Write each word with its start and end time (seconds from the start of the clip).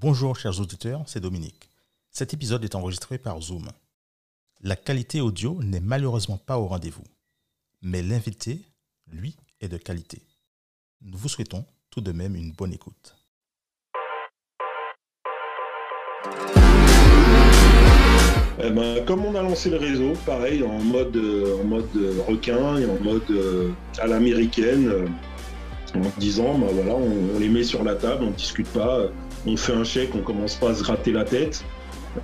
Bonjour 0.00 0.34
chers 0.34 0.58
auditeurs, 0.58 1.02
c'est 1.04 1.20
Dominique. 1.20 1.68
Cet 2.10 2.32
épisode 2.32 2.64
est 2.64 2.74
enregistré 2.74 3.18
par 3.18 3.38
Zoom. 3.42 3.68
La 4.62 4.74
qualité 4.74 5.20
audio 5.20 5.62
n'est 5.62 5.80
malheureusement 5.80 6.38
pas 6.38 6.58
au 6.58 6.68
rendez-vous, 6.68 7.04
mais 7.82 8.00
l'invité, 8.00 8.62
lui, 9.12 9.36
est 9.60 9.68
de 9.68 9.76
qualité. 9.76 10.22
Nous 11.02 11.18
vous 11.18 11.28
souhaitons 11.28 11.66
tout 11.90 12.00
de 12.00 12.12
même 12.12 12.34
une 12.34 12.52
bonne 12.52 12.72
écoute. 12.72 13.14
Eh 18.62 18.70
ben, 18.70 19.04
comme 19.04 19.26
on 19.26 19.34
a 19.34 19.42
lancé 19.42 19.68
le 19.68 19.76
réseau, 19.76 20.14
pareil, 20.24 20.62
en 20.62 20.78
mode, 20.78 21.14
euh, 21.14 21.60
en 21.60 21.64
mode 21.64 21.94
euh, 21.96 22.22
requin 22.26 22.78
et 22.78 22.86
en 22.86 22.98
mode 23.00 23.30
euh, 23.30 23.70
à 23.98 24.06
l'américaine, 24.06 25.14
en 25.94 26.18
disant, 26.18 26.58
bah, 26.58 26.68
voilà, 26.72 26.94
on, 26.94 27.36
on 27.36 27.38
les 27.38 27.50
met 27.50 27.64
sur 27.64 27.84
la 27.84 27.96
table, 27.96 28.24
on 28.24 28.30
discute 28.30 28.68
pas, 28.68 29.10
on 29.46 29.56
fait 29.56 29.72
un 29.72 29.84
chèque, 29.84 30.10
on 30.14 30.22
commence 30.22 30.54
pas 30.54 30.70
à 30.70 30.74
se 30.74 30.82
gratter 30.82 31.12
la 31.12 31.24
tête. 31.24 31.64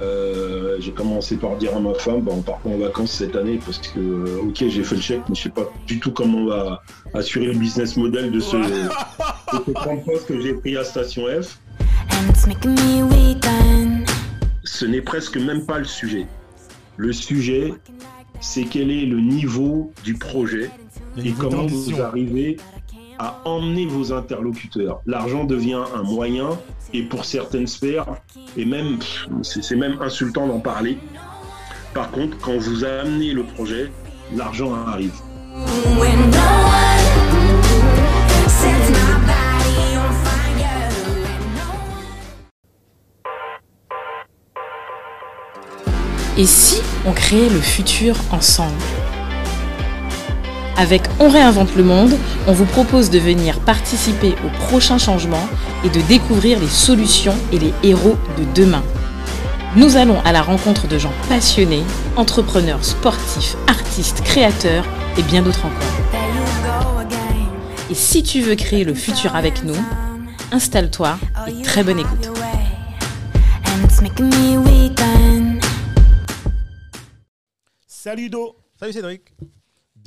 Euh, 0.02 0.76
j'ai 0.80 0.90
commencé 0.90 1.36
par 1.36 1.56
dire 1.56 1.76
à 1.76 1.80
ma 1.80 1.94
femme, 1.94 2.22
bah, 2.22 2.32
on 2.34 2.42
part 2.42 2.58
pas 2.58 2.70
en 2.70 2.78
vacances 2.78 3.12
cette 3.12 3.36
année 3.36 3.60
parce 3.64 3.78
que, 3.78 4.00
euh, 4.00 4.40
ok, 4.42 4.64
j'ai 4.68 4.82
fait 4.82 4.96
le 4.96 5.00
chèque, 5.00 5.22
mais 5.28 5.34
je 5.36 5.42
sais 5.42 5.48
pas 5.48 5.70
du 5.86 6.00
tout 6.00 6.10
comment 6.10 6.38
on 6.38 6.46
va 6.46 6.82
assurer 7.14 7.46
le 7.46 7.54
business 7.54 7.96
model 7.96 8.32
de 8.32 8.40
ce, 8.40 8.56
de 8.56 9.62
ce 9.66 9.70
30 9.70 10.04
postes 10.04 10.26
que 10.26 10.40
j'ai 10.40 10.54
pris 10.54 10.76
à 10.76 10.82
Station 10.82 11.22
F. 11.40 11.58
and 12.10 12.30
it's 12.30 12.46
making 12.46 12.74
me 12.74 13.02
weak 13.04 13.46
and 13.46 14.04
Ce 14.64 14.84
n'est 14.84 15.02
presque 15.02 15.36
même 15.36 15.64
pas 15.64 15.78
le 15.78 15.84
sujet. 15.84 16.26
Le 16.96 17.12
sujet, 17.12 17.72
c'est 18.40 18.64
quel 18.64 18.90
est 18.90 19.06
le 19.06 19.20
niveau 19.20 19.92
du 20.02 20.14
projet 20.14 20.70
et 21.16 21.32
comment 21.32 21.66
vous 21.66 22.00
arrivez 22.00 22.56
à 23.18 23.40
emmener 23.44 23.86
vos 23.86 24.12
interlocuteurs. 24.12 25.00
L'argent 25.06 25.44
devient 25.44 25.82
un 25.94 26.02
moyen 26.02 26.50
et 26.92 27.02
pour 27.02 27.24
certaines 27.24 27.66
sphères, 27.66 28.06
et 28.56 28.64
même, 28.64 28.98
c'est 29.42 29.76
même 29.76 30.00
insultant 30.00 30.46
d'en 30.46 30.60
parler. 30.60 30.98
Par 31.94 32.10
contre, 32.10 32.36
quand 32.38 32.56
vous 32.58 32.84
amenez 32.84 33.32
le 33.32 33.44
projet, 33.44 33.90
l'argent 34.34 34.74
arrive. 34.74 35.14
Et 46.38 46.44
si 46.44 46.82
on 47.06 47.12
créait 47.12 47.48
le 47.48 47.60
futur 47.60 48.14
ensemble? 48.30 48.74
Avec 50.78 51.02
On 51.20 51.30
réinvente 51.30 51.74
le 51.74 51.82
monde, 51.82 52.14
on 52.46 52.52
vous 52.52 52.66
propose 52.66 53.08
de 53.08 53.18
venir 53.18 53.60
participer 53.60 54.34
aux 54.44 54.50
prochains 54.66 54.98
changements 54.98 55.48
et 55.84 55.88
de 55.88 56.02
découvrir 56.02 56.60
les 56.60 56.68
solutions 56.68 57.34
et 57.50 57.58
les 57.58 57.72
héros 57.82 58.16
de 58.36 58.44
demain. 58.54 58.82
Nous 59.74 59.96
allons 59.96 60.20
à 60.24 60.32
la 60.32 60.42
rencontre 60.42 60.86
de 60.86 60.98
gens 60.98 61.12
passionnés, 61.30 61.82
entrepreneurs, 62.16 62.84
sportifs, 62.84 63.56
artistes, 63.66 64.20
créateurs 64.22 64.84
et 65.16 65.22
bien 65.22 65.40
d'autres 65.42 65.64
encore. 65.64 66.22
Et 67.90 67.94
si 67.94 68.22
tu 68.22 68.42
veux 68.42 68.54
créer 68.54 68.84
le 68.84 68.94
futur 68.94 69.34
avec 69.34 69.64
nous, 69.64 69.76
installe-toi 70.52 71.18
et 71.48 71.62
très 71.62 71.84
bonne 71.84 72.00
écoute. 72.00 72.30
Salut 77.86 78.28
Do, 78.28 78.56
Salut 78.78 78.92
Cédric. 78.92 79.22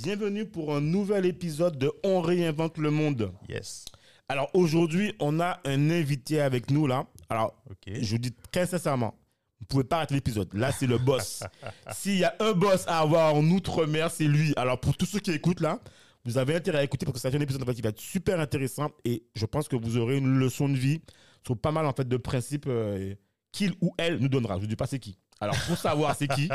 Bienvenue 0.01 0.45
pour 0.45 0.73
un 0.73 0.79
nouvel 0.79 1.25
épisode 1.25 1.77
de 1.77 1.91
On 2.05 2.21
réinvente 2.21 2.77
le 2.77 2.89
monde. 2.89 3.33
Yes. 3.49 3.83
Alors 4.29 4.49
aujourd'hui, 4.53 5.13
on 5.19 5.41
a 5.41 5.59
un 5.65 5.89
invité 5.89 6.39
avec 6.39 6.71
nous 6.71 6.87
là. 6.87 7.05
Alors, 7.27 7.61
je 7.85 8.09
vous 8.09 8.17
dis 8.17 8.33
très 8.49 8.65
sincèrement, 8.65 9.13
vous 9.59 9.65
pouvez 9.65 9.83
pas 9.83 9.97
rater 9.97 10.15
l'épisode. 10.15 10.53
Là, 10.53 10.71
c'est 10.71 10.87
le 10.87 10.97
boss. 10.97 11.43
S'il 11.91 12.17
y 12.17 12.23
a 12.23 12.33
un 12.39 12.53
boss 12.53 12.85
à 12.87 12.99
avoir 12.99 13.35
en 13.35 13.43
outre-mer, 13.49 14.09
c'est 14.09 14.23
lui. 14.23 14.53
Alors 14.55 14.79
pour 14.79 14.95
tous 14.95 15.05
ceux 15.05 15.19
qui 15.19 15.31
écoutent 15.31 15.59
là, 15.59 15.79
vous 16.23 16.37
avez 16.37 16.55
intérêt 16.55 16.77
à 16.77 16.83
écouter 16.83 17.05
parce 17.05 17.21
que 17.21 17.29
c'est 17.29 17.35
un 17.35 17.41
épisode 17.41 17.63
en 17.63 17.65
fait, 17.65 17.73
qui 17.73 17.81
va 17.81 17.89
être 17.89 17.99
super 17.99 18.39
intéressant 18.39 18.91
et 19.03 19.23
je 19.35 19.45
pense 19.45 19.67
que 19.67 19.75
vous 19.75 19.97
aurez 19.97 20.17
une 20.17 20.39
leçon 20.39 20.69
de 20.69 20.77
vie 20.77 21.01
sur 21.45 21.57
pas 21.57 21.73
mal 21.73 21.85
en 21.85 21.93
fait 21.93 22.07
de 22.07 22.17
principes 22.17 22.67
euh, 22.67 23.15
qu'il 23.51 23.73
ou 23.81 23.93
elle 23.97 24.19
nous 24.19 24.29
donnera. 24.29 24.55
Je 24.55 24.61
vous 24.61 24.67
dis 24.67 24.77
pas 24.77 24.87
c'est 24.87 24.99
qui. 24.99 25.17
Alors 25.41 25.57
pour 25.67 25.77
savoir 25.77 26.15
c'est 26.15 26.27
qui, 26.29 26.47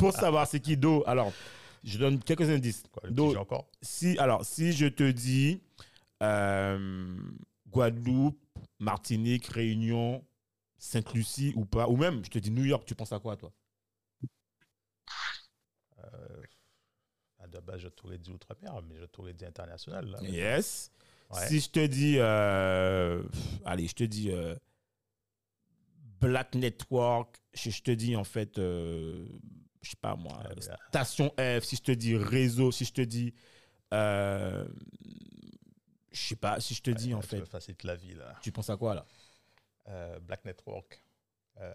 pour 0.00 0.12
savoir 0.12 0.48
c'est 0.48 0.58
qui 0.58 0.76
Do, 0.76 1.04
alors 1.06 1.32
je 1.84 1.98
donne 1.98 2.22
quelques 2.22 2.48
indices. 2.48 2.84
Quoi, 2.92 3.02
le 3.04 3.10
petit 3.10 3.16
Do, 3.16 3.32
jeu 3.32 3.38
encore 3.38 3.68
si, 3.82 4.18
alors, 4.18 4.44
si 4.44 4.72
je 4.72 4.86
te 4.86 5.10
dis 5.10 5.60
euh, 6.22 7.16
Guadeloupe, 7.68 8.40
Martinique, 8.78 9.46
Réunion, 9.46 10.24
Sainte-Lucie 10.78 11.52
ou 11.56 11.64
pas, 11.64 11.88
ou 11.88 11.96
même 11.96 12.24
je 12.24 12.30
te 12.30 12.38
dis 12.38 12.50
New 12.50 12.64
York, 12.64 12.84
tu 12.86 12.94
penses 12.94 13.12
à 13.12 13.20
quoi 13.20 13.36
toi? 13.36 13.52
À 17.38 17.46
la 17.52 17.60
base, 17.62 17.80
je 17.80 17.88
t'aurais 17.88 18.18
dit 18.18 18.30
outre-mer, 18.30 18.80
mais 18.82 18.96
je 18.96 19.06
t'aurais 19.06 19.32
dit 19.32 19.44
international. 19.44 20.06
Là. 20.06 20.22
Yes. 20.22 20.92
Ouais. 21.30 21.48
Si 21.48 21.60
je 21.60 21.70
te 21.70 21.86
dis, 21.86 22.16
euh, 22.18 23.22
pff, 23.22 23.60
allez, 23.64 23.86
je 23.86 23.94
te 23.94 24.04
dis 24.04 24.30
euh, 24.30 24.54
Black 26.20 26.54
Network, 26.54 27.40
je, 27.54 27.70
je 27.70 27.82
te 27.82 27.90
dis 27.90 28.14
en 28.14 28.24
fait, 28.24 28.58
euh, 28.58 29.26
je 29.82 29.90
sais 29.90 29.96
pas 30.00 30.14
moi, 30.16 30.42
Ah. 30.70 30.76
Station 30.88 31.30
F, 31.38 31.62
si 31.64 31.76
je 31.76 31.82
te 31.82 31.92
dis 31.92 32.16
réseau, 32.16 32.70
si 32.72 32.84
je 32.84 32.92
te 32.92 33.00
dis, 33.00 33.34
euh, 33.94 34.66
je 36.12 36.20
sais 36.20 36.36
pas, 36.36 36.60
si 36.60 36.74
je 36.74 36.82
te 36.82 36.90
dis 36.90 37.14
en 37.14 37.20
tu 37.20 37.28
fait, 37.28 37.40
me 37.40 37.44
facilites 37.44 37.84
la 37.84 37.94
vie 37.96 38.14
là. 38.14 38.34
tu 38.42 38.52
penses 38.52 38.70
à 38.70 38.76
quoi 38.76 38.94
là? 38.94 39.06
Euh, 39.88 40.18
Black 40.20 40.44
Network, 40.44 41.02
euh, 41.60 41.74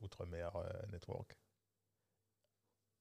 Outre-mer 0.00 0.54
euh, 0.56 0.68
Network. 0.92 1.36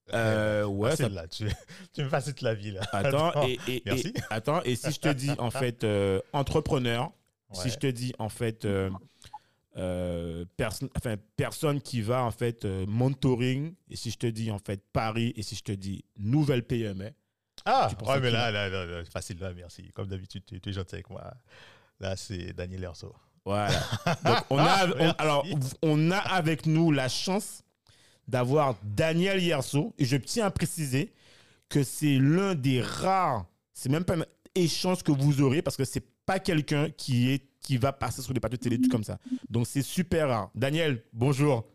Ouais, 0.07 0.95
ça- 0.95 1.09
là, 1.09 1.27
tu, 1.27 1.47
tu 1.93 2.03
me 2.03 2.09
facilites 2.09 2.41
la 2.41 2.53
vie 2.53 2.71
là. 2.71 2.81
Attends, 2.91 3.47
et, 3.47 3.57
et- 3.67 3.75
et- 3.77 3.83
Merci. 3.85 4.13
attends, 4.29 4.61
et 4.63 4.75
si 4.75 4.91
je 4.91 4.99
te 4.99 5.09
dis 5.09 5.31
en 5.39 5.49
fait 5.51 5.85
entrepreneur, 6.33 7.11
si 7.53 7.69
je 7.69 7.77
te 7.77 7.87
dis 7.87 8.13
en 8.19 8.29
fait 8.29 8.65
euh, 9.77 10.41
euh, 10.43 10.45
perso- 10.57 10.89
enfin, 10.97 11.15
personne 11.35 11.81
qui 11.81 12.01
va 12.01 12.23
en 12.23 12.31
fait 12.31 12.65
euh, 12.65 12.85
mentoring, 12.87 13.73
et 13.89 13.95
si 13.95 14.11
je 14.11 14.17
te 14.17 14.27
dis 14.27 14.51
en 14.51 14.59
fait 14.59 14.83
Paris, 14.93 15.33
et 15.35 15.41
si 15.43 15.55
je 15.55 15.63
te 15.63 15.71
dis 15.71 16.03
nouvelle 16.17 16.63
PME, 16.63 17.11
Ah, 17.65 17.89
ouais, 18.05 18.19
mais 18.19 18.29
là, 18.31 18.51
là, 18.51 18.69
là, 18.69 18.85
là, 18.85 19.05
facile 19.05 19.39
là, 19.39 19.53
merci. 19.53 19.89
Comme 19.93 20.07
d'habitude, 20.07 20.43
tu, 20.45 20.59
tu 20.59 20.69
es 20.69 20.73
gentil 20.73 20.95
avec 20.95 21.09
moi. 21.09 21.33
Là, 21.99 22.15
c'est 22.17 22.53
Daniel 22.53 22.83
Erso. 22.83 23.13
voilà. 23.45 23.69
Donc 24.25 24.37
on 24.49 24.57
a, 24.59 24.85
on- 24.85 24.95
Merci. 24.97 25.15
alors 25.17 25.45
on 25.81 26.11
a 26.11 26.17
avec 26.17 26.65
nous 26.65 26.91
la 26.91 27.07
chance 27.09 27.63
d'avoir 28.27 28.75
Daniel 28.83 29.41
Yerso, 29.43 29.93
et 29.97 30.05
je 30.05 30.17
tiens 30.17 30.45
à 30.45 30.51
préciser 30.51 31.13
que 31.69 31.83
c'est 31.83 32.17
l'un 32.19 32.55
des 32.55 32.81
rares, 32.81 33.45
c'est 33.73 33.89
même 33.89 34.05
pas 34.05 34.15
un 34.17 34.25
échange 34.55 35.01
que 35.03 35.11
vous 35.11 35.41
aurez 35.41 35.61
parce 35.61 35.75
que 35.77 35.83
c'est 35.85 36.05
pas 36.25 36.39
quelqu'un 36.39 36.89
qui 36.91 37.31
est 37.31 37.43
qui 37.63 37.77
va 37.77 37.91
passer 37.93 38.21
sur 38.21 38.33
des 38.33 38.39
plateaux 38.39 38.57
de 38.57 38.61
télé 38.61 38.79
tout 38.79 38.89
comme 38.89 39.03
ça. 39.03 39.17
Donc 39.49 39.65
c'est 39.67 39.81
super 39.81 40.27
rare. 40.29 40.51
Daniel, 40.53 41.03
bonjour. 41.13 41.65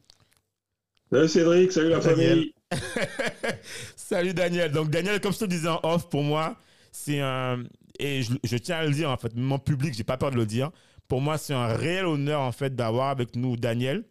Salut 1.11 1.29
Cédric, 1.29 1.73
salut 1.73 1.89
la 1.89 1.99
Daniel. 2.01 2.29
famille. 2.31 2.55
Salut 3.97 4.35
Daniel. 4.35 4.71
Donc 4.73 4.91
Daniel, 4.91 5.21
comme 5.21 5.33
je 5.33 5.39
te 5.39 5.45
disais 5.47 5.69
en 5.69 5.81
off, 5.83 6.09
pour 6.09 6.23
moi, 6.23 6.57
c'est 6.93 7.21
un 7.21 7.65
et 7.99 8.23
je, 8.23 8.33
je 8.45 8.57
tiens 8.59 8.77
à 8.77 8.85
le 8.85 8.93
dire 8.93 9.11
en 9.11 9.17
fait, 9.17 9.35
même 9.35 9.51
en 9.51 9.59
public, 9.59 9.95
j'ai 9.95 10.05
pas 10.05 10.17
peur 10.17 10.31
de 10.31 10.37
le 10.37 10.47
dire. 10.47 10.71
Pour 11.09 11.21
moi, 11.23 11.39
c'est 11.39 11.55
un 11.55 11.67
réel 11.69 12.05
honneur 12.05 12.41
en 12.43 12.53
fait 12.53 12.75
d'avoir 12.77 13.09
avec 13.09 13.35
nous 13.37 13.57
Daniel. 13.57 14.05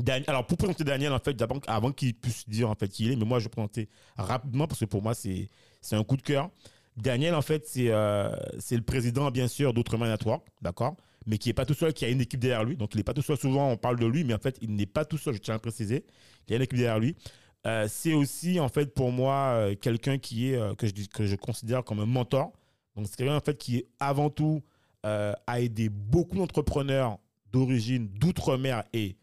Dan- 0.00 0.24
Alors 0.26 0.46
pour 0.46 0.58
présenter 0.58 0.84
Daniel 0.84 1.12
en 1.12 1.18
fait, 1.18 1.36
avant 1.66 1.92
qu'il 1.92 2.14
puisse 2.14 2.48
dire 2.48 2.68
en 2.70 2.74
fait 2.74 2.88
qui 2.88 3.04
il 3.06 3.12
est, 3.12 3.16
mais 3.16 3.24
moi 3.24 3.38
je 3.38 3.44
vais 3.44 3.50
présenter 3.50 3.88
rapidement 4.16 4.66
parce 4.66 4.80
que 4.80 4.84
pour 4.86 5.02
moi 5.02 5.14
c'est 5.14 5.48
c'est 5.80 5.96
un 5.96 6.04
coup 6.04 6.16
de 6.16 6.22
cœur. 6.22 6.50
Daniel 6.96 7.34
en 7.34 7.42
fait 7.42 7.66
c'est 7.66 7.90
euh, 7.90 8.30
le 8.70 8.80
président 8.80 9.30
bien 9.30 9.48
sûr 9.48 9.74
d'Outre-mer 9.74 10.08
Network, 10.08 10.46
d'accord, 10.62 10.96
mais 11.26 11.38
qui 11.38 11.50
est 11.50 11.54
pas 11.54 11.66
tout 11.66 11.74
seul, 11.74 11.92
qui 11.92 12.04
a 12.04 12.08
une 12.08 12.20
équipe 12.20 12.40
derrière 12.40 12.64
lui. 12.64 12.76
Donc 12.76 12.94
il 12.94 12.98
n'est 12.98 13.04
pas 13.04 13.14
tout 13.14 13.22
seul. 13.22 13.36
Souvent 13.36 13.70
on 13.70 13.76
parle 13.76 13.98
de 13.98 14.06
lui, 14.06 14.24
mais 14.24 14.34
en 14.34 14.38
fait 14.38 14.56
il 14.62 14.74
n'est 14.74 14.86
pas 14.86 15.04
tout 15.04 15.18
seul. 15.18 15.34
Je 15.34 15.40
tiens 15.40 15.54
à 15.54 15.58
préciser. 15.58 16.04
Il 16.46 16.52
y 16.52 16.54
a 16.54 16.56
une 16.56 16.62
équipe 16.62 16.78
derrière 16.78 16.98
lui. 16.98 17.16
Euh, 17.66 17.86
c'est 17.88 18.14
aussi 18.14 18.60
en 18.60 18.68
fait 18.68 18.94
pour 18.94 19.10
moi 19.10 19.34
euh, 19.54 19.74
quelqu'un 19.74 20.18
qui 20.18 20.52
est 20.52 20.56
euh, 20.56 20.74
que, 20.74 20.86
je, 20.86 20.92
que 21.12 21.26
je 21.26 21.34
considère 21.34 21.82
comme 21.82 21.98
un 21.98 22.06
mentor. 22.06 22.52
Donc 22.94 23.06
c'est 23.08 23.16
quelqu'un 23.16 23.36
en 23.36 23.40
fait 23.40 23.58
qui 23.58 23.84
avant 23.98 24.30
tout 24.30 24.62
a 25.02 25.60
aidé 25.60 25.88
beaucoup 25.88 26.36
d'entrepreneurs 26.36 27.18
d'origine 27.52 28.08
d'outre-mer 28.08 28.82
et 28.92 29.16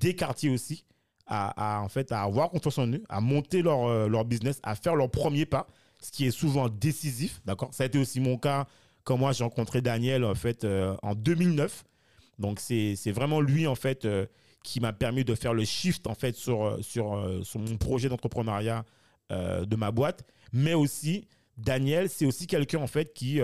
des 0.00 0.16
quartiers 0.16 0.50
aussi 0.50 0.84
à, 1.24 1.76
à, 1.76 1.82
en 1.82 1.88
fait 1.88 2.10
à 2.10 2.22
avoir 2.22 2.50
confiance 2.50 2.78
en 2.78 2.88
eux, 2.92 3.04
à 3.08 3.20
monter 3.20 3.62
leur, 3.62 4.08
leur 4.08 4.24
business, 4.24 4.58
à 4.64 4.74
faire 4.74 4.96
leur 4.96 5.08
premier 5.08 5.46
pas, 5.46 5.68
ce 6.00 6.10
qui 6.10 6.26
est 6.26 6.30
souvent 6.30 6.68
décisif. 6.68 7.40
D'accord, 7.44 7.72
ça 7.72 7.84
a 7.84 7.86
été 7.86 7.98
aussi 7.98 8.20
mon 8.20 8.38
cas 8.38 8.66
quand 9.04 9.16
moi 9.16 9.32
j'ai 9.32 9.44
rencontré 9.44 9.80
Daniel 9.82 10.24
en 10.24 10.34
fait 10.34 10.64
euh, 10.64 10.96
en 11.02 11.14
2009. 11.14 11.84
Donc 12.38 12.58
c'est 12.60 13.12
vraiment 13.12 13.40
lui 13.40 13.66
en 13.66 13.74
fait 13.74 14.04
euh, 14.04 14.26
qui 14.64 14.80
m'a 14.80 14.92
permis 14.92 15.24
de 15.24 15.34
faire 15.34 15.52
le 15.52 15.64
shift 15.64 16.06
en 16.06 16.14
fait 16.14 16.34
sur, 16.34 16.64
euh, 16.64 16.82
sur, 16.82 17.40
sur 17.42 17.60
mon 17.60 17.76
projet 17.76 18.08
d'entrepreneuriat 18.08 18.84
de 19.30 19.76
ma 19.76 19.92
boîte, 19.92 20.24
mais 20.52 20.74
aussi 20.74 21.28
Daniel, 21.56 22.08
c'est 22.08 22.26
aussi 22.26 22.48
quelqu'un 22.48 22.80
en 22.80 22.88
fait 22.88 23.14
qui, 23.14 23.38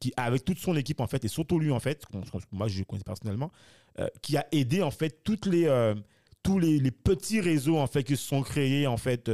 qui, 0.00 0.10
avec 0.16 0.42
toute 0.42 0.58
son 0.58 0.74
équipe 0.74 1.00
en 1.00 1.06
fait, 1.06 1.22
et 1.22 1.28
surtout 1.28 1.58
lui 1.58 1.70
en 1.70 1.80
fait, 1.80 2.02
moi 2.50 2.66
je 2.68 2.78
le 2.78 2.84
connais 2.86 3.02
personnellement, 3.04 3.52
qui 4.22 4.38
a 4.38 4.46
aidé 4.52 4.80
en 4.80 4.90
fait 4.90 5.22
toutes 5.22 5.44
les, 5.44 5.92
tous 6.42 6.58
les, 6.58 6.78
les 6.78 6.90
petits 6.90 7.42
réseaux 7.42 7.76
en 7.76 7.86
fait 7.86 8.04
qui 8.04 8.16
se 8.16 8.26
sont 8.26 8.40
créés 8.40 8.86
en 8.86 8.96
fait 8.96 9.30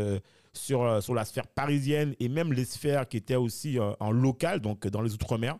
sur, 0.54 0.82
euh, 0.82 1.00
sur 1.00 1.14
la 1.14 1.24
sphère 1.24 1.46
parisienne 1.46 2.14
et 2.20 2.28
même 2.28 2.52
les 2.52 2.64
sphères 2.64 3.08
qui 3.08 3.16
étaient 3.16 3.36
aussi 3.36 3.78
euh, 3.78 3.92
en 4.00 4.10
local, 4.10 4.60
donc 4.60 4.86
dans 4.86 5.02
les 5.02 5.14
outre-mer, 5.14 5.56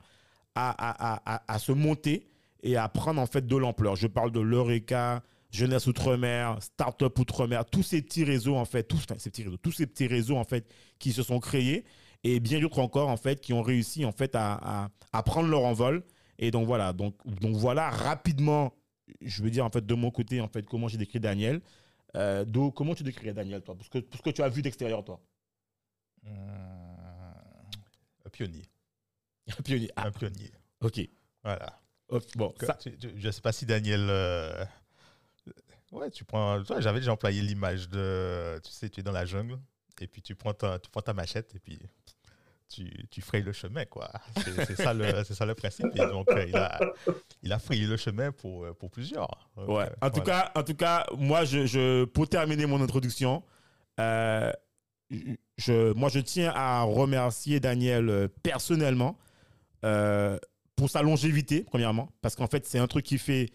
à, 0.55 0.75
à, 0.77 1.43
à, 1.53 1.59
se 1.59 1.73
monter 1.73 2.29
et 2.62 2.77
à 2.77 2.89
prendre 2.89 3.21
en 3.21 3.27
fait 3.27 3.47
de 3.47 3.56
l'ampleur. 3.56 3.97
Je 3.97 4.06
parle 4.06 4.31
de 4.33 4.41
l'Eureka, 4.41 5.23
Jeunesse 5.50 5.87
Outre-mer, 5.87 6.59
Startup 6.61 7.19
Outre-mer, 7.19 7.65
tous 7.65 7.83
ces 7.83 8.03
petits 8.03 8.25
réseaux 8.25 8.56
en 8.56 8.67
fait, 8.67 8.85
tous, 8.85 9.03
ces 9.19 9.31
petits 9.31 9.44
réseaux, 9.44 9.56
tous 9.56 9.73
ces 9.73 9.87
petits 9.87 10.06
réseaux 10.06 10.37
en 10.37 10.44
fait 10.44 10.67
qui 10.99 11.12
se 11.12 11.23
sont 11.23 11.41
créés 11.41 11.85
et 12.23 12.39
bien 12.39 12.61
d'autres 12.61 12.81
encore 12.81 13.09
en 13.09 13.17
fait 13.17 13.41
qui 13.41 13.53
ont 13.55 13.62
réussi 13.62 14.05
en 14.05 14.12
fait 14.12 14.35
à, 14.35 14.53
à, 14.53 14.89
à 15.12 15.23
prendre 15.23 15.49
leur 15.49 15.65
envol. 15.65 16.05
Et 16.39 16.50
donc 16.50 16.67
voilà, 16.67 16.93
donc, 16.93 17.15
donc 17.41 17.56
voilà 17.56 17.89
rapidement, 17.89 18.75
je 19.21 19.43
veux 19.43 19.50
dire 19.50 19.65
en 19.65 19.71
fait 19.71 19.87
de 19.87 19.94
mon 19.94 20.11
côté 20.11 20.41
en 20.41 20.49
fait 20.49 20.67
comment 20.67 20.89
j'ai 20.89 20.99
décrit 20.99 21.21
Daniel. 21.21 21.61
Euh, 22.17 22.44
Do, 22.44 22.70
comment 22.70 22.94
tu 22.94 23.03
décrirais 23.03 23.32
Daniel 23.32 23.62
toi, 23.62 23.75
parce 23.76 23.88
que, 23.88 23.99
parce 23.99 24.20
que 24.23 24.31
tu 24.31 24.43
as 24.43 24.49
vu 24.49 24.61
d'extérieur 24.62 25.05
toi. 25.05 25.20
Hum, 26.26 26.32
un 28.25 28.31
pionnier. 28.31 28.62
Un 29.59 29.62
pionnier. 29.62 29.91
Ah, 29.97 30.06
Un 30.06 30.12
pionnier. 30.12 30.53
ok. 30.81 31.00
Voilà. 31.43 31.79
Bon, 32.37 32.50
Que- 32.50 32.67
ça, 32.67 32.75
tu- 32.75 32.97
tu- 32.99 33.12
je 33.19 33.26
ne 33.26 33.32
sais 33.32 33.41
pas 33.41 33.53
si 33.53 33.64
Daniel. 33.67 34.06
euh, 34.11 34.64
Ouais, 35.91 36.11
tu 36.11 36.25
prends. 36.25 36.62
toi, 36.62 36.81
J'avais 36.81 37.00
déjà 37.00 37.12
employé 37.12 37.43
l'image 37.43 37.88
de. 37.88 38.61
Tu 38.65 38.70
sais, 38.70 38.88
tu 38.88 39.00
es 39.00 39.03
dans 39.03 39.12
la 39.12 39.25
jungle 39.26 39.58
et 40.00 40.06
puis 40.06 40.23
tu 40.23 40.35
prends 40.35 40.55
ta, 40.55 40.79
tu 40.79 40.91
prends 40.91 41.03
ta 41.03 41.12
machette 41.15 41.55
et 41.55 41.58
puis 41.58 41.79
tu, 42.72 43.06
tu 43.10 43.20
frayes 43.20 43.42
le 43.42 43.52
chemin, 43.52 43.84
quoi. 43.84 44.10
C'est 44.66 44.76
ça, 44.76 44.94
le- 44.94 45.24
ça 45.24 45.44
le 45.46 45.54
principe. 45.54 45.86
Et 45.94 45.98
donc, 45.98 46.30
euh, 46.30 46.44
il, 46.48 46.56
a, 46.56 46.80
il 47.42 47.52
a 47.52 47.58
frayé 47.58 47.86
le 47.86 47.96
chemin 47.96 48.32
pour, 48.32 48.64
euh, 48.64 48.72
pour 48.72 48.90
plusieurs. 48.90 49.50
Donc, 49.56 49.69
Ouais. 49.69 49.84
euh, 49.84 50.06
En 50.06 50.10
tout 50.10 50.20
cas, 50.22 50.50
en 50.54 50.62
tout 50.62 50.74
cas, 50.74 51.06
moi, 51.16 51.44
je, 51.44 51.66
je- 51.66 52.04
pour 52.04 52.28
terminer 52.28 52.66
mon 52.66 52.80
introduction, 52.82 53.42
euh, 54.00 54.50
je, 55.58 55.92
moi, 55.92 56.08
je 56.08 56.20
tiens 56.20 56.52
à 56.54 56.82
remercier 56.82 57.60
Daniel 57.60 58.08
euh, 58.08 58.28
personnellement 58.42 59.19
euh, 59.84 60.38
pour 60.76 60.88
sa 60.88 61.02
longévité, 61.02 61.64
premièrement, 61.64 62.08
parce 62.22 62.34
qu'en 62.34 62.46
fait, 62.46 62.64
c'est 62.66 62.78
un 62.78 62.86
truc 62.86 63.04
qui 63.04 63.19
fait. 63.19 63.50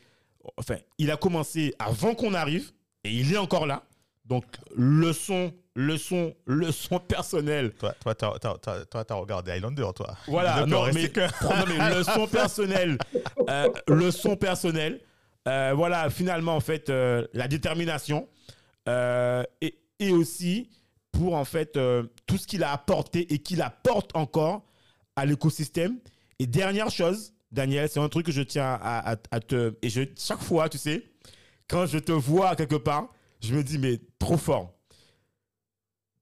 Enfin, 0.58 0.76
il 0.98 1.10
a 1.12 1.18
commencé 1.18 1.74
avant 1.80 2.14
qu'on 2.16 2.34
arrive 2.34 2.72
et 3.04 3.12
il 3.12 3.34
est 3.34 3.38
encore 3.38 3.66
là. 3.66 3.84
Donc, 4.28 4.44
leçon, 4.76 5.54
leçon, 5.76 6.36
leçon 6.46 7.00
personnelle 7.00 7.72
Toi, 7.80 7.94
toi, 8.02 8.14
t'as, 8.16 8.38
t'as- 8.40 8.58
t'as- 8.58 8.86
toi, 8.86 9.06
t'as 9.06 9.16
regardé 9.16 9.52
Highlander, 9.52 9.88
toi. 9.96 10.18
voilà, 10.28 10.66
non, 10.66 10.82
reste 10.82 10.96
mais, 11.00 11.10
que- 11.10 11.20
non, 11.44 11.66
mais 11.68 11.96
leçon 11.96 12.28
personnelle. 12.28 12.98
Euh, 13.50 13.70
leçon 13.88 14.36
personnelle. 14.36 15.00
Euh, 15.48 15.72
voilà, 15.76 16.10
finalement, 16.10 16.56
en 16.56 16.60
fait, 16.60 16.90
euh, 16.90 17.26
la 17.34 17.48
détermination. 17.48 18.28
euh, 18.90 19.44
et, 19.62 19.78
et 20.00 20.12
aussi 20.12 20.70
pour, 21.12 21.34
en 21.36 21.46
fait, 21.46 21.78
euh, 21.78 22.04
tout 22.26 22.38
ce 22.38 22.46
qu'il 22.48 22.64
a 22.64 22.72
apporté 22.72 23.34
et 23.34 23.40
qu'il 23.40 23.62
apporte 23.62 24.16
encore 24.16 24.64
à 25.16 25.26
l'écosystème. 25.26 25.98
Et 26.40 26.46
dernière 26.48 26.90
chose, 26.90 27.34
Daniel, 27.52 27.90
c'est 27.90 28.00
un 28.00 28.10
truc 28.10 28.26
que 28.26 28.32
je 28.32 28.42
tiens 28.42 28.78
à, 28.82 29.14
à- 29.14 29.18
à 29.32 29.40
te. 29.40 29.74
Et 29.82 29.90
je, 29.90 30.02
chaque 30.18 30.42
fois, 30.42 30.68
tu 30.70 30.78
sais, 30.78 31.04
quand 31.68 31.86
je 31.86 31.98
te 31.98 32.12
vois 32.12 32.56
quelque 32.56 32.76
part, 32.76 33.08
je 33.42 33.56
me 33.56 33.64
dis, 33.64 33.78
mais 33.78 34.00
trop 34.20 34.38
fort. 34.38 34.74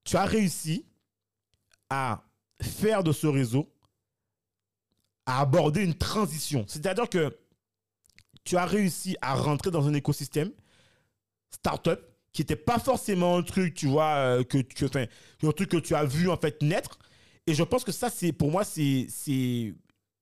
Tu 0.04 0.18
as 0.18 0.26
réussi 0.26 0.86
à 1.90 2.24
faire 2.62 3.04
de 3.04 3.12
ce 3.12 3.28
réseau, 3.28 3.72
à 5.26 5.42
aborder 5.42 5.84
une 5.84 5.96
transition. 5.96 6.66
C'est-à-dire 6.68 7.10
que 7.10 7.38
tu 8.44 8.58
as 8.58 8.66
réussi 8.66 9.18
à 9.22 9.36
rentrer 9.36 9.72
dans 9.72 9.88
un 9.88 9.94
écosystème 9.94 10.52
startup 11.50 12.00
qui 12.32 12.42
n'était 12.42 12.56
pas 12.56 12.80
forcément 12.80 13.38
un 13.38 13.44
truc, 13.44 13.74
tu 13.74 13.88
vois, 13.88 14.16
euh, 14.16 14.44
que, 14.44 14.58
que, 14.60 14.86
un 15.48 15.52
truc 15.52 15.70
que 15.70 15.78
tu 15.78 15.96
as 15.96 16.04
vu 16.04 16.30
en 16.30 16.38
fait 16.38 16.62
naître. 16.62 17.00
Et 17.48 17.54
je 17.54 17.64
pense 17.64 17.84
que 17.84 17.92
ça, 17.92 18.10
c'est 18.10 18.34
pour 18.34 18.52
moi, 18.52 18.64
c'est 18.64 19.08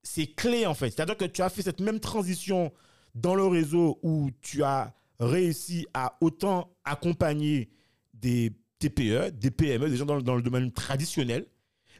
c'est 0.06 0.28
clé 0.36 0.66
en 0.66 0.74
fait. 0.74 0.92
C'est-à-dire 0.92 1.18
que 1.18 1.26
tu 1.26 1.42
as 1.42 1.50
fait 1.50 1.62
cette 1.62 1.80
même 1.80 2.00
transition 2.00 2.72
dans 3.16 3.36
le 3.36 3.46
réseau 3.46 4.00
où 4.04 4.30
tu 4.42 4.64
as 4.64 4.94
réussi 5.20 5.88
à 5.94 6.18
autant 6.22 6.76
accompagner 6.84 7.70
des 8.14 8.52
TPE, 8.80 9.30
des 9.32 9.52
PME, 9.52 9.90
des 9.90 9.98
gens 9.98 10.06
dans, 10.06 10.16
le- 10.16 10.22
dans 10.24 10.36
le 10.36 10.42
domaine 10.42 10.72
traditionnel, 10.72 11.46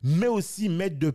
mais 0.04 0.28
aussi 0.28 0.68
mettre 0.70 1.00
de 1.00 1.14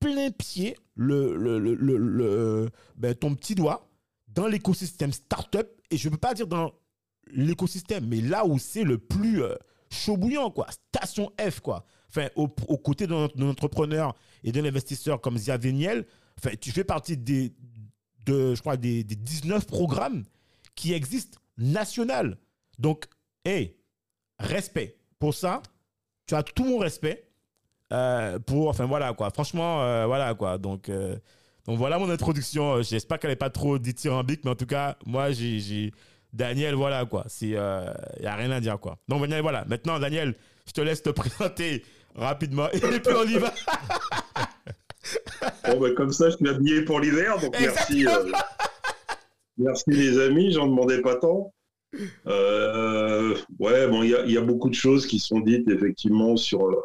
plein 0.00 0.30
pied 0.30 0.76
le, 0.94 1.36
le, 1.36 1.58
le- 1.58 1.96
le- 1.96 2.70
ben, 2.96 3.14
ton 3.14 3.34
petit 3.34 3.54
doigt 3.54 3.88
dans 4.28 4.46
l'écosystème 4.46 5.12
startup. 5.12 5.66
Et 5.90 5.96
je 5.96 6.08
ne 6.08 6.12
peux 6.14 6.18
pas 6.20 6.34
dire 6.34 6.46
dans 6.46 6.72
l'écosystème, 7.32 8.06
mais 8.06 8.20
là 8.20 8.44
où 8.46 8.58
c'est 8.58 8.84
le 8.84 8.98
plus 8.98 9.42
euh, 9.42 9.54
chaud 9.90 10.16
bouillant, 10.16 10.50
quoi. 10.50 10.66
Station 10.70 11.32
F, 11.40 11.60
quoi. 11.60 11.84
Enfin, 12.08 12.28
au- 12.36 12.54
aux 12.68 12.78
côtés 12.78 13.06
d'un 13.06 13.28
d'un 13.34 13.48
entrepreneur 13.48 14.14
et 14.42 14.52
d'un 14.52 14.64
investisseur 14.64 15.20
comme 15.20 15.38
Zia 15.38 15.56
Véniel, 15.56 16.06
enfin, 16.38 16.54
tu 16.60 16.70
fais 16.70 16.84
partie 16.84 17.16
des, 17.16 17.52
de, 18.26 18.54
je 18.54 18.60
crois, 18.60 18.76
des, 18.76 19.02
des 19.04 19.16
19 19.16 19.66
programmes 19.66 20.24
qui 20.74 20.92
existent 20.92 21.38
national. 21.58 22.38
Donc, 22.78 23.06
hey, 23.44 23.76
respect. 24.38 24.96
Pour 25.18 25.34
ça, 25.34 25.62
tu 26.26 26.34
as 26.34 26.42
tout 26.42 26.64
mon 26.64 26.78
respect. 26.78 27.28
Euh, 27.92 28.38
pour, 28.38 28.68
enfin 28.68 28.86
voilà 28.86 29.12
quoi. 29.12 29.30
Franchement, 29.30 29.82
euh, 29.82 30.06
voilà 30.06 30.34
quoi. 30.34 30.58
Donc, 30.58 30.88
euh, 30.88 31.16
donc 31.66 31.78
voilà 31.78 31.98
mon 31.98 32.10
introduction. 32.10 32.82
J'espère 32.82 33.18
qu'elle 33.18 33.30
n'est 33.30 33.36
pas 33.36 33.50
trop 33.50 33.78
dithyrambique, 33.78 34.40
mais 34.44 34.50
en 34.50 34.56
tout 34.56 34.66
cas, 34.66 34.96
moi, 35.06 35.30
j'ai, 35.32 35.92
Daniel, 36.32 36.74
voilà 36.74 37.04
quoi. 37.04 37.26
Il 37.40 37.50
y 37.50 37.56
a 37.56 38.34
rien 38.36 38.50
à 38.50 38.60
dire 38.60 38.78
quoi. 38.80 38.98
Donc 39.08 39.20
Daniel, 39.22 39.42
voilà. 39.42 39.64
Maintenant, 39.66 39.98
Daniel, 39.98 40.34
je 40.66 40.72
te 40.72 40.80
laisse 40.80 41.02
te 41.02 41.10
présenter 41.10 41.84
rapidement 42.14 42.70
et 42.70 42.80
puis 42.80 43.14
on 43.14 43.24
y 43.24 43.38
va. 43.38 43.52
Bon, 45.66 45.78
bah, 45.78 45.88
comme 45.94 46.12
ça, 46.12 46.30
je 46.30 46.36
suis 46.36 46.48
habillé 46.48 46.82
pour 46.82 46.98
l'hiver, 46.98 47.38
donc 47.38 47.54
merci. 47.60 48.06
Merci 49.58 49.90
les 49.90 50.18
amis, 50.18 50.52
j'en 50.52 50.66
demandais 50.66 51.00
pas 51.00 51.16
tant. 51.16 51.52
Euh, 52.26 53.36
ouais, 53.58 53.88
bon, 53.88 54.02
il 54.02 54.10
y 54.10 54.36
a, 54.36 54.40
beaucoup 54.40 54.68
de 54.68 54.74
choses 54.74 55.06
qui 55.06 55.18
sont 55.18 55.40
dites 55.40 55.68
effectivement 55.68 56.36
sur, 56.36 56.66
euh, 56.66 56.80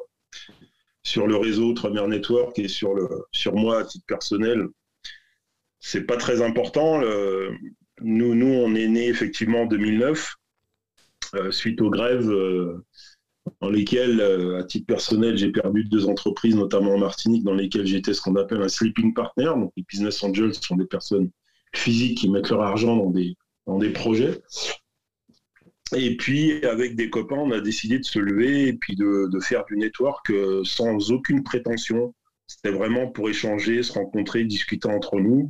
sur 1.03 1.27
le 1.27 1.35
réseau 1.35 1.69
Outre-mer 1.69 2.07
Network 2.07 2.57
et 2.59 2.67
sur, 2.67 2.93
le, 2.93 3.07
sur 3.31 3.55
moi 3.55 3.79
à 3.79 3.83
titre 3.85 4.05
personnel. 4.07 4.67
C'est 5.79 6.03
pas 6.03 6.17
très 6.17 6.41
important. 6.41 6.99
le- 6.99 7.51
nous, 8.01 8.33
nous, 8.33 8.47
on 8.53 8.75
est 8.75 8.87
né 8.87 9.07
effectivement 9.07 9.63
en 9.63 9.65
2009, 9.65 10.35
euh, 11.35 11.51
suite 11.51 11.81
aux 11.81 11.89
grèves 11.89 12.29
euh, 12.29 12.85
dans 13.61 13.69
lesquelles, 13.69 14.21
à 14.57 14.63
titre 14.63 14.85
personnel, 14.85 15.37
j'ai 15.37 15.51
perdu 15.51 15.83
deux 15.85 16.05
entreprises, 16.05 16.55
notamment 16.55 16.93
en 16.93 16.99
Martinique, 16.99 17.43
dans 17.43 17.53
lesquelles 17.53 17.87
j'étais 17.87 18.13
ce 18.13 18.21
qu'on 18.21 18.35
appelle 18.35 18.61
un 18.61 18.69
sleeping 18.69 19.13
partner. 19.13 19.45
Donc, 19.55 19.73
les 19.75 19.83
business 19.83 20.23
angels 20.23 20.53
sont 20.53 20.77
des 20.77 20.85
personnes 20.85 21.29
physiques 21.73 22.17
qui 22.17 22.29
mettent 22.29 22.49
leur 22.49 22.61
argent 22.61 22.95
dans 22.95 23.09
des, 23.09 23.35
dans 23.65 23.77
des 23.77 23.91
projets. 23.91 24.41
Et 25.95 26.17
puis, 26.17 26.63
avec 26.65 26.95
des 26.95 27.09
copains, 27.09 27.37
on 27.37 27.51
a 27.51 27.61
décidé 27.61 27.97
de 27.97 28.03
se 28.03 28.19
lever 28.19 28.67
et 28.67 28.73
puis 28.73 28.95
de, 28.95 29.27
de 29.31 29.39
faire 29.39 29.65
du 29.65 29.75
network 29.75 30.29
euh, 30.29 30.61
sans 30.63 31.11
aucune 31.11 31.43
prétention. 31.43 32.13
C'était 32.45 32.71
vraiment 32.71 33.07
pour 33.07 33.29
échanger, 33.29 33.81
se 33.81 33.93
rencontrer, 33.93 34.43
discuter 34.43 34.87
entre 34.87 35.19
nous. 35.19 35.49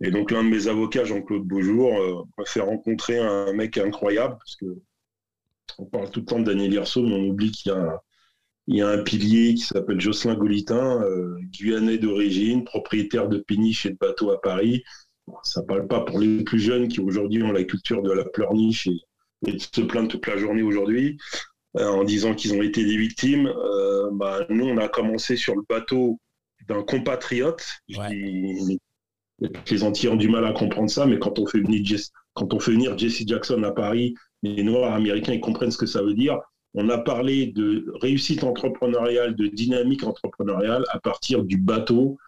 Et 0.00 0.10
donc, 0.10 0.30
l'un 0.30 0.44
de 0.44 0.48
mes 0.48 0.68
avocats, 0.68 1.04
Jean-Claude 1.04 1.44
Beaujour, 1.44 1.96
euh, 1.96 2.22
m'a 2.38 2.44
fait 2.44 2.60
rencontrer 2.60 3.18
un 3.18 3.52
mec 3.52 3.78
incroyable 3.78 4.36
parce 4.38 4.56
que 4.56 4.66
on 5.78 5.86
parle 5.86 6.10
tout 6.10 6.20
le 6.20 6.26
temps 6.26 6.38
de 6.38 6.44
Daniel 6.44 6.74
Hirso, 6.74 7.02
mais 7.02 7.14
on 7.14 7.28
oublie 7.28 7.50
qu'il 7.50 7.72
y 7.72 7.74
a 7.74 7.78
un, 7.78 7.98
il 8.66 8.76
y 8.76 8.82
a 8.82 8.88
un 8.88 9.02
pilier 9.02 9.54
qui 9.54 9.62
s'appelle 9.62 10.00
Jocelyn 10.00 10.34
Golitin, 10.34 11.02
euh, 11.02 11.36
guyanais 11.50 11.98
d'origine, 11.98 12.64
propriétaire 12.64 13.28
de 13.28 13.38
péniches 13.38 13.86
et 13.86 13.90
de 13.90 13.98
bateaux 13.98 14.30
à 14.30 14.40
Paris. 14.40 14.82
Ça 15.42 15.62
parle 15.62 15.86
pas 15.86 16.00
pour 16.00 16.18
les 16.18 16.44
plus 16.44 16.60
jeunes 16.60 16.88
qui 16.88 17.00
aujourd'hui 17.00 17.42
ont 17.42 17.52
la 17.52 17.64
culture 17.64 18.02
de 18.02 18.12
la 18.12 18.24
pleurniche 18.24 18.86
et, 18.86 19.00
et 19.46 19.52
de 19.52 19.58
se 19.58 19.80
plaindre 19.80 20.08
toute 20.08 20.26
la 20.26 20.36
journée 20.36 20.62
aujourd'hui 20.62 21.18
euh, 21.76 21.88
en 21.88 22.04
disant 22.04 22.34
qu'ils 22.34 22.54
ont 22.54 22.62
été 22.62 22.84
des 22.84 22.96
victimes. 22.96 23.46
Euh, 23.46 24.10
bah, 24.12 24.46
nous, 24.48 24.66
on 24.66 24.78
a 24.78 24.88
commencé 24.88 25.36
sur 25.36 25.56
le 25.56 25.62
bateau 25.68 26.18
d'un 26.68 26.82
compatriote. 26.82 27.66
Ouais. 27.96 28.78
les 29.70 29.82
Antillais 29.82 30.12
ont 30.12 30.16
du 30.16 30.28
mal 30.28 30.44
à 30.44 30.52
comprendre 30.52 30.88
ça, 30.88 31.06
mais 31.06 31.18
quand 31.18 31.38
on 31.38 31.46
fait 31.46 31.58
venir 31.60 31.84
Jesse, 31.84 32.12
quand 32.34 32.54
on 32.54 32.60
fait 32.60 32.72
venir 32.72 32.96
Jesse 32.96 33.26
Jackson 33.26 33.62
à 33.64 33.72
Paris, 33.72 34.14
les 34.42 34.62
Noirs 34.62 34.94
américains 34.94 35.32
ils 35.32 35.40
comprennent 35.40 35.72
ce 35.72 35.78
que 35.78 35.86
ça 35.86 36.02
veut 36.02 36.14
dire. 36.14 36.38
On 36.74 36.88
a 36.88 36.98
parlé 36.98 37.46
de 37.46 37.92
réussite 38.00 38.44
entrepreneuriale, 38.44 39.34
de 39.36 39.46
dynamique 39.46 40.04
entrepreneuriale 40.04 40.84
à 40.90 41.00
partir 41.00 41.44
du 41.44 41.56
bateau 41.56 42.18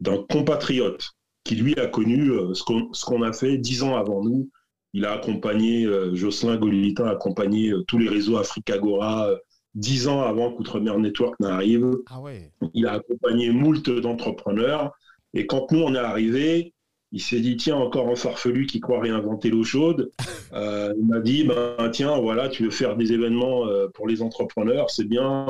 d'un 0.00 0.24
compatriote 0.28 1.12
qui 1.44 1.56
lui 1.56 1.74
a 1.78 1.86
connu 1.86 2.30
euh, 2.30 2.54
ce 2.54 3.04
qu'on 3.04 3.22
a 3.22 3.32
fait 3.32 3.58
dix 3.58 3.82
ans 3.82 3.96
avant 3.96 4.22
nous. 4.22 4.50
Il 4.92 5.04
a 5.06 5.12
accompagné, 5.12 5.84
euh, 5.86 6.14
Jocelyn 6.14 6.56
Golitin 6.56 7.06
a 7.06 7.12
accompagné 7.12 7.70
euh, 7.70 7.82
tous 7.88 7.98
les 7.98 8.08
réseaux 8.08 8.36
Africagora, 8.36 9.30
dix 9.74 10.06
ans 10.06 10.22
avant 10.22 10.52
qu'Outremer 10.52 10.96
Network 10.98 11.38
n'arrive. 11.40 11.90
Ah 12.10 12.20
ouais. 12.20 12.52
Il 12.74 12.86
a 12.86 12.94
accompagné 12.94 13.50
moult 13.50 13.88
d'entrepreneurs. 13.88 14.92
Et 15.34 15.46
quand 15.46 15.72
nous, 15.72 15.80
on 15.80 15.94
est 15.94 15.98
arrivé, 15.98 16.74
il 17.10 17.22
s'est 17.22 17.40
dit, 17.40 17.56
tiens, 17.56 17.76
encore 17.76 18.08
un 18.08 18.16
farfelu 18.16 18.66
qui 18.66 18.80
croit 18.80 19.00
réinventer 19.00 19.50
l'eau 19.50 19.64
chaude. 19.64 20.10
Euh, 20.54 20.92
il 20.98 21.06
m'a 21.06 21.20
dit, 21.20 21.44
ben, 21.44 21.88
tiens, 21.90 22.20
voilà, 22.20 22.50
tu 22.50 22.64
veux 22.64 22.70
faire 22.70 22.94
des 22.94 23.14
événements 23.14 23.66
pour 23.94 24.06
les 24.06 24.20
entrepreneurs, 24.20 24.90
c'est 24.90 25.08
bien, 25.08 25.46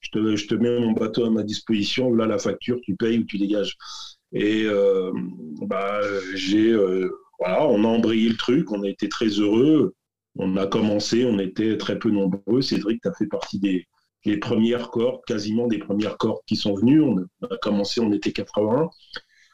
je, 0.00 0.10
te, 0.10 0.36
je 0.36 0.46
te 0.46 0.54
mets 0.54 0.78
mon 0.78 0.92
bateau 0.92 1.24
à 1.24 1.30
ma 1.30 1.42
disposition, 1.42 2.12
là, 2.12 2.26
la 2.26 2.36
facture, 2.36 2.78
tu 2.82 2.94
payes 2.94 3.18
ou 3.20 3.24
tu 3.24 3.38
dégages. 3.38 3.78
Et 4.32 4.64
euh, 4.64 5.12
bah, 5.60 6.00
j'ai, 6.34 6.70
euh, 6.70 7.10
voilà, 7.38 7.66
on 7.66 7.84
a 7.84 7.88
embrayé 7.88 8.28
le 8.28 8.36
truc, 8.36 8.70
on 8.72 8.82
a 8.82 8.88
été 8.88 9.08
très 9.08 9.28
heureux. 9.28 9.94
On 10.36 10.56
a 10.56 10.66
commencé, 10.66 11.26
on 11.26 11.38
était 11.38 11.76
très 11.76 11.98
peu 11.98 12.10
nombreux. 12.10 12.62
Cédric, 12.62 13.02
tu 13.02 13.08
as 13.08 13.12
fait 13.12 13.26
partie 13.26 13.58
des, 13.58 13.86
premières 14.40 14.90
cohortes, 14.90 15.24
quasiment 15.26 15.66
des 15.66 15.78
premières 15.78 16.16
cohortes 16.16 16.44
qui 16.46 16.56
sont 16.56 16.74
venues. 16.74 17.02
On 17.02 17.18
a 17.50 17.56
commencé, 17.58 18.00
on 18.00 18.12
était 18.12 18.32
80. 18.32 18.88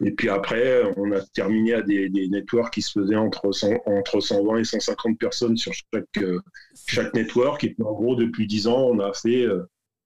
Et 0.05 0.13
puis 0.13 0.29
après, 0.29 0.85
on 0.97 1.11
a 1.11 1.21
terminé 1.35 1.75
à 1.75 1.83
des, 1.83 2.09
des 2.09 2.29
networks 2.29 2.75
qui 2.75 2.83
se 2.83 3.01
faisaient 3.01 3.17
entre, 3.17 3.51
100 3.51 3.81
entre 3.87 4.21
120 4.21 4.59
et 4.59 4.65
150 4.65 5.19
personnes 5.19 5.57
sur 5.57 5.73
chaque, 5.73 6.05
euh, 6.19 6.39
chaque 6.87 7.13
network. 7.15 7.65
Et 7.65 7.71
puis 7.71 7.83
en 7.83 7.93
gros, 7.95 8.15
depuis 8.15 8.47
10 8.47 8.69
ans, 8.69 8.91
on 8.93 9.01
a 9.01 9.13
fait, 9.13 9.45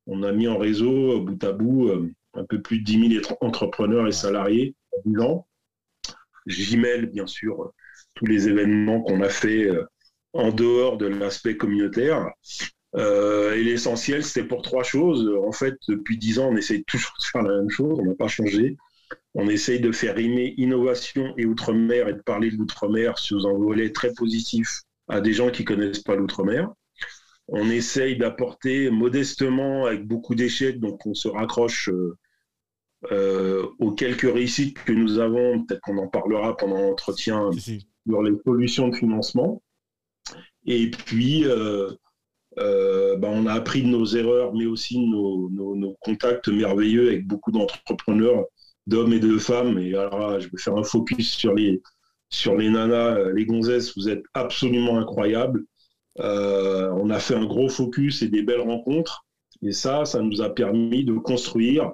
on 0.07 0.23
a 0.23 0.33
mis 0.33 0.49
en 0.49 0.57
réseau, 0.57 1.21
bout 1.21 1.45
à 1.45 1.53
bout, 1.53 1.91
un 2.35 2.45
peu 2.45 2.61
plus 2.63 2.79
de 2.81 2.85
10 2.85 2.99
000 3.11 3.21
étr- 3.21 3.37
entrepreneurs 3.41 4.07
et 4.07 4.13
salariés 4.13 4.75
en 4.93 5.11
10 5.11 5.21
ans. 5.21 5.47
J'y 6.47 6.77
bien 6.77 7.27
sûr, 7.27 7.73
tous 8.15 8.27
les 8.27 8.49
événements 8.49 9.01
qu'on 9.03 9.23
a 9.23 9.29
fait 9.29 9.69
euh, 9.69 9.85
en 10.33 10.51
dehors 10.51 10.97
de 10.99 11.07
l'aspect 11.07 11.57
communautaire. 11.57 12.31
Euh, 12.97 13.55
et 13.55 13.63
l'essentiel, 13.63 14.25
c'était 14.25 14.47
pour 14.47 14.63
trois 14.63 14.83
choses. 14.83 15.31
En 15.47 15.53
fait, 15.53 15.75
depuis 15.89 16.19
10 16.19 16.39
ans, 16.41 16.49
on 16.51 16.57
essaye 16.57 16.85
toujours 16.85 17.15
de 17.21 17.25
faire 17.25 17.43
la 17.43 17.57
même 17.59 17.71
chose, 17.71 17.99
on 18.01 18.05
n'a 18.07 18.15
pas 18.15 18.29
changé. 18.29 18.77
On 19.35 19.49
essaye 19.49 19.81
de 19.81 19.93
faire 19.93 20.17
rimer 20.17 20.55
innovation 20.59 21.35
et 21.39 21.47
outre-mer 21.47 22.09
et 22.09 22.15
de 22.15 22.21
parler 22.23 22.51
de 22.51 22.57
l'outre-mer 22.57 23.19
sous 23.19 23.47
un 23.47 23.55
volet 23.55 23.93
très 23.93 24.13
positif 24.15 24.83
à 25.09 25.21
des 25.21 25.33
gens 25.33 25.51
qui 25.51 25.65
connaissent 25.65 26.03
pas 26.03 26.17
l'outre-mer. 26.17 26.71
On 27.49 27.71
essaye 27.71 28.17
d'apporter 28.17 28.91
modestement, 28.91 29.87
avec 29.87 30.07
beaucoup 30.07 30.35
d'échecs, 30.35 30.81
donc 30.81 31.07
on 31.07 31.15
se 31.15 31.29
raccroche 31.29 31.89
euh, 31.91 32.17
euh, 33.11 33.67
aux 33.79 33.93
quelques 33.93 34.33
réussites 34.33 34.79
que 34.85 34.93
nous 34.93 35.19
avons. 35.19 35.65
Peut-être 35.65 35.81
qu'on 35.81 35.99
en 35.99 36.09
parlera 36.09 36.57
pendant 36.57 36.81
l'entretien 36.81 37.51
Si, 37.59 37.87
sur 38.07 38.23
les 38.23 38.33
solutions 38.45 38.89
de 38.89 38.97
financement. 38.97 39.63
Et 40.67 40.91
puis, 40.91 41.45
euh, 41.45 41.91
euh, 42.59 43.17
bah, 43.17 43.29
on 43.33 43.47
a 43.47 43.53
appris 43.55 43.83
de 43.83 43.89
nos 43.89 44.05
erreurs, 44.07 44.55
mais 44.55 44.67
aussi 44.67 44.95
de 44.97 45.11
nos, 45.11 45.51
nos- 45.51 45.75
nos 45.77 45.97
contacts 46.01 46.49
merveilleux 46.49 47.09
avec 47.09 47.27
beaucoup 47.27 47.51
d'entrepreneurs, 47.51 48.45
d'hommes 48.87 49.13
et 49.13 49.21
de 49.21 49.39
femmes. 49.39 49.79
Et 49.79 49.95
alors 49.95 50.39
je 50.41 50.49
vais 50.49 50.59
faire 50.59 50.77
un 50.77 50.85
focus 50.85 51.31
sur 51.33 51.55
les, 51.55 51.83
sur 52.29 52.57
les 52.57 52.71
nanas, 52.71 53.31
les 53.33 53.47
gonzesses, 53.47 53.97
vous 53.97 54.09
êtes 54.09 54.23
absolument 54.35 54.99
incroyables. 54.99 55.65
Euh, 56.21 56.91
on 56.93 57.11
a 57.11 57.19
fait 57.19 57.35
un 57.35 57.47
gros 57.47 57.69
focus 57.69 58.23
et 58.23 58.29
des 58.29 58.43
belles 58.43 58.61
rencontres. 58.61 59.25
Et 59.63 59.73
ça, 59.73 60.05
ça 60.05 60.21
nous 60.21 60.43
a 60.43 60.51
permis 60.51 61.05
de 61.05 61.15
construire 61.15 61.93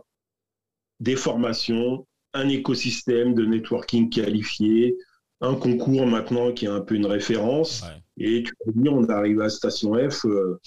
des 1.00 1.16
formations, 1.16 2.06
un 2.34 2.48
écosystème 2.48 3.34
de 3.34 3.44
networking 3.44 4.10
qualifié, 4.10 4.96
un 5.40 5.54
concours 5.54 6.06
maintenant 6.06 6.52
qui 6.52 6.64
est 6.66 6.68
un 6.68 6.80
peu 6.80 6.94
une 6.94 7.06
référence. 7.06 7.82
Ouais. 7.82 8.02
Et 8.24 8.42
tu 8.42 8.52
as 8.66 8.72
dit, 8.72 8.88
on 8.88 9.04
est 9.04 9.10
arrivé 9.10 9.44
à 9.44 9.48
Station 9.48 9.94
F. 9.94 10.24
euh, 10.26 10.58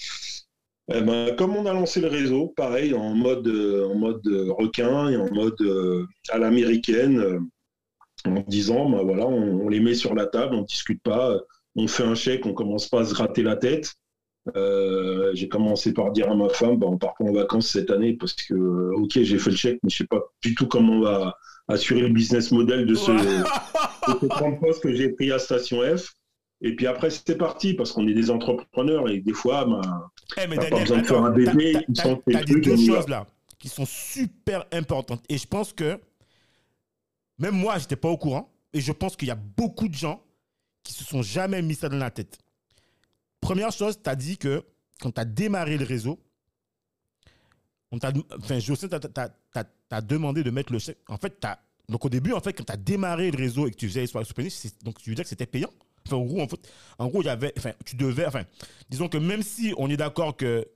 eh 0.92 1.00
ben, 1.00 1.34
comme 1.36 1.56
on 1.56 1.66
a 1.66 1.72
lancé 1.72 2.00
le 2.00 2.08
réseau, 2.08 2.48
pareil, 2.48 2.92
en 2.94 3.14
mode, 3.14 3.46
euh, 3.46 3.86
en 3.86 3.94
mode 3.94 4.26
euh, 4.26 4.52
requin 4.52 5.10
et 5.10 5.16
en 5.16 5.32
mode 5.32 5.60
euh, 5.60 6.06
à 6.30 6.38
l'américaine, 6.38 7.48
en 8.24 8.44
disant, 8.48 8.90
ben 8.90 9.02
voilà, 9.02 9.26
on, 9.26 9.60
on 9.60 9.68
les 9.68 9.80
met 9.80 9.94
sur 9.94 10.14
la 10.14 10.26
table, 10.26 10.54
on 10.54 10.62
ne 10.62 10.66
discute 10.66 11.02
pas, 11.02 11.38
on 11.76 11.86
fait 11.88 12.02
un 12.02 12.14
chèque, 12.14 12.46
on 12.46 12.52
commence 12.52 12.88
pas 12.88 13.00
à 13.00 13.04
se 13.04 13.14
gratter 13.14 13.42
la 13.42 13.56
tête. 13.56 13.94
Euh, 14.56 15.30
j'ai 15.34 15.48
commencé 15.48 15.92
par 15.92 16.10
dire 16.10 16.30
à 16.30 16.34
ma 16.34 16.48
femme, 16.48 16.76
ben, 16.76 16.88
on 16.88 16.98
part 16.98 17.14
pas 17.14 17.24
en 17.24 17.32
vacances 17.32 17.68
cette 17.68 17.90
année 17.90 18.14
parce 18.14 18.32
que, 18.34 18.54
euh, 18.54 18.92
ok, 18.96 19.20
j'ai 19.22 19.38
fait 19.38 19.50
le 19.50 19.56
chèque, 19.56 19.78
mais 19.84 19.90
je 19.90 19.98
sais 19.98 20.06
pas 20.06 20.20
du 20.42 20.54
tout 20.56 20.66
comment 20.66 20.94
on 20.94 21.00
va 21.02 21.36
assurer 21.68 22.00
le 22.02 22.08
business 22.08 22.50
model 22.50 22.84
de 22.86 22.94
ce, 22.94 23.12
de 23.12 24.18
ce 24.20 24.26
30 24.26 24.60
postes 24.60 24.82
que 24.82 24.92
j'ai 24.94 25.10
pris 25.10 25.30
à 25.30 25.38
Station 25.38 25.78
F. 25.96 26.12
Et 26.60 26.74
puis 26.74 26.86
après, 26.88 27.10
c'était 27.10 27.36
parti 27.36 27.74
parce 27.74 27.92
qu'on 27.92 28.06
est 28.08 28.14
des 28.14 28.30
entrepreneurs 28.30 29.08
et 29.08 29.18
des 29.20 29.32
fois, 29.32 29.64
ben, 29.64 29.80
Eh, 30.42 30.46
mais 30.48 30.56
T'as 30.56 30.70
pas 30.70 30.80
besoin 30.80 30.98
de 30.98 31.06
faire 31.06 31.22
un 31.24 31.30
bébé, 31.30 31.72
t'as- 31.72 32.02
t'as- 32.02 32.16
t'as 32.32 32.44
trucs, 32.44 32.64
deux 32.64 32.76
choses 32.76 33.08
là 33.08 33.26
qui 33.60 33.68
sont 33.68 33.86
super 33.86 34.64
importantes. 34.72 35.22
Et 35.28 35.38
je 35.38 35.46
pense 35.46 35.72
que 35.72 36.00
même 37.38 37.54
moi, 37.54 37.78
j'étais 37.78 37.94
pas 37.96 38.08
au 38.08 38.16
courant. 38.16 38.52
Et 38.72 38.80
je 38.80 38.90
pense 38.90 39.14
qu'il 39.16 39.28
y 39.28 39.30
a 39.30 39.36
beaucoup 39.56 39.86
de 39.86 39.94
gens 39.94 40.20
qui 40.82 40.92
se 40.92 41.04
sont 41.04 41.22
jamais 41.22 41.62
mis 41.62 41.74
ça 41.76 41.88
dans 41.88 41.96
la 41.98 42.10
tête. 42.10 42.38
Première 43.42 43.72
chose, 43.72 43.98
tu 44.02 44.08
as 44.08 44.16
dit 44.16 44.38
que 44.38 44.64
quand 45.00 45.10
tu 45.10 45.20
as 45.20 45.24
démarré 45.26 45.76
le 45.76 45.84
réseau, 45.84 46.18
on 47.90 47.98
t'a, 47.98 48.12
enfin, 48.38 48.58
demandé 50.00 50.42
de 50.42 50.50
mettre 50.50 50.72
le 50.72 50.78
chèque. 50.78 50.98
En 51.08 51.18
fait, 51.18 51.38
t'as- 51.40 51.60
donc 51.88 52.04
au 52.04 52.08
début, 52.08 52.32
en 52.32 52.40
fait, 52.40 52.54
quand 52.54 52.64
tu 52.64 52.72
as 52.72 52.76
démarré 52.78 53.30
le 53.30 53.36
réseau 53.36 53.66
et 53.66 53.72
que 53.72 53.76
tu 53.76 53.88
faisais 53.88 54.00
les 54.00 54.06
soirées 54.06 54.26
donc 54.82 54.98
tu 54.98 55.10
veux 55.10 55.16
dire 55.16 55.24
que 55.24 55.28
c'était 55.28 55.44
payant? 55.44 55.68
En 56.10 56.20
gros, 56.24 56.46
en, 56.98 57.06
gros, 57.08 57.22
y 57.22 57.28
avait, 57.28 57.52
enfin, 57.58 57.72
tu 57.84 57.96
devais, 57.96 58.26
enfin, 58.26 58.44
disons 58.88 59.08
que 59.08 59.18
même 59.18 59.42
si 59.42 59.74
on 59.76 59.90
est 59.90 59.96
d'accord 59.96 60.36
que 60.36 60.66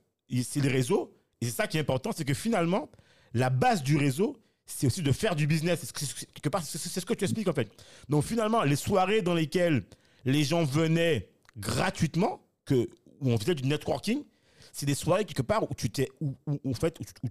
c'est 0.43 0.61
le 0.61 0.69
réseau, 0.69 1.13
et 1.41 1.45
c'est 1.45 1.51
ça 1.51 1.67
qui 1.67 1.77
est 1.77 1.81
important, 1.81 2.11
c'est 2.15 2.25
que 2.25 2.33
finalement, 2.33 2.89
la 3.33 3.49
base 3.49 3.81
du 3.81 3.97
réseau, 3.97 4.37
c'est 4.65 4.87
aussi 4.87 5.01
de 5.01 5.11
faire 5.11 5.35
du 5.35 5.47
business. 5.47 5.91
Quelque 6.33 6.49
part, 6.49 6.63
c'est 6.63 6.77
ce 6.77 7.05
que 7.05 7.13
tu 7.13 7.23
expliques 7.23 7.47
en 7.47 7.53
fait. 7.53 7.71
Donc 8.09 8.25
finalement, 8.25 8.63
les 8.63 8.75
soirées 8.75 9.21
dans 9.21 9.33
lesquelles 9.33 9.85
les 10.25 10.43
gens 10.43 10.63
venaient 10.65 11.29
gratuitement, 11.57 12.41
où 12.75 13.29
on 13.31 13.37
faisait 13.37 13.55
du 13.55 13.67
networking, 13.67 14.23
c'est 14.71 14.85
des 14.85 14.95
soirées 14.95 15.25
quelque 15.25 15.41
part 15.41 15.63
où 15.63 15.73
tu 15.75 15.89
t'es, 15.89 16.09
où, 16.21 16.35
où- 16.45 16.73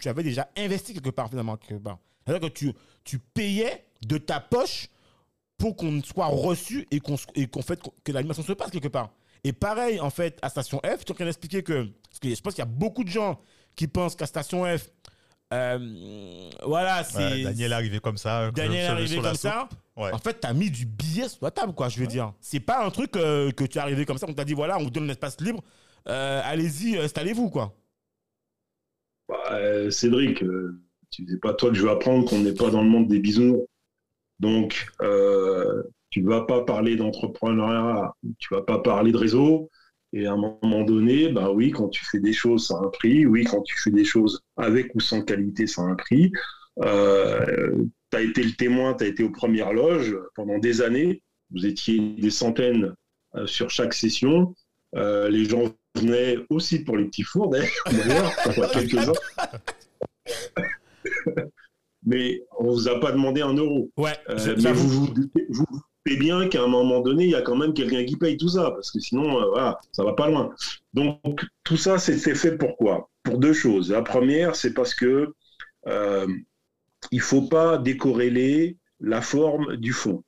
avais 0.07 0.23
déjà 0.23 0.49
investi 0.57 0.95
quelque 0.95 1.11
part 1.11 1.29
finalement 1.29 1.57
quelque 1.57 1.83
part. 1.83 1.99
C'est-à-dire 2.27 2.53
que 2.53 2.73
tu, 3.05 3.19
payais 3.19 3.87
de 4.03 4.19
ta 4.19 4.41
poche 4.41 4.89
pour 5.57 5.77
qu'on 5.77 6.03
soit 6.03 6.27
reçu 6.27 6.87
et 6.91 7.01
qu'on 7.01 7.17
et 7.35 7.47
qu'on 7.47 7.63
fait 7.63 7.81
que 8.05 8.13
l'animation 8.13 8.43
se 8.43 8.53
passe 8.53 8.71
quelque 8.71 8.89
part. 8.89 9.11
Et 9.45 9.53
pareil 9.53 10.01
en 10.01 10.11
fait 10.11 10.39
à 10.43 10.49
Station 10.49 10.79
F, 10.79 11.05
tu 11.05 11.09
es 11.09 11.13
en 11.13 11.15
train 11.15 11.25
d'expliquer 11.25 11.63
que 11.63 11.85
parce 12.09 12.19
que 12.21 12.35
je 12.35 12.41
pense 12.41 12.55
qu'il 12.55 12.63
y 12.63 12.69
a 12.69 12.71
beaucoup 12.71 13.05
de 13.05 13.09
gens 13.11 13.41
qui 13.77 13.87
pensent 13.87 14.17
qu'à 14.17 14.27
Station 14.27 14.65
F, 14.65 14.91
euh, 15.53 16.51
voilà, 16.65 17.05
c'est 17.05 17.19
Ouais, 17.19 17.43
Daniel 17.45 17.73
est 17.73 17.75
arrivé 17.75 18.01
comme 18.01 18.17
ça. 18.17 18.43
euh, 18.43 18.51
Daniel 18.51 18.85
est 18.85 18.87
arrivé 18.87 19.17
comme 19.21 19.35
ça. 19.35 19.69
Ouais. 19.97 20.13
En 20.13 20.19
fait, 20.19 20.41
tu 20.41 20.47
as 20.47 20.53
mis 20.53 20.71
du 20.71 20.85
billet 20.87 21.29
sur 21.29 21.45
la 21.45 21.51
table, 21.51 21.73
quoi, 21.73 21.89
je 21.89 21.99
veux 22.01 22.07
dire. 22.07 22.33
C'est 22.41 22.61
pas 22.61 22.85
un 22.85 22.91
truc 22.91 23.17
euh, 23.17 23.51
que 23.51 23.65
tu 23.65 23.79
es 23.79 23.81
arrivé 23.81 24.05
comme 24.05 24.19
ça, 24.19 24.27
on 24.29 24.35
t'a 24.35 24.45
dit, 24.45 24.55
voilà, 24.55 24.79
on 24.79 24.85
vous 24.85 24.91
donne 24.91 25.05
un 25.05 25.11
espace 25.13 25.41
libre, 25.41 25.63
euh, 26.09 26.41
allez-y, 26.45 26.99
installez-vous, 26.99 27.49
quoi. 27.51 27.75
Bah, 29.29 29.37
euh, 29.53 29.91
Cédric, 29.91 30.43
euh, 30.43 30.81
tu 31.11 31.27
sais 31.27 31.39
pas 31.39 31.55
toi 31.55 31.71
que 31.71 31.77
je 31.77 31.83
vais 31.85 31.91
apprendre 31.91 32.29
qu'on 32.29 32.41
n'est 32.41 32.55
pas 32.55 32.71
dans 32.71 32.83
le 32.83 32.89
monde 32.89 33.09
des 33.09 33.19
bisounours. 33.19 33.67
Donc, 34.39 34.87
euh, 35.03 35.83
tu 36.11 36.23
vas 36.23 36.43
pas 36.43 36.65
parler 36.65 36.97
d'entrepreneuriat, 36.97 38.13
tu 38.39 38.53
vas 38.55 38.63
pas 38.63 38.79
parler 38.81 39.13
de 39.13 39.17
réseau. 39.17 39.71
Et 40.13 40.27
à 40.27 40.33
un 40.33 40.37
moment 40.37 40.83
donné, 40.85 41.29
bah 41.31 41.51
oui, 41.51 41.71
quand 41.71 41.89
tu 41.89 42.05
fais 42.07 42.21
des 42.21 42.33
choses, 42.33 42.69
ça 42.69 42.75
a 42.77 42.85
un 42.87 42.89
prix. 42.89 43.27
Oui, 43.27 43.45
quand 43.45 43.63
tu 43.63 43.77
fais 43.79 43.91
des 43.91 44.05
choses 44.05 44.41
avec 44.57 44.95
ou 44.95 45.01
sans 45.01 45.23
qualité, 45.23 45.67
ça 45.67 45.83
a 45.83 45.87
un 45.87 45.95
prix. 45.97 46.33
Euh, 46.85 47.75
tu 48.11 48.17
as 48.17 48.21
été 48.23 48.43
le 48.43 48.53
témoin, 48.53 48.95
tu 48.95 49.05
as 49.05 49.09
été 49.09 49.23
aux 49.25 49.31
premières 49.31 49.73
loges 49.73 50.17
pendant 50.35 50.59
des 50.59 50.81
années. 50.83 51.23
Vous 51.51 51.67
étiez 51.67 51.99
des 52.19 52.31
centaines 52.31 52.95
euh, 53.35 53.47
sur 53.47 53.69
chaque 53.71 53.95
session. 53.95 54.55
Euh, 54.95 55.29
les 55.29 55.45
gens 55.45 55.75
venaient 55.97 56.37
aussi 56.51 56.79
pour 56.85 56.97
les 56.97 57.05
petits 57.07 57.23
fours, 57.25 57.51
d'ailleurs, 57.51 57.73
quelques-uns. 58.73 59.13
Mais 62.05 62.41
on 62.59 62.71
vous 62.71 62.89
a 62.89 63.01
pas 63.01 63.11
demandé 63.13 63.41
un 63.43 63.55
euro. 63.55 63.91
Ouais, 63.97 64.13
Euh, 64.29 64.39
je- 64.39 64.53
mais 64.53 64.61
j'avoue. 64.61 64.87
vous 64.89 65.07
vous 65.07 65.13
doutez- 65.15 65.47
vous 65.49 65.67
bien 66.15 66.49
qu'à 66.49 66.63
un 66.63 66.69
moment 66.69 67.01
donné, 67.01 67.25
il 67.25 67.31
y 67.31 67.35
a 67.35 67.43
quand 67.43 67.57
même 67.57 67.75
quelqu'un 67.75 68.05
qui 68.05 68.17
paye 68.17 68.37
tout 68.37 68.51
ça, 68.51 68.71
parce 68.71 68.93
que 68.93 69.01
sinon, 69.01 69.41
euh, 69.41 69.47
voilà, 69.49 69.81
ça 69.91 70.05
va 70.05 70.13
pas 70.13 70.29
loin. 70.29 70.55
Donc, 70.95 71.45
tout 71.65 71.77
ça, 71.77 71.99
c'était 71.99 72.37
fait 72.37 72.57
pourquoi 72.57 73.11
Pour 73.25 73.39
deux 73.39 73.53
choses. 73.53 73.91
La 73.91 74.03
première, 74.03 74.55
c'est 74.55 74.73
parce 74.73 74.95
que 74.95 75.35
euh, 75.89 76.29
il 77.11 77.21
faut 77.21 77.43
pas 77.43 77.79
décorréler 77.79 78.77
la 79.01 79.21
forme 79.21 79.77
du 79.77 79.93
fond. 79.93 80.23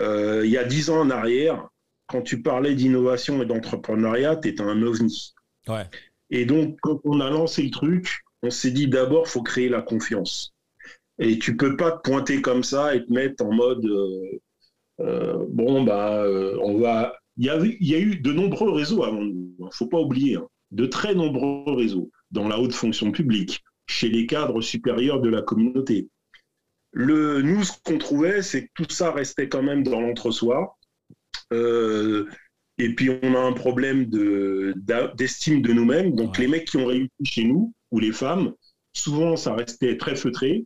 Euh, 0.00 0.42
il 0.44 0.50
y 0.50 0.58
a 0.58 0.64
dix 0.64 0.90
ans 0.90 1.00
en 1.00 1.10
arrière, 1.10 1.68
quand 2.08 2.22
tu 2.22 2.42
parlais 2.42 2.74
d'innovation 2.74 3.42
et 3.42 3.46
d'entrepreneuriat, 3.46 4.36
tu 4.36 4.48
étais 4.48 4.62
un 4.62 4.82
ovni. 4.82 5.34
Ouais. 5.68 5.86
Et 6.30 6.44
donc, 6.44 6.78
quand 6.82 7.00
on 7.04 7.20
a 7.20 7.30
lancé 7.30 7.62
le 7.62 7.70
truc, 7.70 8.24
on 8.42 8.50
s'est 8.50 8.70
dit 8.70 8.88
d'abord, 8.88 9.28
faut 9.28 9.42
créer 9.42 9.68
la 9.68 9.82
confiance. 9.82 10.54
Et 11.18 11.38
tu 11.38 11.56
peux 11.56 11.76
pas 11.76 11.92
te 11.92 12.08
pointer 12.08 12.42
comme 12.42 12.62
ça 12.62 12.94
et 12.94 13.04
te 13.04 13.12
mettre 13.12 13.44
en 13.44 13.52
mode 13.52 13.84
euh, 13.86 14.40
bon 14.98 15.82
bah 15.84 16.22
euh, 16.24 16.56
on 16.62 16.78
va. 16.78 17.14
Il 17.38 17.44
y, 17.44 17.50
a, 17.50 17.58
il 17.64 17.86
y 17.86 17.94
a 17.94 17.98
eu 17.98 18.16
de 18.16 18.32
nombreux 18.32 18.70
réseaux 18.72 19.04
avant 19.04 19.22
nous. 19.22 19.54
hein, 19.62 19.68
Faut 19.72 19.86
pas 19.88 20.00
oublier, 20.00 20.36
hein, 20.36 20.46
de 20.70 20.86
très 20.86 21.14
nombreux 21.14 21.74
réseaux. 21.74 22.10
dans 22.30 22.48
la 22.48 22.58
haute 22.58 22.72
fonction 22.74 23.12
publique, 23.12 23.62
chez 23.86 24.08
les 24.08 24.26
cadres 24.26 24.60
supérieurs 24.62 25.20
de 25.20 25.28
la 25.28 25.42
communauté. 25.42 26.08
Le, 26.92 27.42
nous, 27.42 27.62
ce 27.62 27.72
qu'on 27.84 27.98
trouvait, 27.98 28.40
c'est 28.42 28.66
que 28.66 28.70
tout 28.74 28.86
ça 28.90 29.12
restait 29.12 29.48
quand 29.48 29.62
même 29.62 29.82
dans 29.84 30.00
l'entre-soi. 30.00 30.76
Euh, 31.52 32.26
et 32.78 32.94
puis, 32.94 33.10
on 33.22 33.34
a 33.34 33.38
un 33.38 33.52
problème 33.52 34.06
de- 34.06 34.74
d'estime 35.16 35.62
de, 35.62 35.72
nous-mêmes. 35.72 36.14
Donc, 36.14 36.32
Ouais. 36.34 36.40
les 36.42 36.48
mecs 36.48 36.66
qui 36.68 36.76
ont 36.78 36.86
réussi 36.86 37.10
chez 37.24 37.44
nous, 37.44 37.72
ou 37.90 37.98
les 38.00 38.12
femmes, 38.12 38.52
souvent, 38.92 39.36
ça 39.36 39.54
restait 39.54 39.96
très 39.96 40.16
feutré. 40.16 40.64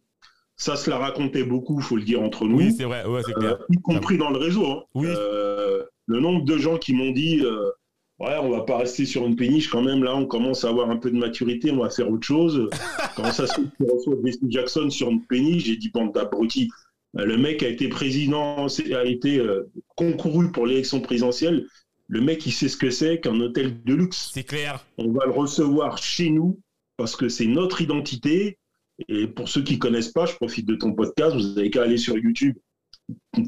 Ça 0.60 0.76
se 0.76 0.90
la 0.90 0.98
racontait 0.98 1.42
beaucoup, 1.44 1.80
faut 1.80 1.96
le 1.96 2.02
dire 2.02 2.20
entre 2.22 2.44
nous. 2.44 2.58
Oui, 2.58 2.74
c'est 2.76 2.84
vrai, 2.84 3.04
ouais, 3.06 3.22
c'est 3.24 3.32
Euh, 3.36 3.40
clair. 3.40 3.58
y 3.70 3.76
compris 3.78 4.18
dans 4.18 4.30
le 4.30 4.36
réseau. 4.38 4.66
hein. 4.66 4.82
Oui. 4.94 5.06
Euh, 5.08 5.82
le 6.06 6.20
nombre 6.20 6.44
de 6.44 6.58
gens 6.58 6.76
qui 6.76 6.92
m'ont 6.92 7.12
dit 7.12 7.40
euh, 7.42 7.70
Ouais, 8.18 8.36
on 8.42 8.50
va 8.50 8.60
pas 8.60 8.76
rester 8.76 9.06
sur 9.06 9.26
une 9.26 9.34
péniche 9.36 9.68
quand 9.68 9.80
même, 9.80 10.04
là, 10.04 10.14
on 10.14 10.26
commence 10.26 10.64
à 10.64 10.68
avoir 10.68 10.90
un 10.90 10.98
peu 10.98 11.10
de 11.10 11.16
maturité, 11.16 11.70
on 11.70 11.78
va 11.78 11.88
faire 11.88 12.10
autre 12.10 12.26
chose. 12.26 12.68
Quand 13.16 13.32
ça 13.32 13.46
se 13.46 13.54
qu'on 13.54 13.86
reçoit 13.96 14.14
Jesse 14.22 14.38
Jackson 14.48 14.90
sur 14.90 15.08
une 15.08 15.24
péniche, 15.24 15.64
j'ai 15.64 15.76
dit 15.76 15.88
Bande 15.88 16.12
d'abrutis. 16.12 16.68
Euh, 17.18 17.24
Le 17.24 17.38
mec 17.38 17.62
a 17.62 17.68
été 17.68 17.88
président, 17.88 18.66
a 18.66 19.04
été 19.06 19.38
euh, 19.38 19.70
concouru 19.96 20.52
pour 20.52 20.66
l'élection 20.66 21.00
présidentielle. 21.00 21.66
Le 22.08 22.20
mec, 22.20 22.44
il 22.44 22.52
sait 22.52 22.68
ce 22.68 22.76
que 22.76 22.90
c'est 22.90 23.20
qu'un 23.20 23.40
hôtel 23.40 23.82
de 23.82 23.94
luxe 23.94 24.30
C'est 24.34 24.42
clair. 24.44 24.84
on 24.98 25.10
va 25.12 25.24
le 25.24 25.32
recevoir 25.32 25.96
chez 25.96 26.28
nous 26.28 26.60
parce 26.98 27.16
que 27.16 27.30
c'est 27.30 27.46
notre 27.46 27.80
identité. 27.80 28.58
Et 29.08 29.26
pour 29.26 29.48
ceux 29.48 29.62
qui 29.62 29.78
connaissent 29.78 30.12
pas, 30.12 30.26
je 30.26 30.34
profite 30.34 30.66
de 30.66 30.74
ton 30.74 30.92
podcast, 30.92 31.34
vous 31.34 31.58
avez 31.58 31.70
qu'à 31.70 31.82
aller 31.82 31.96
sur 31.96 32.18
YouTube, 32.18 32.56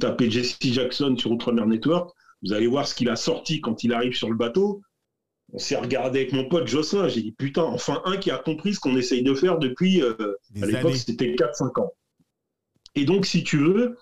taper 0.00 0.30
Jesse 0.30 0.58
Jackson 0.60 1.16
sur 1.18 1.30
Outre-mer 1.30 1.66
Network, 1.66 2.10
vous 2.42 2.52
allez 2.52 2.66
voir 2.66 2.86
ce 2.86 2.94
qu'il 2.94 3.08
a 3.08 3.16
sorti 3.16 3.60
quand 3.60 3.84
il 3.84 3.92
arrive 3.92 4.14
sur 4.14 4.30
le 4.30 4.36
bateau. 4.36 4.82
On 5.52 5.58
s'est 5.58 5.76
regardé 5.76 6.20
avec 6.20 6.32
mon 6.32 6.48
pote 6.48 6.66
Jocelyn, 6.66 7.08
j'ai 7.08 7.22
dit 7.22 7.32
putain, 7.32 7.62
enfin 7.62 8.00
un 8.04 8.16
qui 8.16 8.30
a 8.30 8.38
compris 8.38 8.74
ce 8.74 8.80
qu'on 8.80 8.96
essaye 8.96 9.22
de 9.22 9.34
faire 9.34 9.58
depuis, 9.58 10.02
euh, 10.02 10.14
à 10.60 10.66
l'époque 10.66 10.96
c'était 10.96 11.34
4-5 11.34 11.80
ans. 11.80 11.92
Et 12.94 13.04
donc 13.04 13.26
si 13.26 13.44
tu 13.44 13.58
veux, 13.58 13.96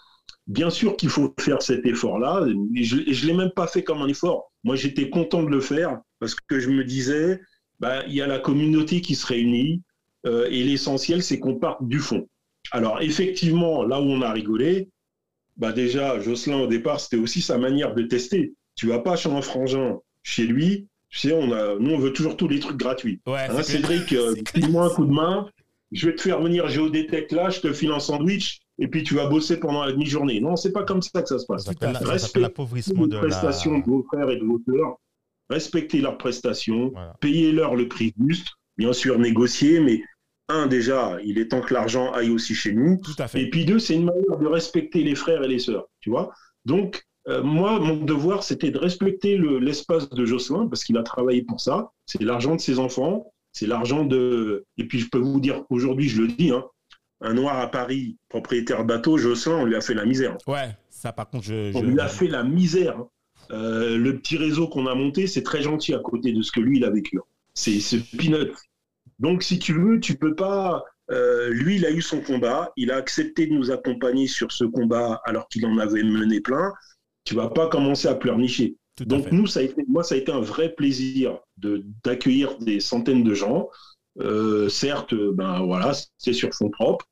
bien 0.47 0.71
sûr 0.71 0.97
qu'il 0.97 1.09
faut 1.09 1.35
faire 1.41 1.61
cet 1.61 1.85
effort-là, 1.87 2.47
et 2.77 2.85
je 2.85 2.97
ne 2.97 3.27
l'ai 3.27 3.35
même 3.35 3.51
pas 3.51 3.67
fait 3.67 3.83
comme 3.83 4.01
un 4.01 4.07
effort. 4.07 4.53
Moi 4.63 4.77
j'étais 4.77 5.11
content 5.11 5.43
de 5.43 5.49
le 5.49 5.61
faire 5.61 6.01
parce 6.21 6.35
que 6.35 6.61
je 6.61 6.71
me 6.71 6.85
disais, 6.85 7.41
bah, 7.81 8.05
il 8.07 8.15
y 8.15 8.21
a 8.21 8.27
la 8.27 8.39
communauté 8.39 9.01
qui 9.01 9.17
se 9.17 9.27
réunit 9.27 9.83
et 10.27 10.63
l'essentiel, 10.65 11.23
c'est 11.23 11.39
qu'on 11.39 11.57
parte 11.57 11.87
du 11.87 11.99
fond. 11.99 12.27
Alors, 12.73 13.01
effectivement, 13.03 13.83
là 13.85 14.01
où 14.01 14.05
on 14.05 14.23
a 14.23 14.31
rigolé, 14.33 14.89
bah, 15.57 15.73
déjà, 15.73 16.21
Jocelyn, 16.21 16.59
au 16.61 16.67
départ, 16.67 17.01
c'était 17.01 17.17
aussi 17.17 17.41
sa 17.43 17.59
manière 17.59 17.95
de 17.95 18.03
tester. 18.03 18.53
Tu 18.77 18.87
vas 18.87 18.99
pas 19.01 19.17
chez 19.17 19.31
un 19.31 19.43
frangin, 19.43 19.99
chez 20.23 20.45
lui, 20.47 20.87
tu 21.09 21.19
sais, 21.19 21.33
on 21.33 21.53
a, 21.53 21.77
nous, 21.79 21.91
on 21.93 21.99
veut 21.99 22.13
toujours 22.13 22.37
tous 22.37 22.49
les 22.49 22.61
trucs 22.61 22.77
gratuits. 22.77 23.21
Ouais, 23.27 23.47
Hein. 23.49 23.63
Cédric, 23.63 24.13
euh, 24.13 24.35
file-moi 24.55 24.87
un 24.87 24.91
coup 24.91 25.05
de 25.05 25.13
main, 25.13 25.49
je 25.93 26.09
vais 26.09 26.15
te 26.15 26.23
faire 26.23 26.41
venir 26.41 26.69
Géodétech 26.69 27.33
là, 27.33 27.51
je 27.51 27.61
te 27.61 27.73
file 27.73 27.91
un 27.91 27.99
sandwich, 27.99 28.61
et 28.79 28.87
puis 28.89 29.03
tu 29.03 29.15
vas 29.15 29.27
bosser 29.27 29.59
pendant 29.59 29.85
la 29.85 29.93
demi-journée. 29.93 30.41
Non, 30.41 30.55
c'est 30.57 30.73
pas 30.73 30.85
comme 30.85 31.03
ça 31.03 31.21
que 31.23 31.29
ça 31.29 31.39
se 31.39 31.47
passe 31.47 31.65
s'appelle 31.65 32.43
l'appauvrissement 32.43 33.03
les 33.03 33.09
de 33.09 33.15
la. 33.17 33.21
prestations 33.23 33.79
de 33.81 33.85
vos 33.85 34.05
frères 34.05 34.31
et 34.31 34.37
de 34.37 34.45
vos 34.45 34.61
sœurs, 34.67 34.97
respectez 35.51 36.01
leurs 36.01 36.17
prestations, 36.17 36.91
Voilà. 36.93 37.15
payez-leur 37.21 37.75
le 37.75 37.89
prix 37.89 38.15
juste, 38.27 38.49
bien 38.81 38.93
sûr 38.93 39.19
négocier, 39.19 39.79
mais 39.81 40.03
un 40.49 40.67
déjà, 40.67 41.17
il 41.25 41.39
est 41.39 41.49
temps 41.53 41.61
que 41.61 41.73
l'argent 41.75 42.11
aille 42.13 42.31
aussi 42.31 42.55
chez 42.55 42.73
nous, 42.73 42.99
Tout 43.05 43.15
à 43.23 43.29
fait. 43.29 43.43
et 43.43 43.51
puis 43.51 43.65
deux, 43.65 43.79
c'est 43.79 43.95
une 43.95 44.07
manière 44.07 44.39
de 44.39 44.47
respecter 44.47 45.03
les 45.05 45.15
frères 45.15 45.43
et 45.45 45.49
les 45.49 45.61
sœurs, 45.61 45.87
tu 46.01 46.11
vois. 46.11 46.33
Donc, 46.65 47.05
euh, 47.29 47.43
moi, 47.43 47.79
mon 47.79 47.97
devoir, 48.05 48.43
c'était 48.43 48.71
de 48.71 48.79
respecter 48.79 49.37
le- 49.37 49.59
l'espace 49.59 50.09
de 50.11 50.25
Jocelyn, 50.25 50.67
parce 50.67 50.83
qu'il 50.85 50.97
a 50.97 51.03
travaillé 51.03 51.43
pour 51.43 51.61
ça, 51.61 51.93
c'est 52.07 52.23
l'argent 52.23 52.57
de 52.57 52.61
ses 52.61 52.79
enfants, 52.79 53.31
c'est 53.53 53.67
l'argent 53.67 54.05
de... 54.05 54.65
Et 54.79 54.85
puis, 54.89 54.99
je 54.99 55.09
peux 55.09 55.19
vous 55.19 55.39
dire, 55.41 55.63
aujourd'hui, 55.71 56.09
je 56.09 56.23
le 56.23 56.29
dis, 56.29 56.51
hein, 56.51 56.65
un 57.21 57.35
noir 57.35 57.59
à 57.61 57.71
Paris, 57.71 58.17
propriétaire 58.31 58.83
de 58.83 58.89
bateau, 58.89 59.19
Jocelyn, 59.19 59.57
on 59.59 59.65
lui 59.67 59.77
a 59.77 59.83
fait 59.83 59.95
la 59.95 60.07
misère. 60.07 60.37
Ouais, 60.47 60.71
ça 60.89 61.13
par 61.13 61.29
contre, 61.29 61.45
je. 61.45 61.71
On 61.77 61.81
je- 61.83 61.87
lui 61.87 62.01
a 62.01 62.09
fait 62.09 62.29
la 62.29 62.43
misère. 62.43 62.97
hein. 62.99 63.09
Euh, 63.53 63.97
le 63.99 64.17
petit 64.19 64.37
réseau 64.39 64.69
qu'on 64.69 64.87
a 64.87 64.95
monté, 64.95 65.27
c'est 65.27 65.43
très 65.43 65.61
gentil 65.63 65.93
à 65.95 65.99
côté 65.99 66.33
de 66.33 66.41
ce 66.41 66.51
que 66.51 66.61
lui, 66.61 66.79
il 66.79 66.85
a 66.85 66.91
vécu. 66.91 67.19
C'est 67.53 67.79
c'est 67.81 67.99
peanut. 68.17 68.53
Donc, 69.21 69.43
si 69.45 69.59
tu 69.59 69.75
veux, 69.75 70.01
tu 70.01 70.17
peux 70.17 70.35
pas. 70.35 70.85
euh, 71.13 71.51
lui, 71.51 71.77
il 71.77 71.87
a 71.87 71.91
eu 71.93 72.03
son 72.03 72.21
combat. 72.21 72.73
Il 72.77 72.91
a 72.93 72.97
accepté 72.97 73.47
de 73.47 73.53
nous 73.55 73.71
accompagner 73.71 74.27
sur 74.29 74.53
ce 74.53 74.65
combat 74.65 75.21
alors 75.25 75.49
qu'il 75.49 75.67
en 75.67 75.79
avait 75.79 76.03
mené 76.05 76.41
plein. 76.41 76.73
Tu 77.25 77.35
vas 77.35 77.49
pas 77.51 77.69
commencer 77.69 78.09
à 78.09 78.15
pleurnicher. 78.15 78.77
Tout 78.97 79.05
Donc, 79.05 79.33
nous, 79.33 79.47
ça 79.47 79.61
a 79.61 79.63
été, 79.65 79.85
moi, 79.89 80.05
ça 80.05 80.15
a 80.15 80.19
été 80.19 80.33
un 80.33 80.41
vrai 80.41 80.71
plaisir 80.75 81.39
de- 81.59 81.85
d'accueillir 82.05 82.59
des 82.59 82.81
centaines 82.81 83.25
de 83.25 83.35
gens. 83.35 83.69
Euh, 84.21 84.69
certes, 84.69 85.15
ben 85.15 85.63
voilà, 85.65 85.93
c'est 86.19 86.33
sur 86.33 86.53
fonds 86.55 86.71
propres. 86.71 87.07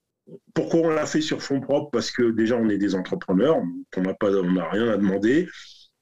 Pourquoi 0.54 0.80
on 0.80 0.90
l'a 0.90 1.06
fait 1.06 1.20
sur 1.22 1.42
fonds 1.42 1.60
propres 1.60 1.90
Parce 1.90 2.10
que 2.10 2.30
déjà, 2.30 2.56
on 2.56 2.68
est 2.68 2.78
des 2.78 2.94
entrepreneurs, 2.94 3.56
on 3.96 4.02
n'a 4.02 4.14
pas, 4.14 4.30
on 4.32 4.52
n'a 4.52 4.68
rien 4.68 4.88
à 4.88 4.96
demander. 4.96 5.48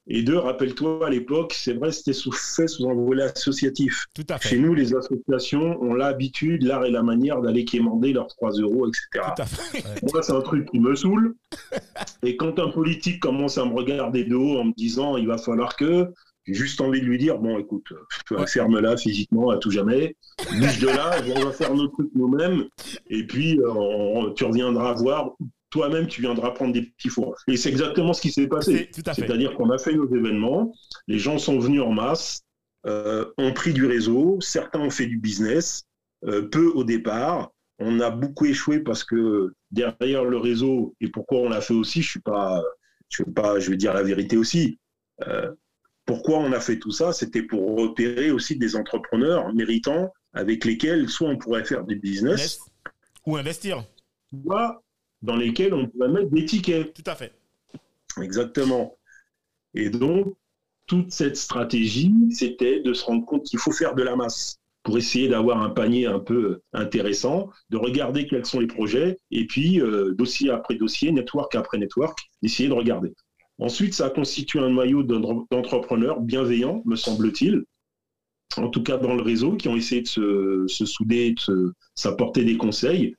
Et 0.08 0.22
deux, 0.22 0.38
rappelle-toi, 0.38 1.04
à 1.06 1.10
l'époque, 1.10 1.52
c'est 1.52 1.72
vrai, 1.74 1.90
c'était 1.90 2.12
sous, 2.12 2.30
fait 2.30 2.68
sous 2.68 2.88
un 2.88 2.94
volet 2.94 3.24
associatif. 3.24 4.04
Tout 4.14 4.24
à 4.28 4.38
Chez 4.38 4.58
nous, 4.58 4.72
les 4.72 4.94
associations 4.94 5.82
ont 5.82 5.94
l'habitude, 5.94 6.62
l'art 6.62 6.84
et 6.84 6.90
la 6.92 7.02
manière 7.02 7.42
d'aller 7.42 7.64
quémander 7.64 8.12
leurs 8.12 8.28
3 8.28 8.52
euros, 8.52 8.86
etc. 8.86 9.08
Tout 9.36 9.42
à 9.42 9.46
fait. 9.46 9.84
Moi, 10.12 10.22
c'est 10.22 10.32
un 10.32 10.42
truc 10.42 10.70
qui 10.70 10.78
me 10.78 10.94
saoule. 10.94 11.34
Et 12.22 12.36
quand 12.36 12.58
un 12.60 12.68
politique 12.68 13.18
commence 13.20 13.58
à 13.58 13.64
me 13.64 13.74
regarder 13.74 14.22
de 14.24 14.36
haut 14.36 14.58
en 14.60 14.64
me 14.66 14.72
disant 14.76 15.16
il 15.16 15.26
va 15.26 15.38
falloir 15.38 15.74
que, 15.76 16.06
j'ai 16.44 16.54
juste 16.54 16.80
envie 16.80 17.00
de 17.00 17.06
lui 17.06 17.18
dire 17.18 17.38
bon, 17.38 17.58
écoute, 17.58 17.86
euh, 17.90 18.36
Ouais. 18.36 18.46
ferme-la 18.46 18.96
physiquement 18.96 19.50
à 19.50 19.56
tout 19.56 19.72
jamais, 19.72 20.14
bouge 20.52 20.78
de 20.78 20.86
là, 20.86 21.16
on 21.36 21.44
va 21.46 21.50
faire 21.50 21.74
nos 21.74 21.88
trucs 21.88 22.14
nous-mêmes, 22.14 22.66
et 23.10 23.26
puis 23.26 23.58
euh, 23.58 23.68
on- 23.72 24.30
tu 24.32 24.44
reviendras 24.44 24.92
voir. 24.94 25.32
Toi-même, 25.70 26.06
tu 26.06 26.20
viendras 26.20 26.52
prendre 26.52 26.72
des 26.72 26.82
petits 26.82 27.08
fours. 27.08 27.36
Et 27.48 27.56
c'est 27.56 27.68
exactement 27.68 28.12
ce 28.12 28.22
qui 28.22 28.30
s'est 28.30 28.46
passé. 28.46 28.88
C'est-à-dire 28.92 29.54
qu'on 29.54 29.70
a 29.70 29.78
fait 29.78 29.94
nos 29.94 30.08
événements, 30.14 30.72
les 31.08 31.18
gens 31.18 31.38
sont 31.38 31.58
venus 31.58 31.82
en 31.82 31.92
masse, 31.92 32.42
euh, 32.86 33.24
ont 33.36 33.52
pris 33.52 33.72
du 33.72 33.84
réseau, 33.84 34.38
certains 34.40 34.80
ont 34.80 34.90
fait 34.90 35.06
du 35.06 35.18
business, 35.18 35.84
euh, 36.24 36.48
peu 36.48 36.68
au 36.68 36.84
départ. 36.84 37.50
On 37.78 38.00
a 38.00 38.10
beaucoup 38.10 38.46
échoué 38.46 38.80
parce 38.80 39.02
que 39.04 39.52
derrière 39.70 40.24
le 40.24 40.38
réseau, 40.38 40.94
et 41.00 41.08
pourquoi 41.08 41.40
on 41.40 41.48
l'a 41.48 41.60
fait 41.60 41.74
aussi, 41.74 42.00
je 42.00 42.10
suis 42.10 42.20
pas, 42.20 42.62
je 43.08 43.24
vais 43.24 43.32
pas, 43.32 43.58
je 43.58 43.70
vais 43.70 43.76
dire 43.76 43.92
la 43.92 44.02
vérité 44.02 44.36
aussi. 44.36 44.78
Euh, 45.26 45.52
pourquoi 46.04 46.38
on 46.38 46.52
a 46.52 46.60
fait 46.60 46.78
tout 46.78 46.92
ça 46.92 47.12
C'était 47.12 47.42
pour 47.42 47.76
repérer 47.76 48.30
aussi 48.30 48.56
des 48.56 48.76
entrepreneurs 48.76 49.52
méritants 49.52 50.12
avec 50.32 50.64
lesquels 50.64 51.08
soit 51.08 51.28
on 51.28 51.36
pourrait 51.36 51.64
faire 51.64 51.84
du 51.84 51.96
business, 51.96 52.40
Yes. 52.40 52.60
Ou 53.26 53.36
investir. 53.36 53.84
soit 54.44 54.80
dans 55.26 55.36
lesquels 55.36 55.74
on 55.74 55.86
pourrait 55.88 56.08
mettre 56.08 56.30
des 56.30 56.44
tickets. 56.46 56.94
Tout 56.94 57.10
à 57.10 57.14
fait. 57.14 57.34
Exactement. 58.22 58.96
Et 59.74 59.90
donc, 59.90 60.34
toute 60.86 61.12
cette 61.12 61.36
stratégie, 61.36 62.14
c'était 62.30 62.80
de 62.80 62.94
se 62.94 63.04
rendre 63.04 63.26
compte 63.26 63.44
qu'il 63.44 63.58
faut 63.58 63.72
faire 63.72 63.94
de 63.94 64.02
la 64.02 64.16
masse 64.16 64.58
pour 64.84 64.96
essayer 64.96 65.26
d'avoir 65.26 65.60
un 65.62 65.70
panier 65.70 66.06
un 66.06 66.20
peu 66.20 66.60
intéressant, 66.72 67.50
de 67.70 67.76
regarder 67.76 68.28
quels 68.28 68.46
sont 68.46 68.60
les 68.60 68.68
projets, 68.68 69.18
et 69.32 69.44
puis 69.46 69.80
euh, 69.80 70.14
dossier 70.14 70.48
après 70.50 70.76
dossier, 70.76 71.10
network 71.10 71.54
après 71.56 71.76
network, 71.78 72.16
essayer 72.42 72.68
de 72.68 72.74
regarder. 72.74 73.12
Ensuite, 73.58 73.94
ça 73.94 74.10
constitue 74.10 74.60
un 74.60 74.70
noyau 74.70 75.02
d'en- 75.02 75.44
d'entrepreneurs 75.50 76.20
bienveillants, 76.20 76.82
me 76.84 76.94
semble-t-il, 76.94 77.64
en 78.56 78.68
tout 78.68 78.84
cas 78.84 78.96
dans 78.96 79.14
le 79.14 79.22
réseau, 79.22 79.56
qui 79.56 79.66
ont 79.66 79.76
essayé 79.76 80.02
de 80.02 80.06
se, 80.06 80.64
se 80.68 80.86
souder, 80.86 81.34
de 81.48 81.74
s'apporter 81.96 82.44
des 82.44 82.56
conseils. 82.56 83.16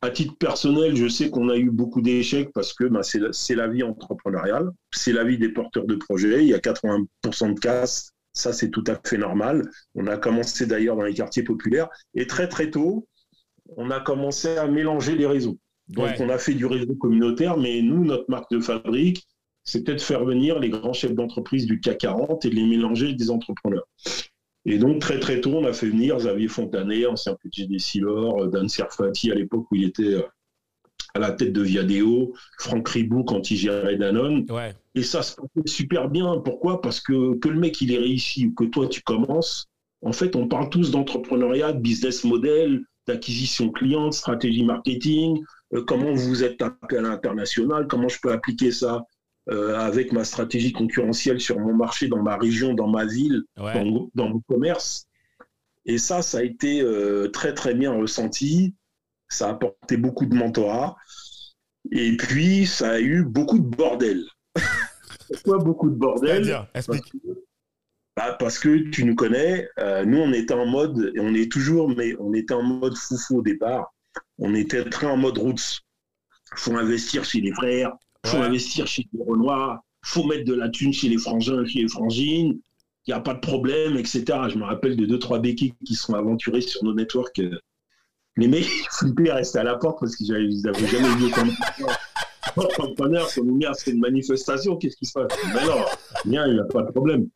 À 0.00 0.10
titre 0.10 0.36
personnel, 0.38 0.94
je 0.94 1.08
sais 1.08 1.28
qu'on 1.28 1.48
a 1.48 1.56
eu 1.56 1.70
beaucoup 1.70 2.00
d'échecs 2.00 2.50
parce 2.54 2.72
que 2.72 2.84
ben, 2.84 3.02
c'est 3.02 3.54
la, 3.54 3.68
vie 3.68 3.82
entrepreneuriale, 3.82 4.70
c'est 4.92 5.12
la 5.12 5.24
vie 5.24 5.38
des 5.38 5.48
porteurs 5.48 5.86
de 5.86 5.96
projets. 5.96 6.44
Il 6.44 6.48
y 6.48 6.54
a 6.54 6.58
80% 6.58 7.54
de 7.54 7.58
casse, 7.58 8.12
ça 8.32 8.52
c'est 8.52 8.70
tout 8.70 8.84
à 8.86 8.96
fait 9.04 9.18
normal. 9.18 9.68
On 9.96 10.06
a 10.06 10.16
commencé 10.16 10.66
d'ailleurs 10.66 10.96
dans 10.96 11.02
les 11.02 11.14
quartiers 11.14 11.42
populaires 11.42 11.88
et 12.14 12.28
très 12.28 12.48
très 12.48 12.70
tôt, 12.70 13.08
on 13.76 13.90
a 13.90 14.00
commencé 14.00 14.56
à 14.56 14.68
mélanger 14.68 15.16
les 15.16 15.26
réseaux. 15.26 15.58
Donc 15.88 16.06
Ouais. 16.06 16.16
on 16.20 16.28
a 16.28 16.38
fait 16.38 16.54
du 16.54 16.66
réseau 16.66 16.94
communautaire, 16.94 17.56
mais 17.56 17.82
nous, 17.82 18.04
notre 18.04 18.30
marque 18.30 18.50
de 18.52 18.60
fabrique, 18.60 19.26
c'était 19.64 19.94
de 19.94 20.00
faire 20.00 20.24
venir 20.24 20.58
les 20.58 20.70
grands 20.70 20.92
chefs 20.92 21.14
d'entreprise 21.14 21.66
du 21.66 21.80
CAC 21.80 21.98
40 21.98 22.44
et 22.44 22.50
de 22.50 22.54
les 22.54 22.66
mélanger 22.66 23.06
avec 23.06 23.18
des 23.18 23.30
entrepreneurs. 23.30 23.86
Et 24.68 24.78
donc, 24.78 25.00
très 25.00 25.18
très 25.18 25.40
tôt, 25.40 25.54
on 25.54 25.64
a 25.64 25.72
fait 25.72 25.88
venir 25.88 26.16
Xavier 26.18 26.46
Fontanet, 26.46 27.06
ancien 27.06 27.34
PDG 27.42 27.78
Silor, 27.78 28.42
euh, 28.42 28.48
Dan 28.48 28.68
Serfati 28.68 29.30
à 29.32 29.34
l'époque 29.34 29.66
où 29.70 29.76
il 29.76 29.84
était 29.84 30.14
euh, 30.14 30.22
à 31.14 31.18
la 31.18 31.32
tête 31.32 31.54
de 31.54 31.62
Viadeo, 31.62 32.34
Franck 32.58 32.86
Ribou 32.90 33.24
quand 33.24 33.50
il 33.50 33.56
gérait 33.56 33.96
Danone. 33.96 34.44
Ouais. 34.50 34.74
Et 34.94 35.02
ça 35.02 35.22
se 35.22 35.36
passait 35.36 35.66
super 35.66 36.10
bien. 36.10 36.38
Pourquoi? 36.44 36.82
Parce 36.82 37.00
que 37.00 37.38
que 37.38 37.48
le 37.48 37.58
mec 37.58 37.80
il 37.80 37.92
est 37.94 37.98
réussi 37.98 38.46
ou 38.46 38.54
que 38.54 38.64
toi 38.64 38.86
tu 38.88 39.00
commences, 39.00 39.68
en 40.02 40.12
fait, 40.12 40.36
on 40.36 40.46
parle 40.46 40.68
tous 40.68 40.90
d'entrepreneuriat, 40.90 41.72
de 41.72 41.80
business 41.80 42.24
model, 42.24 42.82
d'acquisition 43.06 43.70
client, 43.70 44.08
de 44.08 44.14
stratégie 44.14 44.64
marketing, 44.64 45.42
euh, 45.72 45.82
comment 45.82 46.12
vous 46.12 46.44
êtes 46.44 46.58
tapé 46.58 46.98
à 46.98 47.00
l'international, 47.00 47.86
comment 47.88 48.08
je 48.08 48.20
peux 48.20 48.32
appliquer 48.32 48.70
ça? 48.70 49.06
Euh, 49.50 49.78
avec 49.78 50.12
ma 50.12 50.24
stratégie 50.24 50.72
concurrentielle 50.72 51.40
sur 51.40 51.58
mon 51.58 51.74
marché, 51.74 52.08
dans 52.08 52.22
ma 52.22 52.36
région, 52.36 52.74
dans 52.74 52.88
ma 52.88 53.04
ville, 53.06 53.42
Ouais. 53.58 53.72
dans, 53.74 54.10
dans 54.14 54.28
mon 54.28 54.40
commerce. 54.48 55.06
Et 55.86 55.98
ça, 55.98 56.20
ça 56.22 56.38
a 56.38 56.42
été 56.42 56.82
euh, 56.82 57.28
très 57.28 57.54
très 57.54 57.74
bien 57.74 57.92
ressenti. 57.92 58.74
Ça 59.28 59.48
a 59.48 59.50
apporté 59.52 59.96
beaucoup 59.96 60.26
de 60.26 60.34
mentorat. 60.34 60.96
Et 61.92 62.16
puis, 62.16 62.66
ça 62.66 62.92
a 62.92 63.00
eu 63.00 63.24
beaucoup 63.24 63.58
de 63.58 63.64
bordel. 63.76 64.22
Pourquoi 65.28 65.58
beaucoup 65.58 65.88
de 65.90 65.94
bordel? 65.96 66.66
Explique. 66.74 67.12
bah, 68.16 68.36
parce 68.38 68.58
que 68.58 68.90
tu 68.90 69.04
nous 69.04 69.14
connais, 69.14 69.68
euh, 69.78 70.04
nous 70.04 70.18
on 70.18 70.32
était 70.32 70.54
en 70.54 70.66
mode, 70.66 71.12
et 71.14 71.20
on 71.20 71.34
est 71.34 71.50
toujours, 71.50 71.88
mais 71.88 72.14
on 72.18 72.32
était 72.34 72.54
en 72.54 72.62
mode 72.62 72.96
foufou 72.96 73.38
au 73.38 73.42
départ. 73.42 73.94
On 74.38 74.54
était 74.54 74.84
très 74.84 75.06
en 75.06 75.16
mode 75.16 75.38
roots. 75.38 75.80
Faut 76.56 76.74
investir 76.76 77.24
chez 77.24 77.40
les 77.40 77.52
frères, 77.52 77.92
faut 78.28 78.38
Ouais. 78.38 78.44
investir 78.44 78.86
chez 78.86 79.06
les 79.12 79.24
Renoirs, 79.24 79.80
faut 80.04 80.24
mettre 80.24 80.44
de 80.44 80.54
la 80.54 80.68
thune 80.68 80.92
chez 80.92 81.08
les 81.08 81.18
frangins, 81.18 81.64
chez 81.66 81.82
les 81.82 81.88
frangines. 81.88 82.58
Il 83.06 83.10
n'y 83.10 83.14
a 83.14 83.20
pas 83.20 83.34
de 83.34 83.40
problème, 83.40 83.96
etc. 83.96 84.24
Je 84.48 84.56
me 84.58 84.64
rappelle 84.64 84.96
de 84.96 85.06
deux, 85.06 85.18
trois 85.18 85.38
béquilles 85.38 85.74
qui 85.84 85.94
se 85.94 86.04
sont 86.04 86.14
aventurés 86.14 86.60
sur 86.60 86.84
nos 86.84 86.94
networks. 86.94 87.40
Les 88.36 88.48
mecs, 88.48 88.66
ils 88.66 88.86
flippaient, 88.90 89.32
restaient 89.32 89.58
à 89.60 89.64
la 89.64 89.76
porte 89.76 89.98
parce 90.00 90.14
qu'ils 90.16 90.28
n'avaient 90.30 90.86
jamais 90.86 91.14
vu 91.16 91.30
met 93.58 93.66
à 93.66 93.74
faire 93.74 93.94
une 93.94 94.00
manifestation, 94.00 94.76
qu'est-ce 94.76 94.96
qui 94.96 95.06
se 95.06 95.12
passe? 95.12 95.32
Mais 95.54 95.64
non, 95.64 95.84
rien, 96.24 96.46
il 96.46 96.54
n'y 96.54 96.60
a 96.60 96.64
pas 96.64 96.82
de 96.82 96.90
problème. 96.90 97.28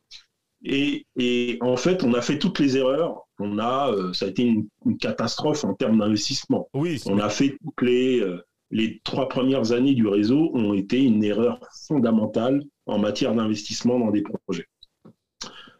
Et, 0.65 1.05
et 1.17 1.57
en 1.61 1.75
fait, 1.75 2.03
on 2.03 2.13
a 2.13 2.21
fait 2.21 2.39
toutes 2.39 2.59
les 2.59 2.77
erreurs. 2.77 3.23
On 3.39 3.57
a, 3.59 3.91
euh, 3.91 4.13
ça 4.13 4.25
a 4.25 4.29
été 4.29 4.43
une, 4.43 4.67
une 4.85 4.97
catastrophe 4.97 5.65
en 5.65 5.73
termes 5.73 5.99
d'investissement. 5.99 6.69
Oui, 6.73 7.01
On 7.05 7.19
a 7.19 7.29
fait 7.29 7.57
toutes 7.63 7.81
les, 7.81 8.21
euh, 8.21 8.41
les 8.73 8.99
trois 9.03 9.29
premières 9.29 9.71
années 9.71 9.93
du 9.93 10.07
réseau 10.07 10.49
ont 10.55 10.73
été 10.73 10.99
une 10.99 11.23
erreur 11.23 11.59
fondamentale 11.87 12.63
en 12.87 12.97
matière 12.97 13.35
d'investissement 13.35 13.99
dans 13.99 14.09
des 14.09 14.23
projets. 14.23 14.67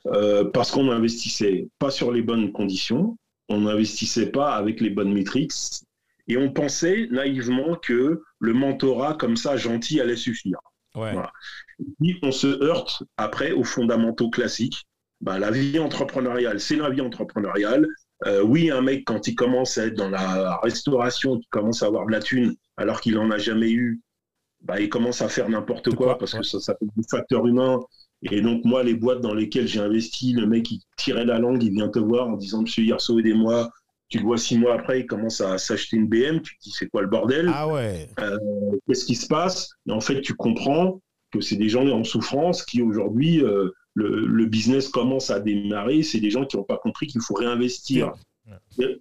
Euh, 0.06 0.46
parce 0.46 0.70
qu'on 0.70 0.84
n'investissait 0.84 1.70
pas 1.80 1.90
sur 1.90 2.12
les 2.12 2.22
bonnes 2.22 2.52
conditions, 2.52 3.18
on 3.50 3.62
n'investissait 3.62 4.30
pas 4.30 4.54
avec 4.54 4.80
les 4.80 4.92
bonnes 4.92 5.12
métriques, 5.12 5.54
et 6.28 6.38
on 6.38 6.54
pensait 6.54 7.08
naïvement 7.10 7.76
que 7.76 8.22
le 8.40 8.54
mentorat 8.54 9.16
comme 9.16 9.38
ça 9.38 9.58
gentil 9.58 10.00
allait 10.00 10.16
suffire. 10.16 10.60
ouais. 10.96 11.14
Voilà. 11.14 11.32
Puis 12.00 12.20
on 12.22 12.32
se 12.32 12.64
heurte 12.64 13.02
après 13.18 13.54
aux 13.54 13.64
fondamentaux 13.64 14.30
classiques. 14.30 14.86
Bah, 15.20 15.40
la 15.40 15.50
vie 15.50 15.80
entrepreneuriale, 15.80 16.60
c'est 16.60 16.76
la 16.76 16.92
vie 16.92 17.02
entrepreneuriale. 17.02 17.88
Euh, 18.28 18.44
oui, 18.44 18.70
un 18.70 18.82
mec, 18.82 19.04
quand 19.06 19.28
il 19.28 19.36
commence 19.36 19.78
à 19.78 19.88
être 19.88 19.96
dans 19.96 20.10
la 20.10 20.58
restauration, 20.58 21.40
qui 21.40 21.48
commence 21.48 21.82
à 21.82 21.88
avoir 21.88 22.06
de 22.06 22.12
la 22.12 22.20
thune, 22.20 22.56
alors 22.78 23.02
qu'il 23.02 23.16
n'en 23.16 23.32
a 23.32 23.38
jamais 23.38 23.72
eu, 23.72 24.02
bah, 24.62 24.80
il 24.80 24.90
commence 24.90 25.22
à 25.22 25.30
faire 25.30 25.50
n'importe 25.50 25.94
quoi, 25.94 26.08
quoi, 26.08 26.18
parce 26.18 26.34
ouais. 26.34 26.40
que 26.40 26.46
ça 26.46 26.60
s'appelle 26.60 26.90
du 26.96 27.04
facteur 27.10 27.46
humain. 27.46 27.80
Et 28.32 28.42
donc, 28.42 28.64
moi, 28.64 28.84
les 28.84 28.94
boîtes 28.94 29.20
dans 29.22 29.34
lesquelles 29.34 29.68
j'ai 29.68 29.82
investi, 29.82 30.32
le 30.34 30.48
mec, 30.48 30.72
il 30.72 30.80
tirait 30.98 31.26
la 31.26 31.40
langue, 31.40 31.62
il 31.62 31.74
vient 31.74 31.90
te 31.90 32.00
voir 32.00 32.30
en 32.30 32.38
disant 32.38 32.62
Monsieur 32.62 32.84
Hirso, 32.84 33.20
aidez-moi. 33.20 33.70
Tu 34.08 34.20
le 34.20 34.24
vois 34.26 34.38
six 34.38 34.58
mois 34.58 34.76
après, 34.76 35.02
il 35.02 35.06
commence 35.08 35.42
à 35.42 35.58
s'acheter 35.58 35.98
une 35.98 36.08
BM. 36.08 36.42
Tu 36.42 36.56
te 36.58 36.64
dis 36.64 36.72
C'est 36.72 36.88
quoi 36.88 37.02
le 37.02 37.08
bordel 37.08 37.52
Ah 37.54 37.68
ouais. 37.68 38.10
qu'est-ce 38.88 39.06
qui 39.06 39.16
se 39.16 39.28
passe? 39.28 39.72
Et 39.88 39.92
en 39.92 40.00
fait, 40.00 40.22
tu 40.22 40.36
comprends 40.36 41.02
que 41.32 41.42
c'est 41.42 41.56
des 41.56 41.68
gens 41.68 41.86
en 41.88 42.04
souffrance 42.04 42.64
qui 42.64 42.82
aujourd'hui, 42.82 43.44
euh, 43.44 43.72
le, 43.96 44.26
le 44.26 44.46
business 44.46 44.88
commence 44.88 45.30
à 45.30 45.40
démarrer. 45.40 46.04
C'est 46.04 46.20
des 46.20 46.30
gens 46.30 46.46
qui 46.46 46.56
n'ont 46.58 46.64
pas 46.64 46.78
compris 46.78 47.08
qu'il 47.08 47.22
faut 47.22 47.34
réinvestir 47.34 48.14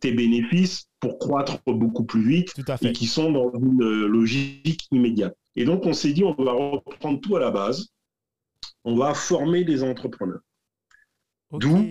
tes 0.00 0.12
bénéfices 0.12 0.88
pour 1.00 1.18
croître 1.18 1.58
beaucoup 1.66 2.04
plus 2.04 2.26
vite 2.26 2.54
Tout 2.54 2.64
à 2.68 2.76
et 2.80 2.92
qui 2.92 3.06
sont 3.06 3.32
dans 3.32 3.52
une 3.52 3.82
euh, 3.82 4.06
logique 4.06 4.86
immédiate. 4.90 5.36
Et 5.56 5.64
donc, 5.64 5.84
on 5.84 5.92
s'est 5.92 6.12
dit, 6.12 6.24
on 6.24 6.34
va 6.34 6.52
reprendre 6.52 7.20
tout 7.20 7.36
à 7.36 7.40
la 7.40 7.50
base. 7.50 7.88
On 8.84 8.96
va 8.96 9.14
former 9.14 9.64
des 9.64 9.82
entrepreneurs. 9.82 10.40
D'où 11.52 11.86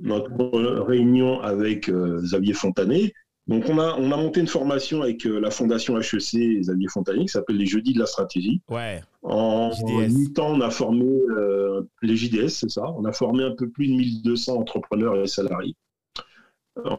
notre 0.00 0.82
réunion 0.86 1.40
avec 1.40 1.88
euh, 1.88 2.20
Xavier 2.22 2.54
Fontanet. 2.54 3.12
Donc, 3.46 3.64
on 3.68 3.78
a, 3.78 3.96
on 3.98 4.12
a 4.12 4.16
monté 4.16 4.40
une 4.40 4.46
formation 4.46 5.02
avec 5.02 5.26
euh, 5.26 5.40
la 5.40 5.50
fondation 5.50 5.98
HEC 5.98 6.34
et 6.34 6.60
Xavier 6.60 6.88
Fontanet 6.88 7.22
qui 7.22 7.28
s'appelle 7.28 7.56
les 7.56 7.66
Jeudis 7.66 7.94
de 7.94 7.98
la 7.98 8.06
stratégie. 8.06 8.62
Ouais. 8.68 9.02
En. 9.22 9.72
8 9.88 10.38
ans, 10.38 10.52
on 10.54 10.60
a 10.60 10.70
formé 10.70 11.04
euh, 11.04 11.82
les 12.02 12.16
JDS, 12.16 12.48
c'est 12.48 12.70
ça. 12.70 12.84
On 12.96 13.04
a 13.04 13.12
formé 13.12 13.44
un 13.44 13.54
peu 13.54 13.68
plus 13.68 13.88
de 13.88 13.92
1200 13.94 14.54
entrepreneurs 14.54 15.20
et 15.20 15.26
salariés. 15.26 15.74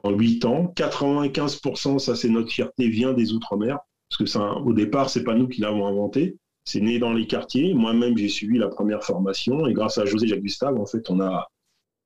En 0.03 0.11
8 0.11 0.45
ans, 0.45 0.73
95%, 0.75 1.99
ça 1.99 2.15
c'est 2.15 2.29
notre 2.29 2.51
fierté, 2.51 2.87
vient 2.89 3.13
des 3.13 3.33
Outre-mer. 3.33 3.79
Parce 4.09 4.17
que 4.17 4.25
ça, 4.25 4.53
au 4.55 4.73
départ, 4.73 5.09
c'est 5.09 5.23
pas 5.23 5.35
nous 5.35 5.47
qui 5.47 5.61
l'avons 5.61 5.87
inventé. 5.87 6.37
C'est 6.65 6.81
né 6.81 6.99
dans 6.99 7.13
les 7.13 7.25
quartiers. 7.25 7.73
Moi-même, 7.73 8.17
j'ai 8.17 8.27
suivi 8.29 8.57
la 8.57 8.67
première 8.67 9.03
formation. 9.03 9.65
Et 9.67 9.73
grâce 9.73 9.97
à 9.97 10.05
José 10.05 10.27
Jacques 10.27 10.41
Gustave, 10.41 10.77
en 10.77 10.85
fait, 10.85 11.09
on 11.09 11.21
a, 11.21 11.47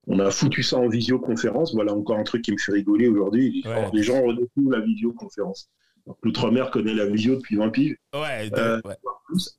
on 0.08 0.19
a 0.19 0.30
foutu 0.30 0.62
ça 0.63 0.78
en 0.78 0.88
visioconférence. 0.88 1.73
Voilà 1.73 1.93
encore 1.93 2.17
un 2.17 2.23
truc 2.23 2.43
qui 2.43 2.51
me 2.51 2.58
fait 2.58 2.71
rigoler 2.73 3.08
aujourd'hui. 3.08 3.63
Ouais. 3.65 3.89
Les 3.91 4.04
gens 4.04 4.21
redécouvrent 4.23 4.71
la 4.71 4.82
visioconférence. 4.82 5.67
L'Outre-mer 6.21 6.69
connaît 6.69 6.93
la 6.93 7.08
visio 7.08 7.36
depuis 7.38 7.56
20 7.56 7.69
piges. 7.69 7.97
Ouais, 8.13 8.49
de- 8.51 8.56
Euh, 8.60 8.82
ouais. 8.86 8.95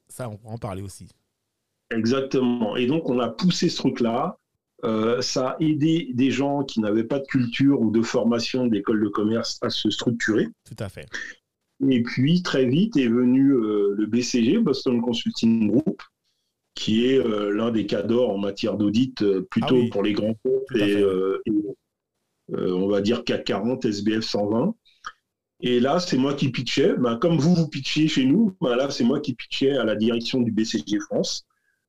Ça, 0.08 0.28
on 0.28 0.36
pourra 0.36 0.54
en 0.54 0.58
parler 0.58 0.82
aussi. 0.82 1.08
Exactement. 1.90 2.76
Et 2.76 2.86
donc, 2.86 3.08
on 3.10 3.18
a 3.18 3.28
poussé 3.28 3.68
ce 3.68 3.76
truc-là. 3.78 4.38
Euh, 4.84 5.22
ça 5.22 5.50
a 5.50 5.56
aidé 5.60 6.10
des 6.12 6.30
gens 6.30 6.62
qui 6.62 6.80
n'avaient 6.80 7.04
pas 7.04 7.18
de 7.18 7.26
culture 7.26 7.80
ou 7.80 7.90
de 7.90 8.02
formation 8.02 8.66
d'école 8.66 9.02
de 9.02 9.08
commerce 9.08 9.58
à 9.62 9.70
se 9.70 9.90
structurer. 9.90 10.48
Tout 10.64 10.76
à 10.78 10.88
fait. 10.88 11.06
Et 11.88 12.02
puis, 12.02 12.42
très 12.42 12.66
vite 12.66 12.96
est 12.96 13.08
venu 13.08 13.52
euh, 13.52 13.94
le 13.96 14.06
BCG, 14.06 14.58
Boston 14.58 15.00
Consulting 15.00 15.70
Group, 15.70 16.02
qui 16.74 17.06
est 17.06 17.18
euh, 17.18 17.50
l'un 17.50 17.70
des 17.70 17.86
cadors 17.86 18.30
en 18.30 18.38
matière 18.38 18.76
d'audit, 18.76 19.24
plutôt 19.50 19.76
Ah 19.76 19.80
oui. 19.80 19.88
pour 19.88 20.02
les 20.02 20.12
grands 20.12 20.34
comptes 20.42 20.76
et, 20.76 21.04
on 22.52 22.86
va 22.86 23.00
dire 23.00 23.24
CAC 23.24 23.44
40, 23.44 23.84
SBF 23.86 24.22
120. 24.22 24.74
Et 25.60 25.80
là, 25.80 25.98
c'est 25.98 26.18
moi 26.18 26.34
qui 26.34 26.50
pitchais. 26.50 26.94
Ben, 26.96 27.16
comme 27.16 27.38
vous, 27.38 27.54
vous 27.54 27.66
pitchiez 27.66 28.06
chez 28.08 28.24
nous, 28.24 28.56
ben 28.60 28.76
là, 28.76 28.90
c'est 28.90 29.04
moi 29.04 29.20
qui 29.20 29.34
pitchais 29.34 29.76
à 29.76 29.84
la 29.84 29.96
direction 29.96 30.40
du 30.40 30.52
BCG 30.52 31.00
France. 31.00 31.46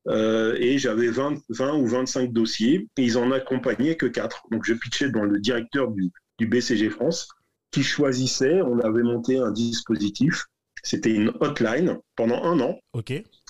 Euh, 0.07 0.55
et 0.59 0.77
j'avais 0.77 1.09
20, 1.09 1.39
20 1.49 1.73
ou 1.77 1.87
25 1.87 2.31
dossiers 2.31 2.87
et 2.97 3.03
ils 3.03 3.17
en 3.17 3.31
accompagnaient 3.31 3.97
que 3.97 4.05
4. 4.05 4.43
Donc 4.51 4.63
je 4.65 4.73
pitchais 4.73 5.09
dans 5.09 5.23
le 5.23 5.39
directeur 5.39 5.91
du, 5.91 6.11
du 6.37 6.47
BCG 6.47 6.89
France 6.89 7.27
qui 7.71 7.83
choisissait, 7.83 8.61
on 8.61 8.79
avait 8.79 9.03
monté 9.03 9.37
un 9.37 9.51
dispositif, 9.51 10.45
c'était 10.83 11.13
une 11.13 11.33
hotline. 11.41 11.97
Pendant 12.15 12.41
un 12.43 12.59
an, 12.61 12.79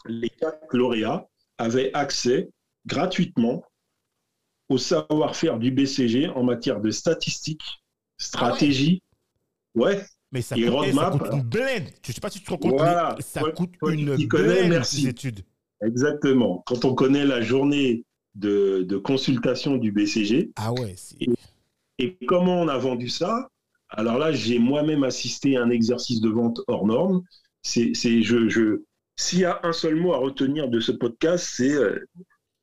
les 0.08 0.30
quatre 0.30 0.76
lauréats 0.76 1.28
avaient 1.60 1.92
accès 1.94 2.50
gratuitement 2.88 3.64
au 4.70 4.78
savoir-faire 4.78 5.60
du 5.60 5.72
BCG 5.72 6.28
en 6.30 6.44
matière 6.44 6.82
de 6.82 6.90
statistiques, 6.90 7.84
stratégie. 8.18 9.02
ouais, 9.76 10.04
Mais 10.32 10.42
ça 10.42 10.58
Et 10.58 10.62
eh, 10.62 10.66
ça 10.66 10.72
roadmap, 10.72 11.18
coûte 11.20 11.34
une 11.34 11.42
blinde. 11.44 11.84
Je 12.06 12.12
sais 12.12 12.20
pas 12.20 12.30
si 12.30 12.40
tu 12.40 12.46
te 12.46 12.50
rends 12.52 12.58
compte, 12.58 12.74
Voilà. 12.74 13.14
mais 13.16 13.24
ça 13.24 13.42
coûte 13.52 13.76
une 13.88 14.16
qui 14.18 14.28
connais, 14.28 14.48
blinde 14.62 14.70
merci. 14.70 15.04
ces 15.04 15.08
études. 15.10 15.42
Exactement. 15.84 16.64
Quand 16.66 16.86
on 16.86 16.96
connaît 16.96 17.26
la 17.26 17.42
journée 17.42 18.04
de, 18.36 18.84
de 18.84 18.98
consultation 18.98 19.78
du 19.78 19.92
BCG, 19.92 20.52
Ah 20.56 20.72
ouais. 20.74 20.96
Et 22.00 22.16
comment 22.28 22.62
on 22.62 22.68
a 22.68 22.78
vendu 22.78 23.10
ça? 23.10 23.50
Alors 23.90 24.18
là, 24.18 24.32
j'ai 24.32 24.60
moi-même 24.60 25.04
assisté 25.04 25.58
à 25.58 25.64
un 25.64 25.70
exercice 25.70 26.22
de 26.22 26.30
vente 26.30 26.62
hors 26.68 26.86
norme. 26.86 27.22
C'est, 27.64 27.94
je, 27.96 28.48
je, 28.50 28.82
s'il 29.16 29.40
y 29.40 29.46
a 29.46 29.60
un 29.64 29.74
seul 29.74 29.96
mot 29.96 30.14
à 30.14 30.18
retenir 30.18 30.70
de 30.70 30.80
ce 30.80 30.92
podcast, 30.92 31.48
c'est 31.56 31.74
euh, 31.74 32.00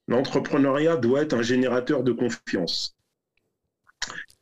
l'entrepreneuriat 0.07 0.97
doit 0.97 1.23
être 1.23 1.35
un 1.35 1.43
générateur 1.43 2.03
de 2.05 2.13
confiance. 2.13 2.95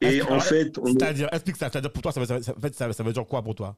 Et 0.00 0.20
en 0.22 0.40
fait, 0.40 0.76
on 0.78 0.86
C'est-à-dire, 0.86 1.28
explique 1.32 1.56
ça. 1.56 1.70
C'est-à-dire, 1.70 1.92
pour 1.92 2.02
toi, 2.02 2.12
ça, 2.12 2.20
veut- 2.20 2.72
ça, 2.72 2.92
ça 2.92 3.02
veut 3.02 3.12
dire 3.12 3.26
quoi 3.26 3.42
pour 3.42 3.54
toi? 3.54 3.76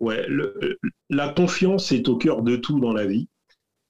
Ouais, 0.00 0.26
le- 0.28 0.78
la 1.08 1.30
confiance 1.30 1.92
est 1.92 2.08
au 2.08 2.16
cœur 2.16 2.42
de 2.42 2.56
tout 2.56 2.80
dans 2.80 2.92
la 2.92 3.06
vie. 3.06 3.28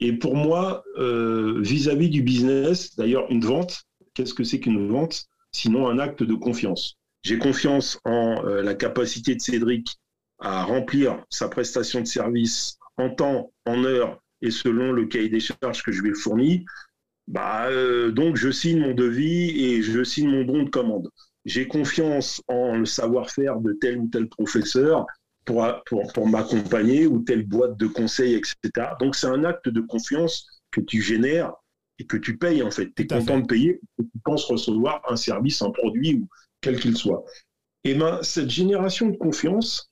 Et 0.00 0.12
pour 0.12 0.36
moi, 0.36 0.84
euh, 0.98 1.60
vis-à-vis 1.60 2.10
du 2.10 2.22
business, 2.22 2.94
d'ailleurs, 2.96 3.30
une 3.30 3.44
vente, 3.44 3.84
qu'est-ce 4.14 4.34
que 4.34 4.44
c'est 4.44 4.60
qu'une 4.60 4.88
vente? 4.88 5.26
Sinon, 5.52 5.88
un 5.88 5.98
acte 5.98 6.22
de 6.22 6.34
confiance. 6.34 6.96
J'ai 7.22 7.38
confiance 7.38 7.98
en 8.04 8.44
euh, 8.44 8.62
la 8.62 8.74
capacité 8.74 9.34
de 9.34 9.40
Cédric 9.40 9.96
à 10.38 10.64
remplir 10.64 11.24
sa 11.30 11.48
prestation 11.48 12.00
de 12.00 12.06
service 12.06 12.76
en 12.98 13.10
temps, 13.10 13.52
en 13.64 13.84
heure 13.84 14.20
et 14.42 14.50
selon 14.50 14.92
le 14.92 15.06
cahier 15.06 15.30
des 15.30 15.40
charges 15.40 15.82
que 15.82 15.92
je 15.92 16.02
lui 16.02 16.10
ai 16.10 16.14
fourni. 16.14 16.64
Bah, 17.26 17.66
euh, 17.68 18.12
donc, 18.12 18.36
je 18.36 18.50
signe 18.50 18.80
mon 18.80 18.94
devis 18.94 19.64
et 19.64 19.82
je 19.82 20.04
signe 20.04 20.28
mon 20.28 20.44
bon 20.44 20.62
de 20.64 20.70
commande. 20.70 21.10
J'ai 21.46 21.66
confiance 21.66 22.42
en 22.48 22.76
le 22.76 22.86
savoir-faire 22.86 23.60
de 23.60 23.72
tel 23.72 23.98
ou 23.98 24.08
tel 24.08 24.28
professeur 24.28 25.06
pour, 25.46 25.64
pour, 25.86 26.12
pour 26.12 26.28
m'accompagner 26.28 27.06
ou 27.06 27.20
telle 27.20 27.46
boîte 27.46 27.78
de 27.78 27.86
conseil, 27.86 28.34
etc. 28.34 28.88
Donc, 29.00 29.16
c'est 29.16 29.28
un 29.28 29.44
acte 29.44 29.68
de 29.68 29.80
confiance 29.80 30.46
que 30.70 30.80
tu 30.80 31.00
génères 31.00 31.52
et 31.98 32.04
que 32.04 32.16
tu 32.18 32.36
payes, 32.36 32.62
en 32.62 32.70
fait. 32.70 32.92
Tu 32.94 33.02
es 33.02 33.06
content 33.06 33.36
fait. 33.36 33.42
de 33.42 33.46
payer 33.46 33.80
et 33.98 34.02
tu 34.02 34.18
penses 34.24 34.44
recevoir 34.44 35.00
un 35.08 35.16
service, 35.16 35.62
un 35.62 35.70
produit, 35.70 36.16
ou 36.16 36.28
quel 36.60 36.78
qu'il 36.78 36.96
soit. 36.96 37.24
Et 37.84 37.94
ben, 37.94 38.18
cette 38.22 38.50
génération 38.50 39.08
de 39.08 39.16
confiance, 39.16 39.90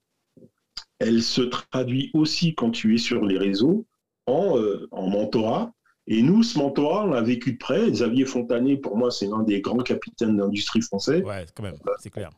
elle 0.99 1.23
se 1.23 1.43
traduit 1.43 2.11
aussi 2.12 2.55
quand 2.55 2.71
tu 2.71 2.95
es 2.95 2.99
sur 2.99 3.25
les 3.25 3.38
réseaux 3.38 3.87
en, 4.27 4.59
euh, 4.59 4.88
en 4.90 5.09
mentorat 5.09 5.73
Et 6.07 6.23
nous, 6.23 6.43
ce 6.43 6.59
mentorat, 6.59 7.05
on 7.05 7.11
l'a 7.11 7.23
vécu 7.23 7.53
de 7.53 7.59
près. 7.59 7.90
Xavier 7.90 8.25
Fontanet, 8.25 8.77
pour 8.77 8.97
moi, 8.97 9.11
c'est 9.11 9.27
l'un 9.27 9.43
des 9.43 9.61
grands 9.61 9.79
capitaines 9.79 10.37
d'industrie 10.37 10.83
français. 10.83 11.23
Ouais, 11.23 11.47
quand 11.55 11.62
même, 11.62 11.79
c'est 12.01 12.11
clair. 12.11 12.31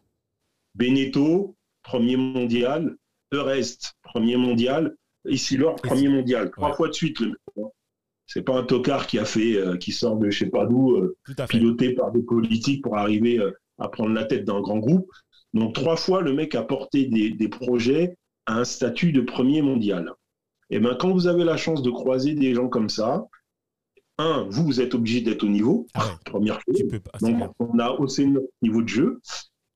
Beneteau, 0.74 1.56
premier 1.82 2.16
mondial. 2.16 2.96
Eurest, 3.32 3.94
premier 4.02 4.36
mondial. 4.36 4.94
Isilor, 5.28 5.74
premier 5.76 6.08
mondial. 6.08 6.50
Trois 6.52 6.70
Ouais. 6.70 6.76
fois 6.76 6.88
de 6.88 6.92
suite, 6.94 7.18
le 7.20 7.28
mec. 7.28 7.36
hein. 7.58 7.62
C'est 8.28 8.42
pas 8.42 8.56
un 8.58 8.64
tocard 8.64 9.06
qui 9.06 9.18
a 9.18 9.24
fait, 9.24 9.56
euh, 9.56 9.76
qui 9.76 9.92
sort 9.92 10.16
de 10.16 10.30
je 10.30 10.38
sais 10.40 10.50
pas 10.50 10.66
d'où, 10.66 10.96
euh, 10.96 11.16
piloté 11.48 11.92
par 11.94 12.10
des 12.12 12.22
politiques 12.22 12.82
pour 12.82 12.96
arriver 12.96 13.38
euh, 13.38 13.52
à 13.78 13.88
prendre 13.88 14.10
la 14.12 14.24
tête 14.24 14.44
d'un 14.44 14.60
grand 14.60 14.78
groupe. 14.78 15.10
Donc 15.54 15.74
trois 15.74 15.96
fois, 15.96 16.22
le 16.22 16.32
mec 16.32 16.54
a 16.54 16.62
porté 16.62 17.06
des, 17.06 17.30
des 17.30 17.48
projets 17.48 18.16
à 18.46 18.58
un 18.58 18.64
statut 18.64 19.12
de 19.12 19.20
premier 19.20 19.62
mondial. 19.62 20.12
Et 20.70 20.80
ben 20.80 20.96
quand 20.98 21.10
vous 21.12 21.26
avez 21.28 21.44
la 21.44 21.56
chance 21.56 21.82
de 21.82 21.90
croiser 21.90 22.34
des 22.34 22.54
gens 22.54 22.68
comme 22.68 22.88
ça, 22.88 23.26
un, 24.18 24.46
vous, 24.48 24.64
vous 24.64 24.80
êtes 24.80 24.94
obligé 24.94 25.20
d'être 25.20 25.44
au 25.44 25.48
niveau, 25.48 25.86
Ah 25.94 26.06
ouais, 26.06 26.12
première 26.24 26.58
chose. 26.66 26.82
peux 26.90 27.00
pas. 27.00 27.18
Donc, 27.20 27.52
on 27.58 27.78
a 27.78 27.90
haussé 27.92 28.26
notre 28.26 28.48
niveau 28.62 28.82
de 28.82 28.88
jeu. 28.88 29.20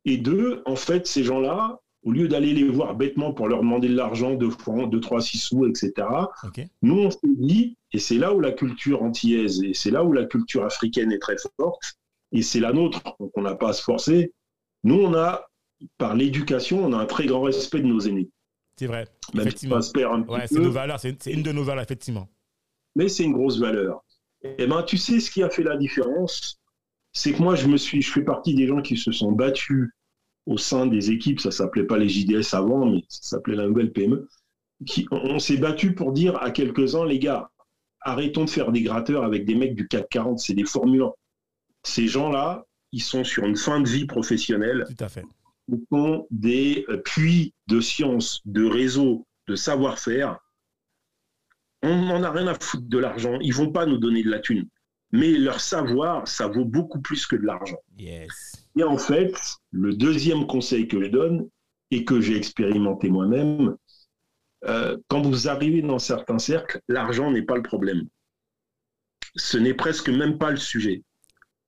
Et 0.07 0.17
deux, 0.17 0.63
en 0.65 0.77
fait, 0.77 1.07
ces 1.07 1.23
gens-là, 1.25 1.79
au 2.03 2.13
lieu 2.13 2.29
d'aller 2.29 2.55
les 2.55 2.65
voir 2.69 2.95
bêtement 2.95 3.33
pour 3.35 3.49
leur 3.49 3.61
demander 3.61 3.89
de 3.89 3.95
l'argent, 3.97 4.35
deux 4.35 4.51
francs, 4.51 4.91
deux, 4.91 5.01
trois, 5.01 5.21
six 5.21 5.39
sous, 5.39 5.67
etc., 5.67 5.93
nous, 6.83 6.99
on 6.99 7.11
s'est 7.11 7.19
dit, 7.25 7.77
et 7.93 7.99
c'est 7.99 8.17
là 8.17 8.33
où 8.35 8.41
la 8.41 8.53
culture 8.53 9.03
antillaise, 9.03 9.63
et 9.63 9.75
c'est 9.75 9.91
là 9.91 10.03
où 10.05 10.13
la 10.13 10.25
culture 10.25 10.65
africaine 10.65 11.13
est 11.13 11.19
très 11.19 11.37
forte, 11.59 11.83
et 12.33 12.43
c'est 12.43 12.61
la 12.61 12.73
nôtre, 12.73 13.03
donc 13.21 13.31
on 13.37 13.43
n'a 13.43 13.55
pas 13.55 13.71
à 13.71 13.73
se 13.73 13.83
forcer. 13.83 14.33
Nous, 14.85 14.95
on 14.95 15.15
a, 15.15 15.47
par 15.99 16.15
l'éducation, 16.15 16.83
on 16.85 16.93
a 16.93 16.97
un 16.99 17.07
très 17.07 17.27
grand 17.27 17.43
respect 17.43 17.81
de 17.81 17.87
nos 17.87 18.01
aînés. 18.01 18.31
C'est 18.79 18.87
vrai. 18.87 19.07
Même 19.35 19.43
si 19.45 19.67
Effectivement. 19.67 19.81
perd 19.93 20.13
un 20.15 20.23
Ouais, 20.33 20.47
c'est 20.47 20.57
peu, 20.57 20.63
nos 20.63 20.71
valeurs. 20.71 21.01
C'est 21.01 21.23
c'est 21.23 21.33
une 21.33 21.43
de 21.43 21.53
nos 21.53 21.65
valeurs, 21.65 21.83
effectivement. 21.85 22.29
mais 22.97 23.09
c'est 23.09 23.25
une 23.25 23.33
grosse 23.35 23.59
valeur. 23.59 24.03
Et 24.43 24.67
ben, 24.67 24.83
tu 24.85 24.97
sais 24.97 25.21
ce 25.21 25.31
qui 25.31 25.43
a 25.43 25.51
fait 25.51 25.63
la 25.63 25.77
différence, 25.77 26.59
c'est 27.13 27.33
que 27.35 27.43
moi, 27.43 27.57
je 27.57 27.67
me 27.69 27.77
suis, 27.77 28.01
je 28.01 28.11
fais 28.11 28.23
partie 28.23 28.55
des 28.55 28.67
gens 28.67 28.81
qui 28.81 28.97
se 28.97 29.13
sont 29.13 29.33
battus 29.33 29.91
au 30.51 30.59
sein 30.59 30.87
des 30.87 31.11
équipes. 31.11 31.41
Ça 31.41 31.51
s'appelait 31.51 31.85
pas 31.85 31.97
les 31.97 32.09
JDS 32.09 32.55
avant, 32.55 32.85
mais 32.85 33.05
ça 33.09 33.37
s'appelait 33.37 33.57
la 33.57 33.67
nouvelle 33.67 33.93
PME. 33.93 34.29
Qui, 34.85 35.07
on, 35.11 35.17
on 35.17 35.39
s'est 35.39 35.57
battu 35.57 35.95
pour 35.95 36.13
dire 36.13 36.37
à 36.43 36.51
quelques-uns, 36.51 37.07
les 37.07 37.19
gars, 37.19 37.51
arrêtons 38.01 38.45
de 38.45 38.51
faire 38.51 38.73
des 38.73 38.83
gratteurs 38.83 39.25
avec 39.25 39.45
des 39.45 39.55
mecs 39.55 39.75
du 39.75 39.87
440, 39.87 40.39
c'est 40.39 40.55
des 40.55 40.65
Formule 40.65 41.03
1. 41.03 41.13
Ces 41.85 42.09
gens-là, 42.09 42.67
ils 42.93 43.03
sont 43.03 43.25
sur 43.25 43.45
une 43.45 43.57
fin 43.57 43.81
de 43.81 43.89
vie 43.89 44.07
professionnelle 44.07 44.85
Tout 44.89 45.05
à 45.05 45.09
fait. 45.09 45.25
ils 45.69 45.81
sont 45.91 46.27
des 46.31 46.85
euh, 46.89 46.97
puits 46.97 47.55
de 47.69 47.81
science, 47.81 48.41
de 48.45 48.65
réseau, 48.65 49.27
de 49.47 49.55
savoir-faire. 49.55 50.39
On 51.83 52.07
n'en 52.07 52.23
a 52.25 52.31
rien 52.31 52.49
à 52.49 52.55
foutre 52.55 52.89
de 52.89 52.99
l'argent. 52.99 53.39
Ils 53.41 53.55
vont 53.55 53.71
pas 53.71 53.87
nous 53.87 53.99
donner 53.99 54.23
de 54.23 54.31
la 54.31 54.41
thune. 54.41 54.69
Mais 55.13 55.33
leur 55.33 55.61
savoir, 55.61 56.27
ça 56.27 56.49
vaut 56.49 56.65
beaucoup 56.65 57.01
plus 57.01 57.27
que 57.27 57.37
de 57.37 57.47
l'argent. 57.47 57.79
Yes. 57.97 58.60
Et 58.79 58.85
en 58.85 58.99
fait, 58.99 59.35
le 59.71 59.95
deuxième 59.95 60.47
conseil 60.47 60.89
que 60.89 61.03
je 61.03 61.09
donne, 61.09 61.49
et 61.91 62.05
que 62.05 62.21
j'ai 62.21 62.37
expérimenté 62.37 63.11
moi-même, 63.11 63.77
euh, 64.67 64.97
quand 65.09 65.23
vous 65.23 65.49
arrivez 65.49 65.83
dans 65.83 65.99
certains 65.99 66.39
cercles, 66.39 66.81
l'argent 66.89 67.31
n'est 67.31 67.43
pas 67.43 67.57
le 67.57 67.63
problème. 67.63 68.09
Ce 69.37 69.59
n'est 69.59 69.75
presque 69.75 70.09
même 70.09 70.39
pas 70.39 70.51
le 70.51 70.57
sujet. 70.57 71.03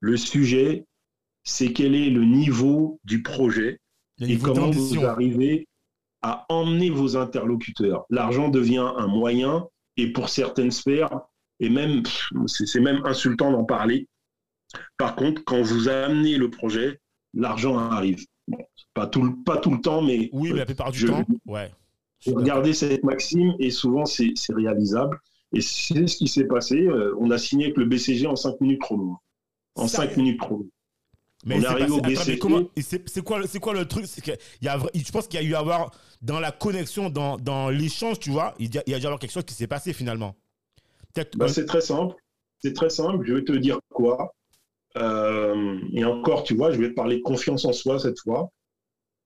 Le 0.00 0.16
sujet, 0.16 0.84
c'est 1.44 1.72
quel 1.72 1.94
est 1.94 2.10
le 2.10 2.24
niveau 2.24 3.00
du 3.04 3.22
projet 3.22 3.80
et 4.20 4.38
comment 4.38 4.70
vous 4.70 5.04
arrivez 5.04 5.66
à 6.22 6.46
emmener 6.48 6.90
vos 6.90 7.16
interlocuteurs. 7.16 8.04
L'argent 8.10 8.48
devient 8.48 8.92
un 8.96 9.08
moyen 9.08 9.66
et 9.96 10.12
pour 10.12 10.28
certaines 10.28 10.70
sphères, 10.70 11.20
et 11.58 11.68
même, 11.68 12.02
c'est 12.46 12.80
même 12.80 13.04
insultant 13.04 13.50
d'en 13.50 13.64
parler. 13.64 14.08
Par 14.98 15.16
contre, 15.16 15.42
quand 15.44 15.62
vous 15.62 15.88
amenez 15.88 16.36
le 16.36 16.50
projet, 16.50 17.00
l'argent 17.34 17.78
arrive. 17.78 18.24
Bon, 18.48 18.58
pas, 18.94 19.06
tout, 19.06 19.22
le- 19.22 19.42
pas 19.44 19.56
tout 19.58 19.70
le 19.70 19.80
temps, 19.80 20.02
mais 20.02 20.28
Oui, 20.32 20.50
mais 20.52 20.58
la 20.60 20.66
plupart 20.66 20.90
du 20.92 20.98
je- 20.98 21.06
temps, 21.08 21.24
ouais. 21.46 21.70
Regardez 22.26 22.72
cette 22.72 23.02
maxime 23.02 23.54
et 23.58 23.70
souvent 23.70 24.04
c'est 24.04 24.32
réalisable. 24.50 25.18
Et 25.54 25.60
c'est 25.60 26.06
ce 26.06 26.16
qui 26.16 26.28
s'est 26.28 26.44
passé. 26.46 26.80
Euh, 26.86 27.14
On 27.18 27.30
a 27.30 27.38
signé 27.38 27.66
avec 27.66 27.76
le 27.76 27.84
BCG 27.84 28.26
en 28.26 28.36
5 28.36 28.60
minutes 28.60 28.80
chrono. 28.80 29.18
En 29.74 29.86
Ça- 29.88 29.98
5 29.98 30.16
minutes 30.16 30.40
chrono. 30.40 30.66
Mais 31.44 31.56
On 31.56 31.62
est 31.62 31.66
arrivé 31.66 31.90
au 31.90 32.00
BCG. 32.00 32.32
c'est 33.06 33.22
quoi, 33.22 33.40
quoi 33.60 33.74
le 33.74 33.84
truc? 33.86 34.06
Que 34.22 34.30
y 34.62 34.68
a, 34.68 34.78
Je 34.94 35.10
pense 35.10 35.26
qu'il 35.26 35.40
y 35.40 35.44
a 35.44 35.46
eu 35.46 35.54
à 35.54 35.58
avoir 35.58 35.90
dans 36.22 36.38
la 36.38 36.52
connexion, 36.52 37.10
dans, 37.10 37.36
dans 37.36 37.68
l'échange, 37.68 38.20
tu 38.20 38.30
vois, 38.30 38.54
il 38.60 38.72
y, 38.72 38.78
a, 38.78 38.82
il 38.86 38.92
y 38.92 38.94
a 38.94 39.00
dû 39.00 39.06
avoir 39.06 39.18
quelque 39.18 39.32
chose 39.32 39.44
qui 39.44 39.54
s'est 39.54 39.66
passé 39.66 39.92
finalement. 39.92 40.36
Bah, 41.36 41.46
un- 41.46 41.48
c'est 41.48 41.66
très 41.66 41.80
simple. 41.80 42.14
C'est 42.60 42.72
très 42.74 42.90
simple. 42.90 43.26
Je 43.26 43.34
vais 43.34 43.44
te 43.44 43.52
dire 43.52 43.78
quoi. 43.92 44.32
Euh, 44.96 45.78
et 45.92 46.04
encore, 46.04 46.42
tu 46.44 46.54
vois, 46.54 46.70
je 46.72 46.78
vais 46.78 46.90
parler 46.90 47.16
de 47.16 47.22
confiance 47.22 47.64
en 47.64 47.72
soi 47.72 47.98
cette 47.98 48.18
fois. 48.20 48.50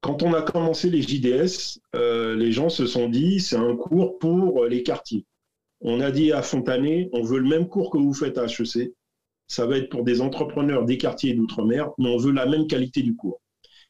Quand 0.01 0.23
on 0.23 0.35
a 0.35 0.43
commencé 0.43 0.91
les 0.91 1.03
JDS, 1.03 1.81
euh, 1.97 2.37
les 2.37 2.53
gens 2.53 2.69
se 2.69 2.87
sont 2.87 3.09
dit 3.09 3.41
c'est 3.41 3.57
un 3.57 3.75
cours 3.77 4.19
pour 4.19 4.63
euh, 4.63 4.69
les 4.69 4.83
quartiers. 4.83 5.25
On 5.81 6.01
a 6.01 6.11
dit 6.11 6.33
à 6.33 6.43
Fontanet, 6.43 7.09
on 7.13 7.23
veut 7.23 7.41
le 7.41 7.49
même 7.49 7.69
cours 7.69 7.91
que 7.91 7.99
vous 7.99 8.15
faites 8.15 8.39
à 8.39 8.45
HEC. 8.45 8.93
Ça 9.49 9.67
va 9.67 9.79
être 9.79 9.91
pour 9.91 10.05
des 10.05 10.21
entrepreneurs 10.21 10.85
des 10.85 10.99
quartiers 10.99 11.35
d'outre-mer, 11.35 11.91
mais 11.99 12.09
on 12.09 12.17
veut 12.17 12.33
la 12.33 12.47
même 12.47 12.67
qualité 12.67 13.03
du 13.03 13.15
cours. 13.15 13.41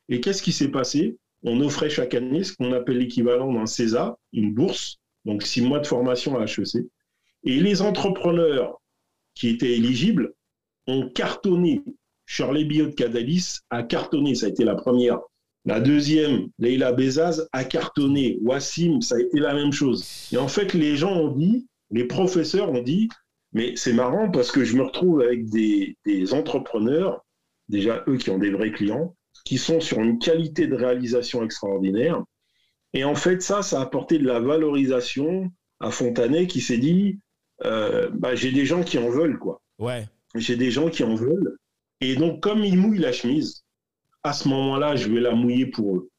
Et 0.09 0.21
qu'est-ce 0.21 0.43
qui 0.43 0.53
s'est 0.53 0.71
passé? 0.71 1.17
On 1.43 1.61
offrait 1.61 1.91
chaque 1.91 2.15
année 2.15 2.45
ce 2.45 2.55
qu'on 2.55 2.73
appelle 2.73 2.99
l'équivalent 2.99 3.53
d'un 3.53 3.67
CESA, 3.67 4.17
une 4.33 4.53
bourse, 4.53 4.99
donc 5.25 5.43
six 5.43 5.63
mois 5.63 5.81
de 5.81 5.87
formation 5.87 6.39
à 6.39 6.45
HEC. 6.45 6.85
Et 7.45 7.61
les 7.61 7.83
entrepreneurs 7.83 8.81
qui 9.35 9.49
étaient 9.49 9.77
éligibles 9.77 10.35
ont 10.87 11.09
cartonné. 11.09 11.83
Shirley 12.27 12.65
Bio 12.65 12.87
de 12.87 12.95
Cadalis 12.95 13.59
a 13.71 13.83
cartonné, 13.83 14.35
ça 14.35 14.47
a 14.47 14.49
été 14.49 14.65
la 14.65 14.75
première. 14.75 15.21
La 15.65 15.81
deuxième, 15.81 16.49
Leila 16.59 16.93
Bezaz, 16.93 17.49
a 17.53 17.65
cartonné. 17.65 18.39
Wassim, 18.43 19.01
ça 19.01 19.17
a 19.17 19.21
été 19.21 19.39
la 19.41 19.55
même 19.55 19.73
chose. 19.73 20.29
Et 20.33 20.37
en 20.37 20.49
fait, 20.49 20.75
les 20.75 20.97
gens 20.97 21.13
ont 21.13 21.33
dit, 21.33 21.67
les 21.91 22.05
professeurs 22.05 22.71
ont 22.71 22.83
dit, 22.83 23.09
mais 23.53 23.75
c'est 23.75 23.93
marrant 23.93 24.31
parce 24.31 24.53
que 24.53 24.65
je 24.65 24.77
me 24.77 24.83
retrouve 24.83 25.21
avec 25.21 25.49
des, 25.49 25.97
des 26.05 26.35
entrepreneurs, 26.35 27.25
déjà 27.69 28.05
eux 28.07 28.17
qui 28.17 28.31
ont 28.31 28.39
des 28.39 28.51
vrais 28.51 28.71
clients, 28.71 29.17
qui 29.45 29.59
sont 29.59 29.81
sur 29.81 30.01
une 30.01 30.19
qualité 30.19 30.67
de 30.67 30.75
réalisation 30.75 31.45
extraordinaire. 31.45 32.23
Et 32.93 33.05
en 33.05 33.15
fait, 33.15 33.43
ça, 33.43 33.63
ça 33.63 33.81
a 33.81 33.83
apporté 33.83 34.19
de 34.19 34.27
la 34.27 34.41
valorisation 34.41 35.51
à 35.81 35.91
Fontanet 35.91 36.47
qui 36.47 36.61
s'est 36.61 36.79
dit, 36.79 37.19
euh, 37.65 38.09
bah, 38.13 38.35
j'ai 38.35 38.53
des 38.53 38.67
gens 38.67 38.83
qui 38.83 38.99
en 38.99 39.09
veulent, 39.09 39.39
quoi. 39.39 39.61
Ouais. 39.79 40.07
J'ai 40.39 40.57
des 40.57 40.71
gens 40.71 40.89
qui 40.89 41.03
en 41.03 41.15
veulent. 41.15 41.57
Et 42.01 42.17
donc, 42.17 42.41
comme 42.43 42.65
il 42.65 42.77
mouille 42.77 42.99
la 42.99 43.13
chemise, 43.13 43.65
à 44.23 44.33
ce 44.33 44.49
moment-là, 44.49 44.97
je 44.97 45.09
vais 45.09 45.21
la 45.21 45.35
mouiller 45.35 45.67
pour 45.67 45.97
eux. 45.97 46.11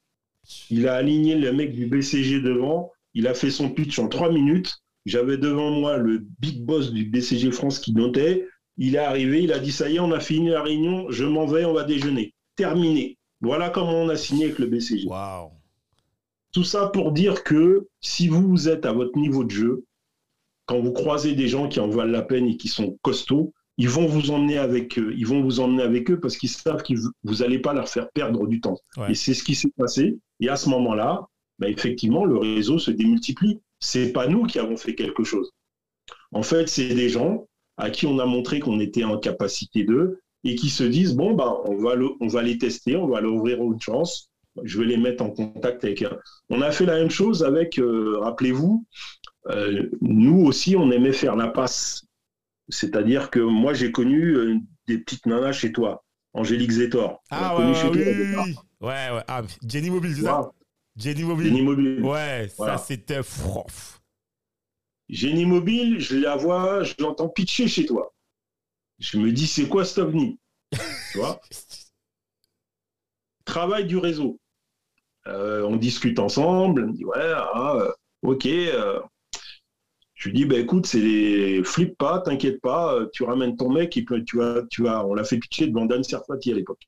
Il 0.69 0.87
a 0.87 0.95
aligné 0.95 1.35
le 1.35 1.51
mec 1.51 1.73
du 1.73 1.87
BCG 1.87 2.41
devant. 2.41 2.91
Il 3.13 3.27
a 3.27 3.33
fait 3.33 3.51
son 3.51 3.69
pitch 3.69 3.99
en 3.99 4.07
trois 4.07 4.31
minutes. 4.31 4.77
J'avais 5.05 5.37
devant 5.37 5.71
moi 5.71 5.97
le 5.97 6.25
big 6.39 6.63
boss 6.63 6.91
du 6.91 7.05
BCG 7.05 7.51
France 7.51 7.79
qui 7.79 7.93
notait. 7.93 8.47
Il 8.77 8.95
est 8.95 8.99
arrivé, 8.99 9.43
il 9.43 9.51
a 9.51 9.59
dit 9.59 9.71
ça 9.71 9.89
y 9.89 9.95
est, 9.95 9.99
on 9.99 10.11
a 10.11 10.19
fini 10.19 10.49
la 10.49 10.61
réunion, 10.61 11.09
je 11.09 11.25
m'en 11.25 11.47
vais, 11.47 11.65
on 11.65 11.73
va 11.73 11.83
déjeuner. 11.83 12.33
Terminé. 12.55 13.17
Voilà 13.41 13.69
comment 13.69 14.01
on 14.01 14.09
a 14.09 14.15
signé 14.15 14.45
avec 14.45 14.59
le 14.59 14.67
BCG. 14.67 15.07
Waouh. 15.07 15.51
Tout 16.53 16.63
ça 16.63 16.87
pour 16.87 17.11
dire 17.11 17.43
que 17.43 17.87
si 18.01 18.27
vous 18.27 18.69
êtes 18.69 18.85
à 18.85 18.91
votre 18.91 19.17
niveau 19.17 19.43
de 19.43 19.51
jeu, 19.51 19.85
quand 20.65 20.79
vous 20.79 20.91
croisez 20.91 21.33
des 21.33 21.47
gens 21.47 21.67
qui 21.67 21.79
en 21.79 21.87
valent 21.87 22.11
la 22.11 22.21
peine 22.21 22.47
et 22.47 22.57
qui 22.57 22.67
sont 22.67 22.97
costauds, 23.01 23.53
ils 23.77 23.89
vont 23.89 24.07
vous 24.07 24.31
emmener 24.31 24.57
avec 24.57 24.97
eux. 24.97 25.13
Ils 25.15 25.27
vont 25.27 25.41
vous 25.41 25.59
emmener 25.59 25.83
avec 25.83 26.09
eux 26.09 26.19
parce 26.19 26.37
qu'ils 26.37 26.49
savent 26.49 26.83
que 26.83 26.93
vous 27.23 27.35
n'allez 27.35 27.59
pas 27.59 27.73
leur 27.73 27.87
faire 27.87 28.09
perdre 28.11 28.47
du 28.47 28.59
temps. 28.59 28.77
Ouais. 28.97 29.11
Et 29.11 29.15
c'est 29.15 29.33
ce 29.33 29.43
qui 29.43 29.55
s'est 29.55 29.71
passé. 29.77 30.17
Et 30.39 30.49
à 30.49 30.55
ce 30.55 30.69
moment-là, 30.69 31.27
bah, 31.59 31.69
effectivement, 31.69 32.25
le 32.25 32.37
réseau 32.37 32.79
se 32.79 32.91
démultiplie. 32.91 33.61
C'est 33.79 34.11
pas 34.11 34.27
nous 34.27 34.45
qui 34.45 34.59
avons 34.59 34.77
fait 34.77 34.95
quelque 34.95 35.23
chose. 35.23 35.51
En 36.31 36.41
fait, 36.41 36.67
c'est 36.67 36.93
des 36.93 37.09
gens 37.09 37.47
à 37.77 37.91
qui 37.91 38.07
on 38.07 38.19
a 38.19 38.25
montré 38.25 38.59
qu'on 38.59 38.79
était 38.79 39.03
en 39.03 39.17
capacité 39.17 39.83
d'eux 39.83 40.19
et 40.43 40.55
qui 40.55 40.69
se 40.69 40.83
disent 40.83 41.15
bon 41.15 41.33
bah 41.33 41.61
on 41.65 41.77
va 41.77 41.95
le, 41.95 42.09
on 42.19 42.27
va 42.27 42.41
les 42.41 42.57
tester, 42.57 42.95
on 42.95 43.07
va 43.07 43.21
leur 43.21 43.33
ouvrir 43.33 43.61
une 43.61 43.79
chance. 43.79 44.31
Je 44.63 44.79
vais 44.79 44.85
les 44.85 44.97
mettre 44.97 45.23
en 45.23 45.29
contact 45.29 45.83
avec 45.83 46.01
un. 46.01 46.17
On 46.49 46.61
a 46.61 46.71
fait 46.71 46.85
la 46.85 46.95
même 46.95 47.11
chose 47.11 47.43
avec, 47.43 47.77
euh, 47.77 48.17
rappelez-vous, 48.19 48.85
euh, 49.49 49.87
nous 50.01 50.45
aussi 50.45 50.75
on 50.75 50.89
aimait 50.89 51.13
faire 51.13 51.35
la 51.35 51.47
passe. 51.49 52.06
C'est-à-dire 52.69 53.29
que 53.29 53.39
moi 53.39 53.73
j'ai 53.73 53.91
connu 53.91 54.35
euh, 54.35 54.57
des 54.87 54.97
petites 54.97 55.25
nanas 55.25 55.53
chez 55.53 55.71
toi, 55.71 56.03
Angélique. 56.33 56.71
On 56.93 56.97
l'a 56.97 57.19
Ah 57.29 57.57
ouais, 57.57 57.73
chez 57.73 57.87
ouais, 57.87 57.93
toi, 57.93 58.03
oui, 58.05 58.35
au 58.35 58.43
oui. 58.43 58.55
Ouais, 58.79 59.09
ouais. 59.11 59.23
Ah, 59.27 59.41
Jenny 59.67 59.89
Mobile, 59.89 60.15
c'est 60.15 60.23
ça 60.23 60.51
Jenny 60.95 61.23
Mobile. 61.23 61.47
Génie 61.47 61.61
mobile. 61.61 62.01
Ouais, 62.03 62.51
Voilà. 62.57 62.77
ça 62.77 62.85
c'était. 62.85 63.21
Génie 65.09 65.45
mobile, 65.45 65.99
je 65.99 66.17
la 66.17 66.35
vois, 66.35 66.83
je 66.83 66.93
l'entends 66.99 67.29
pitcher 67.29 67.67
chez 67.67 67.85
toi. 67.85 68.13
Je 68.99 69.17
me 69.17 69.31
dis, 69.31 69.47
c'est 69.47 69.67
quoi 69.67 69.85
cet 69.85 69.99
ovni? 69.99 70.39
Tu 71.11 71.19
vois? 71.19 71.39
Travail 73.45 73.85
du 73.85 73.97
réseau. 73.97 74.39
Euh, 75.27 75.63
on 75.63 75.77
discute 75.77 76.19
ensemble, 76.19 76.81
elle 76.81 76.87
me 76.87 76.93
dit, 76.93 77.05
ouais, 77.05 77.31
ah, 77.35 77.75
euh, 77.75 77.91
ok. 78.23 78.45
euh. 78.45 78.99
Je 80.17 80.29
lui 80.29 80.35
dis, 80.35 80.45
bah, 80.45 80.57
écoute, 80.57 80.87
c'est 80.87 81.61
flippe 81.63 81.95
pas, 81.97 82.19
t'inquiète 82.21 82.59
pas, 82.59 82.95
euh, 82.95 83.05
tu 83.13 83.23
ramènes 83.23 83.55
ton 83.55 83.69
mec 83.71 83.95
et 83.97 84.03
puis 84.03 84.25
tu 84.25 84.37
vas, 84.37 84.63
tu 84.69 84.81
vas, 84.81 85.05
on 85.05 85.13
l'a 85.13 85.23
fait 85.23 85.37
pitcher 85.37 85.67
devant 85.67 85.85
Dan 85.85 86.03
Serfati 86.03 86.51
à 86.51 86.55
l'époque. 86.55 86.81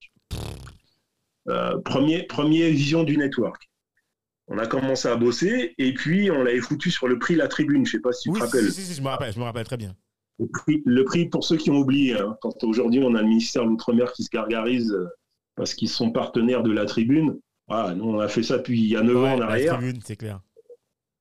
Euh, 1.48 1.78
premier, 1.82 2.24
premier 2.24 2.70
vision 2.72 3.04
du 3.04 3.18
network. 3.18 3.70
On 4.48 4.58
a 4.58 4.66
commencé 4.66 5.08
à 5.08 5.16
bosser 5.16 5.76
et 5.78 5.94
puis 5.94 6.32
on 6.32 6.44
l'avait 6.44 6.60
foutu 6.60 6.90
sur 6.90 7.08
le 7.08 7.20
prix 7.20 7.36
La 7.36 7.48
Tribune. 7.48 7.86
Je 7.86 7.92
sais 7.92 8.00
pas 8.00 8.12
si 8.12 8.24
tu 8.24 8.30
Oui, 8.32 8.40
te 8.40 8.46
rappelles. 8.46 8.72
si, 8.72 8.82
si, 8.82 8.94
je 8.96 9.02
me 9.02 9.08
rappelle, 9.08 9.32
je 9.32 9.40
me 9.40 9.44
rappelle 9.44 9.66
très 9.66 9.78
bien. 9.78 9.96
Le 10.40 10.48
prix, 10.48 10.82
le 10.86 11.06
prix, 11.06 11.30
pour 11.30 11.44
ceux 11.44 11.58
qui 11.58 11.70
ont 11.70 11.78
oublié, 11.78 12.18
hein, 12.18 12.36
quand 12.42 12.64
aujourd'hui 12.64 13.02
on 13.04 13.14
a 13.14 13.22
le 13.22 13.28
ministère 13.28 13.64
de 13.64 13.70
l'Outre-mer 13.70 14.12
qui 14.14 14.24
se 14.24 14.30
gargarise 14.32 14.92
euh, 14.92 15.06
parce 15.56 15.76
qu'ils 15.76 15.90
sont 15.90 16.12
partenaires 16.12 16.64
de 16.64 16.72
la 16.72 16.86
tribune. 16.86 17.38
Voilà, 17.68 17.94
nous 17.94 18.06
on 18.06 18.20
a 18.20 18.28
fait 18.28 18.42
ça 18.42 18.58
depuis 18.58 18.80
il 18.80 18.88
y 18.88 18.96
a 18.96 19.04
9 19.04 19.18
ans 19.18 19.34
en 19.34 19.40
la 19.40 19.46
arrière. 19.46 19.78
tribune, 19.78 20.00
c'est 20.04 20.16
clair. 20.16 20.42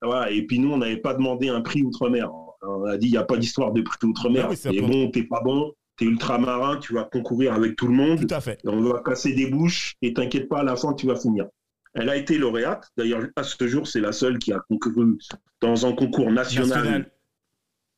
Voilà, 0.03 0.31
et 0.31 0.43
puis 0.43 0.59
nous 0.59 0.73
on 0.73 0.79
n'avait 0.79 0.97
pas 0.99 1.15
demandé 1.15 1.49
un 1.49 1.61
prix 1.61 1.83
Outre-mer. 1.83 2.31
On 2.63 2.85
a 2.85 2.97
dit 2.97 3.09
il 3.09 3.13
n'y 3.13 3.17
a 3.17 3.25
pas 3.25 3.37
d'histoire 3.37 3.73
de 3.73 3.83
prix 3.83 3.99
Outre-mer. 4.05 4.49
Ah 4.51 4.55
oui, 4.71 4.77
et 4.77 4.81
bon, 4.81 5.11
t'es 5.11 5.25
pas 5.25 5.41
bon, 5.43 5.73
t'es 5.97 6.05
ultramarin, 6.05 6.77
tu 6.77 6.95
vas 6.95 7.05
concourir 7.05 7.53
avec 7.55 7.77
tout 7.77 7.87
le 7.89 7.95
monde. 7.95 8.27
Tout 8.27 8.35
à 8.35 8.41
fait. 8.41 8.61
On 8.65 8.81
va 8.81 9.03
casser 9.05 9.33
des 9.35 9.47
bouches 9.47 9.97
et 10.03 10.13
t'inquiète 10.15 10.49
pas, 10.49 10.61
à 10.61 10.65
la 10.65 10.77
fin 10.77 10.93
tu 10.95 11.07
vas 11.07 11.17
finir. 11.17 11.47
Elle 11.95 12.09
a 12.11 12.17
été 12.17 12.39
lauréate. 12.39 12.89
D'ailleurs, 12.97 13.23
à 13.35 13.43
ce 13.43 13.67
jour, 13.67 13.87
c'est 13.87 14.01
la 14.01 14.13
seule 14.13 14.39
qui 14.39 14.53
a 14.53 14.61
concouru 14.69 15.19
dans 15.61 15.87
un 15.87 15.93
concours 15.93 16.31
national, 16.31 16.69
National. 16.69 17.13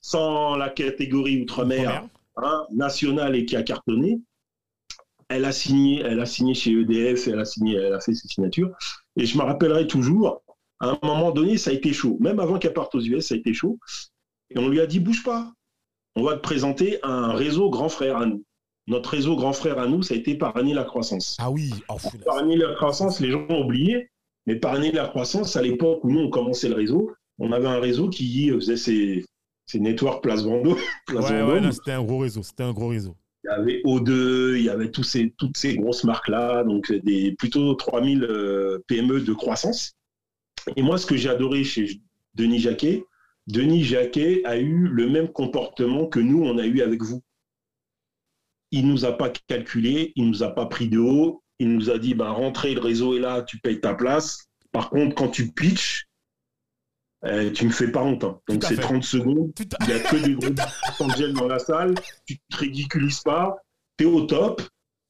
sans 0.00 0.56
la 0.56 0.70
catégorie 0.70 1.42
Outre-mer 1.42 2.08
hein, 2.36 2.66
nationale 2.72 3.36
et 3.36 3.44
qui 3.44 3.56
a 3.56 3.62
cartonné. 3.62 4.20
Elle 5.28 5.44
a 5.44 5.52
signé, 5.52 6.00
elle 6.00 6.20
a 6.20 6.26
signé 6.26 6.54
chez 6.54 6.72
EDF, 6.72 7.28
elle 7.28 7.40
a 7.40 7.44
signé, 7.44 7.76
elle 7.76 7.92
a 7.92 8.00
fait 8.00 8.14
ses 8.14 8.26
signatures. 8.26 8.70
Et 9.16 9.26
je 9.26 9.36
me 9.38 9.42
rappellerai 9.42 9.86
toujours, 9.86 10.42
à 10.80 10.90
un 10.90 10.98
moment 11.02 11.30
donné, 11.30 11.58
ça 11.58 11.70
a 11.70 11.74
été 11.74 11.92
chaud. 11.92 12.16
Même 12.20 12.40
avant 12.40 12.58
qu'elle 12.58 12.72
parte 12.72 12.94
aux 12.94 13.00
US, 13.00 13.28
ça 13.28 13.34
a 13.34 13.38
été 13.38 13.52
chaud. 13.52 13.78
Et 14.50 14.58
on 14.58 14.68
lui 14.68 14.80
a 14.80 14.86
dit, 14.86 14.98
bouge 14.98 15.22
pas. 15.22 15.52
On 16.16 16.22
va 16.22 16.34
te 16.34 16.40
présenter 16.40 16.98
un 17.02 17.32
réseau 17.32 17.70
grand 17.70 17.88
frère 17.88 18.16
à 18.16 18.26
nous. 18.26 18.44
Notre 18.86 19.10
réseau 19.10 19.36
grand 19.36 19.52
frère 19.52 19.78
à 19.78 19.86
nous, 19.86 20.02
ça 20.02 20.14
a 20.14 20.16
été 20.16 20.34
Parrainer 20.34 20.74
la 20.74 20.84
croissance. 20.84 21.36
Ah 21.38 21.50
oui, 21.50 21.70
oh. 21.88 21.96
Parrainer 22.24 22.56
la 22.56 22.74
croissance, 22.74 23.20
les 23.20 23.30
gens 23.30 23.46
ont 23.48 23.64
oublié. 23.64 24.10
Mais 24.46 24.56
Parrainer 24.56 24.90
la 24.90 25.06
croissance, 25.06 25.54
à 25.56 25.62
l'époque 25.62 26.02
où 26.02 26.10
nous, 26.10 26.20
on 26.20 26.30
commençait 26.30 26.68
le 26.68 26.74
réseau, 26.74 27.12
on 27.38 27.52
avait 27.52 27.68
un 27.68 27.78
réseau 27.78 28.08
qui 28.08 28.50
faisait 28.50 28.76
ses, 28.76 29.24
ses 29.66 29.80
networks 29.80 30.22
Place 30.22 30.42
Vendôme. 30.42 30.76
Place 31.06 31.30
Ouais, 31.30 31.40
Vendôme. 31.40 31.64
ouais, 31.66 31.72
c'était 31.72 31.92
un 31.92 32.02
gros 32.02 32.18
réseau. 32.18 32.42
C'était 32.42 32.64
un 32.64 32.72
gros 32.72 32.88
réseau. 32.88 33.14
Il 33.44 33.48
y 33.48 33.52
avait 33.52 33.82
O2, 33.84 34.56
il 34.56 34.64
y 34.64 34.68
avait 34.68 34.90
tous 34.90 35.04
ces, 35.04 35.30
toutes 35.38 35.56
ces 35.56 35.76
grosses 35.76 36.04
marques-là, 36.04 36.64
donc 36.64 36.92
des 36.92 37.32
plutôt 37.38 37.74
3000 37.74 38.24
euh, 38.24 38.78
PME 38.86 39.20
de 39.20 39.32
croissance. 39.32 39.94
Et 40.76 40.82
moi, 40.82 40.98
ce 40.98 41.06
que 41.06 41.16
j'ai 41.16 41.28
adoré 41.28 41.64
chez 41.64 42.00
Denis 42.34 42.58
Jacquet, 42.60 43.04
Denis 43.46 43.84
Jacquet 43.84 44.42
a 44.44 44.56
eu 44.58 44.86
le 44.88 45.08
même 45.08 45.28
comportement 45.28 46.06
que 46.06 46.20
nous, 46.20 46.42
on 46.42 46.58
a 46.58 46.66
eu 46.66 46.80
avec 46.82 47.02
vous. 47.02 47.22
Il 48.70 48.86
nous 48.86 49.04
a 49.04 49.12
pas 49.16 49.30
calculé, 49.48 50.12
il 50.14 50.28
nous 50.28 50.42
a 50.42 50.50
pas 50.54 50.66
pris 50.66 50.88
de 50.88 50.98
haut, 50.98 51.42
il 51.58 51.72
nous 51.72 51.90
a 51.90 51.98
dit, 51.98 52.14
ben, 52.14 52.30
rentrez, 52.30 52.74
le 52.74 52.80
réseau 52.80 53.16
est 53.16 53.20
là, 53.20 53.42
tu 53.42 53.58
payes 53.58 53.80
ta 53.80 53.94
place. 53.94 54.46
Par 54.72 54.90
contre, 54.90 55.14
quand 55.16 55.28
tu 55.28 55.50
pitches, 55.50 56.06
euh, 57.24 57.50
tu 57.50 57.66
me 57.66 57.70
fais 57.70 57.90
pas 57.90 58.02
honte. 58.02 58.24
hein. 58.24 58.40
Donc 58.48 58.64
c'est 58.64 58.76
fait. 58.76 58.82
30 58.82 59.02
secondes, 59.04 59.52
il 59.58 59.86
n'y 59.86 59.92
a 59.92 59.98
que 60.00 60.16
des 60.16 60.34
gros 60.36 60.54
Angel 61.00 61.32
dans 61.34 61.48
la 61.48 61.58
salle, 61.58 61.94
tu 62.26 62.38
te 62.38 62.56
ridiculises 62.56 63.20
pas, 63.20 63.56
tu 63.98 64.04
es 64.04 64.06
au 64.06 64.22
top. 64.22 64.62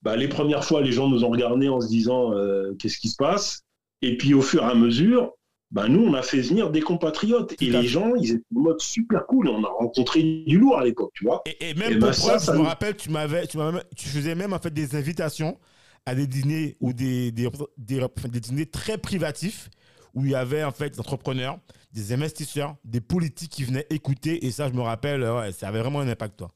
Bah, 0.02 0.16
les 0.16 0.28
premières 0.28 0.64
fois, 0.64 0.80
les 0.80 0.92
gens 0.92 1.08
nous 1.08 1.24
ont 1.24 1.28
regardés 1.28 1.68
en 1.68 1.80
se 1.80 1.88
disant 1.88 2.32
euh, 2.32 2.74
qu'est-ce 2.78 2.98
qui 2.98 3.10
se 3.10 3.16
passe? 3.16 3.62
Et 4.02 4.16
puis 4.16 4.32
au 4.32 4.40
fur 4.40 4.62
et 4.62 4.66
à 4.66 4.74
mesure, 4.74 5.34
bah, 5.70 5.86
nous, 5.88 6.00
on 6.04 6.14
a 6.14 6.22
fait 6.22 6.40
venir 6.40 6.70
des 6.70 6.80
compatriotes. 6.80 7.54
Et 7.62 7.70
les 7.70 7.86
gens, 7.86 8.14
ils 8.16 8.32
étaient 8.32 8.44
en 8.56 8.60
mode 8.60 8.80
super 8.80 9.26
cool. 9.26 9.48
On 9.48 9.62
a 9.64 9.68
rencontré 9.68 10.22
du 10.46 10.58
lourd 10.58 10.78
à 10.78 10.84
l'époque, 10.84 11.12
tu 11.14 11.24
vois. 11.24 11.42
Et, 11.46 11.70
et 11.70 11.74
même 11.74 11.92
Et 11.92 11.98
pour 11.98 12.12
ça, 12.14 12.38
je 12.38 12.50
me 12.50 12.56
nous- 12.58 12.62
rappelle, 12.64 12.96
tu 12.96 13.10
m'avais, 13.10 13.46
tu 13.46 14.08
faisais 14.08 14.34
même 14.34 14.52
en 14.52 14.58
fait 14.58 14.72
des 14.72 14.96
invitations 14.96 15.58
à 16.06 16.14
des 16.14 16.26
dîners 16.26 16.76
ou 16.80 16.92
des, 16.92 17.30
des, 17.30 17.48
des, 17.78 18.02
enfin, 18.02 18.28
des 18.28 18.40
dîners 18.40 18.66
très 18.66 18.98
privatifs 18.98 19.70
où 20.14 20.24
il 20.24 20.32
y 20.32 20.34
avait 20.34 20.64
en 20.64 20.72
fait 20.72 20.90
des 20.90 20.98
entrepreneurs, 20.98 21.58
des 21.92 22.12
investisseurs, 22.12 22.74
des 22.84 23.00
politiques 23.00 23.52
qui 23.52 23.62
venaient 23.64 23.86
écouter. 23.90 24.44
Et 24.44 24.50
ça, 24.50 24.68
je 24.68 24.72
me 24.74 24.80
rappelle, 24.80 25.22
ouais, 25.22 25.52
ça 25.52 25.68
avait 25.68 25.80
vraiment 25.80 26.00
un 26.00 26.08
impact, 26.08 26.38
toi. 26.38 26.50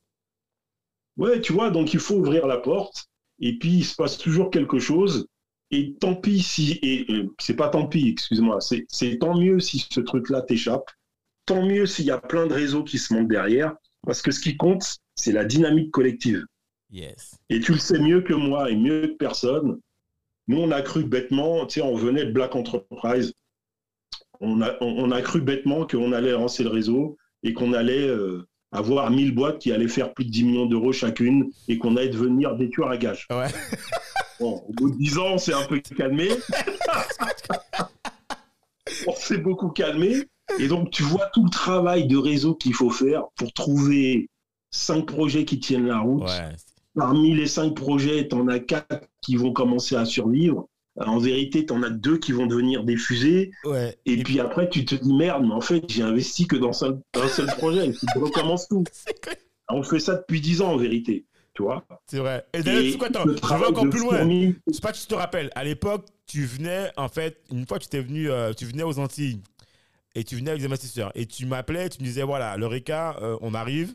Ouais, 1.16 1.40
tu 1.40 1.53
vois, 1.53 1.70
donc 1.70 1.94
il 1.94 2.00
faut 2.00 2.16
ouvrir 2.16 2.46
la 2.48 2.57
porte. 2.57 3.07
Et 3.38 3.59
puis, 3.59 3.74
il 3.79 3.85
se 3.85 3.94
passe 3.94 4.18
toujours 4.18 4.50
quelque 4.50 4.79
chose. 4.81 5.29
Et 5.74 5.94
tant 5.98 6.14
pis 6.14 6.40
si, 6.40 6.78
et 6.82 7.04
c'est 7.40 7.56
pas 7.56 7.68
tant 7.68 7.88
pis, 7.88 8.10
excuse-moi, 8.10 8.60
c'est 8.60 8.87
c'est 8.88 9.18
tant 9.18 9.37
mieux 9.37 9.58
si 9.58 9.84
ce 9.90 9.98
truc-là 9.98 10.42
t'échappe. 10.42 10.88
Tant 11.46 11.66
mieux 11.66 11.84
s'il 11.84 12.04
y 12.04 12.12
a 12.12 12.18
plein 12.18 12.46
de 12.46 12.52
réseaux 12.52 12.84
qui 12.84 12.96
se 12.96 13.12
montent 13.12 13.26
derrière. 13.26 13.74
Parce 14.06 14.22
que 14.22 14.30
ce 14.30 14.38
qui 14.38 14.56
compte, 14.56 14.84
c'est 15.16 15.32
la 15.32 15.44
dynamique 15.44 15.90
collective. 15.90 16.44
Yes. 16.92 17.34
Et 17.50 17.58
tu 17.58 17.72
le 17.72 17.78
sais 17.78 17.98
mieux 17.98 18.20
que 18.20 18.34
moi 18.34 18.70
et 18.70 18.76
mieux 18.76 19.08
que 19.08 19.16
personne. 19.16 19.80
Nous, 20.46 20.58
on 20.58 20.70
a 20.70 20.80
cru 20.80 21.02
bêtement, 21.02 21.66
tu 21.66 21.80
sais, 21.80 21.82
on 21.82 21.96
venait 21.96 22.24
de 22.24 22.30
Black 22.30 22.54
Enterprise. 22.54 23.32
On 24.40 24.62
a, 24.62 24.76
on, 24.80 24.87
on 24.87 25.10
a 25.10 25.22
cru 25.22 25.40
bêtement 25.40 25.88
qu'on 25.88 26.12
allait 26.12 26.32
lancer 26.32 26.62
le 26.62 26.70
réseau 26.70 27.16
et 27.42 27.52
qu'on 27.52 27.72
allait 27.72 28.06
euh, 28.06 28.46
avoir 28.70 29.10
1000 29.10 29.34
boîtes 29.34 29.58
qui 29.58 29.72
allaient 29.72 29.88
faire 29.88 30.14
plus 30.14 30.26
de 30.26 30.30
10 30.30 30.44
millions 30.44 30.66
d'euros 30.66 30.92
chacune 30.92 31.50
et 31.66 31.78
qu'on 31.78 31.96
allait 31.96 32.10
devenir 32.10 32.54
des 32.54 32.70
tueurs 32.70 32.90
à 32.90 32.96
gages. 32.96 33.26
Ouais. 33.30 33.48
Bon, 34.40 34.64
au 34.68 34.72
bout 34.72 34.90
de 34.90 34.96
10 34.96 35.18
ans, 35.18 35.34
on 35.34 35.38
s'est 35.38 35.52
un 35.52 35.64
peu 35.64 35.80
calmé. 35.80 36.28
on 39.06 39.14
s'est 39.14 39.38
beaucoup 39.38 39.68
calmé. 39.68 40.28
Et 40.58 40.68
donc, 40.68 40.90
tu 40.90 41.02
vois 41.02 41.26
tout 41.32 41.44
le 41.44 41.50
travail 41.50 42.06
de 42.06 42.16
réseau 42.16 42.54
qu'il 42.54 42.74
faut 42.74 42.90
faire 42.90 43.24
pour 43.36 43.52
trouver 43.52 44.28
cinq 44.70 45.06
projets 45.06 45.44
qui 45.44 45.60
tiennent 45.60 45.86
la 45.86 46.00
route. 46.00 46.24
Ouais. 46.24 46.52
Parmi 46.94 47.34
les 47.34 47.46
cinq 47.46 47.74
projets, 47.74 48.28
tu 48.28 48.36
en 48.36 48.48
as 48.48 48.60
quatre 48.60 49.06
qui 49.22 49.36
vont 49.36 49.52
commencer 49.52 49.96
à 49.96 50.04
survivre. 50.04 50.68
Euh, 51.00 51.04
En 51.04 51.18
vérité, 51.18 51.66
tu 51.66 51.72
en 51.72 51.82
as 51.82 51.90
deux 51.90 52.18
qui 52.18 52.32
vont 52.32 52.46
devenir 52.46 52.84
des 52.84 52.96
fusées. 52.96 53.50
Ouais. 53.64 53.96
Et, 54.06 54.22
puis 54.22 54.38
après, 54.38 54.68
tu 54.68 54.84
te 54.84 54.94
dis 54.94 55.14
merde, 55.14 55.44
mais 55.44 55.54
en 55.54 55.60
fait, 55.60 55.84
j'ai 55.88 56.02
investi 56.02 56.46
que 56.46 56.56
dans 56.56 56.84
un 56.84 57.28
seul 57.28 57.46
projet. 57.56 57.86
Il 57.86 57.94
faut 57.94 58.06
que 58.06 58.12
je 58.14 58.20
recommence 58.20 58.68
tout. 58.68 58.84
On 59.68 59.82
fait 59.82 59.98
ça 59.98 60.14
depuis 60.14 60.40
dix 60.40 60.60
ans, 60.60 60.72
en 60.72 60.76
vérité. 60.76 61.24
Tu 61.54 61.62
vois 61.62 61.86
C'est 62.06 62.18
vrai. 62.18 62.44
Et 62.52 62.62
d'ailleurs, 62.62 62.92
tu 62.92 62.98
quoi, 62.98 63.08
attends, 63.08 63.24
je 63.24 63.58
vais 63.58 63.66
encore 63.66 63.88
plus 63.88 64.00
loin. 64.00 64.28
Je 64.28 64.72
sais 64.72 64.80
pas 64.80 64.92
si 64.92 65.02
tu 65.02 65.08
te 65.08 65.14
rappelles, 65.14 65.50
à 65.54 65.64
l'époque, 65.64 66.06
tu 66.26 66.44
venais, 66.44 66.90
en 66.96 67.08
fait, 67.08 67.38
une 67.52 67.66
fois 67.66 67.78
tu 67.78 67.88
t'es 67.88 68.00
venu, 68.00 68.30
euh, 68.30 68.52
tu 68.52 68.64
venais 68.64 68.82
aux 68.82 68.98
Antilles 68.98 69.40
et 70.14 70.24
tu 70.24 70.36
venais 70.36 70.50
avec 70.50 70.62
des 70.62 70.66
investisseurs 70.66 71.12
et 71.14 71.26
tu 71.26 71.46
m'appelais, 71.46 71.88
tu 71.88 72.00
me 72.00 72.06
disais 72.06 72.22
voilà, 72.22 72.56
le 72.56 72.66
RECA, 72.66 73.16
euh, 73.20 73.36
on 73.40 73.54
arrive, 73.54 73.94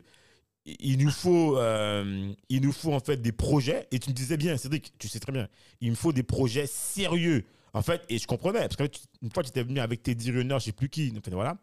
il 0.65 0.97
nous 1.03 1.11
faut, 1.11 1.57
euh, 1.57 2.31
il 2.49 2.61
nous 2.61 2.71
faut 2.71 2.93
en 2.93 2.99
fait 2.99 3.17
des 3.17 3.31
projets 3.31 3.87
et 3.91 3.99
tu 3.99 4.09
me 4.09 4.15
disais 4.15 4.37
bien, 4.37 4.55
Cédric, 4.57 4.93
tu 4.97 5.07
sais 5.07 5.19
très 5.19 5.31
bien, 5.31 5.47
il 5.81 5.89
me 5.89 5.95
faut 5.95 6.13
des 6.13 6.23
projets 6.23 6.67
sérieux. 6.67 7.45
En 7.73 7.81
fait, 7.83 8.01
et 8.09 8.17
je 8.17 8.25
comprenais, 8.25 8.67
parce 8.67 8.77
qu'une 8.77 9.31
fois 9.31 9.43
tu 9.43 9.49
étais 9.49 9.63
venu 9.63 9.79
avec 9.79 10.01
tes 10.01 10.15
Runner, 10.31 10.55
je 10.59 10.65
sais 10.65 10.71
plus 10.71 10.89
qui, 10.89 11.13
en 11.15 11.21
fait, 11.21 11.31
voilà. 11.31 11.57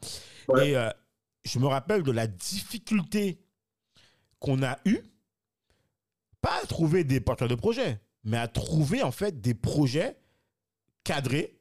Ouais. 0.49 0.71
Et 0.71 0.77
euh, 0.77 0.89
je 1.45 1.59
me 1.59 1.67
rappelle 1.67 2.03
de 2.03 2.13
la 2.13 2.27
difficulté 2.27 3.39
qu'on 4.39 4.63
a 4.63 4.79
eue 4.85 5.01
pas 6.47 6.65
trouver 6.69 7.03
des 7.03 7.19
porteurs 7.19 7.49
de 7.49 7.57
projets, 7.57 7.99
mais 8.23 8.37
à 8.37 8.47
trouver 8.47 9.03
en 9.03 9.11
fait 9.11 9.41
des 9.41 9.55
projets 9.55 10.17
cadrés, 11.03 11.59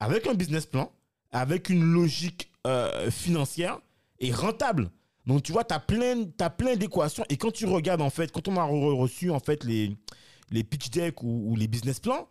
avec 0.00 0.26
un 0.26 0.32
business 0.32 0.64
plan, 0.64 0.90
avec 1.32 1.68
une 1.68 1.82
logique 1.82 2.50
euh, 2.66 3.10
financière 3.10 3.78
et 4.20 4.32
rentable. 4.32 4.90
Donc 5.26 5.42
tu 5.42 5.52
vois, 5.52 5.64
tu 5.64 5.74
as 5.74 5.80
plein, 5.80 6.24
t'as 6.24 6.48
plein 6.48 6.76
d'équations. 6.76 7.24
Et 7.28 7.36
quand 7.36 7.50
tu 7.50 7.66
regardes 7.66 8.00
en 8.00 8.08
fait, 8.08 8.32
quand 8.32 8.48
on 8.48 8.56
a 8.56 8.64
re- 8.66 8.96
reçu 8.96 9.30
en 9.30 9.38
fait 9.38 9.64
les, 9.64 9.94
les 10.50 10.64
pitch 10.64 10.88
decks 10.88 11.22
ou, 11.22 11.54
les 11.54 11.68
business 11.68 12.00
plans, 12.00 12.26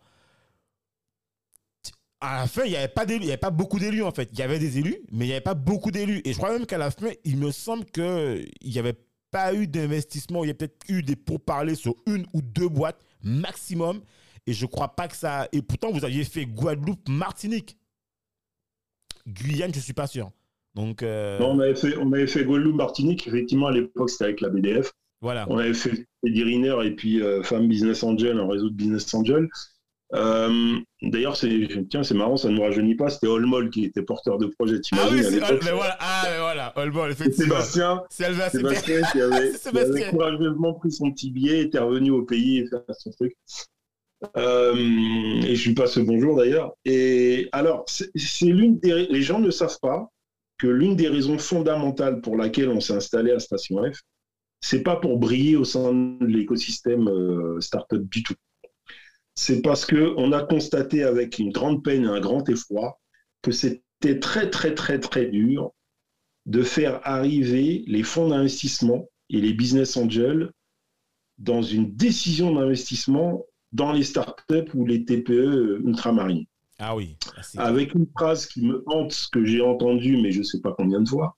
à 2.20 2.40
la 2.40 2.46
fin, 2.48 2.64
il 2.64 2.70
n'y 2.70 2.76
avait, 2.76 2.88
pas 2.88 3.04
il 3.08 3.24
y 3.24 3.28
avait 3.28 3.36
pas 3.36 3.50
beaucoup 3.50 3.78
d'élus 3.78 4.02
en 4.02 4.10
fait. 4.10 4.28
Il 4.32 4.38
y 4.40 4.42
avait 4.42 4.58
des 4.58 4.78
élus, 4.78 4.98
mais 5.12 5.24
il 5.24 5.28
n'y 5.28 5.34
avait 5.34 5.40
pas 5.40 5.54
beaucoup 5.54 5.92
d'élus. 5.92 6.20
Et 6.24 6.32
je 6.32 6.36
crois 6.36 6.52
même 6.52 6.66
qu'à 6.66 6.78
la 6.78 6.90
fin, 6.90 7.10
il 7.24 7.36
me 7.36 7.52
semble 7.52 7.84
qu'il 7.84 8.50
n'y 8.64 8.78
avait 8.80 8.96
pas 9.32 9.52
eu 9.54 9.66
d'investissement. 9.66 10.44
Il 10.44 10.48
y 10.48 10.50
a 10.50 10.54
peut-être 10.54 10.84
eu 10.88 11.02
des 11.02 11.16
pourparlers 11.16 11.74
sur 11.74 11.96
une 12.06 12.26
ou 12.32 12.40
deux 12.42 12.68
boîtes 12.68 13.00
maximum. 13.24 14.00
Et 14.46 14.52
je 14.52 14.66
crois 14.66 14.94
pas 14.94 15.08
que 15.08 15.16
ça. 15.16 15.48
Et 15.52 15.62
pourtant, 15.62 15.90
vous 15.90 16.04
aviez 16.04 16.24
fait 16.24 16.46
Guadeloupe, 16.46 17.08
Martinique. 17.08 17.76
Guyane, 19.26 19.72
je 19.74 19.80
suis 19.80 19.92
pas 19.92 20.06
sûr. 20.06 20.30
Donc, 20.74 21.02
euh, 21.02 21.38
Non, 21.38 21.52
on 21.52 21.60
avait 21.60 21.74
fait, 21.74 21.96
on 21.96 22.12
avait 22.12 22.26
fait 22.26 22.44
Guadeloupe, 22.44 22.76
Martinique. 22.76 23.26
Effectivement, 23.26 23.68
à 23.68 23.72
l'époque, 23.72 24.10
c'était 24.10 24.24
avec 24.24 24.40
la 24.40 24.48
BDF. 24.48 24.92
voilà. 25.20 25.46
On 25.48 25.58
avait 25.58 25.74
fait 25.74 26.06
Eddie 26.26 26.42
Riner 26.44 26.76
et 26.84 26.90
puis 26.90 27.22
euh, 27.22 27.42
Femme 27.42 27.68
Business 27.68 28.02
Angel, 28.02 28.38
un 28.38 28.48
réseau 28.48 28.68
de 28.70 28.74
Business 28.74 29.12
Angel. 29.14 29.48
Euh, 30.14 30.78
D'ailleurs, 31.02 31.36
c'est 31.36 31.68
tiens, 31.90 32.04
c'est 32.04 32.14
marrant, 32.14 32.36
ça 32.36 32.48
ne 32.48 32.54
nous 32.54 32.62
rajeunit 32.62 32.94
pas. 32.94 33.10
C'était 33.10 33.26
Olmol 33.26 33.70
qui 33.70 33.84
était 33.84 34.02
porteur 34.02 34.38
de 34.38 34.46
projet. 34.46 34.78
Ah 34.92 35.08
oui, 35.10 35.22
c'est 35.24 35.40
mais 35.40 35.72
voilà. 35.72 35.96
Ah, 35.98 36.24
voilà. 36.38 36.72
C'est 36.76 37.10
effectivement. 37.10 37.60
Sébastien, 37.60 38.04
c'est 38.08 38.24
Sébastien 38.50 39.02
qui 39.10 39.20
avait, 39.20 39.52
C'est 39.52 39.70
qui 39.72 39.78
avait 39.78 39.84
Sébastien. 39.86 40.10
courageusement 40.10 40.74
pris 40.74 40.92
son 40.92 41.10
petit 41.10 41.30
billet, 41.30 41.62
était 41.62 41.80
revenu 41.80 42.10
au 42.12 42.22
pays 42.22 42.58
et 42.58 42.66
faire 42.68 42.82
son 42.96 43.10
truc. 43.10 43.34
Euh, 44.36 44.74
et 44.76 45.56
je 45.56 45.68
lui 45.68 45.74
passe 45.74 45.96
le 45.96 46.04
bonjour 46.04 46.36
d'ailleurs. 46.36 46.72
Et 46.84 47.48
alors, 47.50 47.84
c'est 47.88 48.10
c'est 48.14 48.46
l'une 48.46 48.78
des. 48.78 49.06
Les 49.06 49.22
gens 49.22 49.40
ne 49.40 49.50
savent 49.50 49.78
pas, 49.80 50.08
que 50.58 50.68
l'une 50.68 50.94
des 50.94 51.08
raisons 51.08 51.38
fondamentales 51.38 52.20
pour 52.20 52.36
laquelle 52.36 52.68
on 52.68 52.78
s'est 52.78 52.94
installé 52.94 53.32
à 53.32 53.40
Station 53.40 53.82
F, 53.92 54.02
c'est 54.60 54.84
pas 54.84 54.94
pour 54.94 55.18
briller 55.18 55.56
au 55.56 55.64
sein 55.64 55.92
de 55.92 56.26
l'écosystème 56.26 57.08
euh, 57.08 57.60
startup 57.60 58.08
du 58.08 58.22
tout. 58.22 58.34
C'est 59.44 59.60
parce 59.60 59.84
que 59.84 60.14
on 60.18 60.30
a 60.30 60.44
constaté 60.44 61.02
avec 61.02 61.40
une 61.40 61.50
grande 61.50 61.82
peine 61.82 62.04
et 62.04 62.06
un 62.06 62.20
grand 62.20 62.48
effroi 62.48 63.00
que 63.42 63.50
c'était 63.50 64.20
très 64.20 64.48
très 64.50 64.72
très 64.72 65.00
très 65.00 65.26
dur 65.26 65.72
de 66.46 66.62
faire 66.62 67.00
arriver 67.02 67.82
les 67.88 68.04
fonds 68.04 68.28
d'investissement 68.28 69.08
et 69.30 69.40
les 69.40 69.52
business 69.52 69.96
angels 69.96 70.52
dans 71.38 71.60
une 71.60 71.92
décision 71.92 72.54
d'investissement 72.54 73.44
dans 73.72 73.90
les 73.90 74.04
startups 74.04 74.70
ou 74.74 74.86
les 74.86 75.04
TPE 75.04 75.80
ultramarines. 75.84 76.46
Ah 76.78 76.94
oui. 76.94 77.16
Avec 77.56 77.94
une 77.94 78.06
phrase 78.16 78.46
qui 78.46 78.64
me 78.64 78.84
hante, 78.86 79.26
que 79.32 79.44
j'ai 79.44 79.60
entendue, 79.60 80.22
mais 80.22 80.30
je 80.30 80.38
ne 80.38 80.44
sais 80.44 80.60
pas 80.60 80.72
combien 80.78 81.00
de 81.00 81.08
fois. 81.08 81.36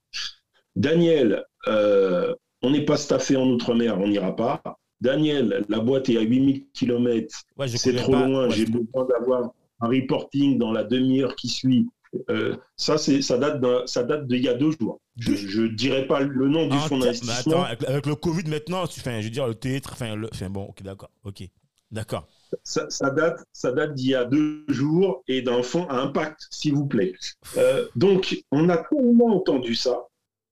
Daniel, 0.77 1.43
euh, 1.69 2.35
on 2.61 2.69
n'est 2.69 2.85
pas 2.85 2.99
staffé 2.99 3.35
en 3.39 3.49
Outre-mer, 3.49 3.99
on 3.99 4.09
n'ira 4.09 4.37
pas. 4.37 4.63
Daniel, 5.05 5.65
la 5.69 5.81
boîte 5.81 6.09
est 6.09 6.17
à 6.17 6.23
8000 6.23 6.65
km, 6.73 7.43
c'est 7.67 7.95
trop 7.97 8.13
loin, 8.13 8.49
j'ai 8.49 8.65
besoin 8.65 9.05
d'avoir 9.05 9.53
un 9.81 9.89
reporting 9.89 10.59
dans 10.59 10.73
la 10.73 10.83
demi-heure 10.83 11.37
qui 11.37 11.49
suit. 11.49 11.87
Euh, 12.31 12.57
ça, 12.77 12.97
ça 12.97 13.39
date 13.39 13.61
ça 13.87 14.05
date 14.05 14.27
d'il 14.27 14.43
y 14.43 14.49
a 14.49 14.55
deux 14.55 14.71
jours. 14.71 15.01
Je 15.19 15.63
ne 15.63 15.69
dirais 15.69 16.07
pas 16.07 16.21
le 16.21 16.49
nom 16.49 16.69
du 16.69 16.79
fonds 16.79 16.99
d'investissement. 16.99 17.65
Avec, 17.65 18.07
le 18.07 18.15
Covid 18.15 18.49
maintenant, 18.49 18.85
je 18.87 19.03
veux 19.03 19.31
dire, 19.31 19.47
le 19.47 19.55
enfin, 19.91 20.17
le, 20.17 20.49
bon, 20.49 20.63
ok, 20.63 20.83
d'accord, 20.83 21.11
ok, 21.25 21.43
d'accord. 21.91 22.27
Ça, 22.63 23.11
date, 23.11 23.45
ça 23.53 23.73
date 23.73 23.95
d'il 23.95 24.11
y 24.11 24.15
a 24.15 24.25
deux 24.25 24.65
jours 24.69 25.23
et 25.29 25.43
d'un 25.43 25.63
fonds 25.63 25.87
à 25.89 25.97
impact, 25.97 26.47
s'il 26.51 26.75
vous 26.75 26.87
plaît. 26.87 27.13
Euh, 27.59 27.87
donc, 27.97 28.43
on 28.53 28.69
a 28.69 28.79
tellement 28.79 29.37
entendu 29.37 29.75
ça 29.75 30.07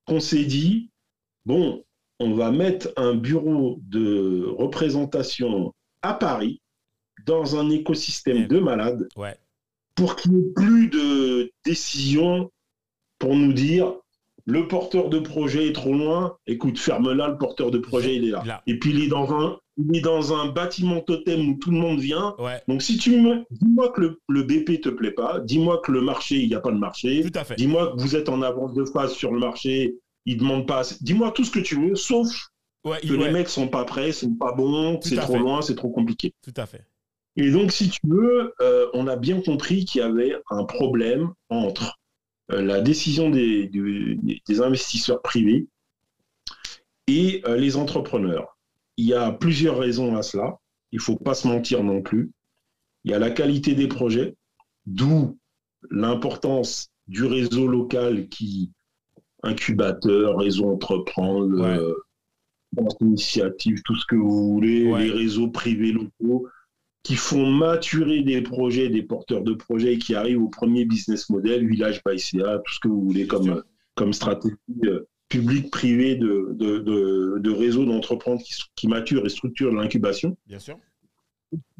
qu'on 0.04 0.20
s'est 0.20 0.44
dit, 0.44 0.90
bon, 1.46 1.84
on 2.22 2.34
va 2.34 2.50
mettre 2.50 2.88
un 2.96 3.14
bureau 3.14 3.78
de 3.82 4.46
représentation 4.56 5.74
à 6.02 6.14
Paris 6.14 6.60
dans 7.26 7.56
un 7.56 7.68
écosystème 7.70 8.46
de 8.46 8.58
malades 8.58 9.08
pour 9.94 10.16
qu'il 10.16 10.32
n'y 10.32 10.40
ait 10.40 10.52
plus 10.54 10.88
de 10.88 11.52
décisions 11.64 12.50
pour 13.18 13.34
nous 13.34 13.52
dire 13.52 13.94
le 14.44 14.66
porteur 14.66 15.08
de 15.08 15.20
projet 15.20 15.68
est 15.68 15.72
trop 15.72 15.94
loin, 15.94 16.36
écoute, 16.46 16.78
ferme-la, 16.78 17.28
le 17.28 17.38
porteur 17.38 17.70
de 17.70 17.78
projet, 17.78 18.16
il 18.16 18.24
est 18.24 18.30
là. 18.30 18.62
Et 18.66 18.78
puis 18.78 18.90
il 18.90 19.04
est 19.04 19.08
dans 19.08 19.32
un, 19.32 19.58
il 19.76 19.96
est 19.96 20.00
dans 20.00 20.34
un 20.34 20.48
bâtiment 20.48 21.00
totem 21.00 21.48
où 21.48 21.54
tout 21.54 21.70
le 21.70 21.76
monde 21.76 22.00
vient. 22.00 22.34
Donc 22.66 22.82
si 22.82 22.96
tu 22.96 23.20
me 23.20 23.44
dis-moi 23.50 23.90
que 23.90 24.00
le, 24.00 24.20
le, 24.28 24.42
BP 24.42 24.80
te 24.80 24.88
plaît 24.88 25.12
pas, 25.12 25.38
dis-moi 25.40 25.80
que 25.84 25.92
le 25.92 26.00
marché, 26.00 26.40
il 26.40 26.48
n'y 26.48 26.54
a 26.56 26.60
pas 26.60 26.72
de 26.72 26.78
marché. 26.78 27.24
Dis-moi 27.56 27.92
que 27.92 28.00
vous 28.00 28.16
êtes 28.16 28.28
en 28.28 28.42
avance 28.42 28.74
de 28.74 28.84
phase 28.84 29.12
sur 29.12 29.32
le 29.32 29.38
marché, 29.38 29.94
il 30.26 30.38
demande 30.38 30.66
pas. 30.66 30.82
Dis-moi 31.00 31.32
tout 31.32 31.44
ce 31.44 31.50
que 31.50 31.60
tu 31.60 31.80
veux, 31.80 31.94
sauf 31.94 32.28
que 32.84 33.14
les 33.14 33.30
mecs 33.30 33.48
sont 33.48 33.68
pas 33.68 33.84
prêts, 33.84 34.12
sont 34.12 34.34
pas 34.34 34.52
bons, 34.52 35.00
c'est 35.02 35.16
trop 35.16 35.38
loin, 35.38 35.62
c'est 35.62 35.76
trop 35.76 35.90
compliqué. 35.90 36.34
Tout 36.42 36.54
à 36.56 36.66
fait. 36.66 36.86
Et 37.36 37.50
donc, 37.50 37.72
si 37.72 37.88
tu 37.88 38.00
veux, 38.04 38.52
euh, 38.60 38.88
on 38.92 39.06
a 39.06 39.16
bien 39.16 39.40
compris 39.40 39.84
qu'il 39.84 40.00
y 40.00 40.04
avait 40.04 40.36
un 40.50 40.64
problème 40.64 41.32
entre 41.48 41.98
euh, 42.50 42.60
la 42.60 42.80
décision 42.80 43.30
des, 43.30 43.70
investisseurs 44.60 45.22
privés 45.22 45.66
et 47.06 47.42
euh, 47.46 47.56
les 47.56 47.76
entrepreneurs. 47.76 48.58
Il 48.98 49.06
y 49.06 49.14
a 49.14 49.32
plusieurs 49.32 49.78
raisons 49.78 50.14
à 50.16 50.22
cela. 50.22 50.58
Il 50.90 50.96
ne 50.96 51.02
faut 51.02 51.16
pas 51.16 51.34
se 51.34 51.48
mentir 51.48 51.82
non 51.82 52.02
plus. 52.02 52.32
Il 53.04 53.10
y 53.10 53.14
a 53.14 53.18
la 53.18 53.30
qualité 53.30 53.74
des 53.74 53.88
projets, 53.88 54.36
d'où 54.84 55.38
l'importance 55.90 56.90
du 57.08 57.24
réseau 57.24 57.66
local 57.66 58.28
qui, 58.28 58.72
incubateur, 59.42 60.38
réseau 60.38 60.66
entreprendre, 60.66 61.60
euh, 61.60 61.94
initiative, 63.00 63.82
tout 63.84 63.96
ce 63.96 64.06
que 64.06 64.16
vous 64.16 64.52
voulez, 64.52 64.84
les 64.84 65.10
réseaux 65.10 65.48
privés 65.48 65.92
locaux, 65.92 66.48
qui 67.02 67.16
font 67.16 67.46
maturer 67.46 68.22
des 68.22 68.42
projets, 68.42 68.88
des 68.88 69.02
porteurs 69.02 69.42
de 69.42 69.54
projets 69.54 69.98
qui 69.98 70.14
arrivent 70.14 70.42
au 70.42 70.48
premier 70.48 70.84
business 70.84 71.28
model, 71.30 71.66
village 71.66 72.00
by 72.04 72.18
CA, 72.18 72.58
tout 72.58 72.72
ce 72.72 72.80
que 72.80 72.88
vous 72.88 73.02
voulez 73.02 73.26
comme, 73.26 73.62
comme 73.96 74.12
stratégie 74.12 74.54
euh, 74.84 75.06
publique-privée 75.28 76.14
de, 76.14 76.50
de, 76.52 76.78
de, 77.38 77.50
réseaux 77.50 77.84
d'entreprises 77.84 78.42
qui, 78.42 78.54
qui 78.76 78.88
maturent 78.88 79.26
et 79.26 79.30
structurent 79.30 79.72
l'incubation. 79.72 80.36
Bien 80.46 80.58
sûr. 80.58 80.78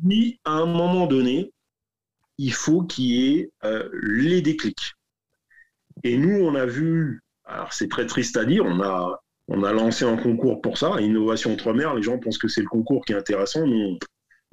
Puis, 0.07 0.41
à 0.45 0.53
un 0.53 0.67
moment 0.67 1.07
donné, 1.07 1.53
il 2.39 2.53
faut 2.53 2.83
qu'il 2.83 3.05
y 3.05 3.39
ait 3.39 3.51
euh, 3.65 3.89
les 4.03 4.43
déclics. 4.43 4.95
Et 6.03 6.17
nous, 6.17 6.35
on 6.35 6.55
a 6.55 6.67
vu, 6.67 7.22
alors 7.45 7.73
c'est 7.73 7.89
très 7.89 8.07
triste 8.07 8.37
à 8.37 8.45
dire, 8.45 8.65
on 8.65 8.81
a, 8.81 9.21
on 9.49 9.65
a 9.65 9.73
lancé 9.73 10.05
un 10.05 10.17
concours 10.17 10.61
pour 10.61 10.79
ça, 10.79 11.01
Innovation 11.01 11.53
Outre-mer. 11.53 11.95
Les 11.95 12.03
gens 12.03 12.19
pensent 12.19 12.39
que 12.39 12.49
c'est 12.49 12.63
le 12.63 12.69
concours 12.69 13.05
qui 13.05 13.13
est 13.13 13.17
intéressant. 13.17 13.65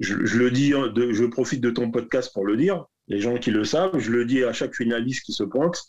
Je, 0.00 0.14
le 0.14 0.50
dis, 0.50 0.72
hein, 0.72 0.92
je 0.94 1.24
profite 1.24 1.60
de 1.60 1.70
ton 1.70 1.90
podcast 1.90 2.32
pour 2.32 2.46
le 2.46 2.56
dire, 2.56 2.84
les 3.08 3.20
gens 3.20 3.36
qui 3.36 3.50
le 3.50 3.64
savent, 3.64 3.98
je 3.98 4.10
le 4.10 4.24
dis 4.24 4.44
à 4.44 4.52
chaque 4.52 4.74
finaliste 4.74 5.24
qui 5.24 5.32
se 5.32 5.44
pointe. 5.44 5.82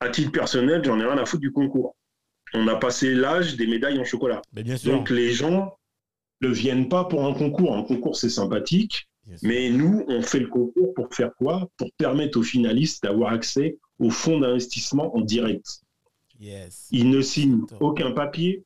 À 0.00 0.08
titre 0.08 0.32
personnel, 0.32 0.82
j'en 0.84 0.98
ai 1.00 1.04
rien 1.04 1.18
à 1.18 1.24
foutre 1.24 1.40
du 1.40 1.52
concours. 1.52 1.96
On 2.54 2.66
a 2.68 2.76
passé 2.76 3.14
l'âge 3.14 3.56
des 3.56 3.66
médailles 3.66 3.98
en 3.98 4.04
chocolat. 4.04 4.42
Donc 4.84 5.10
les 5.10 5.30
gens 5.32 5.78
ne 6.40 6.48
viennent 6.48 6.88
pas 6.88 7.04
pour 7.04 7.24
un 7.24 7.34
concours. 7.34 7.76
Un 7.76 7.82
concours, 7.82 8.16
c'est 8.16 8.28
sympathique, 8.28 9.08
mais 9.42 9.70
nous, 9.70 10.04
on 10.08 10.22
fait 10.22 10.40
le 10.40 10.48
concours 10.48 10.92
pour 10.94 11.14
faire 11.14 11.30
quoi? 11.36 11.68
Pour 11.76 11.88
permettre 11.96 12.38
aux 12.38 12.42
finalistes 12.42 13.04
d'avoir 13.04 13.32
accès 13.32 13.78
aux 13.98 14.10
fonds 14.10 14.40
d'investissement 14.40 15.16
en 15.16 15.20
direct. 15.20 15.81
Ils 16.90 17.10
ne 17.10 17.20
signent 17.20 17.62
aucun 17.80 18.12
papier, 18.12 18.64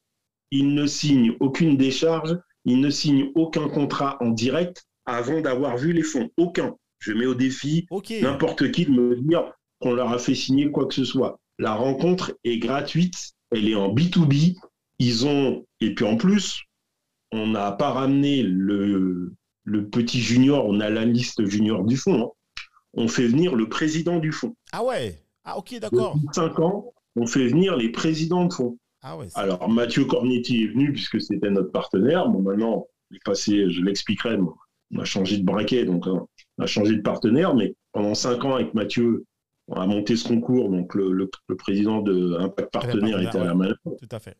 ils 0.50 0.74
ne 0.74 0.86
signent 0.86 1.36
aucune 1.40 1.76
décharge, 1.76 2.36
il 2.64 2.80
ne 2.80 2.90
signe 2.90 3.30
aucun 3.34 3.68
contrat 3.68 4.16
en 4.20 4.30
direct 4.30 4.86
avant 5.04 5.40
d'avoir 5.40 5.76
vu 5.76 5.92
les 5.92 6.02
fonds. 6.02 6.30
Aucun. 6.36 6.74
Je 6.98 7.12
mets 7.12 7.26
au 7.26 7.34
défi 7.34 7.86
n'importe 8.22 8.70
qui 8.72 8.86
de 8.86 8.90
me 8.90 9.16
dire 9.16 9.52
qu'on 9.80 9.94
leur 9.94 10.10
a 10.12 10.18
fait 10.18 10.34
signer 10.34 10.70
quoi 10.70 10.86
que 10.86 10.94
ce 10.94 11.04
soit. 11.04 11.38
La 11.58 11.74
rencontre 11.74 12.36
est 12.44 12.58
gratuite, 12.58 13.32
elle 13.50 13.68
est 13.68 13.74
en 13.74 13.94
B2B. 13.94 14.56
Ils 14.98 15.26
ont, 15.26 15.64
et 15.80 15.94
puis 15.94 16.04
en 16.06 16.16
plus, 16.16 16.62
on 17.32 17.46
n'a 17.46 17.72
pas 17.72 17.90
ramené 17.90 18.42
le, 18.42 19.34
le 19.64 19.88
petit 19.88 20.20
junior, 20.20 20.66
on 20.66 20.80
a 20.80 20.88
la 20.88 21.04
liste 21.04 21.44
junior 21.44 21.84
du 21.84 21.96
fonds. 21.96 22.22
Hein. 22.22 22.62
On 22.94 23.08
fait 23.08 23.26
venir 23.26 23.54
le 23.54 23.68
président 23.68 24.18
du 24.18 24.32
fonds. 24.32 24.56
Ah 24.72 24.82
ouais 24.82 25.20
Ah 25.44 25.58
ok, 25.58 25.78
d'accord. 25.78 26.14
Depuis 26.14 26.28
5 26.32 26.58
ans, 26.60 26.94
on 27.16 27.26
fait 27.26 27.48
venir 27.48 27.76
les 27.76 27.90
présidents 27.90 28.44
de 28.44 28.52
fonds. 28.52 28.78
Ah 29.02 29.16
Alors, 29.34 29.68
Mathieu 29.68 30.04
Cornetti 30.04 30.64
est 30.64 30.68
venu 30.68 30.92
puisque 30.92 31.20
c'était 31.20 31.50
notre 31.50 31.70
partenaire. 31.70 32.28
Bon, 32.28 32.42
maintenant, 32.42 32.86
il 33.10 33.16
est 33.16 33.24
passé, 33.24 33.70
je 33.70 33.82
l'expliquerai, 33.82 34.36
on 34.36 34.98
a 34.98 35.04
changé 35.04 35.38
de 35.38 35.44
braquet, 35.44 35.84
donc 35.84 36.06
hein, 36.06 36.26
on 36.58 36.62
a 36.62 36.66
changé 36.66 36.96
de 36.96 37.02
partenaire, 37.02 37.54
mais 37.54 37.74
pendant 37.92 38.14
cinq 38.14 38.44
ans 38.44 38.54
avec 38.54 38.74
Mathieu, 38.74 39.24
on 39.68 39.80
a 39.80 39.86
monté 39.86 40.16
ce 40.16 40.28
concours, 40.28 40.70
donc 40.70 40.94
le, 40.94 41.30
président 41.56 42.00
de 42.00 42.36
Impact 42.38 42.72
Partenaire 42.72 43.20
était 43.20 43.38
à 43.38 43.44
la. 43.44 43.54
Tout 43.54 44.08
à 44.10 44.18
fait. 44.18 44.36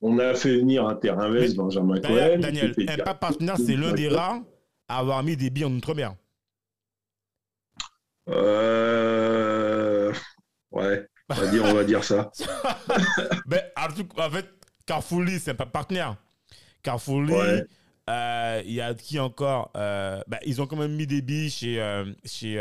On 0.00 0.18
a 0.18 0.34
fait 0.34 0.56
venir 0.58 0.86
Interinvest, 0.86 1.56
Benjamin 1.56 2.00
Cohen. 2.00 2.38
Daniel, 2.38 2.74
Impact 2.78 3.20
Partenaire, 3.20 3.56
c'est 3.58 3.76
l'un 3.76 3.92
des 3.92 4.08
rares 4.08 4.42
à 4.88 4.98
avoir 4.98 5.22
mis 5.22 5.36
des 5.36 5.50
billes 5.50 5.64
en 5.64 5.72
Outre-mer. 5.72 6.14
Euh... 8.28 10.12
Ouais. 10.70 11.06
On 11.28 11.34
va 11.34 11.46
dire, 11.50 11.64
on 11.64 11.74
va 11.74 11.84
dire 11.84 12.04
ça. 12.04 12.30
ben, 13.46 13.62
en 13.76 14.30
fait, 14.30 14.46
Carrefourly, 14.84 15.40
c'est 15.40 15.60
un 15.60 15.66
partenaire. 15.66 16.16
Carrefourly, 16.82 17.34
euh, 18.08 18.62
il 18.64 18.72
y 18.72 18.80
a 18.80 18.94
qui 18.94 19.18
encore 19.18 19.72
euh, 19.76 20.22
ben, 20.28 20.38
Ils 20.44 20.62
ont 20.62 20.66
quand 20.66 20.76
même 20.76 20.94
mis 20.94 21.06
des 21.06 21.22
billes 21.22 21.50
chez, 21.50 21.80
euh, 21.80 22.04
chez, 22.24 22.58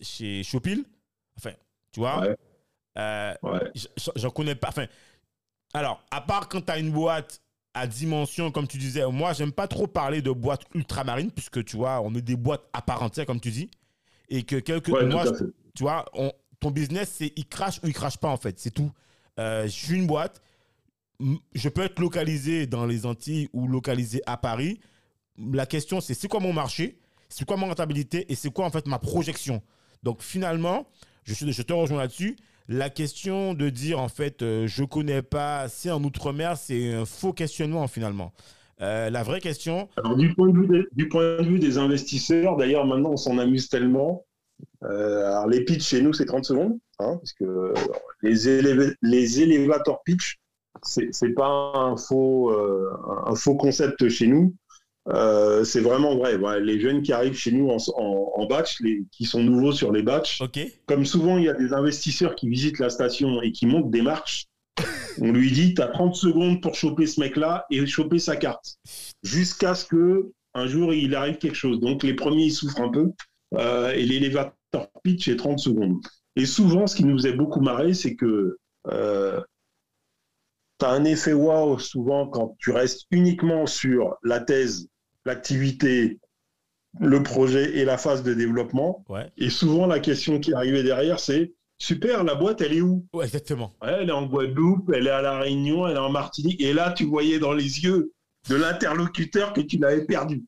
chez 0.00 0.42
Shopil. 0.42 0.84
Enfin, 1.38 1.52
tu 1.92 2.00
vois 2.00 2.26
J'en 4.16 4.30
connais 4.30 4.54
pas. 4.54 4.68
Enfin, 4.68 4.86
alors, 5.72 6.04
à 6.10 6.20
part 6.20 6.48
quand 6.48 6.60
tu 6.60 6.72
as 6.72 6.78
une 6.78 6.90
boîte 6.90 7.40
à 7.74 7.86
dimension, 7.86 8.50
comme 8.50 8.66
tu 8.66 8.76
disais, 8.76 9.06
moi, 9.10 9.32
j'aime 9.32 9.52
pas 9.52 9.66
trop 9.66 9.86
parler 9.86 10.20
de 10.20 10.30
boîtes 10.30 10.64
ultramarines, 10.74 11.30
puisque 11.30 11.64
tu 11.64 11.76
vois, 11.76 12.02
on 12.02 12.10
met 12.10 12.20
des 12.20 12.36
boîtes 12.36 12.68
à 12.74 12.82
part 12.82 13.02
entière, 13.02 13.24
comme 13.24 13.40
tu 13.40 13.50
dis. 13.50 13.70
Et 14.28 14.42
que 14.42 14.56
quelques. 14.56 14.90
moi, 14.90 15.24
tu 15.74 15.82
vois, 15.82 16.04
on, 16.12 16.30
ton 16.62 16.70
business, 16.70 17.12
c'est 17.18 17.32
il 17.36 17.46
crache 17.46 17.80
ou 17.82 17.88
il 17.88 17.92
crache 17.92 18.16
pas, 18.16 18.28
en 18.28 18.36
fait. 18.36 18.58
C'est 18.58 18.70
tout. 18.70 18.90
Euh, 19.38 19.64
je 19.64 19.70
suis 19.70 19.96
une 19.96 20.06
boîte. 20.06 20.40
Je 21.54 21.68
peux 21.68 21.82
être 21.82 21.98
localisé 21.98 22.66
dans 22.66 22.86
les 22.86 23.04
Antilles 23.04 23.48
ou 23.52 23.68
localisé 23.68 24.22
à 24.26 24.36
Paris. 24.36 24.80
La 25.38 25.66
question, 25.66 26.00
c'est 26.00 26.14
c'est 26.14 26.28
quoi 26.28 26.40
mon 26.40 26.52
marché? 26.52 26.98
C'est 27.28 27.44
quoi 27.44 27.56
ma 27.56 27.66
rentabilité? 27.66 28.30
Et 28.30 28.34
c'est 28.34 28.52
quoi, 28.52 28.64
en 28.64 28.70
fait, 28.70 28.86
ma 28.86 28.98
projection? 28.98 29.62
Donc, 30.02 30.22
finalement, 30.22 30.86
je, 31.24 31.34
suis, 31.34 31.50
je 31.52 31.62
te 31.62 31.72
rejoins 31.72 31.98
là-dessus. 31.98 32.36
La 32.68 32.90
question 32.90 33.54
de 33.54 33.68
dire, 33.70 33.98
en 33.98 34.08
fait, 34.08 34.42
euh, 34.42 34.66
je 34.66 34.84
connais 34.84 35.22
pas, 35.22 35.68
c'est 35.68 35.90
en 35.90 36.02
Outre-mer, 36.04 36.56
c'est 36.56 36.94
un 36.94 37.04
faux 37.04 37.32
questionnement, 37.32 37.88
finalement. 37.88 38.32
Euh, 38.80 39.10
la 39.10 39.22
vraie 39.22 39.40
question. 39.40 39.88
De 39.96 40.16
du 40.16 40.34
point 41.08 41.38
de 41.38 41.44
vue 41.44 41.58
des 41.58 41.78
investisseurs, 41.78 42.56
d'ailleurs, 42.56 42.86
maintenant, 42.86 43.10
on 43.12 43.16
s'en 43.16 43.38
amuse 43.38 43.68
tellement. 43.68 44.24
Euh, 44.84 45.26
alors, 45.26 45.48
les 45.48 45.64
pitchs 45.64 45.86
chez 45.88 46.02
nous, 46.02 46.12
c'est 46.12 46.26
30 46.26 46.44
secondes. 46.44 46.78
hein, 46.98 47.16
parce 47.16 47.32
que 47.32 47.72
les, 48.22 48.48
élév- 48.48 48.94
les 49.02 49.42
elevator 49.42 50.02
pitch, 50.04 50.38
c'est 50.82 51.34
pas 51.34 51.72
un 51.74 51.96
faux, 51.96 52.50
euh, 52.50 52.90
un 53.26 53.34
faux 53.34 53.56
concept 53.56 54.08
chez 54.08 54.26
nous. 54.26 54.54
Euh, 55.08 55.64
c'est 55.64 55.80
vraiment 55.80 56.16
vrai. 56.16 56.38
Les 56.60 56.78
jeunes 56.80 57.02
qui 57.02 57.12
arrivent 57.12 57.34
chez 57.36 57.50
nous 57.52 57.68
en, 57.70 57.76
en, 57.96 58.32
en 58.36 58.46
batch, 58.46 58.80
les, 58.80 59.02
qui 59.10 59.24
sont 59.24 59.42
nouveaux 59.42 59.72
sur 59.72 59.90
les 59.92 60.02
batchs, 60.02 60.40
comme 60.86 61.04
souvent 61.04 61.38
il 61.38 61.44
y 61.44 61.48
a 61.48 61.54
des 61.54 61.72
investisseurs 61.72 62.34
qui 62.36 62.48
visitent 62.48 62.78
la 62.78 62.88
station 62.90 63.42
et 63.42 63.50
qui 63.50 63.66
montent 63.66 63.90
des 63.90 64.02
marches, 64.02 64.46
on 65.20 65.32
lui 65.32 65.50
dit 65.50 65.74
tu 65.74 65.82
as 65.82 65.88
30 65.88 66.14
secondes 66.14 66.62
pour 66.62 66.74
choper 66.76 67.06
ce 67.06 67.18
mec-là 67.20 67.66
et 67.70 67.84
choper 67.86 68.20
sa 68.20 68.36
carte. 68.36 68.76
Jusqu'à 69.24 69.74
ce 69.74 69.84
que 69.86 70.30
un 70.54 70.66
jour 70.68 70.94
il 70.94 71.14
arrive 71.16 71.38
quelque 71.38 71.56
chose. 71.56 71.80
Donc 71.80 72.02
les 72.04 72.14
premiers 72.14 72.44
ils 72.46 72.52
souffrent 72.52 72.80
un 72.80 72.88
peu 72.90 73.10
euh, 73.54 73.92
et 73.92 74.04
l'élévateur 74.04 74.88
pitch 75.02 75.28
est 75.28 75.36
30 75.36 75.58
secondes. 75.58 76.00
Et 76.36 76.46
souvent 76.46 76.86
ce 76.86 76.96
qui 76.96 77.04
nous 77.04 77.16
faisait 77.16 77.34
beaucoup 77.34 77.60
marrer, 77.60 77.94
c'est 77.94 78.14
que 78.16 78.58
euh, 78.88 79.40
tu 80.78 80.86
as 80.86 80.90
un 80.90 81.04
effet 81.04 81.32
wow 81.32 81.78
souvent 81.78 82.26
quand 82.26 82.56
tu 82.58 82.70
restes 82.70 83.02
uniquement 83.10 83.66
sur 83.66 84.16
la 84.22 84.40
thèse, 84.40 84.88
l'activité, 85.24 86.18
le 87.00 87.22
projet 87.22 87.78
et 87.78 87.84
la 87.84 87.98
phase 87.98 88.22
de 88.22 88.34
développement. 88.34 89.04
Ouais. 89.08 89.30
Et 89.38 89.50
souvent, 89.50 89.86
la 89.86 90.00
question 90.00 90.40
qui 90.40 90.52
arrivait 90.52 90.82
derrière, 90.82 91.20
c'est 91.20 91.52
super, 91.78 92.24
la 92.24 92.34
boîte, 92.34 92.60
elle 92.60 92.74
est 92.74 92.80
où? 92.80 93.06
Ouais, 93.12 93.24
exactement. 93.24 93.72
Ouais, 93.82 93.96
Elle 94.00 94.08
est 94.08 94.12
en 94.12 94.26
Guadeloupe, 94.26 94.90
elle 94.94 95.06
est 95.06 95.10
à 95.10 95.22
La 95.22 95.38
Réunion, 95.38 95.86
elle 95.86 95.96
est 95.96 96.00
en 96.00 96.10
Martinique. 96.10 96.60
Et 96.60 96.72
là, 96.72 96.92
tu 96.92 97.04
voyais 97.04 97.38
dans 97.38 97.52
les 97.52 97.80
yeux 97.84 98.12
de 98.48 98.56
l'interlocuteur 98.56 99.52
que 99.52 99.60
tu 99.60 99.78
l'avais 99.78 100.04
perdu. 100.04 100.42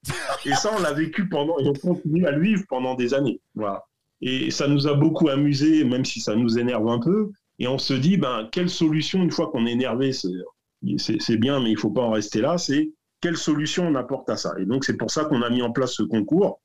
Et 0.44 0.54
ça, 0.54 0.70
on 0.76 0.80
l'a 0.80 0.92
vécu 0.92 1.28
pendant, 1.28 1.58
et 1.58 1.68
on 1.68 1.72
continue 1.74 2.26
à 2.26 2.32
le 2.32 2.42
vivre 2.42 2.64
pendant 2.68 2.94
des 2.94 3.14
années. 3.14 3.40
Voilà. 3.54 3.84
Et 4.20 4.50
ça 4.50 4.66
nous 4.68 4.86
a 4.86 4.94
beaucoup 4.94 5.28
amusé, 5.28 5.84
même 5.84 6.04
si 6.04 6.20
ça 6.20 6.34
nous 6.34 6.58
énerve 6.58 6.88
un 6.88 6.98
peu. 6.98 7.30
Et 7.58 7.68
on 7.68 7.78
se 7.78 7.94
dit, 7.94 8.16
ben, 8.16 8.48
quelle 8.50 8.68
solution, 8.68 9.22
une 9.22 9.30
fois 9.30 9.50
qu'on 9.50 9.66
est 9.66 9.72
énervé, 9.72 10.12
c'est 10.12 11.36
bien, 11.36 11.60
mais 11.60 11.70
il 11.70 11.78
faut 11.78 11.90
pas 11.90 12.02
en 12.02 12.10
rester 12.10 12.40
là, 12.40 12.58
c'est 12.58 12.90
quelle 13.20 13.36
solution 13.36 13.86
on 13.86 13.94
apporte 13.94 14.28
à 14.28 14.36
ça. 14.36 14.54
Et 14.58 14.66
donc, 14.66 14.84
c'est 14.84 14.96
pour 14.96 15.10
ça 15.10 15.24
qu'on 15.24 15.42
a 15.42 15.50
mis 15.50 15.62
en 15.62 15.70
place 15.70 15.92
ce 15.94 16.02
concours, 16.02 16.60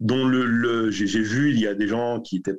dont 0.00 0.26
le, 0.26 0.44
le- 0.44 0.90
j'ai 0.90 1.22
vu, 1.22 1.50
il 1.50 1.58
y 1.58 1.66
a 1.66 1.74
des 1.74 1.88
gens 1.88 2.20
qui 2.20 2.36
étaient 2.36 2.58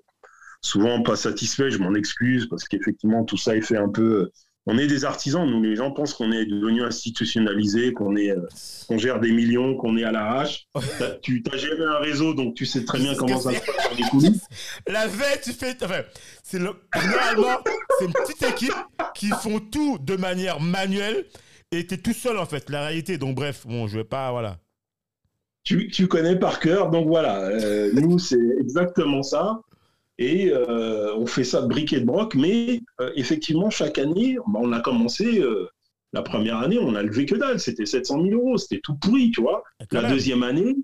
souvent 0.62 1.04
pas 1.04 1.16
satisfaits, 1.16 1.70
je 1.70 1.78
m'en 1.78 1.94
excuse, 1.94 2.48
parce 2.48 2.68
qu'effectivement, 2.68 3.24
tout 3.24 3.38
ça 3.38 3.56
est 3.56 3.62
fait 3.62 3.78
un 3.78 3.90
peu... 3.90 4.32
On 4.70 4.78
est 4.78 4.88
des 4.88 5.06
artisans, 5.06 5.50
nous, 5.50 5.62
les 5.64 5.76
gens 5.78 5.92
pensent 5.92 6.14
qu'on 6.14 6.32
est 6.34 6.46
devenu 6.46 6.84
institutionnalisé, 6.84 7.94
qu'on 7.94 8.16
est, 8.18 8.32
euh, 8.32 8.42
qu'on 8.88 8.98
gère 8.98 9.20
des 9.22 9.32
millions, 9.32 9.76
qu'on 9.76 9.96
est 9.96 10.04
à 10.04 10.12
l'arrache. 10.12 10.68
T'as- 11.00 11.12
Tu 11.22 11.42
as 11.52 11.58
géré 11.58 11.84
un 11.86 12.00
réseau, 12.00 12.34
donc 12.34 12.54
tu 12.56 12.66
sais 12.66 12.84
très 12.84 13.00
bien 13.00 13.16
comment 13.16 13.40
ça 13.40 13.52
se 13.54 13.60
passe 13.60 13.90
dans 13.90 13.96
les 13.96 14.04
coulisses. 14.10 14.46
La 14.88 15.08
veille, 15.08 15.40
tu 15.42 15.54
fais. 15.54 15.76
Enfin, 15.82 16.02
c'est 16.44 16.60
le... 16.60 16.72
généralement, 17.02 17.58
c'est 18.00 18.06
une 18.06 18.14
petite 18.14 18.44
équipe 18.44 18.74
qui 19.16 19.30
font 19.30 19.60
tout 19.60 19.98
de 20.00 20.16
manière 20.18 20.60
manuelle 20.60 21.26
et 21.72 21.88
t'es 21.88 21.98
tout 21.98 22.14
seul 22.14 22.38
en 22.38 22.46
fait. 22.46 22.70
La 22.70 22.88
réalité, 22.88 23.18
donc 23.18 23.36
bref, 23.36 23.66
bon, 23.66 23.88
je 23.88 23.98
vais 24.00 24.04
pas. 24.04 24.32
Voilà. 24.32 24.58
tu, 25.64 25.88
tu 25.90 26.08
connais 26.08 26.36
par 26.38 26.60
cœur. 26.60 26.90
Donc 26.90 27.08
voilà, 27.08 27.40
euh, 27.48 27.92
nous, 27.94 28.20
c'est 28.20 28.38
exactement 28.60 29.24
ça. 29.24 29.62
Et 30.20 30.52
euh, 30.52 31.14
on 31.16 31.26
fait 31.28 31.44
ça 31.44 31.62
de 31.62 31.68
briques 31.68 31.94
et 31.94 32.00
de 32.00 32.06
broc. 32.06 32.34
Mais 32.36 32.82
euh, 33.02 33.12
effectivement, 33.16 33.70
chaque 33.70 33.98
année, 34.00 34.38
bah, 34.48 34.60
on 34.62 34.72
a 34.72 34.80
commencé, 34.80 35.40
euh, 35.40 35.68
la 36.14 36.22
première 36.22 36.58
année, 36.58 36.80
on 36.80 36.96
a 36.96 37.04
levé 37.04 37.26
que 37.26 37.36
dalle. 37.36 37.60
C'était 37.60 37.86
700 37.86 38.24
000 38.24 38.34
euros. 38.36 38.58
C'était 38.58 38.82
tout 38.82 38.96
pourri, 38.96 39.32
tu 39.32 39.42
vois. 39.42 39.64
Quand 39.90 39.98
La 39.98 40.02
même. 40.04 40.12
deuxième 40.14 40.44
année, 40.44 40.76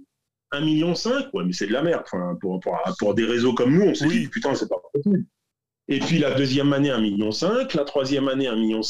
1,5 0.51 0.63
million. 0.65 0.93
Ouais, 1.33 1.43
mais 1.45 1.53
c'est 1.53 1.67
de 1.67 1.73
la 1.73 1.81
merde. 1.81 2.03
Enfin, 2.05 2.37
pour, 2.39 2.59
pour, 2.59 2.77
pour 2.99 3.13
des 3.15 3.25
réseaux 3.25 3.53
comme 3.53 3.73
nous, 3.73 3.85
on 3.85 3.93
s'est 3.95 4.05
Oui. 4.07 4.19
dit, 4.21 4.27
putain, 4.27 4.53
c'est 4.55 4.69
pas 4.69 4.81
possible. 4.93 5.25
Et 5.89 5.99
puis 5.99 6.17
la 6.19 6.33
deuxième 6.33 6.71
année, 6.71 6.89
1,5 6.89 7.01
million. 7.01 7.29
La 7.75 7.83
troisième 7.85 8.27
année, 8.27 8.45
1,5 8.47 8.55
million. 8.57 8.81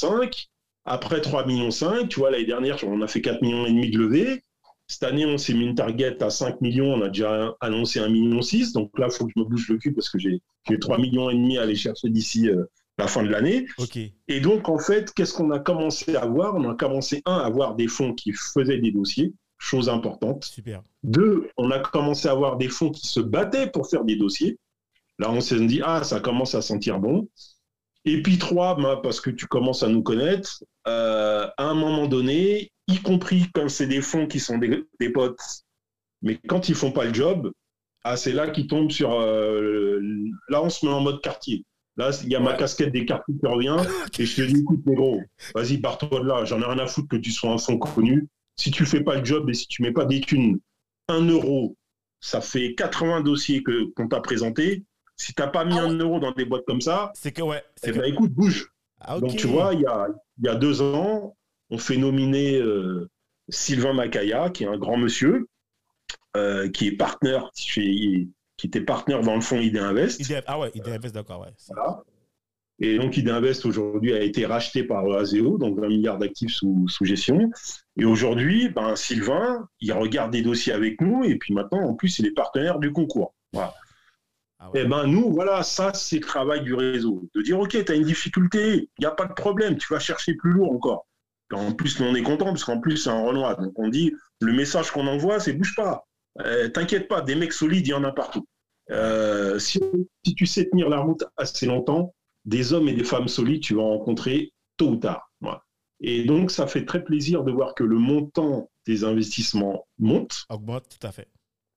Après 0.85 1.21
3,5 1.21 1.47
millions. 1.47 2.07
Tu 2.07 2.19
vois, 2.19 2.31
l'année 2.31 2.45
dernière, 2.45 2.77
on 2.83 3.01
a 3.01 3.07
fait 3.07 3.21
4,5 3.21 3.41
millions 3.41 3.65
et 3.65 3.69
demi 3.69 3.89
de 3.89 3.97
levée. 3.97 4.43
Cette 4.93 5.03
année, 5.05 5.25
on 5.25 5.39
s'est 5.39 5.55
mis 5.55 5.65
une 5.65 5.73
target 5.73 6.21
à 6.21 6.29
5 6.29 6.61
millions. 6.61 6.93
On 6.93 7.01
a 7.01 7.07
déjà 7.07 7.55
annoncé 7.61 7.99
1,6 7.99 8.11
million. 8.11 8.39
Donc 8.75 8.99
là, 8.99 9.07
il 9.09 9.11
faut 9.11 9.25
que 9.25 9.31
je 9.35 9.41
me 9.41 9.45
bouge 9.45 9.67
le 9.69 9.77
cul 9.79 9.91
parce 9.91 10.07
que 10.07 10.19
j'ai 10.19 10.39
j'ai 10.69 10.77
3,5 10.77 11.01
millions 11.01 11.29
et 11.31 11.33
demi 11.33 11.57
à 11.57 11.63
aller 11.63 11.75
chercher 11.75 12.09
d'ici 12.09 12.47
euh, 12.47 12.65
la 12.99 13.07
fin 13.07 13.23
de 13.23 13.29
l'année. 13.29 13.65
Et 14.27 14.39
donc, 14.39 14.69
en 14.69 14.77
fait, 14.77 15.11
qu'est-ce 15.11 15.33
qu'on 15.33 15.49
a 15.49 15.57
commencé 15.57 16.15
à 16.15 16.27
voir? 16.27 16.53
On 16.53 16.69
a 16.69 16.75
commencé, 16.75 17.23
un, 17.25 17.37
à 17.37 17.45
avoir 17.45 17.73
des 17.73 17.87
fonds 17.87 18.13
qui 18.13 18.33
faisaient 18.33 18.77
des 18.77 18.91
dossiers, 18.91 19.33
chose 19.57 19.89
importante. 19.89 20.45
Super. 20.45 20.83
Deux, 21.01 21.49
on 21.57 21.71
a 21.71 21.79
commencé 21.79 22.27
à 22.27 22.31
avoir 22.31 22.57
des 22.57 22.69
fonds 22.69 22.91
qui 22.91 23.07
se 23.07 23.19
battaient 23.19 23.71
pour 23.71 23.89
faire 23.89 24.03
des 24.05 24.15
dossiers. 24.15 24.59
Là, 25.17 25.31
on 25.31 25.41
s'est 25.41 25.59
dit, 25.65 25.81
ah, 25.83 26.03
ça 26.03 26.19
commence 26.19 26.53
à 26.53 26.61
sentir 26.61 26.99
bon. 26.99 27.27
Et 28.05 28.21
puis 28.21 28.37
trois, 28.37 28.75
ben, 28.75 28.99
parce 29.01 29.21
que 29.21 29.29
tu 29.29 29.47
commences 29.47 29.83
à 29.83 29.87
nous 29.87 30.03
connaître, 30.03 30.63
euh, 30.87 31.47
à 31.57 31.63
un 31.65 31.73
moment 31.73 32.07
donné, 32.07 32.71
y 32.87 32.97
compris 32.99 33.45
quand 33.53 33.69
c'est 33.69 33.87
des 33.87 34.01
fonds 34.01 34.27
qui 34.27 34.39
sont 34.39 34.57
des, 34.57 34.83
des 34.99 35.09
potes, 35.09 35.39
mais 36.21 36.37
quand 36.47 36.69
ils 36.69 36.75
font 36.75 36.91
pas 36.91 37.05
le 37.05 37.13
job, 37.13 37.51
ah, 38.03 38.17
c'est 38.17 38.33
là 38.33 38.49
qu'ils 38.49 38.67
tombent 38.67 38.91
sur... 38.91 39.13
euh, 39.13 40.01
là, 40.49 40.61
on 40.61 40.69
se 40.69 40.85
met 40.85 40.91
en 40.91 41.01
mode 41.01 41.21
quartier. 41.21 41.65
Là, 41.95 42.09
il 42.23 42.29
y 42.29 42.35
a 42.35 42.39
ma 42.39 42.53
casquette 42.53 42.91
des 42.91 43.05
quartiers 43.05 43.35
qui 43.39 43.45
revient, 43.45 43.77
et 44.19 44.25
je 44.25 44.35
te 44.35 44.41
dis, 44.41 44.59
écoute, 44.59 44.81
mais 44.85 44.95
gros, 44.95 45.21
vas-y, 45.55 45.77
barre-toi 45.77 46.19
de 46.19 46.25
là, 46.25 46.43
j'en 46.43 46.59
ai 46.59 46.65
rien 46.65 46.79
à 46.79 46.87
foutre 46.87 47.07
que 47.07 47.15
tu 47.17 47.31
sois 47.31 47.51
un 47.51 47.57
fonds 47.57 47.77
connu. 47.77 48.27
Si 48.55 48.71
tu 48.71 48.85
fais 48.85 49.01
pas 49.01 49.15
le 49.15 49.25
job 49.25 49.49
et 49.49 49.53
si 49.53 49.67
tu 49.67 49.81
mets 49.81 49.91
pas 49.91 50.05
des 50.05 50.19
thunes, 50.19 50.59
un 51.07 51.25
euro, 51.27 51.75
ça 52.19 52.41
fait 52.41 52.73
80 52.75 53.21
dossiers 53.21 53.63
que 53.63 53.85
qu'on 53.95 54.07
t'a 54.07 54.21
présentés. 54.21 54.83
Si 55.23 55.33
t'as 55.33 55.47
pas 55.47 55.63
mis 55.63 55.79
Ah 55.79 55.83
un 55.83 55.97
euro 55.97 56.19
dans 56.19 56.33
des 56.33 56.43
boîtes 56.43 56.65
comme 56.65 56.81
ça, 56.81 57.11
C'est 57.15 57.31
que, 57.31 57.41
ouais. 57.41 57.63
eh 57.83 57.91
que... 57.91 57.97
ben, 57.97 58.03
écoute, 58.03 58.33
bouge. 58.33 58.69
Ah. 58.99 59.19
Donc, 59.21 59.37
tu 59.37 59.47
vois, 59.47 59.73
il 59.73 59.79
y 59.79 59.85
a, 59.85 60.07
il 60.37 60.45
y 60.45 60.49
a 60.49 60.55
deux 60.55 60.81
ans, 60.81 61.37
on 61.69 61.77
fait 61.77 61.95
nominer 61.95 62.57
euh, 62.57 63.09
Sylvain 63.47 63.93
Macaya, 63.93 64.49
qui 64.49 64.65
est 64.65 64.67
un 64.67 64.77
grand 64.77 64.97
monsieur, 64.97 65.47
euh, 66.35 66.69
qui 66.69 66.87
est 66.87 66.97
partenaire 66.97 67.49
chez, 67.55 68.27
qui 68.57 68.67
était 68.67 68.81
partenaire 68.81 69.21
dans 69.21 69.35
le 69.35 69.41
fonds 69.41 69.61
ID 69.61 69.77
Invest. 69.77 70.19
ID 70.19 70.43
Ah 70.45 70.59
ouais, 70.59 70.71
ID 70.75 70.89
Invest, 70.89 71.15
d'accord, 71.15 71.39
ouais. 71.41 71.53
Voilà. 71.69 72.03
Et 72.79 72.97
donc, 72.97 73.15
ID 73.15 73.29
Invest 73.29 73.65
aujourd'hui 73.65 74.11
a 74.11 74.21
été 74.21 74.45
racheté 74.45 74.83
par 74.83 75.09
Aseo, 75.09 75.57
donc 75.57 75.79
20 75.79 75.87
milliards 75.87 76.17
d'actifs 76.17 76.51
sous, 76.51 76.85
sous 76.89 77.05
gestion. 77.05 77.49
Et 77.95 78.03
aujourd'hui, 78.03 78.67
ben, 78.67 78.97
Sylvain, 78.97 79.69
il 79.79 79.93
regarde 79.93 80.31
des 80.31 80.41
dossiers 80.41 80.73
avec 80.73 80.99
nous, 80.99 81.23
et 81.23 81.37
puis 81.37 81.53
maintenant, 81.53 81.79
en 81.79 81.93
plus, 81.93 82.19
il 82.19 82.25
est 82.25 82.33
partenaire 82.33 82.79
du 82.79 82.91
concours. 82.91 83.33
Voilà. 83.53 83.73
Ah 84.63 84.71
ouais. 84.71 84.81
Eh 84.83 84.87
ben 84.87 85.07
nous, 85.07 85.33
voilà, 85.33 85.61
ça 85.61 85.93
c'est 85.93 86.19
le 86.19 86.25
travail 86.25 86.61
du 86.61 86.73
réseau. 86.73 87.27
De 87.35 87.41
dire, 87.41 87.59
ok, 87.59 87.83
tu 87.83 87.91
as 87.91 87.95
une 87.95 88.03
difficulté, 88.03 88.89
il 88.97 89.01
n'y 89.01 89.05
a 89.05 89.11
pas 89.11 89.25
de 89.25 89.33
problème, 89.33 89.77
tu 89.77 89.91
vas 89.91 89.99
chercher 89.99 90.35
plus 90.35 90.51
lourd 90.51 90.71
encore. 90.71 91.05
En 91.51 91.73
plus, 91.73 91.99
nous, 91.99 92.07
on 92.07 92.15
est 92.15 92.23
content, 92.23 92.45
parce 92.45 92.63
qu'en 92.63 92.79
plus, 92.79 92.97
c'est 92.97 93.09
un 93.09 93.21
Renoir. 93.21 93.61
Donc 93.61 93.77
on 93.77 93.89
dit, 93.89 94.13
le 94.39 94.53
message 94.53 94.89
qu'on 94.91 95.05
envoie, 95.05 95.39
c'est 95.39 95.53
bouge 95.53 95.75
pas. 95.75 96.07
Euh, 96.39 96.69
T'inquiète 96.69 97.07
pas, 97.07 97.21
des 97.21 97.35
mecs 97.35 97.53
solides, 97.53 97.85
il 97.85 97.91
y 97.91 97.93
en 97.93 98.05
a 98.05 98.11
partout. 98.11 98.47
Euh, 98.89 99.59
si, 99.59 99.79
si 100.25 100.33
tu 100.33 100.45
sais 100.45 100.69
tenir 100.69 100.89
la 100.89 100.99
route 100.99 101.23
assez 101.37 101.65
longtemps, 101.65 102.15
des 102.45 102.73
hommes 102.73 102.87
et 102.87 102.93
des 102.93 103.03
femmes 103.03 103.27
solides, 103.27 103.61
tu 103.61 103.75
vas 103.75 103.81
en 103.81 103.97
rencontrer 103.97 104.53
tôt 104.77 104.91
ou 104.91 104.95
tard. 104.95 105.29
Voilà. 105.41 105.63
Et 105.99 106.23
donc, 106.23 106.51
ça 106.51 106.67
fait 106.67 106.85
très 106.85 107.03
plaisir 107.03 107.43
de 107.43 107.51
voir 107.51 107.75
que 107.75 107.83
le 107.83 107.97
montant 107.97 108.69
des 108.87 109.03
investissements 109.03 109.85
monte. 109.99 110.45
Augmente, 110.49 110.85
tout 110.89 111.07
à 111.07 111.11
fait. 111.11 111.27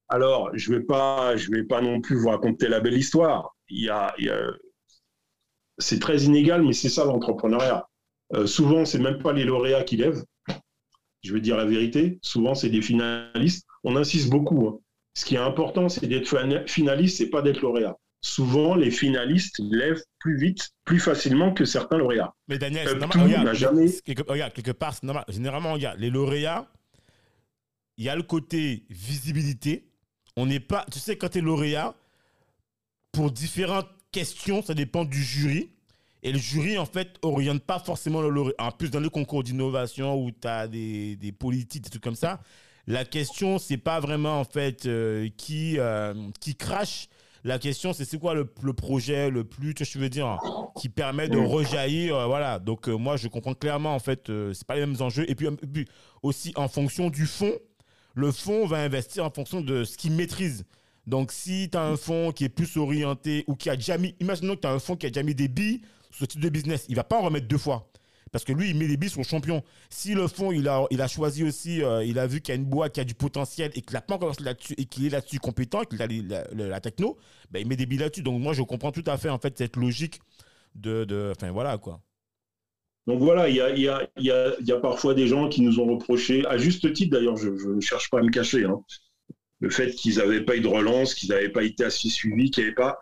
Alors, 0.08 0.50
je 0.56 0.72
vais 0.72 0.80
pas, 0.82 1.36
je 1.36 1.50
vais 1.50 1.64
pas 1.64 1.80
non 1.80 2.00
plus 2.00 2.16
vous 2.16 2.28
raconter 2.28 2.68
la 2.68 2.80
belle 2.80 2.96
histoire. 2.96 3.56
Il 3.68 3.82
y 3.84 3.88
a, 3.90 4.14
il 4.18 4.26
y 4.26 4.30
a- 4.30 4.52
c'est 5.78 5.98
très 5.98 6.22
inégal, 6.22 6.62
mais 6.62 6.72
c'est 6.72 6.88
ça 6.88 7.04
l'entrepreneuriat. 7.04 7.86
Euh, 8.34 8.46
souvent, 8.46 8.84
c'est 8.84 8.98
même 8.98 9.18
pas 9.22 9.32
les 9.32 9.44
lauréats 9.44 9.84
qui 9.84 9.96
lèvent. 9.96 10.24
Je 11.22 11.32
veux 11.32 11.40
dire 11.40 11.56
la 11.56 11.64
vérité. 11.64 12.18
Souvent, 12.22 12.54
c'est 12.54 12.68
des 12.70 12.82
finalistes. 12.82 13.66
On 13.84 13.96
insiste 13.96 14.30
beaucoup. 14.30 14.68
hein. 14.68 14.78
Ce 15.14 15.24
qui 15.24 15.34
est 15.34 15.38
important, 15.38 15.88
c'est 15.88 16.06
d'être 16.06 16.28
fina- 16.28 16.66
finaliste, 16.66 17.16
c'est 17.18 17.30
pas 17.30 17.42
d'être 17.42 17.60
lauréat. 17.62 17.96
Souvent, 18.20 18.74
les 18.74 18.90
finalistes 18.90 19.60
lèvent 19.70 20.02
plus 20.18 20.36
vite, 20.38 20.70
plus 20.84 20.98
facilement 21.00 21.52
que 21.52 21.64
certains 21.64 21.98
lauréats. 21.98 22.32
Mais 22.48 22.58
Daniel, 22.58 22.88
Euh, 22.88 22.94
normal. 22.94 23.26
Regarde, 23.26 23.54
jamais- 23.54 23.90
quelque, 24.04 24.22
regarde, 24.30 24.52
quelque 24.52 24.72
part, 24.72 24.94
normal. 25.02 25.24
Généralement, 25.28 25.72
regarde, 25.72 25.98
les 25.98 26.10
lauréats, 26.10 26.70
il 27.96 28.04
y 28.04 28.08
a 28.08 28.16
le 28.16 28.22
côté 28.22 28.84
visibilité. 28.90 29.85
On 30.36 30.46
n'est 30.46 30.60
pas. 30.60 30.84
Tu 30.92 30.98
sais, 30.98 31.16
quand 31.16 31.30
tu 31.30 31.38
es 31.38 31.40
lauréat, 31.40 31.94
pour 33.12 33.30
différentes 33.30 33.88
questions, 34.12 34.62
ça 34.62 34.74
dépend 34.74 35.04
du 35.04 35.22
jury. 35.22 35.70
Et 36.22 36.32
le 36.32 36.38
jury, 36.38 36.76
en 36.78 36.86
fait, 36.86 37.18
oriente 37.22 37.62
pas 37.62 37.78
forcément 37.78 38.20
le 38.20 38.28
lauréat. 38.30 38.54
En 38.58 38.70
plus, 38.72 38.90
dans 38.90 39.00
le 39.00 39.10
concours 39.10 39.42
d'innovation 39.42 40.16
où 40.22 40.30
tu 40.30 40.48
as 40.48 40.66
des, 40.66 41.16
des 41.16 41.32
politiques, 41.32 41.84
des 41.84 41.90
trucs 41.90 42.02
comme 42.02 42.16
ça, 42.16 42.40
la 42.86 43.04
question, 43.04 43.58
c'est 43.58 43.76
pas 43.76 44.00
vraiment, 44.00 44.40
en 44.40 44.44
fait, 44.44 44.86
euh, 44.86 45.28
qui, 45.36 45.78
euh, 45.78 46.14
qui 46.40 46.54
crache. 46.54 47.08
La 47.44 47.58
question, 47.60 47.92
c'est 47.92 48.04
c'est 48.04 48.18
quoi 48.18 48.34
le, 48.34 48.52
le 48.62 48.72
projet 48.72 49.30
le 49.30 49.44
plus, 49.44 49.72
tu 49.74 49.82
vois 49.82 49.86
ce 49.86 49.92
que 49.92 49.98
je 50.00 50.02
veux 50.04 50.10
dire, 50.10 50.38
qui 50.80 50.88
permet 50.88 51.28
de 51.28 51.38
rejaillir. 51.38 52.16
euh, 52.16 52.26
voilà. 52.26 52.58
Donc, 52.58 52.88
moi, 52.88 53.16
je 53.16 53.28
comprends 53.28 53.54
clairement, 53.54 53.94
en 53.94 54.00
fait, 54.00 54.30
c'est 54.52 54.66
pas 54.66 54.74
les 54.74 54.84
mêmes 54.84 55.00
enjeux. 55.00 55.30
Et 55.30 55.34
puis, 55.36 55.46
aussi, 56.22 56.52
en 56.56 56.66
fonction 56.68 57.08
du 57.08 57.26
fonds, 57.26 57.54
le 58.16 58.32
fonds 58.32 58.66
va 58.66 58.78
investir 58.78 59.24
en 59.24 59.30
fonction 59.30 59.60
de 59.60 59.84
ce 59.84 59.96
qu'il 59.96 60.12
maîtrise. 60.12 60.64
Donc, 61.06 61.30
si 61.30 61.68
tu 61.70 61.76
as 61.76 61.82
un 61.82 61.96
fonds 61.96 62.32
qui 62.32 62.44
est 62.44 62.48
plus 62.48 62.76
orienté 62.78 63.44
ou 63.46 63.54
qui 63.54 63.70
a 63.70 63.76
déjà 63.76 63.98
mis, 63.98 64.16
imaginons 64.20 64.56
que 64.56 64.62
tu 64.62 64.66
as 64.66 64.72
un 64.72 64.78
fonds 64.78 64.96
qui 64.96 65.06
a 65.06 65.10
déjà 65.10 65.22
mis 65.22 65.34
des 65.34 65.48
billes 65.48 65.82
sur 66.10 66.20
ce 66.20 66.24
type 66.24 66.40
de 66.40 66.48
business, 66.48 66.86
il 66.88 66.96
va 66.96 67.04
pas 67.04 67.18
en 67.18 67.22
remettre 67.22 67.46
deux 67.46 67.58
fois. 67.58 67.88
Parce 68.32 68.42
que 68.42 68.52
lui, 68.52 68.70
il 68.70 68.76
met 68.76 68.88
des 68.88 68.96
billes 68.96 69.10
sur 69.10 69.20
le 69.20 69.26
champion. 69.26 69.62
Si 69.90 70.14
le 70.14 70.28
fonds, 70.28 70.50
il 70.50 70.66
a, 70.66 71.08
choisi 71.08 71.44
aussi, 71.44 71.82
euh, 71.82 72.04
il 72.04 72.18
a 72.18 72.26
vu 72.26 72.40
qu'il 72.40 72.54
y 72.54 72.56
a 72.56 72.60
une 72.60 72.66
boîte 72.66 72.94
qui 72.94 73.00
a 73.00 73.04
du 73.04 73.14
potentiel 73.14 73.70
et 73.74 73.82
qu'il 73.82 73.92
n'a 73.92 74.00
pas 74.00 74.14
encore 74.14 74.32
là-dessus 74.40 74.74
et 74.78 74.86
qu'il 74.86 75.04
est 75.04 75.10
là-dessus 75.10 75.38
compétent 75.38 75.82
qu'il 75.84 76.02
a 76.02 76.06
la, 76.52 76.80
techno, 76.80 77.18
ben, 77.50 77.60
il 77.60 77.68
met 77.68 77.76
des 77.76 77.86
billes 77.86 77.98
là-dessus. 77.98 78.22
Donc, 78.22 78.40
moi, 78.40 78.54
je 78.54 78.62
comprends 78.62 78.92
tout 78.92 79.04
à 79.06 79.18
fait, 79.18 79.28
en 79.28 79.38
fait, 79.38 79.56
cette 79.58 79.76
logique 79.76 80.20
de. 80.74 81.04
de 81.04 81.32
enfin, 81.36 81.52
voilà, 81.52 81.76
quoi. 81.76 82.00
Donc 83.06 83.20
voilà, 83.20 83.48
il 83.48 83.56
y 83.56 83.60
a, 83.60 83.70
il 83.70 83.82
y, 83.82 83.88
a, 83.88 84.08
il 84.16 84.24
y, 84.24 84.30
a, 84.30 84.54
il 84.60 84.66
y 84.66 84.72
a 84.72 84.80
parfois 84.80 85.14
des 85.14 85.28
gens 85.28 85.48
qui 85.48 85.62
nous 85.62 85.78
ont 85.80 85.86
reproché, 85.86 86.44
à 86.46 86.58
juste 86.58 86.92
titre 86.92 87.12
d'ailleurs, 87.16 87.36
je 87.36 87.56
je 87.56 87.68
ne 87.68 87.80
cherche 87.80 88.10
pas 88.10 88.18
à 88.18 88.22
me 88.22 88.30
cacher, 88.30 88.64
hein, 88.64 88.80
le 89.60 89.70
fait 89.70 89.92
qu'ils 89.92 90.16
n'avaient 90.18 90.42
pas 90.44 90.56
eu 90.56 90.60
de 90.60 90.68
relance, 90.68 91.14
qu'ils 91.14 91.30
n'avaient 91.30 91.50
pas 91.50 91.64
été 91.64 91.84
assez 91.84 92.08
suivis, 92.08 92.50
qu'il 92.50 92.64
n'y 92.64 92.68
avait 92.68 92.74
pas. 92.76 92.98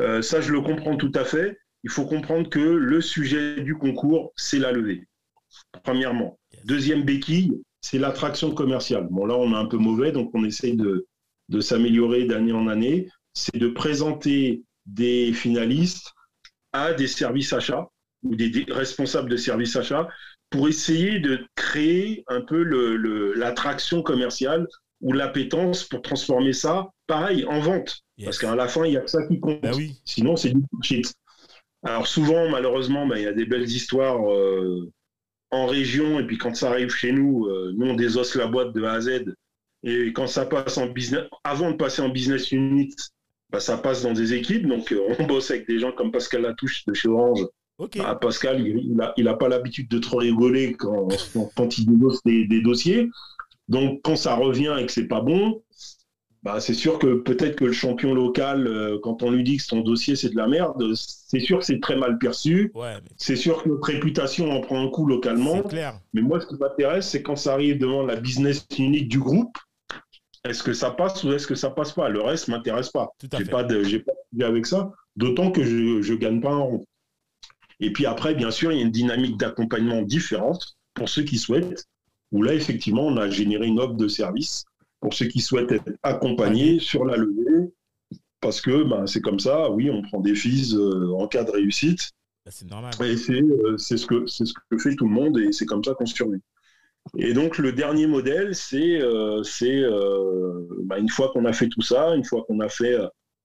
euh, 0.00 0.22
ça, 0.22 0.40
je 0.40 0.52
le 0.52 0.60
comprends 0.60 0.96
tout 0.96 1.12
à 1.14 1.24
fait. 1.24 1.58
Il 1.84 1.90
faut 1.90 2.06
comprendre 2.06 2.48
que 2.48 2.60
le 2.60 3.00
sujet 3.00 3.62
du 3.62 3.76
concours, 3.76 4.32
c'est 4.36 4.58
la 4.58 4.72
levée, 4.72 5.06
premièrement. 5.84 6.38
Deuxième 6.64 7.02
béquille, 7.04 7.52
c'est 7.80 7.98
l'attraction 7.98 8.52
commerciale. 8.54 9.08
Bon, 9.10 9.26
là, 9.26 9.36
on 9.36 9.52
est 9.52 9.56
un 9.56 9.66
peu 9.66 9.78
mauvais, 9.78 10.12
donc 10.12 10.30
on 10.34 10.44
essaye 10.44 10.76
de, 10.76 11.06
de 11.48 11.60
s'améliorer 11.60 12.24
d'année 12.24 12.52
en 12.52 12.68
année. 12.68 13.08
C'est 13.34 13.58
de 13.58 13.68
présenter 13.68 14.62
des 14.86 15.32
finalistes 15.32 16.12
à 16.72 16.92
des 16.94 17.08
services 17.08 17.52
achats 17.52 17.88
ou 18.22 18.36
des, 18.36 18.64
responsables 18.68 19.28
de 19.28 19.36
services 19.36 19.76
achats 19.76 20.08
pour 20.50 20.68
essayer 20.68 21.18
de 21.18 21.44
créer 21.54 22.24
un 22.28 22.42
peu 22.42 22.62
l'attraction 23.34 24.02
commerciale 24.02 24.66
ou 25.00 25.12
l'appétence 25.12 25.84
pour 25.84 26.02
transformer 26.02 26.52
ça, 26.52 26.88
pareil, 27.06 27.44
en 27.46 27.60
vente. 27.60 28.02
Yes. 28.16 28.26
Parce 28.26 28.38
qu'à 28.38 28.54
la 28.54 28.68
fin, 28.68 28.84
il 28.84 28.90
n'y 28.90 28.96
a 28.96 29.00
que 29.00 29.10
ça 29.10 29.26
qui 29.26 29.40
compte. 29.40 29.60
Ben 29.62 29.74
oui. 29.74 30.00
Sinon, 30.04 30.36
c'est 30.36 30.50
du 30.50 30.62
bullshit. 30.72 31.12
Alors 31.84 32.06
souvent, 32.06 32.48
malheureusement, 32.48 33.06
ben, 33.06 33.16
il 33.16 33.24
y 33.24 33.26
a 33.26 33.32
des 33.32 33.46
belles 33.46 33.68
histoires 33.68 34.30
euh, 34.30 34.88
en 35.50 35.66
région, 35.66 36.20
et 36.20 36.26
puis 36.26 36.38
quand 36.38 36.54
ça 36.54 36.70
arrive 36.70 36.90
chez 36.90 37.12
nous, 37.12 37.46
euh, 37.46 37.72
nous, 37.76 37.88
on 37.88 37.94
désosse 37.94 38.36
la 38.36 38.46
boîte 38.46 38.72
de 38.72 38.84
A 38.84 38.92
à 38.92 39.00
Z. 39.00 39.34
Et 39.82 40.12
quand 40.12 40.28
ça 40.28 40.46
passe 40.46 40.78
en 40.78 40.86
business, 40.86 41.24
avant 41.42 41.72
de 41.72 41.76
passer 41.76 42.02
en 42.02 42.08
business 42.08 42.52
unit, 42.52 42.94
ben, 43.50 43.58
ça 43.58 43.76
passe 43.76 44.02
dans 44.02 44.12
des 44.12 44.34
équipes. 44.34 44.66
Donc, 44.66 44.92
euh, 44.92 45.00
on 45.18 45.24
bosse 45.24 45.50
avec 45.50 45.66
des 45.66 45.80
gens 45.80 45.90
comme 45.92 46.12
Pascal 46.12 46.42
Latouche 46.42 46.84
de 46.86 46.94
chez 46.94 47.08
Orange. 47.08 47.44
Ah, 48.04 48.14
Pascal, 48.14 48.60
il 48.66 48.92
il 48.92 49.00
a, 49.00 49.12
il 49.16 49.28
a 49.28 49.34
pas 49.34 49.48
l'habitude 49.48 49.88
de 49.88 49.98
trop 49.98 50.18
rigoler 50.18 50.74
quand, 50.74 51.08
quand 51.56 51.78
il 51.78 51.86
dénonce 51.86 52.22
des, 52.24 52.46
des 52.46 52.60
dossiers. 52.62 53.08
Donc, 53.68 54.00
quand 54.02 54.16
ça 54.16 54.34
revient 54.34 54.76
et 54.78 54.86
que 54.86 54.92
c'est 54.92 55.08
pas 55.08 55.20
bon, 55.20 55.62
bah, 56.42 56.60
c'est 56.60 56.74
sûr 56.74 56.98
que 56.98 57.14
peut-être 57.14 57.56
que 57.56 57.64
le 57.64 57.72
champion 57.72 58.14
local, 58.14 58.66
euh, 58.66 58.98
quand 59.02 59.22
on 59.22 59.30
lui 59.30 59.44
dit 59.44 59.58
que 59.58 59.62
son 59.62 59.80
dossier 59.80 60.16
c'est 60.16 60.30
de 60.30 60.36
la 60.36 60.48
merde, 60.48 60.92
c'est 60.94 61.38
sûr 61.38 61.60
que 61.60 61.64
c'est 61.64 61.80
très 61.80 61.96
mal 61.96 62.18
perçu. 62.18 62.72
Ouais, 62.74 62.94
mais 63.02 63.10
C'est 63.16 63.36
sûr 63.36 63.62
que 63.62 63.68
notre 63.68 63.86
réputation 63.86 64.50
en 64.50 64.60
prend 64.60 64.84
un 64.84 64.88
coup 64.90 65.06
localement. 65.06 65.56
c'est 65.62 65.68
clair. 65.68 65.98
Mais 66.12 66.20
moi, 66.20 66.40
ce 66.40 66.46
qui 66.46 66.56
m'intéresse, 66.56 67.08
c'est 67.08 67.22
quand 67.22 67.36
ça 67.36 67.52
arrive 67.52 67.78
devant 67.78 68.04
la 68.04 68.16
business 68.16 68.66
unit 68.76 69.04
du 69.06 69.20
groupe, 69.20 69.56
est-ce 70.44 70.64
que 70.64 70.72
ça 70.72 70.90
passe 70.90 71.22
ou 71.22 71.32
est-ce 71.32 71.46
que 71.46 71.54
ça 71.54 71.70
passe 71.70 71.92
pas? 71.92 72.08
Le 72.08 72.20
reste 72.20 72.48
m'intéresse 72.48 72.90
pas. 72.90 73.10
Tout 73.20 73.28
à 73.32 73.38
J'ai 73.38 73.44
pas 73.44 73.62
de, 73.62 73.84
j'ai 73.84 74.00
pas 74.00 74.12
de 74.32 74.44
avec 74.44 74.66
ça. 74.66 74.90
D'autant 75.14 75.52
que 75.52 75.62
je, 75.62 76.02
je 76.02 76.14
gagne 76.14 76.40
pas 76.40 76.50
un 76.50 76.58
rond. 76.58 76.84
Et 77.82 77.92
puis 77.92 78.06
après, 78.06 78.34
bien 78.34 78.52
sûr, 78.52 78.70
il 78.70 78.78
y 78.78 78.80
a 78.80 78.84
une 78.84 78.92
dynamique 78.92 79.36
d'accompagnement 79.36 80.02
différente 80.02 80.76
pour 80.94 81.08
ceux 81.08 81.24
qui 81.24 81.36
souhaitent. 81.36 81.88
Où 82.30 82.42
là, 82.42 82.54
effectivement, 82.54 83.04
on 83.04 83.16
a 83.16 83.28
généré 83.28 83.66
une 83.66 83.80
offre 83.80 83.94
de 83.94 84.08
service 84.08 84.64
pour 85.00 85.12
ceux 85.12 85.26
qui 85.26 85.40
souhaitent 85.40 85.72
être 85.72 85.90
accompagnés 86.02 86.78
sur 86.78 87.04
la 87.04 87.16
levée. 87.16 87.72
Parce 88.40 88.60
que 88.60 88.84
ben, 88.84 89.06
c'est 89.06 89.20
comme 89.20 89.40
ça, 89.40 89.68
oui, 89.68 89.90
on 89.90 90.00
prend 90.00 90.20
des 90.20 90.34
fees 90.36 90.74
euh, 90.74 91.10
en 91.10 91.26
cas 91.26 91.42
de 91.42 91.50
réussite. 91.50 92.12
Ben, 92.44 92.52
c'est 92.52 92.70
normal. 92.70 92.94
Et 93.02 93.16
c'est 93.16 93.42
euh, 93.42 93.76
c'est 93.76 93.96
ce, 93.96 94.06
que, 94.06 94.26
c'est 94.26 94.46
ce 94.46 94.54
que 94.70 94.78
fait 94.78 94.94
tout 94.94 95.06
le 95.06 95.12
monde 95.12 95.38
et 95.38 95.50
c'est 95.52 95.66
comme 95.66 95.82
ça 95.82 95.94
qu'on 95.94 96.06
survit. 96.06 96.40
Et 97.18 97.34
donc, 97.34 97.58
le 97.58 97.72
dernier 97.72 98.06
modèle, 98.06 98.54
c'est 98.54 99.00
euh, 99.00 99.42
c'est, 99.42 99.82
euh, 99.82 100.68
bah, 100.84 100.98
une 100.98 101.08
fois 101.08 101.30
qu'on 101.32 101.44
a 101.46 101.52
fait 101.52 101.68
tout 101.68 101.82
ça, 101.82 102.14
une 102.14 102.24
fois 102.24 102.44
qu'on 102.46 102.60
a 102.60 102.68
fait 102.68 102.96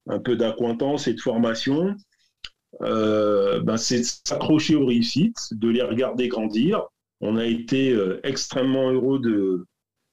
un 0.08 0.20
peu 0.20 0.36
d'accointance 0.36 1.08
et 1.08 1.16
de 1.16 1.20
formation, 1.20 1.96
euh, 2.82 3.62
bah, 3.62 3.78
c'est 3.78 4.00
de 4.00 4.06
s'accrocher 4.26 4.76
aux 4.76 4.86
réussites, 4.86 5.50
de 5.52 5.70
les 5.70 5.82
regarder 5.82 6.28
grandir. 6.28 6.84
On 7.22 7.38
a 7.38 7.46
été 7.46 7.92
euh, 7.92 8.20
extrêmement 8.24 8.92
heureux 8.92 9.20
de, 9.20 9.66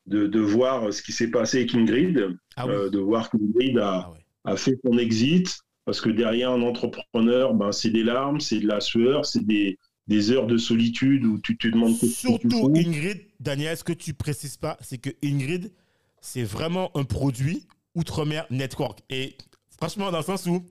de, 0.06 0.26
de 0.26 0.40
voir 0.40 0.92
ce 0.92 1.02
qui 1.02 1.12
s'est 1.12 1.30
passé 1.30 1.58
avec 1.58 1.74
Ingrid, 1.74 2.36
Ah 2.56 2.66
oui. 2.66 2.72
euh, 2.74 2.90
de 2.90 2.98
voir 2.98 3.30
qu'Ingrid 3.30 3.78
a, 3.78 4.12
Ah 4.44 4.52
a 4.52 4.56
fait 4.56 4.78
son 4.84 4.96
exit, 4.98 5.58
parce 5.84 6.00
que 6.00 6.08
derrière 6.10 6.50
un 6.50 6.62
entrepreneur, 6.62 7.54
ben, 7.54 7.72
c'est 7.72 7.90
des 7.90 8.04
larmes, 8.04 8.40
c'est 8.40 8.60
de 8.60 8.66
la 8.66 8.80
sueur, 8.80 9.26
c'est 9.26 9.44
des, 9.44 9.78
des 10.06 10.30
heures 10.30 10.46
de 10.46 10.56
solitude 10.56 11.24
où 11.26 11.38
tu 11.38 11.56
te 11.58 11.68
demandes 11.68 11.94
que 11.98 12.06
tu 12.06 12.12
Surtout 12.12 12.50
fous. 12.50 12.72
Ingrid, 12.76 13.20
Daniel, 13.40 13.76
ce 13.76 13.84
que 13.84 13.92
tu 13.92 14.14
précises 14.14 14.56
pas, 14.56 14.78
c'est 14.80 14.98
que 14.98 15.10
Ingrid, 15.22 15.72
c'est 16.20 16.44
vraiment 16.44 16.90
un 16.96 17.04
produit 17.04 17.66
Outre-mer 17.94 18.46
Network. 18.50 19.00
Et 19.10 19.36
franchement, 19.78 20.10
dans 20.10 20.18
le 20.18 20.24
sens 20.24 20.46
où, 20.46 20.64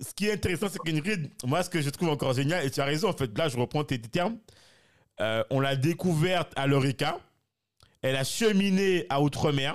ce 0.00 0.14
qui 0.14 0.26
est 0.26 0.32
intéressant, 0.32 0.68
c'est 0.70 0.78
qu'Ingrid, 0.78 1.30
moi, 1.44 1.62
ce 1.62 1.70
que 1.70 1.80
je 1.80 1.90
trouve 1.90 2.08
encore 2.08 2.32
génial, 2.32 2.64
et 2.64 2.70
tu 2.70 2.80
as 2.80 2.84
raison, 2.84 3.08
en 3.08 3.12
fait, 3.12 3.36
là, 3.36 3.48
je 3.48 3.56
reprends 3.58 3.84
tes, 3.84 4.00
termes, 4.00 4.38
euh, 5.20 5.44
on 5.50 5.60
l'a 5.60 5.76
découverte 5.76 6.52
à 6.56 6.66
l'Eureka, 6.66 7.20
elle 8.02 8.16
a 8.16 8.24
cheminé 8.24 9.06
à 9.10 9.20
Outre-mer, 9.20 9.74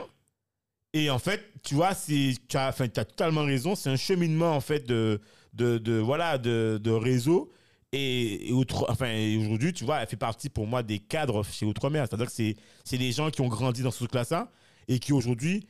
et 0.93 1.09
en 1.09 1.19
fait, 1.19 1.43
tu 1.61 1.75
vois, 1.75 1.91
tu 1.93 2.57
as, 2.57 2.71
totalement 2.71 3.43
raison, 3.43 3.75
c'est 3.75 3.89
un 3.89 3.97
cheminement, 3.97 4.55
en 4.55 4.61
fait, 4.61 4.87
de, 4.87 5.19
de, 5.53 5.99
voilà, 5.99 6.37
de, 6.37 6.79
de 6.81 6.91
réseau. 6.91 7.51
Et, 7.91 8.51
outre, 8.51 8.85
enfin, 8.89 9.13
aujourd'hui, 9.37 9.73
tu 9.73 9.85
vois, 9.85 9.99
elle 9.99 10.07
fait 10.07 10.15
partie 10.15 10.49
pour 10.49 10.67
moi 10.67 10.83
des 10.83 10.99
cadres 10.99 11.43
chez 11.43 11.65
Outre-mer. 11.65 12.07
C'est-à-dire 12.07 12.27
que 12.27 12.31
c'est, 12.31 12.97
des 12.97 13.11
gens 13.11 13.29
qui 13.29 13.41
ont 13.41 13.47
grandi 13.47 13.83
dans 13.83 13.91
ce 13.91 14.05
truc-là 14.05 14.49
et 14.87 14.99
qui 14.99 15.13
aujourd'hui 15.13 15.67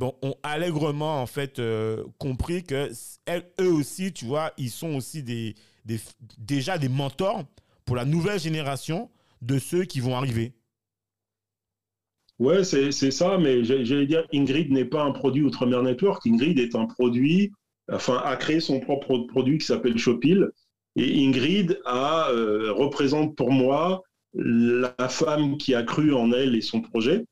ont 0.00 0.34
allègrement 0.42 1.22
en 1.22 1.26
fait 1.26 1.58
euh, 1.58 2.04
compris 2.18 2.64
que 2.64 2.90
eux 3.60 3.72
aussi, 3.72 4.12
tu 4.12 4.24
vois, 4.24 4.52
ils 4.56 4.70
sont 4.70 4.94
aussi 4.94 5.22
des, 5.22 5.54
déjà 6.38 6.78
des 6.78 6.88
mentors 6.88 7.44
pour 7.84 7.96
la 7.96 8.04
nouvelle 8.04 8.40
génération 8.40 9.10
de 9.42 9.58
ceux 9.58 9.84
qui 9.84 10.00
vont 10.00 10.16
arriver. 10.16 10.52
Ouais, 12.38 12.64
c'est 12.64 13.10
ça, 13.10 13.36
mais 13.36 13.64
j'allais 13.64 14.06
dire, 14.06 14.26
Ingrid 14.32 14.70
n'est 14.70 14.86
pas 14.86 15.02
un 15.02 15.12
produit 15.12 15.42
Outre-mer 15.42 15.82
Network. 15.82 16.26
Ingrid 16.26 16.58
est 16.58 16.74
un 16.74 16.86
produit, 16.86 17.52
enfin, 17.92 18.16
a 18.24 18.34
créé 18.36 18.60
son 18.60 18.80
propre 18.80 19.18
produit 19.28 19.58
qui 19.58 19.66
s'appelle 19.66 19.98
Shopil. 19.98 20.48
Et 20.96 21.26
Ingrid 21.26 21.78
a, 21.84 22.30
euh, 22.30 22.72
représente 22.72 23.36
pour 23.36 23.52
moi 23.52 24.02
la 24.32 24.94
femme 25.08 25.58
qui 25.58 25.74
a 25.74 25.82
cru 25.82 26.14
en 26.14 26.32
elle 26.32 26.54
et 26.54 26.62
son 26.62 26.80
projet. 26.80 27.26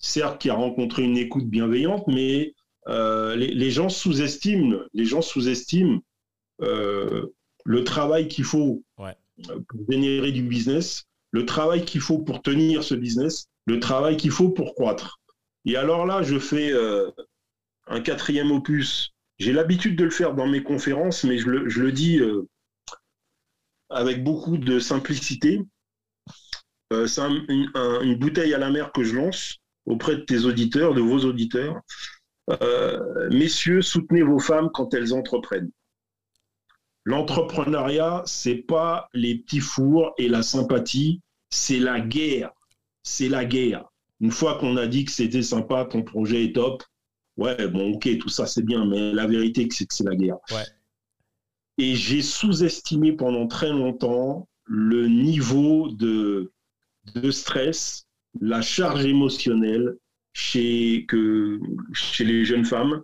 Certes, 0.00 0.40
qui 0.40 0.50
a 0.50 0.54
rencontré 0.54 1.02
une 1.02 1.18
écoute 1.18 1.44
bienveillante, 1.46 2.06
mais 2.08 2.54
euh, 2.88 3.36
les, 3.36 3.48
les 3.48 3.70
gens 3.70 3.88
sous-estiment, 3.90 4.78
les 4.94 5.04
gens 5.04 5.20
sous-estiment 5.22 6.00
euh, 6.62 7.26
le 7.64 7.84
travail 7.84 8.26
qu'il 8.26 8.44
faut 8.44 8.82
Ouais. 8.98 9.14
pour 9.68 9.80
générer 9.90 10.32
du 10.32 10.42
business, 10.42 11.04
le 11.30 11.44
travail 11.44 11.84
qu'il 11.84 12.00
faut 12.00 12.18
pour 12.18 12.40
tenir 12.42 12.82
ce 12.82 12.94
business, 12.94 13.46
le 13.66 13.78
travail 13.78 14.16
qu'il 14.16 14.30
faut 14.30 14.48
pour 14.48 14.74
croître. 14.74 15.20
Et 15.66 15.76
alors 15.76 16.06
là, 16.06 16.22
je 16.22 16.38
fais 16.38 16.72
euh, 16.72 17.10
un 17.86 18.00
quatrième 18.00 18.50
opus. 18.50 19.12
J'ai 19.38 19.52
l'habitude 19.52 19.96
de 19.96 20.04
le 20.04 20.10
faire 20.10 20.34
dans 20.34 20.46
mes 20.46 20.62
conférences, 20.62 21.24
mais 21.24 21.36
je 21.38 21.48
le, 21.48 21.68
je 21.68 21.82
le 21.82 21.92
dis 21.92 22.18
euh, 22.18 22.48
avec 23.90 24.24
beaucoup 24.24 24.56
de 24.56 24.78
simplicité. 24.78 25.60
Euh, 26.92 27.06
c'est 27.06 27.20
un- 27.20 27.44
une, 27.48 27.70
un- 27.74 28.00
une 28.00 28.16
bouteille 28.16 28.54
à 28.54 28.58
la 28.58 28.70
mer 28.70 28.92
que 28.92 29.04
je 29.04 29.14
lance 29.14 29.59
auprès 29.86 30.16
de 30.16 30.22
tes 30.22 30.44
auditeurs, 30.44 30.94
de 30.94 31.00
vos 31.00 31.24
auditeurs. 31.24 31.80
Euh, 32.50 33.28
messieurs, 33.30 33.82
soutenez 33.82 34.22
vos 34.22 34.38
femmes 34.38 34.70
quand 34.72 34.94
elles 34.94 35.14
entreprennent. 35.14 35.70
L'entrepreneuriat, 37.04 38.22
c'est 38.26 38.56
pas 38.56 39.08
les 39.14 39.36
petits 39.36 39.60
fours 39.60 40.12
et 40.18 40.28
la 40.28 40.42
sympathie, 40.42 41.20
c'est 41.50 41.78
la 41.78 42.00
guerre. 42.00 42.52
C'est 43.02 43.28
la 43.28 43.44
guerre. 43.44 43.84
Une 44.20 44.30
fois 44.30 44.58
qu'on 44.58 44.76
a 44.76 44.86
dit 44.86 45.04
que 45.06 45.12
c'était 45.12 45.42
sympa, 45.42 45.86
ton 45.86 46.02
projet 46.02 46.44
est 46.44 46.54
top, 46.54 46.82
ouais, 47.38 47.68
bon, 47.68 47.94
ok, 47.94 48.18
tout 48.18 48.28
ça 48.28 48.46
c'est 48.46 48.62
bien, 48.62 48.84
mais 48.84 49.12
la 49.12 49.26
vérité, 49.26 49.66
c'est 49.70 49.86
que 49.86 49.94
c'est 49.94 50.04
la 50.04 50.14
guerre. 50.14 50.36
Ouais. 50.50 50.64
Et 51.78 51.94
j'ai 51.94 52.20
sous-estimé 52.20 53.12
pendant 53.12 53.46
très 53.46 53.70
longtemps 53.70 54.46
le 54.64 55.08
niveau 55.08 55.88
de, 55.88 56.52
de 57.14 57.30
stress, 57.30 58.06
la 58.40 58.62
charge 58.62 59.04
émotionnelle 59.06 59.96
chez, 60.32 61.06
que, 61.08 61.58
chez 61.92 62.24
les 62.24 62.44
jeunes 62.44 62.64
femmes, 62.64 63.02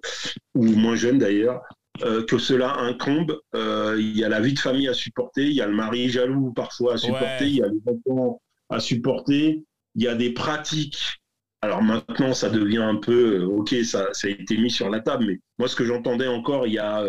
ou 0.55 0.65
moins 0.65 0.95
jeunes 0.97 1.19
d'ailleurs, 1.19 1.63
euh, 2.03 2.25
que 2.25 2.39
cela 2.39 2.77
incombe. 2.79 3.41
Euh, 3.55 3.97
Il 3.99 4.17
y 4.17 4.23
a 4.25 4.29
la 4.29 4.41
vie 4.41 4.53
de 4.53 4.59
famille 4.59 4.89
à 4.89 4.95
supporter, 4.95 5.45
il 5.47 5.53
y 5.55 5.61
a 5.61 5.67
le 5.67 5.75
mari 5.75 6.09
jaloux 6.09 6.53
parfois 6.53 6.95
à 6.95 6.97
supporter, 6.99 7.45
Ouais. 7.45 7.51
il 7.51 7.57
y 7.57 7.63
a 7.63 7.69
les 7.69 7.81
enfants 7.87 8.41
à 8.69 8.81
supporter, 8.81 9.65
il 9.95 10.03
y 10.03 10.09
a 10.09 10.15
des 10.15 10.31
pratiques 10.33 11.21
Alors 11.63 11.83
maintenant, 11.83 12.33
ça 12.35 12.51
devient 12.51 12.77
un 12.83 12.97
peu, 12.97 13.41
euh, 13.41 13.47
ok, 13.47 13.75
ça, 13.83 14.09
ça 14.13 14.29
a 14.29 14.31
été 14.31 14.57
mis 14.59 14.71
sur 14.71 14.89
la 14.91 15.01
table, 15.01 15.25
mais 15.27 15.41
moi, 15.59 15.69
ce 15.69 15.75
que 15.75 15.85
j'entendais 15.85 16.29
encore 16.29 16.67
il 16.67 16.75
y 16.75 16.79
a 16.79 17.03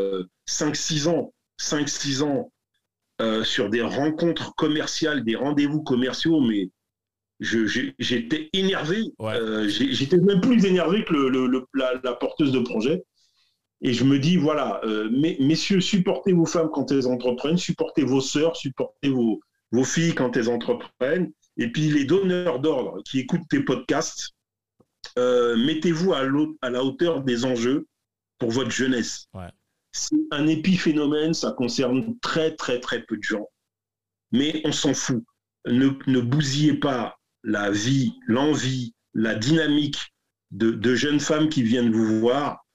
5-6 0.48 1.08
ans, 1.10 1.34
5-6 1.60 2.24
ans, 2.24 2.52
euh, 3.22 3.44
sur 3.44 3.70
des 3.70 3.82
rencontres 3.82 4.56
commerciales, 4.56 5.24
des 5.24 5.36
rendez-vous 5.36 5.84
commerciaux, 5.84 6.40
mais 6.40 6.70
j'étais 7.40 8.50
énervé. 8.54 9.04
Ouais. 9.20 9.34
Euh, 9.36 9.68
j'étais 9.70 10.18
même 10.18 10.42
plus 10.42 10.66
énervé 10.66 11.04
que 11.04 11.14
le, 11.14 11.30
le- 11.30 11.48
le- 11.48 11.66
la, 11.74 11.94
la 12.04 12.14
porteuse 12.14 12.52
de 12.52 12.60
projet. 12.60 13.04
Et 13.82 13.94
je 13.94 14.04
me 14.04 14.18
dis, 14.18 14.38
voilà, 14.38 14.82
euh, 14.86 15.10
mes- 15.12 15.38
messieurs, 15.40 15.82
supportez 15.82 16.34
vos 16.34 16.48
femmes 16.48 16.70
quand 16.74 16.92
elles 16.92 17.08
entreprennent, 17.08 17.58
supportez 17.58 18.04
vos 18.04 18.22
sœurs, 18.22 18.56
supportez 18.56 19.10
vos, 19.10 19.40
vos 19.72 19.84
filles 19.84 20.16
quand 20.16 20.36
elles 20.36 20.50
entreprennent. 20.50 21.32
Et 21.58 21.72
puis 21.72 21.90
les 21.90 22.06
donneurs 22.06 22.60
d'ordre 22.60 23.04
qui 23.04 23.20
écoutent 23.20 23.48
tes 23.50 23.60
podcasts, 23.60 24.32
euh, 25.20 25.56
mettez-vous 25.58 26.14
à, 26.14 26.24
la 26.70 26.84
hauteur 26.84 27.22
des 27.24 27.46
enjeux 27.46 27.88
pour 28.40 28.50
votre 28.52 28.72
jeunesse. 28.72 29.28
Ouais. 29.34 29.50
C'est 29.92 30.16
un 30.32 30.48
épiphénomène, 30.48 31.34
ça 31.34 31.52
concerne 31.52 32.18
très 32.20 32.56
très 32.56 32.80
très 32.80 33.04
peu 33.04 33.18
de 33.18 33.24
gens. 33.24 33.48
Mais 34.32 34.62
on 34.66 34.72
s'en 34.72 34.94
fout. 34.94 35.24
Ne, 35.66 35.90
ne 36.08 36.20
bousillez 36.20 36.76
pas 36.76 37.17
la 37.44 37.72
vie, 37.72 38.14
l'envie, 38.28 38.94
la 39.14 39.36
dynamique 39.36 40.14
de, 40.52 40.72
de 40.72 40.96
jeunes 40.96 41.20
femmes 41.20 41.50
qui 41.50 41.64
viennent 41.64 41.92
vous 41.92 42.20
voir. 42.20 42.66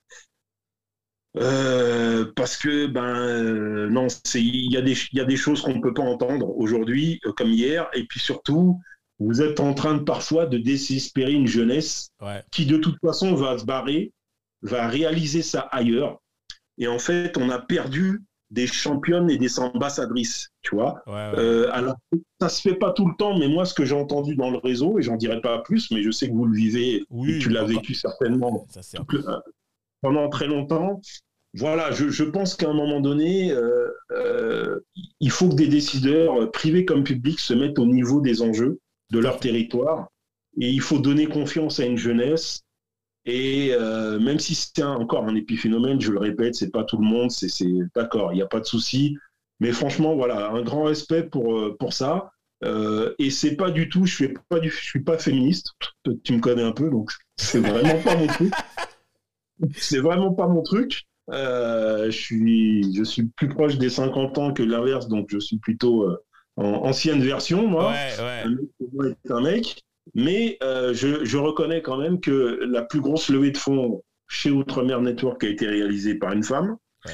Euh, 1.38 2.30
parce 2.36 2.58
que 2.58 2.86
ben 2.86 3.04
euh, 3.04 3.88
non, 3.88 4.06
il 4.34 4.70
y 4.70 4.76
a 4.76 4.82
des 4.82 4.92
il 5.12 5.18
y 5.18 5.20
a 5.20 5.24
des 5.24 5.36
choses 5.38 5.62
qu'on 5.62 5.76
ne 5.76 5.80
peut 5.80 5.94
pas 5.94 6.02
entendre 6.02 6.54
aujourd'hui 6.58 7.20
euh, 7.24 7.32
comme 7.32 7.50
hier 7.50 7.88
et 7.94 8.04
puis 8.04 8.20
surtout 8.20 8.78
vous 9.18 9.40
êtes 9.40 9.58
en 9.58 9.72
train 9.72 9.94
de 9.94 10.02
parfois 10.02 10.44
de 10.44 10.58
désespérer 10.58 11.32
une 11.32 11.46
jeunesse 11.46 12.10
Ouais. 12.20 12.42
qui 12.50 12.66
de 12.66 12.76
toute 12.76 12.98
façon 13.00 13.34
va 13.34 13.56
se 13.56 13.64
barrer, 13.64 14.12
va 14.60 14.88
réaliser 14.88 15.40
ça 15.40 15.60
ailleurs. 15.72 16.20
Et 16.76 16.86
en 16.86 16.98
fait, 16.98 17.36
on 17.38 17.48
a 17.48 17.58
perdu 17.58 18.20
des 18.52 18.66
championnes 18.66 19.30
et 19.30 19.38
des 19.38 19.58
ambassadrices, 19.58 20.50
tu 20.60 20.74
vois. 20.76 21.02
Ouais, 21.06 21.12
ouais. 21.14 21.32
Euh, 21.38 21.70
alors, 21.72 21.96
ça 22.40 22.48
se 22.50 22.60
fait 22.60 22.74
pas 22.74 22.92
tout 22.92 23.06
le 23.06 23.14
temps, 23.16 23.38
mais 23.38 23.48
moi, 23.48 23.64
ce 23.64 23.72
que 23.74 23.84
j'ai 23.84 23.94
entendu 23.94 24.36
dans 24.36 24.50
le 24.50 24.58
réseau, 24.58 24.98
et 24.98 25.02
j'en 25.02 25.16
dirai 25.16 25.40
pas 25.40 25.58
plus, 25.60 25.90
mais 25.90 26.02
je 26.02 26.10
sais 26.10 26.28
que 26.28 26.34
vous 26.34 26.44
le 26.44 26.54
vivez, 26.54 27.04
Oui, 27.10 27.32
et 27.32 27.38
tu 27.38 27.48
l'as 27.48 27.64
vécu 27.64 27.94
certainement 27.94 28.66
Ça, 28.68 28.80
le- 29.10 29.24
pendant 30.02 30.28
très 30.28 30.46
longtemps. 30.46 31.00
Voilà, 31.54 31.92
je, 31.92 32.08
je 32.08 32.24
pense 32.24 32.54
qu'à 32.54 32.68
un 32.68 32.74
moment 32.74 33.00
donné, 33.00 33.52
euh, 33.52 33.88
euh, 34.10 34.80
il 35.20 35.30
faut 35.30 35.48
que 35.48 35.54
des 35.54 35.68
décideurs, 35.68 36.50
privés 36.50 36.84
comme 36.84 37.04
publics, 37.04 37.40
se 37.40 37.54
mettent 37.54 37.78
au 37.78 37.86
niveau 37.86 38.20
des 38.20 38.42
enjeux 38.42 38.78
de 39.10 39.18
leur 39.18 39.38
territoire. 39.40 40.08
Et 40.60 40.68
il 40.70 40.80
faut 40.82 40.98
donner 40.98 41.26
confiance 41.26 41.80
à 41.80 41.86
une 41.86 41.96
jeunesse. 41.96 42.60
Et 43.24 43.70
euh, 43.72 44.18
même 44.18 44.38
si 44.38 44.54
c'est 44.54 44.82
encore 44.82 45.24
un 45.24 45.34
épiphénomène, 45.34 46.00
je 46.00 46.10
le 46.10 46.18
répète, 46.18 46.54
c'est 46.54 46.70
pas 46.70 46.84
tout 46.84 46.96
le 46.96 47.04
monde, 47.04 47.30
c'est 47.30 47.66
d'accord, 47.94 48.32
il 48.32 48.36
n'y 48.36 48.42
a 48.42 48.46
pas 48.46 48.60
de 48.60 48.64
souci. 48.64 49.16
Mais 49.60 49.72
franchement, 49.72 50.16
voilà, 50.16 50.50
un 50.50 50.62
grand 50.62 50.84
respect 50.84 51.22
pour, 51.22 51.56
euh, 51.56 51.76
pour 51.78 51.92
ça. 51.92 52.32
Euh, 52.64 53.14
et 53.18 53.30
c'est 53.30 53.54
pas 53.54 53.70
du 53.70 53.88
tout, 53.88 54.06
je 54.06 54.14
suis 54.14 54.34
pas 54.48 54.58
du, 54.58 54.70
je 54.70 54.84
suis 54.84 55.02
pas 55.02 55.18
féministe. 55.18 55.72
Tu 56.24 56.32
me 56.32 56.40
connais 56.40 56.62
un 56.62 56.72
peu, 56.72 56.90
donc 56.90 57.12
c'est 57.36 57.60
vraiment 57.60 58.00
pas 58.02 58.16
mon 58.16 58.26
truc. 58.26 58.52
C'est 59.76 60.00
vraiment 60.00 60.32
pas 60.32 60.48
mon 60.48 60.62
truc. 60.62 61.04
Euh, 61.30 62.06
je 62.06 62.18
suis, 62.18 62.96
je 62.96 63.04
suis 63.04 63.26
plus 63.26 63.48
proche 63.48 63.78
des 63.78 63.90
50 63.90 64.36
ans 64.38 64.52
que 64.52 64.64
l'inverse, 64.64 65.06
donc 65.06 65.28
je 65.30 65.38
suis 65.38 65.58
plutôt 65.58 66.08
en 66.56 66.64
ancienne 66.64 67.22
version, 67.22 67.68
moi. 67.68 67.92
Ouais, 67.92 68.44
ouais. 68.98 69.14
Un 69.30 69.40
mec 69.40 69.84
Mais 70.14 70.58
euh, 70.62 70.92
je, 70.94 71.24
je 71.24 71.38
reconnais 71.38 71.82
quand 71.82 71.96
même 71.96 72.20
que 72.20 72.60
la 72.64 72.82
plus 72.82 73.00
grosse 73.00 73.28
levée 73.28 73.50
de 73.50 73.58
fonds 73.58 74.02
chez 74.28 74.50
Outre-mer 74.50 75.00
Network 75.00 75.42
a 75.44 75.48
été 75.48 75.66
réalisée 75.66 76.14
par 76.14 76.32
une 76.32 76.42
femme. 76.42 76.76
Ouais. 77.06 77.12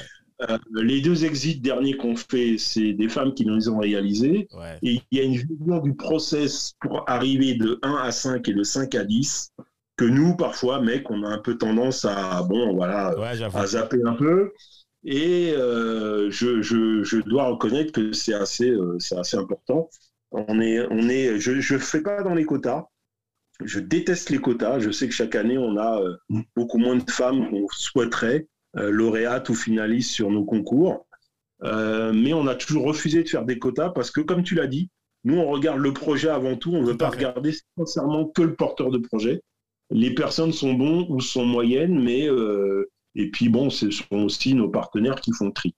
Euh, 0.49 0.57
les 0.81 1.01
deux 1.01 1.25
exits 1.25 1.59
derniers 1.59 1.97
qu'on 1.97 2.15
fait, 2.15 2.57
c'est 2.57 2.93
des 2.93 3.09
femmes 3.09 3.33
qui 3.33 3.45
nous 3.45 3.55
les 3.55 3.67
ont 3.67 3.79
réalisés. 3.79 4.47
Ouais. 4.53 4.77
Et 4.83 5.01
il 5.11 5.17
y 5.17 5.21
a 5.21 5.23
une 5.23 5.35
vision 5.35 5.79
du 5.79 5.93
process 5.95 6.73
pour 6.79 7.03
arriver 7.09 7.55
de 7.55 7.77
1 7.81 7.95
à 7.95 8.11
5 8.11 8.47
et 8.47 8.53
de 8.53 8.63
5 8.63 8.95
à 8.95 9.03
10 9.03 9.51
que 9.97 10.05
nous, 10.05 10.37
parfois, 10.37 10.81
mec, 10.81 11.11
on 11.11 11.23
a 11.23 11.27
un 11.27 11.39
peu 11.39 11.57
tendance 11.57 12.05
à, 12.05 12.41
bon, 12.43 12.73
voilà, 12.73 13.17
Ouais, 13.19 13.43
à 13.53 13.67
zapper 13.67 13.97
un 14.05 14.13
peu. 14.13 14.53
Et 15.03 15.51
euh, 15.55 16.29
je, 16.31 16.61
je, 16.61 17.03
je 17.03 17.17
dois 17.17 17.49
reconnaître 17.49 17.91
que 17.91 18.13
c'est 18.13 18.33
assez, 18.33 18.69
euh, 18.69 18.95
c'est 18.99 19.17
assez 19.17 19.35
important. 19.35 19.89
On 20.31 20.59
est, 20.59 21.39
je 21.39 21.73
ne 21.73 21.79
fais 21.79 22.01
pas 22.01 22.21
dans 22.23 22.35
les 22.35 22.45
quotas. 22.45 22.85
Je 23.63 23.79
déteste 23.79 24.29
les 24.29 24.39
quotas. 24.39 24.79
Je 24.79 24.91
sais 24.91 25.07
que 25.07 25.13
chaque 25.13 25.35
année, 25.35 25.57
on 25.57 25.77
a 25.77 26.01
euh, 26.01 26.15
beaucoup 26.55 26.77
moins 26.77 26.95
de 26.95 27.09
femmes 27.09 27.49
qu'on 27.49 27.65
souhaiterait 27.71 28.47
euh, 28.77 28.89
lauréates 28.89 29.49
ou 29.49 29.55
finalistes 29.55 30.11
sur 30.11 30.29
nos 30.29 30.45
concours. 30.45 31.07
Euh, 31.63 32.13
mais 32.13 32.33
on 32.33 32.47
a 32.47 32.55
toujours 32.55 32.85
refusé 32.85 33.23
de 33.23 33.27
faire 33.27 33.43
des 33.43 33.59
quotas 33.59 33.89
parce 33.89 34.11
que, 34.11 34.21
comme 34.21 34.43
tu 34.43 34.55
l'as 34.55 34.67
dit, 34.67 34.89
nous, 35.25 35.35
on 35.35 35.49
regarde 35.49 35.79
le 35.79 35.93
projet 35.93 36.29
avant 36.29 36.55
tout. 36.55 36.71
On 36.71 36.81
ne 36.81 36.87
veut 36.87 36.97
pas 36.97 37.09
regarder 37.09 37.53
sincèrement 37.77 38.25
que 38.27 38.43
le 38.43 38.55
porteur 38.55 38.91
de 38.91 38.99
projet. 38.99 39.41
Les 39.89 40.13
personnes 40.13 40.53
sont 40.53 40.73
bonnes 40.73 41.05
ou 41.09 41.19
sont 41.19 41.45
moyennes, 41.45 42.01
mais. 42.01 42.29
Et 43.15 43.31
puis, 43.31 43.49
bon, 43.49 43.69
ce 43.69 43.89
sont 43.89 44.23
aussi 44.23 44.53
nos 44.53 44.69
partenaires 44.69 45.19
qui 45.19 45.33
font 45.33 45.47
le 45.47 45.51
tri. 45.51 45.75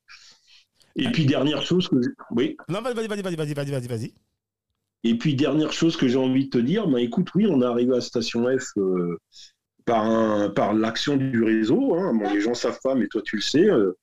Et 0.98 1.08
ah. 1.08 1.12
puis, 1.12 1.26
dernière 1.26 1.64
chose. 1.64 1.90
Oui. 2.32 2.58
Non, 2.70 2.82
vas-y, 2.82 2.94
vas-y, 2.94 3.08
vas-y, 3.08 3.36
vas-y, 3.36 3.54
vas-y, 3.54 3.88
vas-y 3.88 4.14
et 5.04 5.18
puis 5.18 5.36
dernière 5.36 5.74
chose 5.74 5.98
que 5.98 6.08
j'ai 6.08 6.18
envie 6.18 6.46
de 6.46 6.50
te 6.50 6.58
dire, 6.58 6.88
ben 6.88 6.98
écoute, 7.00 7.30
oui, 7.36 7.48
on 7.50 7.62
est 7.62 7.66
arrivé 7.66 7.96
à 7.96 8.02
Station 8.02 8.46
F 8.58 8.66
euh, 8.78 9.18
par 9.86 10.06
un, 10.06 10.50
par 10.50 10.74
l'action 10.74 11.18
du 11.18 11.44
réseau. 11.44 11.96
hein. 11.96 12.14
Bon, 12.14 12.32
les 12.34 12.42
gens 12.42 12.54
savent 12.54 12.80
pas, 12.84 12.96
mais 12.96 13.08
toi 13.08 13.22
tu 13.24 13.38
le 13.38 13.42
sais. 13.42 13.66
euh, 13.70 13.94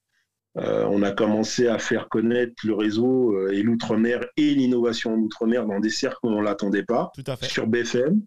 euh, 0.56 0.84
on 0.90 1.02
a 1.02 1.12
commencé 1.12 1.68
à 1.68 1.78
faire 1.78 2.08
connaître 2.08 2.54
le 2.64 2.74
réseau 2.74 3.48
et 3.50 3.62
l'outre-mer 3.62 4.24
et 4.36 4.54
l'innovation 4.54 5.14
en 5.14 5.18
outre-mer 5.18 5.66
dans 5.66 5.78
des 5.78 5.90
cercles 5.90 6.18
où 6.24 6.28
on 6.30 6.40
l'attendait 6.40 6.82
pas 6.84 7.12
Tout 7.14 7.22
à 7.30 7.36
fait. 7.36 7.46
sur 7.46 7.66
BFM 7.68 8.20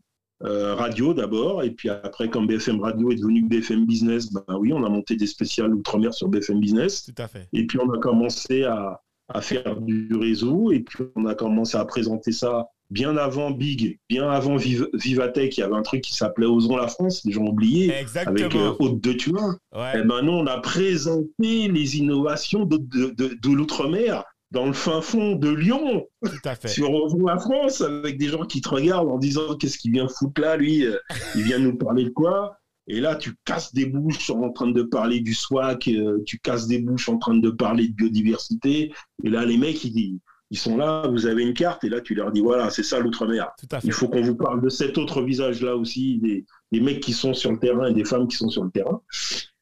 radio 0.44 1.14
d'abord, 1.14 1.62
et 1.64 1.70
puis 1.72 1.90
après, 1.90 2.30
quand 2.30 2.42
BFM 2.44 2.80
Radio 2.82 3.12
est 3.12 3.16
devenu 3.16 3.44
BFM 3.44 3.86
Business, 3.86 4.32
ben 4.32 4.44
oui, 4.58 4.72
on 4.74 4.84
a 4.84 4.90
monté 4.90 5.16
des 5.16 5.28
spéciales 5.28 5.74
outre-mer 5.74 6.14
sur 6.14 6.30
BFM 6.30 6.60
Business, 6.60 7.04
Tout 7.06 7.22
à 7.22 7.28
fait. 7.28 7.48
et 7.54 7.68
puis 7.68 7.78
on 7.80 7.92
a 7.92 8.00
commencé 8.00 8.64
à, 8.64 9.02
à 9.34 9.42
faire 9.42 9.80
du 9.82 10.10
réseau, 10.16 10.72
et 10.72 10.80
puis 10.82 11.04
on 11.16 11.26
a 11.26 11.36
commencé 11.36 11.78
à 11.78 11.86
présenter 11.86 12.32
ça 12.32 12.68
bien 12.90 13.16
avant 13.16 13.52
Big, 13.52 14.00
bien 14.10 14.30
avant 14.30 14.58
Viv- 14.58 14.90
Vivatech, 14.94 15.58
il 15.58 15.62
y 15.62 15.64
avait 15.64 15.76
un 15.76 15.82
truc 15.82 16.02
qui 16.02 16.14
s'appelait 16.14 16.46
Osons 16.46 16.76
la 16.76 16.88
France, 16.88 17.24
les 17.26 17.32
gens 17.32 17.44
ont 17.44 17.50
oublié, 17.52 17.94
avec 18.26 18.56
euh. 18.56 18.74
Haute 18.80 19.00
de 19.02 19.14
Tuin. 19.14 19.58
Et 19.74 19.78
Ouais. 19.80 20.04
maintenant, 20.04 20.34
on 20.40 20.46
a 20.48 20.60
présenté 20.60 21.68
les 21.70 21.98
innovations 21.98 22.66
de, 22.66 22.78
de- 22.78 23.12
de- 23.16 23.38
de 23.42 23.50
l'outre-mer 23.56 24.24
dans 24.52 24.66
le 24.66 24.74
fin 24.74 25.00
fond 25.02 25.36
de 25.36 25.50
Lyon 25.50 26.06
Tout 26.26 26.32
à 26.44 26.56
fait. 26.56 26.68
sur 26.68 26.92
Osons 26.94 27.26
la 27.26 27.38
France 27.40 27.80
avec 27.80 28.18
des 28.18 28.28
gens 28.28 28.46
qui 28.46 28.60
te 28.60 28.68
regardent 28.68 29.10
en 29.10 29.18
disant 29.18 29.56
qu'est-ce 29.56 29.78
qu'il 29.78 29.94
vient 29.94 30.10
foutre 30.10 30.42
là, 30.42 30.58
lui? 30.58 30.86
Euh, 30.86 30.98
Il 31.36 31.44
vient 31.44 31.60
nous 31.60 31.78
parler 31.78 32.04
de 32.04 32.10
quoi? 32.10 32.58
Et 32.88 33.00
là, 33.00 33.16
tu 33.16 33.34
casses 33.46 33.74
des 33.74 33.86
bouches 33.86 34.30
en 34.32 34.50
train 34.52 34.72
de 34.72 34.82
parler 34.84 35.20
du 35.22 35.34
SWAC, 35.34 35.88
euh, 35.88 36.20
tu 36.26 36.40
casses 36.40 36.68
des 36.68 36.80
bouches 36.80 37.10
en 37.10 37.18
train 37.18 37.36
de 37.38 37.50
parler 37.50 37.88
de 37.88 37.94
biodiversité. 37.94 38.92
Et 39.24 39.30
là, 39.30 39.46
les 39.46 39.58
mecs, 39.58 39.84
ils, 39.86 40.20
ils 40.50 40.58
sont 40.58 40.76
là, 40.78 41.08
vous 41.08 41.26
avez 41.28 41.44
une 41.44 41.54
carte, 41.54 41.84
et 41.84 41.90
là, 41.90 42.02
tu 42.02 42.16
leur 42.16 42.32
dis 42.32 42.42
voilà, 42.42 42.70
c'est 42.70 42.84
ça 42.84 43.00
l'outre-mer. 43.00 43.50
Il 43.84 43.94
faut 43.94 44.10
qu'on 44.10 44.22
vous 44.22 44.36
parle 44.36 44.62
de 44.62 44.70
cet 44.70 44.98
autre 44.98 45.22
visage-là 45.22 45.76
aussi, 45.78 46.18
des, 46.18 46.46
des 46.72 46.82
mecs 46.82 47.00
qui 47.00 47.14
sont 47.14 47.34
sur 47.34 47.52
le 47.52 47.60
terrain 47.60 47.88
et 47.88 47.94
des 47.94 48.04
femmes 48.04 48.28
qui 48.28 48.36
sont 48.36 48.50
sur 48.50 48.64
le 48.64 48.72
terrain. 48.72 49.02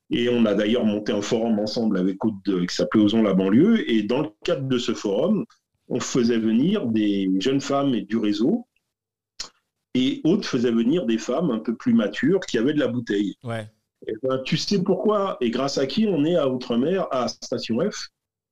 Et 0.09 0.27
on 0.29 0.45
a 0.45 0.55
d'ailleurs 0.55 0.85
monté 0.85 1.11
un 1.11 1.21
forum 1.21 1.59
ensemble 1.59 1.97
avec 1.97 2.23
Aude 2.25 2.41
de- 2.45 2.65
qui 2.65 2.73
s'appelait 2.75 3.03
Osons 3.03 3.21
la 3.21 3.35
banlieue. 3.35 3.87
Et 3.91 4.01
dans 4.01 4.21
le 4.21 4.29
cadre 4.43 4.67
de 4.67 4.77
ce 4.79 4.95
forum, 4.95 5.45
on 5.87 5.99
faisait 5.99 6.39
venir 6.39 6.87
des 6.87 7.29
jeunes 7.39 7.61
femmes 7.61 7.93
et 7.93 8.01
du 8.01 8.17
réseau. 8.17 8.65
Et 9.95 10.21
Aude 10.23 10.45
faisait 10.45 10.71
venir 10.71 11.05
des 11.05 11.17
femmes 11.17 11.49
un 11.51 11.59
peu 11.59 11.75
plus 11.75 11.93
matures 11.93 12.39
qui 12.41 12.57
avaient 12.57 12.73
de 12.73 12.79
la 12.79 12.87
bouteille. 12.87 13.35
Ouais. 13.43 13.67
Eh 14.07 14.13
ben, 14.23 14.41
tu 14.45 14.55
sais 14.55 14.81
pourquoi 14.81 15.37
et 15.41 15.49
grâce 15.49 15.77
à 15.77 15.85
qui 15.87 16.07
on 16.07 16.23
est 16.25 16.35
à 16.35 16.47
Outre-mer, 16.47 17.07
à 17.11 17.27
Station 17.27 17.79
F? 17.89 18.07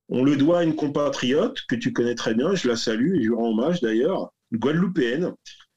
On 0.09 0.23
le 0.23 0.35
doit 0.35 0.59
à 0.59 0.63
une 0.63 0.75
compatriote 0.75 1.57
que 1.69 1.75
tu 1.75 1.93
connais 1.93 2.15
très 2.15 2.33
bien, 2.33 2.55
je 2.55 2.67
la 2.67 2.75
salue 2.75 3.15
et 3.15 3.23
je 3.23 3.29
lui 3.29 3.35
rends 3.35 3.49
hommage 3.51 3.81
d'ailleurs, 3.81 4.31
une 4.51 4.59
Guadeloupéenne, 4.59 5.33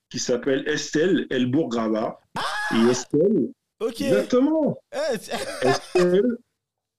qui 0.09 0.19
s'appelle 0.19 0.67
Estelle 0.69 1.27
Elbourg-Grava. 1.31 2.19
et 2.75 2.91
Estelle, 2.91 3.51
Ok. 3.81 4.01
exactement, 4.01 4.79
Eh, 4.93 5.17
Estelle, 5.67 6.37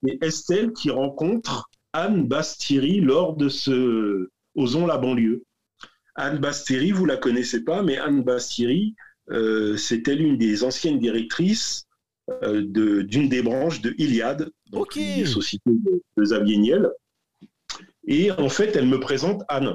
et 0.08 0.18
Estelle 0.22 0.72
qui 0.74 0.90
rencontre 0.92 1.70
Anne 1.94 2.28
Bastiri 2.28 3.02
lors 3.02 3.36
de 3.36 3.50
ce 3.50 4.30
Osons 4.56 4.86
la 4.88 4.98
banlieue. 4.98 5.44
Anne 6.16 6.40
Bastiri, 6.40 6.92
vous 6.92 7.06
la 7.06 7.18
connaissez 7.18 7.64
pas, 7.64 7.84
mais 7.84 7.98
Anne 7.98 8.24
Bastiri, 8.24 8.96
euh, 9.30 9.78
c'était 9.78 10.16
l'une 10.16 10.38
des 10.38 10.64
anciennes 10.64 11.00
directrices 11.00 11.86
euh, 12.44 12.62
de- 12.66 13.02
d'une 13.02 13.30
des 13.30 13.42
branches 13.42 13.82
de 13.82 13.94
Iliad, 13.98 14.50
donc 14.72 14.96
une 15.20 15.26
société 15.26 15.70
de, 15.70 16.02
de 16.18 16.24
Xavier 16.24 16.58
Niel. 16.58 16.90
Et 18.08 18.32
en 18.32 18.50
fait, 18.50 18.76
elle 18.76 18.88
me 18.88 19.00
présente 19.00 19.44
Anne. 19.48 19.74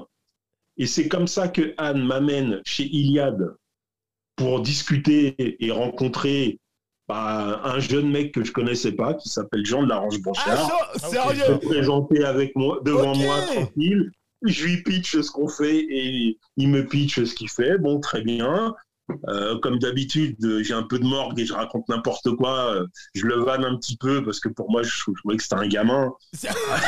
Et 0.79 0.87
c'est 0.87 1.09
comme 1.09 1.27
ça 1.27 1.49
que 1.49 1.75
Anne 1.79 2.05
m'amène 2.05 2.61
chez 2.65 2.85
Iliad 2.85 3.55
pour 4.37 4.61
discuter 4.61 5.57
et 5.65 5.71
rencontrer 5.71 6.59
bah, 7.09 7.63
un 7.65 7.79
jeune 7.79 8.11
mec 8.11 8.33
que 8.33 8.45
je 8.45 8.53
connaissais 8.53 8.93
pas 8.93 9.15
qui 9.15 9.29
s'appelle 9.29 9.65
Jean 9.65 9.83
de 9.83 9.89
la 9.89 9.97
Roche 9.99 10.21
Blanchard. 10.21 10.69
Ah, 10.95 10.99
sérieux 10.99 11.45
se 11.47 11.53
présenter 11.67 12.25
avec 12.25 12.55
moi 12.57 12.81
devant 12.85 13.15
moi 13.17 13.37
tranquille. 13.43 14.11
Je 14.43 14.65
lui 14.65 14.83
pitch 14.83 15.21
ce 15.21 15.31
qu'on 15.31 15.49
fait 15.49 15.79
et 15.79 16.39
il 16.57 16.69
me 16.69 16.87
pitch 16.87 17.25
ce 17.25 17.35
qu'il 17.35 17.49
fait. 17.49 17.79
Bon, 17.79 18.01
très 18.01 18.23
bien. 18.23 18.75
Euh, 19.29 19.59
comme 19.61 19.79
d'habitude, 19.79 20.37
j'ai 20.63 20.75
un 20.75 20.83
peu 20.83 20.99
de 20.99 21.05
morgue 21.05 21.39
et 21.39 21.47
je 21.47 21.53
raconte 21.53 21.89
n'importe 21.89 22.35
quoi. 22.37 22.85
Je 23.15 23.25
le 23.25 23.37
vanne 23.37 23.65
un 23.65 23.77
petit 23.77 23.97
peu 23.97 24.25
parce 24.25 24.41
que 24.41 24.49
pour 24.49 24.71
moi, 24.71 24.83
je, 24.83 24.91
je 24.91 25.13
trouvais 25.21 25.37
que 25.37 25.43
c'était 25.43 25.55
un 25.57 25.69
gamin. 25.69 26.13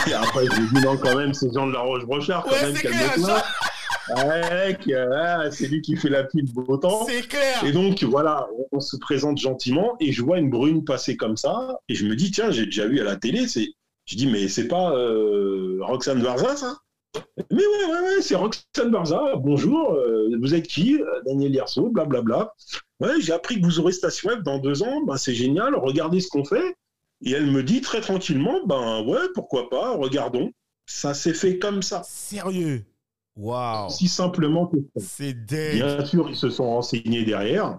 Et 0.07 0.13
après, 0.13 0.47
je 0.47 0.61
lui 0.61 0.69
dis 0.75 0.85
non, 0.85 0.97
quand 0.97 1.17
même, 1.17 1.33
c'est 1.33 1.53
Jean 1.53 1.69
de 1.69 1.73
la 1.73 1.81
Roche-Brochard. 1.81 2.45
Quand 2.45 2.51
Ouais, 2.51 2.73
même, 2.73 2.75
calme-toi. 2.75 3.43
Ouais, 4.17 4.77
euh, 4.89 5.51
c'est 5.51 5.69
lui 5.69 5.83
qui 5.83 5.97
fait 5.97 6.09
la 6.09 6.25
pluie 6.25 6.43
de 6.43 6.53
beau 6.53 6.77
temps. 6.77 7.07
C'est 7.07 7.27
clair. 7.29 7.63
Et 7.65 7.73
donc, 7.73 8.03
voilà, 8.05 8.47
on, 8.73 8.81
se 8.81 8.97
présente 8.97 9.39
gentiment 9.39 9.97
et 10.01 10.13
je 10.13 10.23
vois 10.23 10.39
une 10.39 10.51
brune 10.51 10.85
passer 10.85 11.17
comme 11.17 11.37
ça. 11.37 11.79
Et 11.89 11.95
je 11.95 12.07
me 12.07 12.17
dis, 12.17 12.31
tiens, 12.31 12.51
j'ai 12.51 12.65
déjà 12.65 12.87
vu 12.87 13.01
à 13.01 13.05
la 13.05 13.17
télé. 13.17 13.47
Je 13.47 14.17
dis, 14.17 14.27
mais 14.27 14.49
c'est 14.49 14.69
pas 14.69 14.93
euh, 14.93 15.79
Roxane 15.81 16.23
Barza, 16.23 16.57
ça? 16.57 16.79
Mais 17.51 17.57
ouais, 17.67 17.85
ouais, 17.87 18.01
ouais, 18.01 18.23
c'est 18.23 18.35
Roxane 18.35 18.91
Barza. 18.91 19.37
Bonjour, 19.37 19.93
euh, 19.95 20.31
vous 20.41 20.55
êtes 20.55 20.67
qui 20.67 21.01
Euh, 21.01 21.23
Daniel 21.25 21.55
Yerso, 21.55 21.89
blablabla. 21.91 22.53
Ouais, 23.01 23.21
j'ai 23.21 23.33
appris 23.33 23.61
que 23.61 23.65
vous 23.65 23.81
aurez 23.81 23.93
Station 23.93 24.31
F 24.31 24.43
dans 24.43 24.59
deux 24.59 24.83
ans. 24.83 25.03
Ben, 25.07 25.17
c'est 25.17 25.35
génial, 25.35 25.75
regardez 25.75 26.21
ce 26.21 26.29
qu'on 26.29 26.45
fait. 26.45 26.77
Et 27.25 27.33
elle 27.33 27.51
me 27.51 27.63
dit 27.63 27.81
très 27.81 28.01
tranquillement, 28.01 28.65
ben 28.67 29.05
ouais, 29.05 29.27
pourquoi 29.35 29.69
pas, 29.71 29.97
regardons. 29.97 30.53
Ça 30.87 31.15
s'est 31.15 31.35
fait 31.35 31.59
comme 31.59 31.83
ça, 31.83 32.03
Sérieux? 32.05 32.85
Waouh. 33.37 33.89
si 33.91 34.09
simplement 34.09 34.67
que 34.67 34.79
ça. 34.97 35.05
C'est 35.07 35.33
dingue. 35.33 35.75
Bien 35.75 36.05
sûr, 36.05 36.29
ils 36.29 36.37
se 36.37 36.51
sont 36.51 36.69
renseignés 36.69 37.25
derrière. 37.25 37.79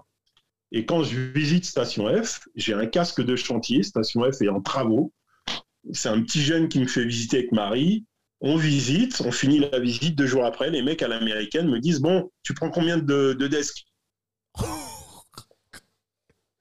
Et 0.72 0.86
quand 0.86 1.02
je 1.02 1.18
visite 1.18 1.64
Station 1.64 2.06
F, 2.22 2.40
j'ai 2.54 2.72
un 2.74 2.86
casque 2.86 3.20
de 3.22 3.36
chantier. 3.36 3.82
Station 3.82 4.22
F 4.30 4.40
est 4.40 4.48
en 4.48 4.60
travaux. 4.60 5.12
C'est 5.92 6.08
un 6.08 6.22
petit 6.22 6.40
jeune 6.40 6.68
qui 6.68 6.78
me 6.80 6.86
fait 6.86 7.04
visiter 7.04 7.38
avec 7.38 7.52
Marie. 7.52 8.04
On 8.40 8.56
visite, 8.56 9.20
on 9.24 9.32
finit 9.32 9.58
la 9.58 9.78
visite. 9.78 10.16
Deux 10.16 10.26
jours 10.26 10.44
après, 10.44 10.70
les 10.70 10.82
mecs 10.82 11.02
à 11.02 11.08
l'américaine 11.08 11.68
me 11.68 11.78
disent 11.78 12.00
Bon, 12.00 12.30
tu 12.42 12.54
prends 12.54 12.70
combien 12.70 12.96
de, 12.98 13.32
de 13.34 13.46
desks 13.48 13.84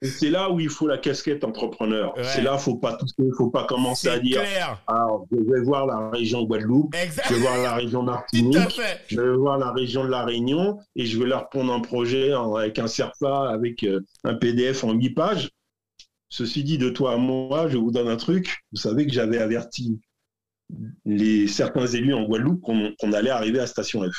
c'est 0.02 0.30
là 0.30 0.50
où 0.50 0.60
il 0.62 0.70
faut 0.70 0.88
la 0.88 0.98
casquette 0.98 1.44
entrepreneur. 1.44 2.16
Ouais. 2.16 2.24
C'est 2.24 2.42
là, 2.42 2.58
faut 2.58 2.76
pas 2.78 2.98
faut 3.38 3.50
pas 3.50 3.66
commencer 3.66 4.08
à 4.08 4.18
dire 4.20 4.40
clair. 4.42 4.82
Alors, 4.88 5.26
je 5.32 5.38
vais 5.38 5.62
voir 5.62 5.86
la 5.88 6.10
région 6.12 6.44
Guadeloupe, 6.44 6.96
Exact. 6.96 7.26
je 7.28 7.34
vais 7.34 7.40
voir 7.42 7.58
la 7.58 7.74
région 7.76 8.04
Martinique, 8.04 8.80
je 9.08 9.20
vais 9.20 9.36
voir 9.36 9.58
la 9.58 9.72
région 9.74 10.06
de 10.06 10.10
la 10.10 10.24
Réunion 10.24 10.80
et 10.96 11.06
je 11.06 11.20
vais 11.20 11.26
leur 11.26 11.50
prendre 11.50 11.74
un 11.74 11.82
projet 11.82 12.34
en- 12.34 12.56
avec 12.56 12.80
un 12.80 12.88
SERPA, 12.88 13.50
avec 13.50 13.84
euh, 13.84 14.00
un 14.24 14.36
PDF 14.36 14.84
en 14.86 14.94
8 14.94 15.10
pages. 15.10 15.50
Ceci 16.30 16.64
dit, 16.64 16.78
de 16.78 16.90
toi 16.90 17.14
à 17.14 17.18
moi, 17.18 17.68
je 17.68 17.78
vous 17.78 17.92
donne 17.92 18.08
un 18.08 18.16
truc. 18.16 18.60
Vous 18.72 18.78
savez 18.80 19.06
que 19.06 19.12
j'avais 19.12 19.40
averti 19.40 20.00
les, 21.06 21.48
certains 21.48 21.88
élus 21.88 22.14
en 22.14 22.24
Guadeloupe 22.24 22.62
qu'on 22.62 23.14
allait 23.14 23.30
arriver 23.30 23.60
à 23.60 23.68
Station 23.68 24.02
F. 24.04 24.16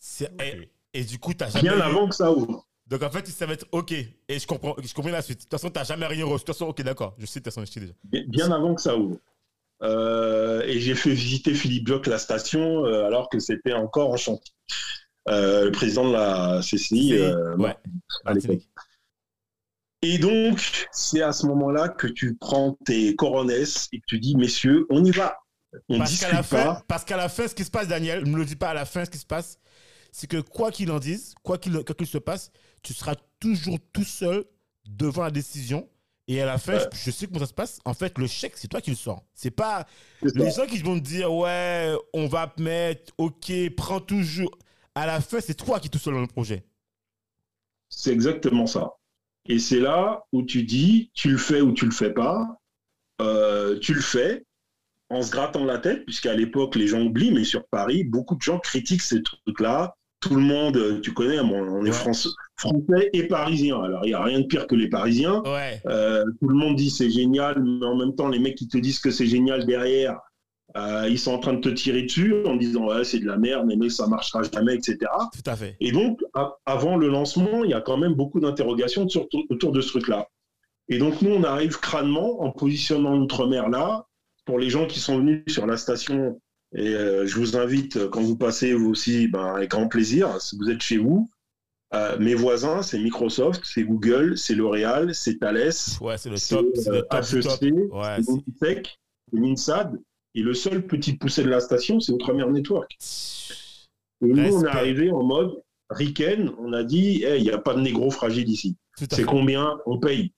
C'est- 0.00 0.30
Et, 0.42 0.70
et 1.00 1.04
du 1.04 1.18
coup, 1.18 1.34
t'as 1.34 1.48
jamais. 1.48 1.68
Bien 1.68 1.80
avant 1.80 2.08
que 2.08 2.14
ça 2.14 2.32
ouvre. 2.32 2.66
Donc 2.86 3.02
en 3.02 3.10
fait, 3.10 3.26
ça 3.26 3.46
va 3.46 3.54
être 3.54 3.66
OK. 3.72 3.92
Et 3.92 4.38
je 4.38 4.46
comprends, 4.46 4.74
je 4.82 4.92
comprends 4.92 5.10
la 5.10 5.22
suite. 5.22 5.38
De 5.38 5.42
toute 5.44 5.50
façon, 5.50 5.70
t'as 5.70 5.84
jamais 5.84 6.06
rien 6.06 6.24
reçu. 6.24 6.42
De 6.42 6.46
toute 6.46 6.54
façon, 6.54 6.66
OK, 6.66 6.82
d'accord. 6.82 7.14
Je 7.18 7.26
sais, 7.26 7.40
de 7.40 7.44
toute 7.44 7.54
façon, 7.54 7.64
je 7.64 7.70
sais 7.72 7.80
déjà. 7.80 7.92
Bien, 8.04 8.24
bien 8.26 8.50
avant 8.50 8.74
que 8.74 8.82
ça 8.82 8.96
ouvre. 8.98 9.18
Euh, 9.82 10.62
et 10.62 10.78
j'ai 10.78 10.94
fait 10.94 11.10
visiter 11.14 11.54
Philippe 11.54 11.88
Joc 11.88 12.06
la 12.06 12.18
station 12.18 12.84
euh, 12.84 13.04
alors 13.06 13.28
que 13.28 13.38
c'était 13.38 13.72
encore 13.72 14.10
en 14.10 14.16
chantier. 14.16 14.54
Euh, 15.28 15.66
le 15.66 15.72
président 15.72 16.06
de 16.08 16.12
la 16.12 16.60
CCI, 16.62 17.14
euh, 17.14 17.56
ouais. 17.56 17.76
à 18.24 18.34
l'époque. 18.34 18.60
Et 20.02 20.18
donc, 20.18 20.88
c'est 20.90 21.22
à 21.22 21.32
ce 21.32 21.46
moment-là 21.46 21.88
que 21.88 22.08
tu 22.08 22.34
prends 22.36 22.76
tes 22.84 23.14
coronesses 23.14 23.88
et 23.92 23.98
que 24.00 24.04
tu 24.08 24.18
dis, 24.18 24.36
messieurs, 24.36 24.86
on 24.90 25.04
y 25.04 25.12
va. 25.12 25.38
On 25.88 25.98
Parce 25.98 26.18
qu'à 26.20 26.32
la 26.32 26.42
fin, 26.42 26.82
parce 26.86 27.04
qu'à 27.04 27.16
la 27.16 27.28
fin, 27.28 27.48
ce 27.48 27.54
qui 27.54 27.64
se 27.64 27.70
passe, 27.70 27.88
Daniel, 27.88 28.24
ne 28.24 28.30
me 28.30 28.36
le 28.38 28.44
dis 28.44 28.56
pas 28.56 28.70
à 28.70 28.74
la 28.74 28.84
fin, 28.84 29.04
ce 29.04 29.10
qui 29.10 29.18
se 29.18 29.26
passe, 29.26 29.58
c'est 30.12 30.26
que 30.26 30.40
quoi 30.40 30.70
qu'il 30.70 30.90
en 30.90 30.98
dise, 30.98 31.34
quoi 31.42 31.56
qu'il 31.58 31.72
quoi 31.72 31.94
qu'il 31.94 32.06
se 32.06 32.18
passe, 32.18 32.50
tu 32.82 32.92
seras 32.92 33.14
toujours 33.40 33.78
tout 33.92 34.04
seul 34.04 34.44
devant 34.84 35.22
la 35.22 35.30
décision. 35.30 35.88
Et 36.28 36.40
à 36.40 36.46
la 36.46 36.58
fin, 36.58 36.74
Ouais. 36.74 36.88
je, 36.92 36.98
je 37.06 37.10
sais 37.10 37.26
comment 37.26 37.40
ça 37.40 37.46
se 37.46 37.54
passe. 37.54 37.78
En 37.84 37.94
fait, 37.94 38.16
le 38.18 38.26
chèque, 38.26 38.52
c'est 38.56 38.68
toi 38.68 38.80
qui 38.80 38.90
le 38.90 38.96
sors. 38.96 39.24
C'est 39.34 39.50
pas 39.50 39.86
les 40.22 40.50
gens 40.52 40.66
qui 40.66 40.78
vont 40.78 40.98
te 40.98 41.04
dire 41.04 41.32
ouais, 41.32 41.94
on 42.12 42.26
va 42.28 42.52
mettre, 42.58 43.12
ok, 43.18 43.52
prends 43.76 44.00
toujours. 44.00 44.56
À 44.94 45.06
la 45.06 45.20
fin, 45.20 45.40
c'est 45.40 45.54
toi 45.54 45.80
qui 45.80 45.86
es 45.86 45.90
tout 45.90 45.98
seul 45.98 46.14
dans 46.14 46.20
le 46.20 46.26
projet. 46.26 46.64
C'est 47.88 48.12
exactement 48.12 48.66
ça. 48.66 48.92
Et 49.46 49.58
c'est 49.58 49.80
là 49.80 50.22
où 50.32 50.42
tu 50.44 50.62
dis, 50.62 51.10
tu 51.14 51.30
le 51.30 51.38
fais 51.38 51.60
ou 51.60 51.72
tu 51.72 51.84
le 51.86 51.90
fais 51.90 52.12
pas. 52.12 52.46
Euh, 53.20 53.78
tu 53.80 53.92
le 53.94 54.00
fais 54.00 54.44
en 55.12 55.22
se 55.22 55.30
grattant 55.30 55.64
la 55.64 55.78
tête, 55.78 56.04
puisqu'à 56.04 56.34
l'époque, 56.34 56.74
les 56.76 56.86
gens 56.86 57.02
oublient, 57.02 57.32
mais 57.32 57.44
sur 57.44 57.64
Paris, 57.66 58.04
beaucoup 58.04 58.34
de 58.34 58.42
gens 58.42 58.58
critiquent 58.58 59.02
ces 59.02 59.22
trucs-là. 59.22 59.94
Tout 60.20 60.34
le 60.36 60.40
monde, 60.40 60.76
euh, 60.76 61.00
tu 61.00 61.12
connais, 61.12 61.40
on 61.40 61.84
est. 61.84 61.92
France- 61.92 62.34
français 62.56 63.10
et 63.12 63.24
parisien. 63.26 63.82
Alors, 63.82 64.04
il 64.04 64.08
n'y 64.08 64.14
a 64.14 64.22
rien 64.22 64.40
de 64.40 64.46
pire 64.46 64.66
que 64.68 64.76
les 64.76 64.88
Parisiens. 64.88 65.42
Ouais. 65.44 65.80
Euh, 65.86 66.24
tout 66.40 66.48
le 66.48 66.54
monde 66.54 66.76
dit 66.76 66.90
c'est 66.90 67.10
génial, 67.10 67.60
mais 67.62 67.84
en 67.84 67.96
même 67.96 68.14
temps, 68.14 68.28
les 68.28 68.38
mecs 68.38 68.54
qui 68.54 68.68
te 68.68 68.78
disent 68.78 69.00
que 69.00 69.10
c'est 69.10 69.26
génial 69.26 69.66
derrière, 69.66 70.20
euh, 70.76 71.08
ils 71.10 71.18
sont 71.18 71.32
en 71.32 71.38
train 71.38 71.54
de 71.54 71.60
te 71.60 71.68
tirer 71.70 72.02
dessus 72.02 72.34
en 72.46 72.54
disant 72.54 72.86
ouais, 72.86 73.02
c'est 73.04 73.18
de 73.18 73.26
la 73.26 73.36
merde, 73.36 73.66
mais 73.76 73.90
ça 73.90 74.06
marchera 74.06 74.42
jamais, 74.44 74.76
etc. 74.76 74.96
Tout 75.32 75.50
à 75.50 75.56
fait. 75.56 75.76
Et 75.80 75.90
donc, 75.90 76.20
avant 76.64 76.96
le 76.96 77.08
lancement, 77.08 77.64
il 77.64 77.70
y 77.70 77.74
a 77.74 77.80
quand 77.80 77.96
même 77.96 78.14
beaucoup 78.14 78.38
d'interrogations 78.38 79.06
autour 79.50 79.72
de 79.72 79.80
ce 79.80 79.88
truc-là. 79.88 80.28
Et 80.88 80.98
donc, 80.98 81.20
nous, 81.20 81.30
on 81.32 81.42
arrive 81.42 81.78
crânement 81.80 82.42
en 82.42 82.50
positionnant 82.52 83.16
l'outre-mer 83.16 83.68
là. 83.68 84.06
Pour 84.44 84.58
les 84.58 84.70
gens 84.70 84.86
qui 84.86 84.98
sont 84.98 85.18
venus 85.18 85.44
sur 85.48 85.66
la 85.66 85.76
station, 85.76 86.40
et 86.74 86.94
euh, 86.94 87.26
je 87.26 87.36
vous 87.36 87.56
invite, 87.56 88.08
quand 88.08 88.22
vous 88.22 88.36
passez, 88.36 88.72
vous 88.74 88.90
aussi, 88.90 89.28
ben, 89.28 89.54
avec 89.54 89.70
grand 89.70 89.88
plaisir, 89.88 90.40
si 90.40 90.56
vous 90.56 90.70
êtes 90.70 90.82
chez 90.82 90.98
vous, 90.98 91.30
euh, 91.94 92.18
mes 92.18 92.34
voisins, 92.34 92.82
c'est 92.82 92.98
Microsoft, 92.98 93.60
c'est 93.64 93.84
Google, 93.84 94.38
c'est 94.38 94.54
L'Oréal, 94.54 95.14
c'est 95.14 95.38
Thales, 95.38 95.72
Ouais, 96.00 96.16
c'est 96.16 96.30
le 96.30 96.38
top. 96.38 96.66
C'est 96.74 96.90
le 96.90 96.96
euh, 96.96 97.02
top 97.02 97.24
du 97.28 97.40
top. 97.40 97.62
HEC, 97.62 97.74
Ouais, 97.92 98.22
c'est 98.22 98.30
Logitech, 98.30 98.98
c'est 99.30 99.38
l'INSAD. 99.38 100.00
Et 100.34 100.40
le 100.40 100.54
seul 100.54 100.86
petit 100.86 101.12
poussé 101.12 101.44
de 101.44 101.50
la 101.50 101.60
station, 101.60 102.00
c'est 102.00 102.12
Outre-mer 102.12 102.48
Network. 102.50 102.96
Et 104.24 104.26
nous, 104.26 104.34
on 104.34 104.36
est 104.38 104.50
Respect. 104.50 104.68
arrivé 104.68 105.10
en 105.10 105.22
mode 105.22 105.62
Riken, 105.90 106.50
on 106.58 106.72
a 106.72 106.82
dit, 106.82 107.22
Hey, 107.24 107.40
il 107.40 107.44
n'y 107.44 107.50
a 107.50 107.58
pas 107.58 107.74
de 107.74 107.82
négro 107.82 108.10
fragile 108.10 108.48
ici. 108.48 108.76
C'est 108.96 109.24
combien 109.24 109.78
On 109.84 109.98
paye? 109.98 110.32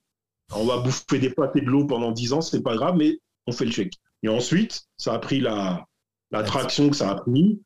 On 0.53 0.65
va 0.65 0.79
bouffer 0.79 1.19
des 1.19 1.29
pâtes 1.29 1.55
et 1.55 1.61
de 1.61 1.67
l'eau 1.67 1.85
pendant 1.85 2.11
10 2.11 2.33
ans, 2.33 2.41
c'est 2.41 2.61
pas 2.61 2.75
grave, 2.75 2.97
mais 2.97 3.19
on 3.47 3.51
fait 3.51 3.65
le 3.65 3.71
chèque. 3.71 3.93
Et 4.23 4.29
ensuite, 4.29 4.83
ça 4.97 5.13
a 5.13 5.19
pris 5.19 5.39
la, 5.39 5.85
la 6.31 6.43
traction 6.43 6.89
que 6.89 6.95
ça 6.95 7.11
a 7.11 7.15
pris. 7.15 7.59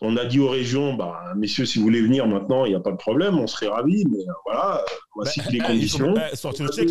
On 0.00 0.16
a 0.16 0.24
dit 0.24 0.40
aux 0.40 0.48
régions, 0.48 0.94
bah, 0.94 1.32
messieurs, 1.36 1.64
si 1.64 1.78
vous 1.78 1.84
voulez 1.84 2.02
venir 2.02 2.26
maintenant, 2.26 2.64
il 2.64 2.70
n'y 2.70 2.74
a 2.74 2.80
pas 2.80 2.90
de 2.90 2.96
problème, 2.96 3.38
on 3.38 3.46
serait 3.46 3.68
ravis, 3.68 4.04
mais 4.10 4.18
euh, 4.18 4.32
voilà, 4.44 4.84
voici 5.14 5.40
Bah, 5.40 5.46
les 5.52 5.58
conditions. 5.66 6.14
sont- 6.34 6.50
le. 6.58 6.84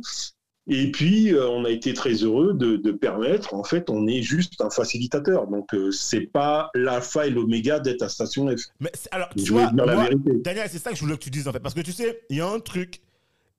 Et 0.68 0.92
puis, 0.92 1.34
euh, 1.34 1.50
on 1.50 1.66
a 1.66 1.70
été 1.70 1.94
très 1.94 2.14
heureux 2.14 2.54
de, 2.54 2.78
de 2.78 2.92
permettre, 2.92 3.54
en 3.54 3.64
fait, 3.64 3.90
on 3.90 4.08
est 4.08 4.22
juste 4.22 4.62
un 4.62 4.70
facilitateur. 4.70 5.48
Donc, 5.48 5.74
euh, 5.74 5.92
c'est 5.92 6.22
pas 6.28 6.70
l'alpha 6.74 7.28
et 7.28 7.32
l'oméga 7.32 7.80
d'être 7.80 8.04
à 8.04 8.10
Station 8.10 8.48
F. 8.56 8.62
Mais 8.80 8.92
alors, 9.12 9.28
tu 9.36 9.52
vois, 9.52 9.72
la 9.74 9.96
vérité. 10.04 10.32
Daniel, 10.42 10.70
c'est 10.70 10.78
ça 10.80 10.92
que 10.92 10.96
je 10.96 11.02
voulais 11.02 11.16
que 11.18 11.24
tu 11.24 11.32
dises 11.32 11.48
en 11.48 11.52
fait. 11.52 11.60
Parce 11.60 11.74
que 11.74 11.82
tu 11.82 11.92
sais, 11.92 12.22
il 12.30 12.38
y 12.38 12.42
a 12.42 12.48
un 12.48 12.60
truc, 12.60 13.02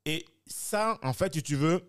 et 0.06 0.24
ça, 0.46 0.98
en 1.02 1.12
fait, 1.12 1.34
si 1.34 1.42
tu 1.42 1.56
veux, 1.56 1.80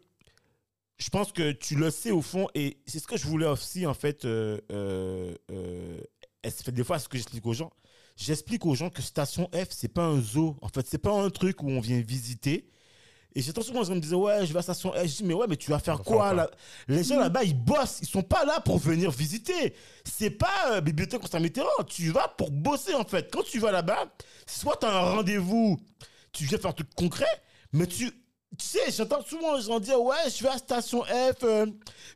je 0.98 1.10
pense 1.10 1.32
que 1.32 1.52
tu 1.52 1.76
le 1.76 1.92
sais 1.92 2.12
au 2.12 2.22
fond, 2.22 2.48
et 2.56 2.78
c'est 2.86 3.00
ce 3.00 3.08
que 3.08 3.18
je 3.18 3.26
voulais 3.26 3.48
aussi, 3.48 3.86
en 3.86 3.94
fait, 3.94 4.26
euh, 4.26 4.60
euh, 4.72 5.36
euh, 5.52 6.00
des 6.72 6.84
fois, 6.84 7.00
ce 7.00 7.08
que 7.08 7.18
j'explique 7.18 7.46
aux 7.46 7.54
gens, 7.54 7.72
j'explique 8.16 8.66
aux 8.66 8.76
gens 8.76 8.90
que 8.90 9.02
Station 9.02 9.50
F, 9.54 9.68
c'est 9.70 9.88
pas 9.88 10.04
un 10.04 10.22
zoo. 10.22 10.58
En 10.62 10.70
fait, 10.70 10.86
c'est 10.88 10.98
pas 10.98 11.12
un 11.12 11.30
truc 11.30 11.64
où 11.64 11.70
on 11.70 11.80
vient 11.80 12.00
visiter. 12.02 12.70
Et 13.36 13.42
j'entends 13.42 13.64
souvent 13.64 13.84
gens 13.84 13.96
me 13.96 14.00
disent, 14.00 14.14
ouais, 14.14 14.46
je 14.46 14.54
vais 14.54 14.60
à 14.60 14.62
Station 14.62 14.92
F. 14.92 15.08
Je 15.08 15.18
dis, 15.18 15.24
mais 15.24 15.34
ouais, 15.34 15.48
mais 15.48 15.58
tu 15.58 15.72
vas 15.72 15.80
faire 15.80 16.00
quoi 16.00 16.34
là? 16.34 16.52
Les 16.88 17.04
gens 17.04 17.20
là-bas, 17.20 17.44
ils 17.44 17.58
bossent. 17.58 18.00
Ils 18.02 18.08
sont 18.08 18.22
pas 18.22 18.46
là 18.46 18.60
pour 18.60 18.78
venir 18.78 19.10
visiter. 19.10 19.74
C'est 20.06 20.30
pas 20.30 20.74
euh, 20.74 20.82
Bibliothèque 20.82 21.22
Constant 21.22 21.40
Mitterrand. 21.40 21.84
Tu 21.88 22.12
vas 22.12 22.28
pour 22.28 22.52
bosser, 22.52 22.94
en 22.94 23.06
fait. 23.06 23.32
Quand 23.34 23.42
tu 23.44 23.60
vas 23.60 23.72
là-bas, 23.72 24.14
soit 24.46 24.78
tu 24.78 24.86
as 24.86 24.96
un 24.96 25.16
rendez-vous, 25.16 25.80
tu 26.32 26.46
viens 26.46 26.60
faire 26.60 26.70
un 26.70 26.74
truc 26.74 26.94
concret, 26.96 27.26
mais 27.72 27.88
tu. 27.88 28.12
Tu 28.58 28.66
sais, 28.66 28.92
j'entends 28.92 29.24
souvent 29.24 29.56
les 29.56 29.64
gens 29.64 29.80
dire 29.80 30.00
Ouais, 30.02 30.30
je 30.36 30.44
vais 30.44 30.50
à 30.50 30.58
Station 30.58 31.04
F, 31.04 31.44
euh, 31.44 31.66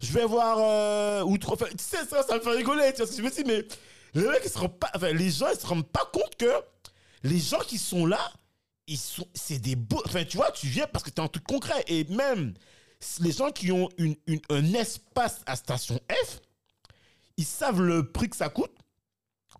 je 0.02 0.12
vais 0.14 0.26
voir 0.26 0.58
euh, 0.60 1.24
Outre. 1.24 1.56
Tu 1.56 1.66
sais, 1.80 2.06
ça, 2.06 2.24
ça 2.24 2.36
me 2.36 2.42
fait 2.42 2.50
rigoler. 2.52 2.92
Tu 2.92 2.98
vois 2.98 3.08
ce 3.08 3.12
que 3.12 3.18
je 3.18 3.22
me 3.24 3.30
dis, 3.32 3.44
mais 3.46 3.66
les 4.14 4.28
mecs, 4.28 4.42
ils 4.46 4.50
se 4.52 4.60
pas. 4.68 4.92
Les 5.14 5.30
gens, 5.32 5.48
ils 5.54 5.60
se 5.60 5.66
rendent 5.66 5.88
pas 5.88 6.08
compte 6.14 6.36
que 6.38 6.52
les 7.24 7.40
gens 7.40 7.60
qui 7.60 7.78
sont 7.80 8.06
là, 8.06 8.20
ils 8.86 8.98
sont. 8.98 9.28
C'est 9.34 9.60
des 9.60 9.76
beaux. 9.76 10.02
Enfin, 10.06 10.24
tu 10.26 10.38
vois, 10.38 10.52
tu 10.52 10.68
viens 10.68 10.86
parce 10.88 11.04
que 11.04 11.10
tu 11.10 11.20
as 11.20 11.24
un 11.24 11.28
truc 11.28 11.44
concret. 11.44 11.84
Et 11.88 12.04
même 12.06 12.54
les 13.20 13.32
gens 13.32 13.52
qui 13.52 13.72
ont 13.72 13.90
une- 13.98 14.16
un 14.50 14.74
espace 14.74 15.42
à 15.48 15.56
Station 15.56 16.00
F, 16.26 16.40
ils 17.38 17.46
savent 17.46 17.82
le 17.82 18.12
prix 18.12 18.30
que 18.30 18.36
ça 18.38 18.50
coûte 18.50 18.72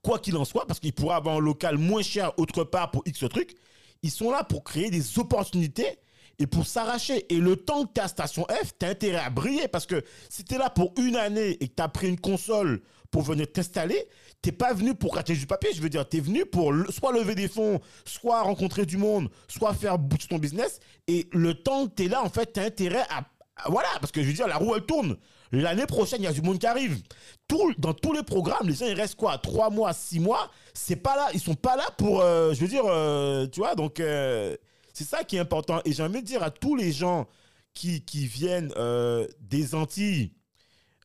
quoi 0.04 0.20
qu'il 0.20 0.38
en 0.38 0.46
soit, 0.46 0.66
parce 0.68 0.80
qu'ils 0.80 0.94
pourraient 0.94 1.16
avoir 1.16 1.38
un 1.38 1.40
local 1.42 1.78
moins 1.78 2.02
cher 2.04 2.32
autre 2.38 2.64
part 2.64 2.92
pour 2.92 3.02
X 3.06 3.20
truc, 3.30 3.56
ils 4.04 4.12
sont 4.12 4.32
là 4.32 4.44
pour 4.44 4.64
créer 4.64 4.90
des 4.90 5.20
opportunités 5.20 6.00
et 6.40 6.48
pour 6.48 6.66
s'arracher. 6.68 7.26
Et 7.34 7.38
le 7.40 7.56
temps 7.56 7.86
que 7.86 7.94
tu 7.96 8.02
à 8.02 8.08
Station 8.08 8.46
F, 8.50 8.72
tu 8.80 8.86
as 8.86 8.90
intérêt 8.90 9.18
à 9.20 9.30
briller 9.30 9.68
parce 9.68 9.86
que 9.86 10.04
si 10.30 10.44
tu 10.44 10.56
es 10.56 10.58
là 10.58 10.70
pour 10.70 10.94
une 10.98 11.16
année 11.16 11.58
et 11.62 11.68
que 11.68 11.76
tu 11.76 11.84
as 11.84 11.88
pris 11.88 12.08
une 12.10 12.20
console 12.20 12.82
pour 13.12 13.22
venir 13.22 13.52
t'installer, 13.52 14.08
t'es 14.42 14.52
pas 14.52 14.74
venu 14.74 14.94
pour 14.94 15.16
rater 15.16 15.34
du 15.34 15.48
papier, 15.48 15.70
je 15.74 15.82
veux 15.82 15.90
dire, 15.90 16.08
tu 16.08 16.18
es 16.18 16.20
venu 16.20 16.46
pour 16.46 16.74
soit 16.90 17.12
lever 17.14 17.36
des 17.36 17.48
fonds, 17.48 17.80
soit 18.06 18.42
rencontrer 18.42 18.86
du 18.86 18.98
monde, 18.98 19.30
soit 19.48 19.74
faire 19.74 19.98
booster 19.98 20.28
ton 20.28 20.38
business. 20.38 20.80
Et 21.08 21.28
le 21.32 21.54
temps 21.54 21.88
que 21.88 21.96
tu 21.96 22.06
es 22.06 22.08
là, 22.10 22.22
en 22.22 22.30
fait, 22.30 22.54
tu 22.54 22.60
as 22.60 22.64
intérêt 22.64 23.06
à, 23.10 23.20
à- 23.20 23.70
Voilà, 23.70 23.88
parce 24.02 24.12
que 24.12 24.22
je 24.22 24.28
veux 24.28 24.34
dire, 24.34 24.48
la 24.48 24.58
roue, 24.58 24.76
elle 24.76 24.86
tourne. 24.86 25.18
L'année 25.54 25.86
prochaine, 25.86 26.22
il 26.22 26.26
y 26.26 26.28
a 26.28 26.34
du 26.34 26.42
monde 26.42 26.60
qui 26.60 26.68
arrive. 26.68 27.02
Tout, 27.48 27.74
dans 27.78 27.94
tous 27.94 28.12
les 28.12 28.22
programmes, 28.24 28.68
les 28.68 28.74
gens, 28.76 28.86
ils 28.86 28.94
restent 28.94 29.16
quoi? 29.16 29.38
Trois 29.38 29.70
mois, 29.70 29.94
six 29.94 30.20
mois? 30.20 30.52
C'est 30.74 30.98
pas 30.98 31.16
là, 31.16 31.30
ils 31.34 31.40
sont 31.40 31.56
pas 31.56 31.78
là 31.78 31.86
pour, 31.98 32.20
euh, 32.20 32.54
je 32.54 32.60
veux 32.60 32.68
dire, 32.68 32.84
euh, 32.86 33.48
tu 33.48 33.62
vois, 33.62 33.74
donc 33.74 34.02
euh, 34.02 34.58
c'est 34.98 35.04
ça 35.04 35.24
qui 35.24 35.36
est 35.36 35.40
important. 35.40 35.80
Et 35.86 35.94
j'ai 35.94 36.02
envie 36.02 36.22
de 36.22 36.26
dire 36.26 36.42
à 36.42 36.50
tous 36.50 36.76
les 36.76 36.92
gens 36.92 37.28
qui, 37.76 38.02
viennent 38.10 38.74
euh, 38.78 39.28
des 39.40 39.76
Antilles, 39.76 40.32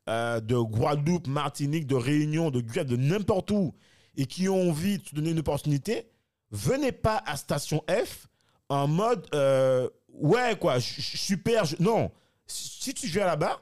euh, 0.09 0.40
de 0.40 0.57
Guadeloupe, 0.57 1.26
Martinique, 1.26 1.86
de 1.86 1.95
Réunion, 1.95 2.51
de 2.51 2.62
Guyane, 2.62 2.86
de 2.86 2.97
n'importe 2.97 3.51
où, 3.51 3.74
et 4.16 4.24
qui 4.24 4.49
ont 4.49 4.70
envie 4.70 4.97
de 4.97 5.07
se 5.07 5.14
donner 5.14 5.32
une 5.32 5.40
opportunité, 5.40 6.07
venez 6.51 6.90
pas 6.90 7.22
à 7.26 7.36
Station 7.36 7.84
F 7.86 8.28
en 8.70 8.88
mode 8.88 9.26
euh, 9.34 9.90
ouais 10.09 10.57
quoi, 10.59 10.80
super. 10.80 11.64
non, 11.78 12.11
si 12.47 12.95
tu 12.95 13.09
viens 13.09 13.26
là-bas, 13.26 13.61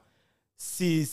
c'est 0.57 1.09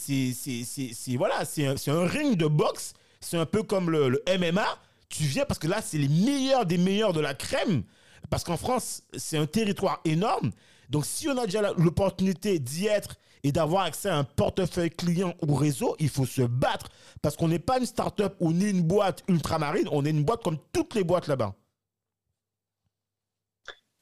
voilà, 1.18 1.43
c'est 1.43 1.65
un, 1.65 2.05
ring 2.05 2.36
de 2.38 2.45
boxe. 2.45 2.93
C'est 3.20 3.38
un 3.38 3.47
peu 3.47 3.63
comme 3.63 3.89
le 3.89 4.24
MMA. 4.28 4.68
Tu 5.09 5.24
viens 5.24 5.45
parce 5.45 5.57
que 5.57 5.68
là, 5.68 5.82
c'est 5.82 5.97
les 5.97 6.07
meilleurs 6.07 6.68
des 6.68 6.78
meilleurs 6.78 7.13
de 7.13 7.20
la 7.20 7.34
crème. 7.34 7.84
Parce 8.30 8.43
qu'en 8.43 8.57
France, 8.57 9.03
c'est 9.18 9.38
un 9.38 9.45
territoire 9.45 10.01
énorme. 10.05 10.51
Donc, 10.89 11.05
si 11.05 11.28
on 11.28 11.38
a 11.38 11.45
déjà 11.45 11.74
l'opportunité 11.78 12.59
d'y 12.59 12.88
être 12.88 13.15
et 13.43 13.51
d'avoir 13.51 13.84
accès 13.84 14.09
à 14.09 14.18
un 14.18 14.24
portefeuille 14.24 14.89
client 14.89 15.34
ou 15.47 15.55
réseau, 15.55 15.95
il 15.99 16.09
faut 16.09 16.26
se 16.26 16.41
battre. 16.41 16.88
Parce 17.22 17.36
qu'on 17.36 17.47
n'est 17.47 17.59
pas 17.59 17.80
une 17.80 17.86
start-up 17.86 18.36
ou 18.39 18.51
ni 18.53 18.70
une 18.70 18.82
boîte 18.82 19.24
ultramarine. 19.28 19.88
On 19.91 20.05
est 20.05 20.09
une 20.09 20.24
boîte 20.24 20.43
comme 20.43 20.57
toutes 20.74 20.95
les 20.95 21.03
boîtes 21.03 21.28
là-bas. 21.28 21.55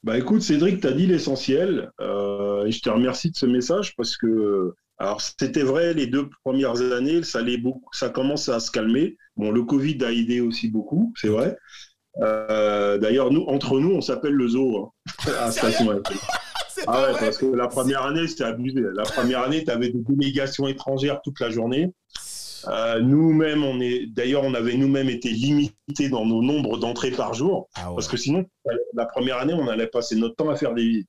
Bah 0.02 0.16
écoute, 0.18 0.42
Cédric, 0.42 0.80
tu 0.80 0.86
as 0.86 0.92
dit 0.92 1.06
l'essentiel. 1.06 1.90
euh, 2.00 2.70
je 2.70 2.80
te 2.80 2.88
remercie 2.88 3.30
de 3.30 3.36
ce 3.36 3.46
message 3.46 3.96
parce 3.96 4.16
que, 4.16 4.72
alors 4.98 5.20
c'était 5.20 5.64
vrai 5.64 5.94
les 5.94 6.06
deux 6.06 6.28
premières 6.44 6.80
années, 6.92 7.24
ça, 7.24 7.40
allait 7.40 7.58
beaucoup, 7.58 7.90
ça 7.92 8.08
commence 8.08 8.48
à 8.48 8.60
se 8.60 8.70
calmer. 8.70 9.16
Bon, 9.36 9.50
le 9.50 9.64
Covid 9.64 10.04
a 10.04 10.12
aidé 10.12 10.40
aussi 10.40 10.70
beaucoup, 10.70 11.12
c'est 11.16 11.28
vrai. 11.28 11.56
Euh, 12.22 12.98
D'ailleurs, 12.98 13.30
nous, 13.30 13.42
entre 13.46 13.78
nous, 13.80 13.92
on 13.94 14.00
s'appelle 14.00 14.32
le 14.32 14.48
zoo 14.48 14.92
hein, 15.26 15.32
à 15.40 15.50
Station 15.50 15.86
F. 16.02 16.12
C'est 16.68 16.82
Ah 16.86 16.92
pas 16.92 17.02
ouais, 17.06 17.12
vrai. 17.12 17.20
parce 17.20 17.38
que 17.38 17.46
la 17.46 17.68
première 17.68 18.02
année, 18.02 18.26
c'était 18.28 18.44
abusé. 18.44 18.80
La 18.94 19.04
première 19.04 19.42
année, 19.42 19.64
tu 19.64 19.70
avais 19.70 19.88
des 19.90 20.00
délégations 20.08 20.66
étrangères 20.68 21.20
toute 21.22 21.40
la 21.40 21.50
journée. 21.50 21.92
Euh, 22.68 23.00
nous-mêmes, 23.00 23.64
on 23.64 23.80
est, 23.80 24.06
d'ailleurs, 24.06 24.42
on 24.44 24.52
avait 24.54 24.76
nous-mêmes 24.76 25.08
été 25.08 25.30
limités 25.30 26.08
dans 26.10 26.26
nos 26.26 26.42
nombres 26.42 26.78
d'entrées 26.78 27.12
par 27.12 27.32
jour. 27.34 27.68
Ah 27.76 27.88
ouais. 27.90 27.94
Parce 27.96 28.08
que 28.08 28.16
sinon, 28.16 28.44
la 28.94 29.06
première 29.06 29.38
année, 29.38 29.54
on 29.54 29.68
allait 29.68 29.86
passer 29.86 30.16
notre 30.16 30.34
temps 30.36 30.50
à 30.50 30.56
faire 30.56 30.74
des 30.74 30.82
visites. 30.82 31.08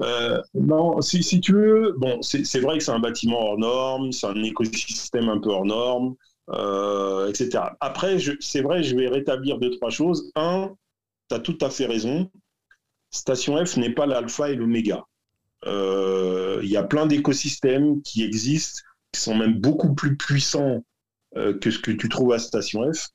Euh, 0.00 0.40
non, 0.54 1.00
si, 1.02 1.22
si 1.22 1.40
tu 1.40 1.52
veux, 1.52 1.94
bon, 1.98 2.20
c'est 2.22 2.44
c'est 2.44 2.58
vrai 2.58 2.78
que 2.78 2.82
c'est 2.84 2.90
un 2.90 2.98
bâtiment 2.98 3.38
hors 3.50 3.58
norme, 3.58 4.10
c'est 4.10 4.26
un 4.26 4.42
écosystème 4.42 5.28
un 5.28 5.38
peu 5.38 5.50
hors 5.50 5.64
norme, 5.64 6.14
euh, 6.50 7.28
etc. 7.28 7.64
Après, 7.80 8.18
c'est 8.40 8.60
vrai, 8.60 8.82
je 8.82 8.96
vais 8.96 9.08
rétablir 9.08 9.58
deux, 9.58 9.70
trois 9.70 9.90
choses. 9.90 10.30
Un, 10.34 10.74
tu 11.28 11.36
as 11.36 11.38
tout 11.38 11.58
à 11.60 11.70
fait 11.70 11.86
raison. 11.86 12.30
Station 13.10 13.64
F 13.64 13.76
n'est 13.76 13.94
pas 13.94 14.06
l'alpha 14.06 14.50
et 14.50 14.56
l'oméga. 14.56 15.04
Euh, 15.66 16.60
Il 16.62 16.68
y 16.68 16.76
a 16.76 16.82
plein 16.82 17.06
d'écosystèmes 17.06 18.02
qui 18.02 18.22
existent, 18.22 18.82
qui 19.12 19.20
sont 19.20 19.34
même 19.34 19.60
beaucoup 19.60 19.94
plus 19.94 20.16
puissants 20.16 20.84
euh, 21.36 21.56
que 21.58 21.70
ce 21.70 21.78
que 21.78 21.90
tu 21.90 22.08
trouves 22.08 22.32
à 22.32 22.38
Station 22.38 22.92
F 22.92 23.08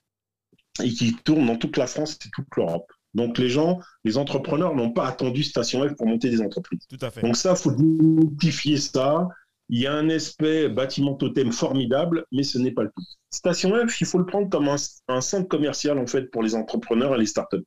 et 0.81 0.89
qui 0.89 1.15
tournent 1.15 1.45
dans 1.45 1.57
toute 1.57 1.77
la 1.77 1.87
France 1.87 2.17
et 2.25 2.29
toute 2.33 2.47
l'Europe. 2.55 2.91
Donc 3.13 3.37
les 3.37 3.49
gens, 3.49 3.79
les 4.03 4.17
entrepreneurs 4.17 4.75
n'ont 4.75 4.91
pas 4.91 5.07
attendu 5.07 5.43
Station 5.43 5.87
F 5.87 5.95
pour 5.95 6.07
monter 6.07 6.29
des 6.29 6.41
entreprises. 6.41 6.85
Tout 6.87 6.97
à 7.01 7.11
fait. 7.11 7.21
Donc 7.21 7.35
ça, 7.35 7.55
faut 7.55 7.71
démythifier 7.71 8.77
ça. 8.77 9.27
Il 9.69 9.79
y 9.79 9.87
a 9.87 9.93
un 9.93 10.09
aspect 10.09 10.67
bâtiment 10.69 11.13
totem 11.15 11.51
formidable, 11.51 12.25
mais 12.31 12.43
ce 12.43 12.57
n'est 12.57 12.71
pas 12.71 12.83
le 12.83 12.89
tout. 12.95 13.03
Station 13.31 13.71
F, 13.87 14.01
il 14.01 14.07
faut 14.07 14.17
le 14.17 14.25
prendre 14.25 14.49
comme 14.49 14.67
un, 14.67 14.75
un 15.07 15.21
centre 15.21 15.47
commercial 15.47 15.99
en 15.99 16.07
fait 16.07 16.23
pour 16.31 16.41
les 16.43 16.55
entrepreneurs 16.55 17.13
et 17.15 17.19
les 17.19 17.27
startups. 17.27 17.63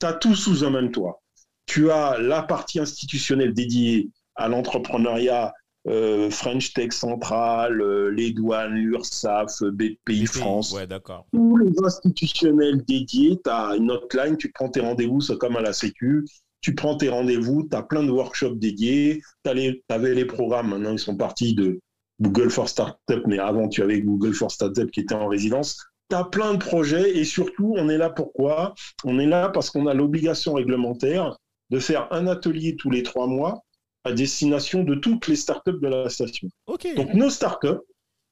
Tu 0.00 0.06
as 0.06 0.12
tout 0.14 0.34
sous 0.34 0.64
un 0.64 0.70
même 0.70 0.90
toit. 0.90 1.22
Tu 1.66 1.90
as 1.90 2.18
la 2.18 2.42
partie 2.42 2.80
institutionnelle 2.80 3.54
dédiée 3.54 4.10
à 4.34 4.48
l'entrepreneuriat, 4.48 5.52
euh, 5.86 6.30
French 6.30 6.72
Tech 6.74 6.92
Central, 6.92 7.80
euh, 7.80 8.10
les 8.10 8.32
douanes, 8.32 8.74
l'URSSAF, 8.74 9.62
BPI 9.62 9.98
Les 10.20 10.26
pays. 10.26 10.26
France 10.26 10.72
Ouais, 10.72 10.86
d'accord. 10.86 11.26
tous 11.32 11.56
les 11.56 11.72
institutionnels 11.84 12.84
dédiés, 12.84 13.38
tu 13.42 13.50
as 13.50 13.76
une 13.76 13.90
hotline, 13.90 14.36
tu 14.36 14.50
prends 14.52 14.68
tes 14.68 14.80
rendez-vous, 14.80 15.20
c'est 15.20 15.38
comme 15.38 15.56
à 15.56 15.60
la 15.60 15.72
Sécu, 15.72 16.24
tu 16.64 16.74
prends 16.74 16.96
tes 16.96 17.10
rendez-vous, 17.10 17.68
tu 17.70 17.76
as 17.76 17.82
plein 17.82 18.02
de 18.02 18.10
workshops 18.10 18.56
dédiés, 18.56 19.20
tu 19.44 19.50
avais 19.90 20.14
les 20.14 20.24
programmes, 20.24 20.70
maintenant 20.70 20.92
ils 20.92 20.98
sont 20.98 21.14
partis 21.14 21.54
de 21.54 21.78
Google 22.22 22.48
for 22.48 22.70
Startup, 22.70 23.22
mais 23.26 23.38
avant 23.38 23.68
tu 23.68 23.82
avais 23.82 24.00
Google 24.00 24.32
for 24.32 24.50
Startup 24.50 24.90
qui 24.90 25.00
était 25.00 25.14
en 25.14 25.26
résidence. 25.26 25.84
Tu 26.08 26.16
as 26.16 26.24
plein 26.24 26.54
de 26.54 26.58
projets 26.58 27.18
et 27.18 27.24
surtout, 27.24 27.74
on 27.76 27.90
est 27.90 27.98
là 27.98 28.08
pourquoi? 28.08 28.74
On 29.04 29.18
est 29.18 29.26
là 29.26 29.50
parce 29.50 29.68
qu'on 29.68 29.86
a 29.86 29.92
l'obligation 29.92 30.54
réglementaire 30.54 31.36
de 31.68 31.78
faire 31.78 32.10
un 32.12 32.26
atelier 32.26 32.76
tous 32.76 32.88
les 32.88 33.02
trois 33.02 33.26
mois 33.26 33.62
à 34.04 34.12
destination 34.12 34.84
de 34.84 34.94
toutes 34.94 35.28
les 35.28 35.36
startups 35.36 35.80
de 35.82 35.88
la 35.88 36.08
station. 36.08 36.48
Donc 36.96 37.12
nos 37.12 37.28
startups, 37.28 37.82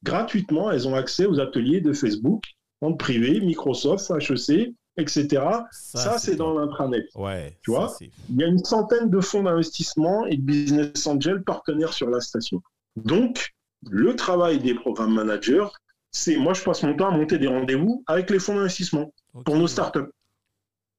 gratuitement, 0.05 0.71
elles 0.71 0.89
ont 0.89 0.95
accès 0.95 1.27
aux 1.27 1.39
ateliers 1.39 1.83
de 1.83 1.93
Facebook, 1.93 2.45
en 2.81 2.95
privé, 2.95 3.41
Microsoft, 3.41 4.11
HEC, 4.11 4.73
etc. 4.97 5.43
Ça, 5.71 6.19
c'est 6.19 6.37
dans 6.37 6.59
l'intranet. 6.59 7.07
Ouais. 7.15 7.59
Tu 7.63 7.71
vois 7.71 7.95
Il 8.29 8.37
y 8.37 8.45
a 8.45 8.47
une 8.47 8.63
centaine 8.65 9.11
de 9.11 9.21
fonds 9.21 9.43
d'investissement 9.43 10.27
et 10.27 10.37
de 10.37 10.43
business 10.43 11.07
angels 11.07 11.43
partenaires 11.45 11.93
sur 11.93 12.11
la 12.11 12.21
station. 12.21 12.63
Donc, 12.97 13.55
le 13.91 14.15
travail 14.17 14.59
des 14.59 14.75
programmes 14.75 15.15
managers, 15.15 15.67
c'est 16.11 16.37
moi, 16.37 16.53
je 16.53 16.63
passe 16.63 16.83
mon 16.83 16.95
temps 16.95 17.09
à 17.09 17.17
monter 17.17 17.39
des 17.39 17.47
rendez-vous 17.49 18.05
avec 18.07 18.31
les 18.31 18.39
fonds 18.39 18.55
d'investissement 18.55 19.13
pour 19.45 19.57
nos 19.57 19.67
startups. 19.67 20.11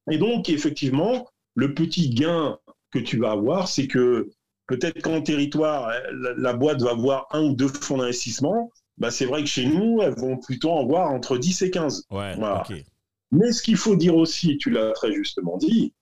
Et 0.10 0.18
donc, 0.18 0.50
effectivement, 0.50 1.28
le 1.56 1.74
petit 1.74 2.10
gain 2.10 2.58
que 2.92 3.00
tu 3.00 3.18
vas 3.20 3.32
avoir, 3.32 3.68
c'est 3.68 3.88
que 3.88 4.30
peut-être 4.68 5.02
qu'en 5.02 5.22
territoire, 5.22 5.92
la, 6.12 6.34
la 6.36 6.54
boîte 6.54 6.82
va 6.82 6.92
avoir 6.92 7.28
un 7.32 7.44
ou 7.44 7.54
deux 7.54 7.68
fonds 7.68 7.98
d'investissement. 7.98 8.72
Bah, 8.98 9.12
c'est 9.12 9.26
vrai 9.26 9.42
que 9.42 9.50
chez 9.50 9.66
nous, 9.66 10.02
elles 10.02 10.16
vont 10.16 10.38
plutôt 10.38 10.72
en 10.72 10.86
voir 10.86 11.10
entre 11.12 11.38
10 11.38 11.62
et 11.62 11.72
15. 11.72 12.06
Ouais, 12.12 12.36
Voilà. 12.36 12.64
Mais 13.34 13.52
ce 13.52 13.64
qu'il 13.64 13.78
faut 13.78 13.96
dire 13.96 14.16
aussi, 14.16 14.58
tu 14.58 14.70
l'as 14.70 14.92
très 14.92 15.12
justement 15.12 15.58
dit, 15.58 15.94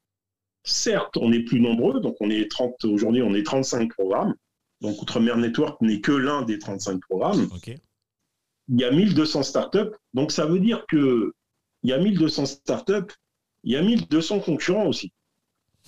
certes, 0.63 1.15
on 1.17 1.31
est 1.31 1.43
plus 1.43 1.61
nombreux, 1.61 2.01
donc 2.01 2.17
on 2.19 2.29
est 2.29 2.49
30, 2.51 2.83
aujourd'hui, 2.85 3.23
on 3.23 3.33
est 3.33 3.43
35 3.43 3.91
programmes. 3.93 4.35
Donc, 4.81 5.01
Outre-mer 5.01 5.37
Network 5.37 5.79
n'est 5.81 6.01
que 6.01 6.11
l'un 6.11 6.41
des 6.41 6.59
35 6.59 6.99
programmes 6.99 7.47
il 8.67 8.79
y 8.79 8.83
a 8.83 8.91
1200 8.91 9.43
startups. 9.43 9.91
Donc, 10.13 10.31
ça 10.31 10.45
veut 10.45 10.59
dire 10.59 10.85
que 10.87 11.33
il 11.83 11.89
y 11.89 11.93
a 11.93 11.97
1200 11.97 12.45
startups, 12.45 13.13
il 13.63 13.73
y 13.73 13.75
a 13.75 13.81
1200 13.81 14.39
concurrents 14.39 14.87
aussi. 14.87 15.11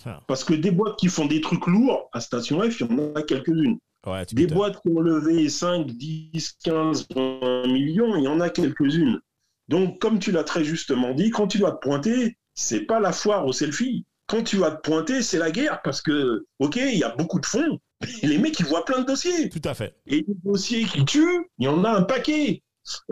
Ah. 0.05 0.21
Parce 0.27 0.43
que 0.43 0.53
des 0.53 0.71
boîtes 0.71 0.97
qui 0.97 1.07
font 1.07 1.25
des 1.25 1.39
trucs 1.39 1.67
lourds, 1.67 2.09
à 2.13 2.19
Station 2.19 2.59
F, 2.61 2.79
il 2.79 2.87
y 2.87 2.93
en 2.93 3.13
a 3.15 3.21
quelques-unes. 3.21 3.77
Ouais, 4.05 4.25
Des 4.33 4.47
boîtes 4.47 4.81
qui 4.81 4.89
ont 4.89 4.99
levé 4.99 5.47
5, 5.47 5.87
10, 5.87 6.57
15, 6.63 7.07
20 7.15 7.67
millions, 7.67 8.15
il 8.17 8.23
y 8.23 8.27
en 8.27 8.39
a 8.39 8.49
quelques-unes. 8.49 9.21
Donc, 9.67 9.99
comme 9.99 10.19
tu 10.19 10.31
l'as 10.31 10.43
très 10.43 10.63
justement 10.63 11.13
dit, 11.13 11.29
quand 11.29 11.47
tu 11.47 11.57
dois 11.57 11.71
te 11.71 11.79
pointer, 11.79 12.37
c'est 12.53 12.81
pas 12.81 12.99
la 12.99 13.11
foire 13.11 13.45
au 13.45 13.53
selfie. 13.53 14.05
Quand 14.27 14.43
tu 14.43 14.57
vas 14.57 14.71
te 14.71 14.81
pointer, 14.81 15.21
c'est 15.21 15.37
la 15.37 15.51
guerre 15.51 15.81
parce 15.83 16.01
que, 16.01 16.45
OK, 16.59 16.75
il 16.77 16.97
y 16.97 17.03
a 17.03 17.15
beaucoup 17.15 17.39
de 17.39 17.45
fonds. 17.45 17.79
Et 18.21 18.27
les 18.27 18.37
mecs, 18.37 18.59
ils 18.59 18.65
voient 18.65 18.85
plein 18.85 19.01
de 19.01 19.05
dossiers. 19.05 19.49
Tout 19.49 19.61
à 19.63 19.73
fait. 19.73 19.95
Et 20.05 20.25
les 20.27 20.35
dossiers 20.43 20.85
qui 20.85 21.05
tuent, 21.05 21.49
il 21.57 21.65
y 21.65 21.67
en 21.67 21.83
a 21.83 21.91
un 21.91 22.03
paquet. 22.03 22.63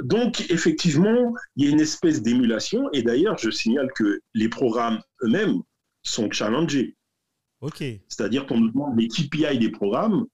Donc, 0.03 0.49
effectivement, 0.49 1.33
il 1.55 1.65
y 1.65 1.69
a 1.69 1.71
une 1.71 1.79
espèce 1.79 2.21
d'émulation. 2.21 2.89
Et 2.91 3.03
d'ailleurs, 3.03 3.37
je 3.37 3.49
signale 3.49 3.89
que 3.95 4.19
les 4.33 4.49
programmes 4.49 5.01
eux-mêmes 5.23 5.61
sont 6.03 6.29
challengés. 6.31 6.95
Ok. 7.61 7.83
C'est-à-dire 8.07 8.45
qu'on 8.45 8.59
nous 8.59 8.71
demande 8.71 8.99
les 8.99 9.07
KPI 9.07 9.59
des 9.59 9.69
programmes. 9.69 10.25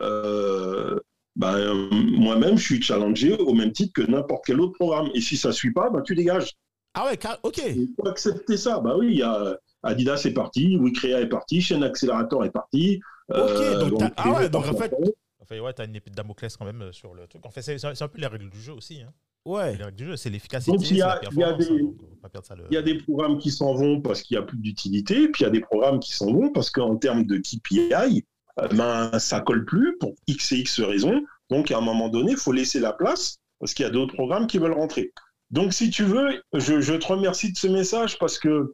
Euh, 0.00 0.98
ben, 1.36 1.74
Moi-même, 1.92 2.56
je 2.56 2.64
suis 2.64 2.82
challengé 2.82 3.34
au 3.34 3.52
même 3.54 3.72
titre 3.72 3.92
que 3.94 4.10
n'importe 4.10 4.44
quel 4.46 4.60
autre 4.60 4.72
programme. 4.74 5.08
Et 5.14 5.20
si 5.20 5.36
ça 5.36 5.48
ne 5.48 5.52
suit 5.54 5.72
pas, 5.72 5.90
ben, 5.90 6.02
tu 6.02 6.14
dégages. 6.14 6.52
Ah 6.94 7.04
ouais, 7.06 7.16
car- 7.16 7.38
ok. 7.42 7.58
Il 7.66 7.88
faut 7.96 8.08
accepter 8.08 8.56
ça. 8.56 8.80
Bah 8.80 8.96
oui, 8.98 9.08
il 9.10 9.18
y 9.18 9.22
a 9.22 9.56
Adidas 9.82 10.22
est 10.24 10.32
parti, 10.32 10.76
WeCrea 10.78 11.20
est 11.20 11.28
parti, 11.28 11.60
Chaîne 11.60 11.84
Accélérateur 11.84 12.44
est 12.44 12.50
parti. 12.50 13.00
Ok, 13.28 13.36
euh, 13.38 13.78
donc 13.88 13.98
t'as- 13.98 14.12
ah 14.16 14.32
ouais, 14.32 14.48
donc 14.48 14.66
en 14.66 14.74
fait- 14.74 14.92
Enfin, 15.40 15.60
ouais, 15.60 15.72
t'as 15.74 15.84
une 15.86 15.94
épée 15.94 16.10
de 16.10 16.16
Damoclès 16.16 16.56
quand 16.56 16.64
même 16.64 16.82
euh, 16.82 16.92
sur 16.92 17.14
le 17.14 17.26
truc. 17.28 17.44
En 17.46 17.50
fait, 17.50 17.62
c'est 17.62 17.78
c'est 17.78 18.02
un 18.02 18.08
peu 18.08 18.18
les 18.20 18.26
règles 18.26 18.50
du 18.50 18.60
jeu 18.60 18.72
aussi. 18.72 19.00
hein. 19.02 19.12
Ouais. 19.44 19.72
C'est 19.72 19.78
les 19.78 19.84
règles 19.84 19.96
du 19.96 20.04
jeu, 20.06 20.16
c'est 20.16 20.30
l'efficacité, 20.30 20.72
Donc, 20.76 20.90
il 20.90 20.96
y 20.96 20.98
c'est 20.98 21.02
a- 21.02 21.06
la 21.06 21.20
il 21.30 21.38
y 21.38 21.42
a 21.44 21.46
performance. 21.54 21.68
des- 21.68 21.74
hein, 21.74 22.30
donc, 22.34 22.48
le- 22.58 22.64
Il 22.70 22.74
y 22.74 22.76
a 22.78 22.82
des 22.82 22.94
programmes 22.96 23.38
qui 23.38 23.50
s'en 23.52 23.74
vont 23.74 24.00
parce 24.00 24.22
qu'il 24.22 24.36
n'y 24.36 24.42
a 24.42 24.46
plus 24.46 24.58
d'utilité, 24.58 25.28
puis 25.28 25.42
il 25.42 25.44
y 25.44 25.46
a 25.46 25.50
des 25.50 25.60
programmes 25.60 26.00
qui 26.00 26.12
s'en 26.12 26.32
vont 26.32 26.50
parce 26.50 26.70
qu'en 26.70 26.96
termes 26.96 27.24
de 27.24 27.36
KPI, 27.36 27.92
euh, 27.92 28.20
ben, 28.56 29.18
ça 29.18 29.40
colle 29.40 29.64
plus 29.64 29.96
pour 29.98 30.14
X 30.26 30.52
et 30.52 30.56
X 30.56 30.80
raisons. 30.80 31.22
Donc, 31.50 31.70
à 31.70 31.78
un 31.78 31.82
moment 31.82 32.08
donné, 32.08 32.32
il 32.32 32.38
faut 32.38 32.52
laisser 32.52 32.80
la 32.80 32.92
place 32.92 33.38
parce 33.58 33.74
qu'il 33.74 33.84
y 33.84 33.88
a 33.88 33.92
d'autres 33.92 34.14
programmes 34.14 34.46
qui 34.46 34.58
veulent 34.58 34.72
rentrer. 34.72 35.12
Donc, 35.50 35.72
si 35.72 35.90
tu 35.90 36.04
veux, 36.04 36.42
je, 36.52 36.94
te 36.96 37.06
remercie 37.06 37.52
de 37.52 37.58
ce 37.58 37.68
message 37.68 38.18
parce 38.18 38.38
que 38.38 38.72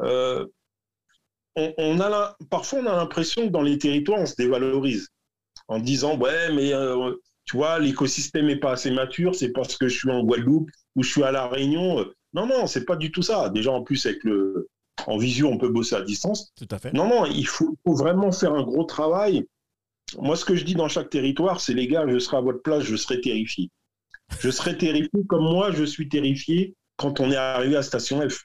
euh, 0.00 0.46
on, 1.56 2.00
a 2.00 2.36
parfois 2.48 2.80
on 2.80 2.86
a 2.86 2.96
l'impression 2.96 3.46
que 3.46 3.52
dans 3.52 3.62
les 3.62 3.78
territoires, 3.78 4.20
on 4.20 4.26
se 4.26 4.34
dévalorise 4.36 5.08
en 5.68 5.78
disant 5.78 6.16
ouais, 6.16 6.52
mais 6.52 6.72
euh, 6.72 7.12
tu 7.44 7.56
vois, 7.56 7.78
l'écosystème 7.78 8.46
n'est 8.46 8.56
pas 8.56 8.72
assez 8.72 8.90
mature, 8.90 9.34
c'est 9.34 9.52
parce 9.52 9.76
que 9.76 9.88
je 9.88 9.98
suis 9.98 10.10
en 10.10 10.24
Guadeloupe 10.24 10.70
ou 10.96 11.02
je 11.02 11.10
suis 11.10 11.22
à 11.22 11.30
La 11.30 11.46
Réunion. 11.46 12.04
Non, 12.32 12.46
non, 12.46 12.66
c'est 12.66 12.84
pas 12.84 12.96
du 12.96 13.12
tout 13.12 13.22
ça. 13.22 13.50
Déjà, 13.50 13.70
en 13.70 13.82
plus, 13.82 14.04
avec 14.06 14.22
le, 14.24 14.68
en 15.06 15.16
visio, 15.18 15.48
on 15.48 15.58
peut 15.58 15.68
bosser 15.68 15.96
à 15.96 16.02
distance. 16.02 16.52
Tout 16.56 16.68
à 16.70 16.78
fait. 16.78 16.92
Non, 16.92 17.08
non, 17.08 17.26
il 17.26 17.46
faut, 17.46 17.76
faut 17.84 17.94
vraiment 17.94 18.32
faire 18.32 18.52
un 18.52 18.62
gros 18.62 18.84
travail. 18.84 19.46
Moi, 20.18 20.36
ce 20.36 20.44
que 20.44 20.56
je 20.56 20.64
dis 20.64 20.74
dans 20.74 20.88
chaque 20.88 21.10
territoire, 21.10 21.60
c'est 21.60 21.74
les 21.74 21.86
gars, 21.86 22.04
je 22.08 22.18
serai 22.18 22.38
à 22.38 22.40
votre 22.40 22.62
place, 22.62 22.82
je 22.82 22.96
serai 22.96 23.20
terrifié. 23.20 23.70
Je 24.38 24.50
serai 24.50 24.76
terrifié 24.76 25.24
comme 25.28 25.44
moi, 25.44 25.72
je 25.72 25.84
suis 25.84 26.08
terrifié 26.08 26.74
quand 26.96 27.20
on 27.20 27.30
est 27.30 27.36
arrivé 27.36 27.76
à 27.76 27.82
Station 27.82 28.20
F. 28.28 28.44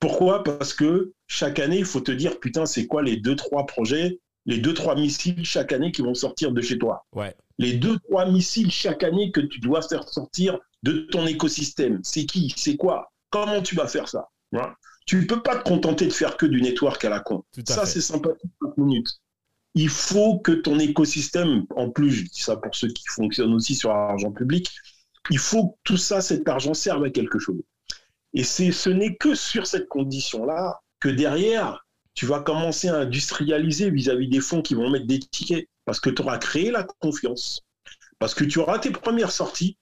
Pourquoi? 0.00 0.42
Parce 0.42 0.74
que 0.74 1.12
chaque 1.26 1.58
année, 1.58 1.78
il 1.78 1.84
faut 1.84 2.00
te 2.00 2.12
dire, 2.12 2.38
putain, 2.40 2.66
c'est 2.66 2.86
quoi 2.86 3.02
les 3.02 3.16
deux, 3.16 3.36
trois 3.36 3.64
projets, 3.66 4.18
les 4.44 4.58
deux, 4.58 4.74
trois 4.74 4.94
missiles 4.94 5.44
chaque 5.44 5.72
année 5.72 5.92
qui 5.92 6.02
vont 6.02 6.14
sortir 6.14 6.52
de 6.52 6.60
chez 6.60 6.78
toi? 6.78 7.04
Ouais. 7.14 7.34
les 7.58 7.74
deux, 7.74 7.98
trois 8.00 8.26
missiles 8.26 8.70
chaque 8.70 9.02
année 9.02 9.30
que 9.30 9.40
tu 9.40 9.60
dois 9.60 9.82
faire 9.82 10.08
sortir 10.08 10.58
de 10.82 11.06
ton 11.10 11.26
écosystème. 11.26 12.00
C'est 12.02 12.26
qui? 12.26 12.52
C'est 12.56 12.76
quoi? 12.76 13.12
Comment 13.30 13.62
tu 13.62 13.74
vas 13.74 13.86
faire 13.86 14.08
ça? 14.08 14.28
Voilà. 14.52 14.74
Tu 15.06 15.16
ne 15.16 15.24
peux 15.26 15.42
pas 15.42 15.56
te 15.56 15.68
contenter 15.68 16.06
de 16.06 16.12
faire 16.12 16.36
que 16.36 16.46
du 16.46 16.62
network 16.62 17.04
à 17.04 17.10
la 17.10 17.20
con. 17.20 17.44
À 17.56 17.72
Ça, 17.72 17.86
c'est 17.86 18.00
sympathique, 18.00 18.50
5 18.62 18.78
minutes. 18.78 19.20
Il 19.74 19.88
faut 19.88 20.38
que 20.38 20.52
ton 20.52 20.78
écosystème, 20.78 21.66
en 21.76 21.90
plus, 21.90 22.10
je 22.10 22.22
dis 22.24 22.40
ça 22.40 22.56
pour 22.56 22.74
ceux 22.74 22.88
qui 22.88 23.04
fonctionnent 23.08 23.54
aussi 23.54 23.74
sur 23.74 23.90
l'argent 23.90 24.30
public, 24.30 24.70
il 25.30 25.38
faut 25.38 25.70
que 25.70 25.76
tout 25.84 25.96
ça, 25.96 26.20
cet 26.20 26.48
argent 26.48 26.74
serve 26.74 27.04
à 27.04 27.10
quelque 27.10 27.38
chose. 27.38 27.60
Et 28.34 28.44
ce 28.44 28.90
n'est 28.90 29.16
que 29.16 29.34
sur 29.34 29.66
cette 29.66 29.88
condition-là 29.88 30.80
que 31.00 31.08
derrière, 31.08 31.86
tu 32.14 32.26
vas 32.26 32.40
commencer 32.40 32.88
à 32.88 32.96
industrialiser 32.96 33.90
vis-à-vis 33.90 34.28
des 34.28 34.40
fonds 34.40 34.62
qui 34.62 34.74
vont 34.74 34.90
mettre 34.90 35.06
des 35.06 35.18
tickets. 35.18 35.68
Parce 35.84 36.00
que 36.00 36.10
tu 36.10 36.22
auras 36.22 36.38
créé 36.38 36.70
la 36.70 36.84
confiance. 36.84 37.62
Parce 38.18 38.34
que 38.34 38.44
tu 38.44 38.58
auras 38.58 38.78
tes 38.78 38.90
premières 38.90 39.32
sorties. 39.32 39.76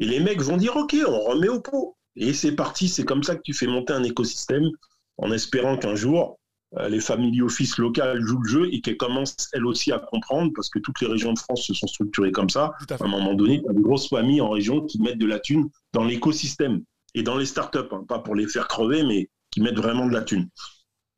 Et 0.00 0.06
les 0.06 0.20
mecs 0.20 0.40
vont 0.40 0.56
dire, 0.56 0.76
OK, 0.76 0.94
on 1.06 1.20
remet 1.24 1.48
au 1.48 1.60
pot. 1.60 1.96
Et 2.16 2.32
c'est 2.32 2.52
parti. 2.52 2.88
C'est 2.88 3.04
comme 3.04 3.22
ça 3.22 3.36
que 3.36 3.42
tu 3.42 3.54
fais 3.54 3.66
monter 3.66 3.92
un 3.92 4.02
écosystème 4.02 4.68
en 5.18 5.32
espérant 5.32 5.76
qu'un 5.76 5.94
jour, 5.94 6.38
euh, 6.78 6.88
les 6.88 7.00
family 7.00 7.42
office 7.42 7.78
locales 7.78 8.20
jouent 8.22 8.42
le 8.42 8.48
jeu 8.48 8.68
et 8.72 8.80
qu'elles 8.80 8.96
commencent 8.96 9.48
elles 9.52 9.66
aussi 9.66 9.92
à 9.92 9.98
comprendre, 9.98 10.52
parce 10.54 10.70
que 10.70 10.78
toutes 10.78 11.00
les 11.00 11.08
régions 11.08 11.32
de 11.32 11.38
France 11.38 11.66
se 11.66 11.74
sont 11.74 11.86
structurées 11.86 12.32
comme 12.32 12.50
ça. 12.50 12.72
Tout 12.86 12.94
à 12.94 13.04
un 13.04 13.08
moment 13.08 13.34
donné, 13.34 13.60
tu 13.60 13.68
as 13.68 13.72
des 13.72 13.82
grosses 13.82 14.08
familles 14.08 14.40
en 14.40 14.50
région 14.50 14.86
qui 14.86 15.00
mettent 15.00 15.18
de 15.18 15.26
la 15.26 15.40
thune 15.40 15.68
dans 15.92 16.04
l'écosystème 16.04 16.82
et 17.14 17.22
dans 17.22 17.36
les 17.36 17.46
startups, 17.46 17.78
hein, 17.90 18.04
pas 18.08 18.20
pour 18.20 18.34
les 18.34 18.46
faire 18.46 18.68
crever, 18.68 19.02
mais 19.02 19.28
qui 19.50 19.60
mettent 19.60 19.78
vraiment 19.78 20.06
de 20.06 20.12
la 20.12 20.22
thune. 20.22 20.48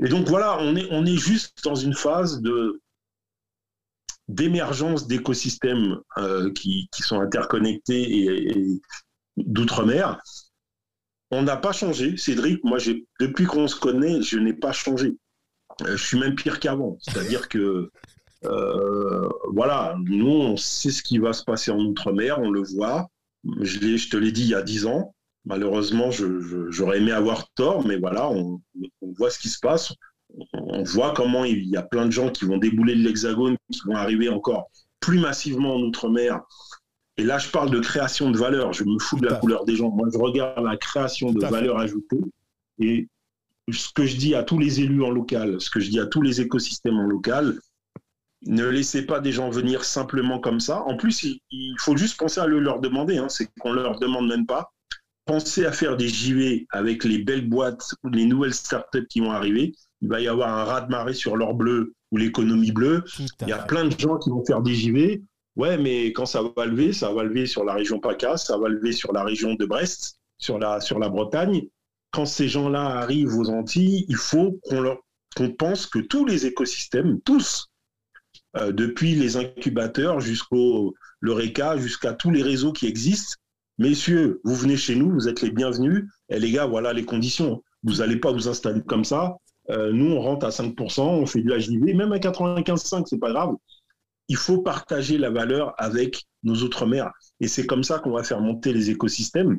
Et 0.02 0.08
donc 0.08 0.26
voilà, 0.28 0.58
on 0.60 0.74
est, 0.74 0.88
on 0.90 1.04
est 1.04 1.16
juste 1.16 1.62
dans 1.64 1.74
une 1.74 1.94
phase 1.94 2.40
de 2.40 2.80
d'émergence 4.28 5.06
d'écosystèmes 5.06 5.98
euh, 6.16 6.50
qui, 6.52 6.88
qui 6.92 7.02
sont 7.02 7.20
interconnectés 7.20 8.00
et, 8.02 8.58
et 8.58 8.80
d'outre-mer. 9.36 10.18
On 11.32 11.42
n'a 11.42 11.56
pas 11.56 11.72
changé, 11.72 12.18
Cédric. 12.18 12.62
Moi, 12.62 12.76
depuis 13.18 13.46
qu'on 13.46 13.66
se 13.66 13.74
connaît, 13.74 14.20
je 14.20 14.38
n'ai 14.38 14.52
pas 14.52 14.72
changé. 14.72 15.16
Euh, 15.80 15.96
je 15.96 16.06
suis 16.06 16.18
même 16.18 16.34
pire 16.34 16.60
qu'avant. 16.60 16.98
C'est-à-dire 17.00 17.48
que 17.48 17.90
euh, 18.44 19.28
voilà, 19.50 19.96
nous, 20.04 20.28
on 20.28 20.56
sait 20.58 20.90
ce 20.90 21.02
qui 21.02 21.16
va 21.16 21.32
se 21.32 21.42
passer 21.42 21.70
en 21.70 21.78
Outre-mer, 21.78 22.38
on 22.38 22.50
le 22.50 22.62
voit. 22.62 23.08
Je, 23.60 24.10
te 24.10 24.16
l'ai 24.18 24.30
dit 24.30 24.42
il 24.42 24.48
y 24.50 24.54
a 24.54 24.62
dix 24.62 24.84
ans. 24.84 25.14
Malheureusement, 25.46 26.10
j'aurais 26.10 26.98
aimé 26.98 27.12
avoir 27.12 27.48
tort, 27.54 27.86
mais 27.86 27.96
voilà, 27.96 28.30
on, 28.30 28.60
voit 29.18 29.30
ce 29.30 29.38
qui 29.38 29.48
se 29.48 29.58
passe. 29.58 29.94
On 30.52 30.82
voit 30.82 31.14
comment 31.14 31.44
il 31.44 31.66
y 31.66 31.76
a 31.78 31.82
plein 31.82 32.06
de 32.06 32.12
gens 32.12 32.30
qui 32.30 32.44
vont 32.44 32.58
débouler 32.58 32.94
de 32.94 33.00
l'Hexagone, 33.00 33.56
qui 33.72 33.80
vont 33.86 33.96
arriver 33.96 34.28
encore 34.28 34.70
plus 35.00 35.18
massivement 35.18 35.76
en 35.76 35.80
Outre-mer. 35.80 36.40
Et 37.22 37.24
là, 37.24 37.38
je 37.38 37.48
parle 37.48 37.70
de 37.70 37.78
création 37.78 38.30
de 38.32 38.36
valeur. 38.38 38.72
Je 38.72 38.82
me 38.82 38.98
fous 38.98 39.16
de 39.16 39.26
la 39.26 39.34
couleur 39.40 39.64
des 39.64 39.76
gens. 39.76 39.90
Moi, 39.90 40.08
je 40.12 40.18
regarde 40.18 40.64
la 40.64 40.76
création 40.76 41.30
de 41.32 41.40
valeur 41.52 41.78
ajoutée. 41.78 42.18
Et 42.80 43.08
ce 43.70 43.88
que 43.94 44.04
je 44.04 44.16
dis 44.16 44.34
à 44.34 44.42
tous 44.42 44.58
les 44.58 44.80
élus 44.80 45.04
en 45.04 45.10
local, 45.10 45.60
ce 45.60 45.70
que 45.70 45.78
je 45.78 45.88
dis 45.88 46.00
à 46.00 46.06
tous 46.06 46.20
les 46.20 46.40
écosystèmes 46.40 46.98
en 46.98 47.06
local, 47.06 47.58
ne 48.44 48.66
laissez 48.66 49.06
pas 49.06 49.20
des 49.20 49.30
gens 49.30 49.50
venir 49.50 49.84
simplement 49.84 50.40
comme 50.40 50.58
ça. 50.58 50.82
En 50.82 50.96
plus, 50.96 51.22
il, 51.22 51.38
il 51.52 51.76
faut 51.78 51.96
juste 51.96 52.18
penser 52.18 52.40
à 52.40 52.46
le 52.46 52.58
leur 52.58 52.80
demander. 52.80 53.18
hein. 53.18 53.28
C'est 53.28 53.46
qu'on 53.60 53.72
leur 53.72 54.00
demande 54.00 54.26
même 54.28 54.46
pas. 54.46 54.72
Pensez 55.24 55.64
à 55.64 55.70
faire 55.70 55.96
des 55.96 56.08
JV 56.08 56.66
avec 56.70 57.04
les 57.04 57.18
belles 57.18 57.48
boîtes, 57.48 57.84
ou 58.02 58.08
les 58.08 58.24
nouvelles 58.24 58.54
startups 58.54 59.06
qui 59.08 59.20
vont 59.20 59.30
arriver. 59.30 59.72
Il 60.00 60.08
va 60.08 60.20
y 60.20 60.26
avoir 60.26 60.48
un 60.58 60.64
raz-de-marée 60.64 61.14
sur 61.14 61.36
l'or 61.36 61.54
bleu 61.54 61.94
ou 62.10 62.16
l'économie 62.16 62.72
bleue. 62.72 63.04
Il 63.46 63.48
y 63.50 63.52
a 63.52 63.58
plein 63.68 63.84
de 63.84 63.96
gens 63.96 64.18
qui 64.18 64.30
vont 64.30 64.44
faire 64.44 64.60
des 64.60 64.74
JV. 64.74 65.22
Ouais, 65.56 65.76
mais 65.76 66.12
quand 66.12 66.26
ça 66.26 66.42
va 66.56 66.66
lever, 66.66 66.92
ça 66.92 67.12
va 67.12 67.24
lever 67.24 67.46
sur 67.46 67.64
la 67.64 67.74
région 67.74 68.00
PACA, 68.00 68.36
ça 68.36 68.56
va 68.56 68.68
lever 68.68 68.92
sur 68.92 69.12
la 69.12 69.22
région 69.22 69.54
de 69.54 69.66
Brest, 69.66 70.18
sur 70.38 70.58
la, 70.58 70.80
sur 70.80 70.98
la 70.98 71.08
Bretagne. 71.08 71.68
Quand 72.10 72.26
ces 72.26 72.48
gens-là 72.48 72.84
arrivent 72.98 73.36
aux 73.36 73.50
Antilles, 73.50 74.06
il 74.08 74.16
faut 74.16 74.58
qu'on 74.62 74.96
qu'on 75.34 75.50
pense 75.50 75.86
que 75.86 75.98
tous 75.98 76.26
les 76.26 76.44
écosystèmes, 76.44 77.20
tous, 77.22 77.70
euh, 78.56 78.72
depuis 78.72 79.14
les 79.14 79.36
incubateurs 79.36 80.20
jusqu'au 80.20 80.94
l'Eureka, 81.20 81.78
jusqu'à 81.78 82.12
tous 82.12 82.30
les 82.30 82.42
réseaux 82.42 82.72
qui 82.72 82.86
existent, 82.86 83.36
messieurs, 83.78 84.40
vous 84.44 84.54
venez 84.54 84.76
chez 84.76 84.94
nous, 84.94 85.10
vous 85.10 85.28
êtes 85.28 85.40
les 85.40 85.50
bienvenus. 85.50 86.04
Et 86.28 86.38
les 86.38 86.50
gars, 86.50 86.66
voilà 86.66 86.92
les 86.92 87.04
conditions. 87.04 87.62
Vous 87.82 87.96
n'allez 87.96 88.16
pas 88.16 88.32
vous 88.32 88.48
installer 88.48 88.82
comme 88.82 89.04
ça. 89.04 89.36
Euh, 89.70 89.92
nous, 89.92 90.12
on 90.12 90.20
rentre 90.20 90.44
à 90.44 90.50
5%, 90.50 91.02
on 91.02 91.26
fait 91.26 91.42
la 91.42 91.58
JV, 91.58 91.94
même 91.94 92.12
à 92.12 92.18
95,5%, 92.18 93.06
c'est 93.06 93.18
pas 93.18 93.30
grave. 93.30 93.54
Il 94.28 94.36
faut 94.36 94.62
partager 94.62 95.18
la 95.18 95.30
valeur 95.30 95.74
avec 95.78 96.24
nos 96.42 96.56
outre-mer. 96.62 97.10
Et 97.40 97.48
c'est 97.48 97.66
comme 97.66 97.84
ça 97.84 97.98
qu'on 97.98 98.12
va 98.12 98.22
faire 98.22 98.40
monter 98.40 98.72
les 98.72 98.90
écosystèmes. 98.90 99.58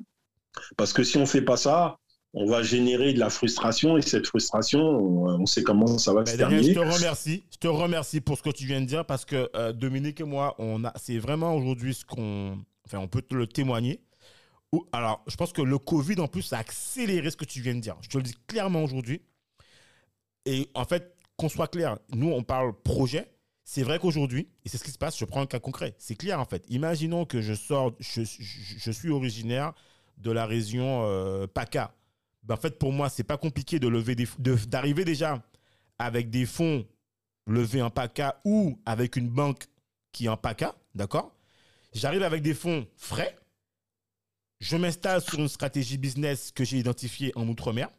Parce 0.77 0.93
que 0.93 1.03
si 1.03 1.17
on 1.17 1.21
ne 1.21 1.25
fait 1.25 1.41
pas 1.41 1.57
ça, 1.57 1.97
on 2.33 2.47
va 2.47 2.63
générer 2.63 3.13
de 3.13 3.19
la 3.19 3.29
frustration. 3.29 3.97
Et 3.97 4.01
cette 4.01 4.27
frustration, 4.27 4.79
on, 4.81 5.45
sait 5.45 5.63
comment 5.63 5.97
ça 5.97 6.13
va 6.13 6.25
se 6.25 6.35
Daniel, 6.35 6.63
je 6.63 6.73
terminer. 6.73 6.91
te 6.91 6.97
remercie. 6.97 7.43
Je 7.51 7.57
te 7.57 7.67
remercie 7.67 8.21
pour 8.21 8.37
ce 8.37 8.43
que 8.43 8.49
tu 8.49 8.65
viens 8.65 8.81
de 8.81 8.85
dire 8.85 9.05
parce 9.05 9.25
que 9.25 9.49
euh, 9.55 9.71
Dominique 9.71 10.19
et 10.21 10.23
moi, 10.23 10.55
on 10.57 10.83
a, 10.83 10.93
c'est 10.95 11.19
vraiment 11.19 11.55
aujourd'hui 11.55 11.93
ce 11.93 12.05
qu'on, 12.05 12.57
enfin, 12.85 12.97
on 12.99 13.07
peut 13.07 13.21
te 13.21 13.35
le 13.35 13.47
témoigner. 13.47 14.01
Ou- 14.71 14.85
Alors, 14.91 15.23
je 15.27 15.35
pense 15.35 15.53
que 15.53 15.61
le 15.61 15.77
Covid 15.77 16.19
en 16.19 16.27
plus 16.27 16.51
a 16.53 16.57
accéléré 16.57 17.29
ce 17.29 17.37
que 17.37 17.45
tu 17.45 17.61
viens 17.61 17.75
de 17.75 17.79
dire. 17.81 17.95
Je 18.01 18.09
te 18.09 18.17
le 18.17 18.23
dis 18.23 18.35
clairement 18.47 18.83
aujourd'hui. 18.83 19.21
Et 20.45 20.69
en 20.73 20.85
fait, 20.85 21.15
qu'on 21.37 21.49
soit 21.49 21.67
clair, 21.67 21.97
nous 22.13 22.31
on 22.31 22.43
parle 22.43 22.73
projet. 22.81 23.32
C'est 23.65 23.83
vrai 23.83 23.97
qu'aujourd'hui, 23.97 24.49
et 24.65 24.69
c'est 24.69 24.77
ce 24.77 24.83
qui 24.83 24.91
se 24.91 24.97
passe, 24.97 25.17
je 25.17 25.25
prends 25.25 25.41
un 25.41 25.45
cas 25.45 25.59
concret. 25.59 25.95
C'est 25.97 26.15
clair 26.15 26.39
en 26.39 26.45
fait. 26.45 26.65
Imaginons 26.69 27.25
que 27.25 27.41
je 27.41 27.53
sors, 27.53 27.93
je, 27.99 28.91
suis 28.91 29.09
originaire 29.09 29.73
de 30.17 30.31
la 30.31 30.45
région 30.45 31.03
euh, 31.03 31.47
PACA. 31.47 31.95
Ben, 32.43 32.55
en 32.55 32.57
fait, 32.57 32.77
pour 32.77 32.91
moi, 32.91 33.09
c'est 33.09 33.23
pas 33.23 33.37
compliqué 33.37 33.79
d'arriver 33.79 35.05
déjà 35.05 35.41
avec 35.97 36.29
des 36.29 36.45
fonds 36.45 36.85
levés 37.47 37.81
en 37.81 37.89
PACA 37.89 38.41
ou 38.43 38.79
avec 38.85 39.15
une 39.15 39.29
banque 39.29 39.65
qui 40.11 40.25
est 40.25 40.29
en 40.29 40.37
PACA, 40.37 40.75
d'accord? 40.93 41.33
J'arrive 41.93 42.23
avec 42.23 42.41
des 42.41 42.53
fonds 42.53 42.85
frais, 42.97 43.35
je 44.59 44.77
m'installe 44.77 45.21
sur 45.21 45.39
une 45.39 45.47
stratégie 45.47 45.97
business 45.97 46.51
que 46.51 46.63
j'ai 46.63 46.79
identifiée 46.79 47.31
en 47.35 47.47
Outre-mer 47.47 47.89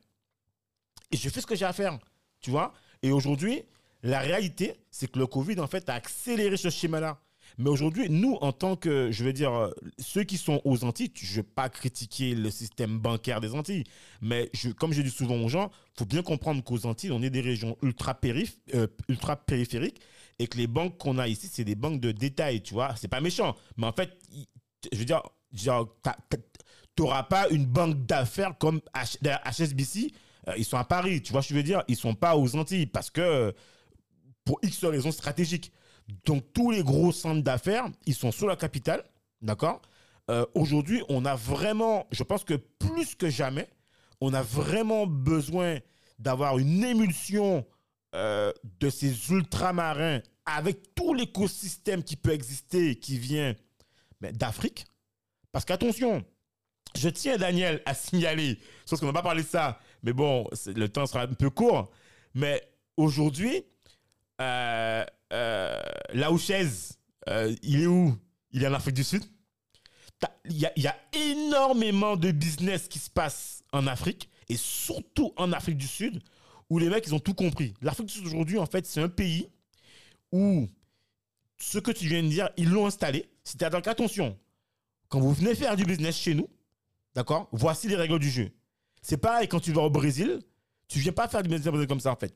et 1.10 1.16
je 1.16 1.28
fais 1.28 1.40
ce 1.40 1.46
que 1.46 1.54
j'ai 1.54 1.64
à 1.64 1.72
faire, 1.72 1.98
tu 2.40 2.50
vois? 2.50 2.74
Et 3.02 3.12
aujourd'hui, 3.12 3.62
la 4.04 4.20
réalité, 4.20 4.74
c'est 4.92 5.10
que 5.10 5.18
le 5.18 5.26
Covid, 5.26 5.58
en 5.58 5.66
fait, 5.66 5.88
a 5.88 5.94
accéléré 5.94 6.56
ce 6.56 6.70
schéma-là. 6.70 7.18
Mais 7.58 7.70
aujourd'hui, 7.70 8.08
nous, 8.10 8.34
en 8.40 8.52
tant 8.52 8.74
que, 8.76 9.10
je 9.12 9.24
veux 9.24 9.32
dire, 9.32 9.52
euh, 9.52 9.70
ceux 9.98 10.24
qui 10.24 10.36
sont 10.38 10.60
aux 10.64 10.84
Antilles, 10.84 11.12
je 11.14 11.30
ne 11.30 11.36
veux 11.38 11.42
pas 11.42 11.68
critiquer 11.68 12.34
le 12.34 12.50
système 12.50 12.98
bancaire 12.98 13.40
des 13.40 13.54
Antilles, 13.54 13.84
mais 14.20 14.50
je, 14.54 14.70
comme 14.70 14.92
je 14.92 15.02
dis 15.02 15.10
souvent 15.10 15.36
aux 15.36 15.48
gens, 15.48 15.70
il 15.94 15.98
faut 16.00 16.04
bien 16.06 16.22
comprendre 16.22 16.64
qu'aux 16.64 16.84
Antilles, 16.86 17.12
on 17.12 17.22
est 17.22 17.30
des 17.30 17.40
régions 17.42 17.76
ultra, 17.82 18.14
périph- 18.14 18.58
euh, 18.74 18.86
ultra 19.08 19.36
périphériques 19.36 20.00
et 20.38 20.48
que 20.48 20.56
les 20.58 20.66
banques 20.66 20.98
qu'on 20.98 21.18
a 21.18 21.28
ici, 21.28 21.48
c'est 21.52 21.64
des 21.64 21.76
banques 21.76 22.00
de 22.00 22.12
détail, 22.12 22.62
tu 22.62 22.74
vois. 22.74 22.94
C'est 22.96 23.08
pas 23.08 23.20
méchant, 23.20 23.54
mais 23.76 23.86
en 23.86 23.92
fait, 23.92 24.18
je 24.92 24.98
veux 24.98 25.04
dire, 25.04 25.22
genre, 25.52 25.88
t'auras 26.94 27.22
pas 27.24 27.48
une 27.50 27.66
banque 27.66 28.04
d'affaires 28.06 28.56
comme 28.58 28.80
H- 28.94 29.18
HSBC, 29.44 30.12
euh, 30.48 30.54
ils 30.56 30.64
sont 30.64 30.76
à 30.76 30.84
Paris, 30.84 31.22
tu 31.22 31.32
vois 31.32 31.40
je 31.40 31.54
veux 31.54 31.62
dire? 31.62 31.82
Ils 31.88 31.96
sont 31.96 32.14
pas 32.14 32.36
aux 32.36 32.56
Antilles 32.56 32.86
parce 32.86 33.10
que 33.10 33.54
pour 34.44 34.58
X 34.62 34.84
raisons 34.84 35.12
stratégiques. 35.12 35.72
Donc 36.24 36.52
tous 36.52 36.70
les 36.70 36.82
gros 36.82 37.12
centres 37.12 37.42
d'affaires, 37.42 37.86
ils 38.06 38.14
sont 38.14 38.30
sur 38.30 38.46
la 38.46 38.56
capitale, 38.56 39.02
d'accord? 39.40 39.80
Euh, 40.30 40.46
aujourd'hui, 40.54 41.02
on 41.08 41.24
a 41.24 41.34
vraiment, 41.34 42.06
je 42.10 42.22
pense 42.22 42.44
que 42.44 42.54
plus 42.54 43.14
que 43.14 43.28
jamais, 43.28 43.68
on 44.20 44.32
a 44.32 44.42
vraiment 44.42 45.06
besoin 45.06 45.78
d'avoir 46.18 46.58
une 46.58 46.84
émulsion 46.84 47.66
euh, 48.14 48.52
de 48.80 48.90
ces 48.90 49.30
ultramarins 49.30 50.20
avec 50.46 50.94
tout 50.94 51.14
l'écosystème 51.14 52.02
qui 52.02 52.16
peut 52.16 52.32
exister, 52.32 52.96
qui 52.96 53.18
vient 53.18 53.54
d'Afrique. 54.20 54.86
Parce 55.52 55.64
qu'attention, 55.64 56.24
je 56.96 57.08
tiens, 57.08 57.36
Daniel, 57.36 57.82
à 57.86 57.94
signaler, 57.94 58.58
sauf 58.86 59.00
qu'on 59.00 59.06
n'a 59.06 59.12
pas 59.12 59.22
parlé 59.22 59.42
de 59.42 59.48
ça, 59.48 59.80
mais 60.02 60.12
bon, 60.12 60.48
le 60.66 60.86
temps 60.86 61.06
sera 61.06 61.22
un 61.22 61.34
peu 61.34 61.50
court. 61.50 61.90
Mais 62.34 62.62
aujourd'hui, 62.96 63.64
euh, 64.40 65.04
euh, 65.32 65.80
euh, 67.28 67.56
il 67.62 67.82
est 67.82 67.86
où? 67.86 68.16
Il 68.50 68.62
est 68.62 68.66
en 68.66 68.74
Afrique 68.74 68.94
du 68.94 69.04
Sud? 69.04 69.24
Il 70.46 70.56
y, 70.56 70.80
y 70.80 70.86
a 70.86 70.96
énormément 71.12 72.16
de 72.16 72.30
business 72.30 72.88
qui 72.88 72.98
se 72.98 73.10
passe 73.10 73.62
en 73.72 73.86
Afrique, 73.86 74.30
et 74.48 74.56
surtout 74.56 75.32
en 75.36 75.52
Afrique 75.52 75.76
du 75.76 75.86
Sud, 75.86 76.22
où 76.70 76.78
les 76.78 76.88
mecs, 76.88 77.06
ils 77.06 77.14
ont 77.14 77.20
tout 77.20 77.34
compris. 77.34 77.74
L'Afrique 77.82 78.06
du 78.06 78.14
Sud, 78.14 78.26
aujourd'hui, 78.26 78.58
en 78.58 78.66
fait, 78.66 78.86
c'est 78.86 79.00
un 79.00 79.08
pays 79.08 79.48
où 80.32 80.68
ce 81.58 81.78
que 81.78 81.90
tu 81.90 82.08
viens 82.08 82.22
de 82.22 82.28
dire, 82.28 82.50
ils 82.56 82.70
l'ont 82.70 82.86
installé. 82.86 83.28
C'est-à-dire 83.44 83.82
qu'attention, 83.82 84.38
quand 85.08 85.20
vous 85.20 85.32
venez 85.32 85.54
faire 85.54 85.76
du 85.76 85.84
business 85.84 86.16
chez 86.16 86.34
nous, 86.34 86.48
d'accord, 87.14 87.48
voici 87.52 87.88
les 87.88 87.96
règles 87.96 88.18
du 88.18 88.30
jeu. 88.30 88.50
C'est 89.02 89.18
pareil 89.18 89.48
quand 89.48 89.60
tu 89.60 89.72
vas 89.72 89.82
au 89.82 89.90
Brésil, 89.90 90.40
tu 90.88 90.98
viens 90.98 91.12
pas 91.12 91.28
faire 91.28 91.42
du 91.42 91.48
business 91.48 91.86
comme 91.86 92.00
ça 92.00 92.12
en 92.12 92.16
fait. 92.16 92.34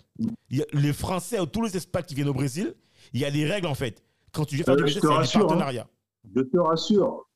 Il 0.50 0.58
y 0.58 0.62
a- 0.62 0.66
les 0.72 0.92
Français 0.92 1.38
ou 1.40 1.46
tous 1.46 1.62
les 1.62 1.76
expats 1.76 2.04
qui 2.06 2.14
viennent 2.14 2.28
au 2.28 2.34
Brésil, 2.34 2.74
il 3.12 3.20
y 3.20 3.24
a 3.24 3.30
des 3.30 3.44
règles 3.46 3.66
en 3.66 3.74
fait. 3.74 4.02
Quand 4.32 4.44
tu 4.44 4.56
viens 4.56 4.64
faire 4.64 4.74
Euh, 4.74 4.76
du 4.78 4.82
je 4.82 4.94
business, 4.96 5.02
des 5.10 5.16
rassure, 5.16 5.40
hein. 5.40 5.46
partenariats. 5.46 5.86
Je 6.34 6.42
te 6.42 6.58
rassure. 6.58 7.28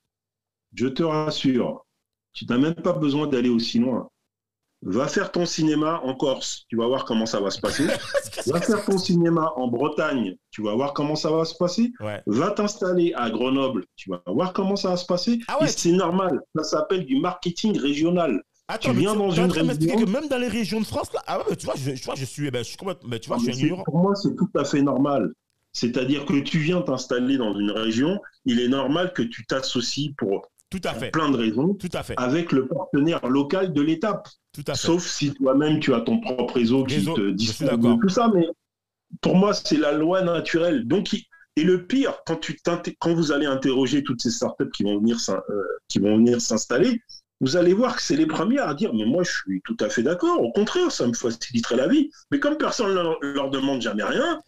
Je 0.74 0.86
te 0.89 1.02
rassure. 1.02 1.86
Tu 2.32 2.47
n'as 2.47 2.59
même 2.59 2.74
pas 2.74 2.93
besoin 2.94 3.26
d'aller 3.26 3.48
aussi 3.51 3.78
loin. 3.78 4.09
Va 4.84 5.06
faire 5.06 5.30
ton 5.30 5.47
cinéma 5.47 6.01
en 6.02 6.14
Corse. 6.16 6.64
Tu 6.68 6.76
vas 6.76 6.86
voir 6.89 7.05
comment 7.05 7.24
ça 7.26 7.40
va 7.40 7.51
se 7.51 7.60
passer. 7.60 7.86
Va 8.48 8.60
faire 8.60 8.84
ton 8.84 8.98
cinéma 8.98 9.52
en 9.55 9.68
Bretagne. 9.68 10.36
Tu 10.51 10.60
vas 10.62 10.74
voir 10.74 10.93
comment 10.93 11.14
ça 11.14 11.30
va 11.30 11.44
se 11.44 11.55
passer. 11.55 11.93
Ouais. 12.01 12.20
Va 12.26 12.51
t'installer 12.51 13.12
à 13.14 13.30
Grenoble. 13.30 13.84
Tu 13.94 14.10
vas 14.10 14.20
voir 14.26 14.52
comment 14.52 14.74
ça 14.74 14.89
va 14.89 14.97
se 14.97 15.06
passer. 15.06 15.39
Ah 15.47 15.59
ouais, 15.60 15.66
Et 15.68 15.70
c'est 15.70 15.93
normal. 15.93 16.40
Ça 16.56 16.64
s'appelle 16.64 17.06
du 17.06 17.20
marketing 17.20 17.78
régional. 17.78 18.43
Attends, 18.74 18.89
Tu 18.90 18.94
mais 18.94 19.01
viens 19.01 19.15
dans 19.15 19.31
une 19.31 19.51
région- 19.53 19.97
que 19.99 20.11
même 20.11 20.28
dans 20.28 20.39
les 20.39 20.49
régions 20.49 20.81
de 20.81 20.86
France 20.86 21.12
là, 21.12 21.23
ah 21.27 21.39
ouais, 21.49 21.57
tu 21.57 21.66
vois, 21.66 21.74
je, 21.77 21.90
tu 21.93 22.05
vois, 22.05 22.15
je 22.15 22.24
suis, 22.24 22.47
eh 22.47 22.51
ben, 22.51 22.61
je 22.65 22.69
suis 22.69 22.77
complètement, 22.77 23.09
mais 23.11 23.19
tu 23.20 23.28
vois, 23.28 23.39
je 23.39 23.47
Mais 23.47 23.53
suis 23.53 23.61
c'est- 23.61 23.66
ignorant. 23.66 23.85
pour 23.85 23.99
moi, 23.99 24.15
c'est 24.15 24.35
tout 24.35 24.49
à 24.55 24.65
fait 24.65 24.82
normal. 24.82 25.32
C'est-à-dire 25.73 26.24
que 26.27 26.39
tu 26.40 26.59
viens 26.59 26.82
t'installer 26.82 27.36
dans 27.39 27.59
une 27.59 27.70
région, 27.70 28.20
il 28.44 28.61
est 28.61 28.69
normal 28.69 29.12
que 29.15 29.23
tu 29.23 29.44
t'associes 29.47 30.15
pour 30.16 30.51
Tout 30.70 30.81
à 30.85 30.94
fait, 30.94 31.11
plein 31.11 31.31
de 31.31 31.36
raisons 31.36 31.74
tout 31.74 31.89
à 31.93 32.03
fait, 32.03 32.15
avec 32.16 32.53
le 32.53 32.66
partenaire 32.66 33.27
local 33.27 33.73
de 33.73 33.81
l'étape. 33.82 34.28
tout 34.53 34.65
à 34.66 34.74
fait. 34.74 34.86
Sauf 34.86 35.07
si 35.07 35.32
toi-même 35.35 35.81
tu 35.81 35.93
as 35.94 36.01
ton 36.01 36.20
propre 36.20 36.55
réseau 36.55 36.85
qui 36.85 36.97
Réseau, 36.97 37.15
te 37.15 37.31
dispose 37.31 37.69
d'accord. 37.69 37.97
de 37.97 38.01
tout 38.03 38.09
ça. 38.09 38.31
Mais 38.35 38.47
pour 39.20 39.36
moi, 39.36 39.53
c'est 39.55 39.77
la 39.78 39.93
loi 39.93 40.23
naturelle. 40.23 40.86
Donc, 40.86 41.12
et 41.57 41.65
le 41.65 41.86
pire, 41.86 42.15
quand, 42.27 42.36
tu 42.36 42.59
quand 42.99 43.15
vous 43.15 43.32
allez 43.32 43.44
interroger 43.47 44.03
toutes 44.03 44.23
ces 44.23 44.31
startups 44.31 44.70
qui 44.73 44.85
vont 44.85 44.99
venir 44.99 45.19
euh, 45.31 45.62
qui 45.89 45.99
vont 45.99 46.16
venir 46.16 46.40
s'installer, 46.40 47.03
vous 47.43 47.56
allez 47.56 47.74
voir 47.74 47.97
que 47.97 48.02
c'est 48.02 48.16
les 48.16 48.24
premières 48.27 48.66
à 48.69 48.74
dire 48.74 48.94
mais 48.94 49.05
moi 49.05 49.23
je 49.24 49.32
suis 49.32 49.60
tout 49.66 49.77
à 49.81 49.90
fait 49.90 50.02
d'accord. 50.02 50.40
Au 50.40 50.51
contraire, 50.52 50.90
ça 50.90 51.06
me 51.06 51.12
faciliterait 51.12 51.77
la 51.77 51.89
vie. 51.89 52.09
Mais 52.31 52.40
comme 52.40 52.56
personne 52.56 52.89
ne 52.89 52.94
leur, 52.94 53.19
leur 53.20 53.51
demande 53.51 53.82
jamais 53.82 54.05
rien, 54.05 54.40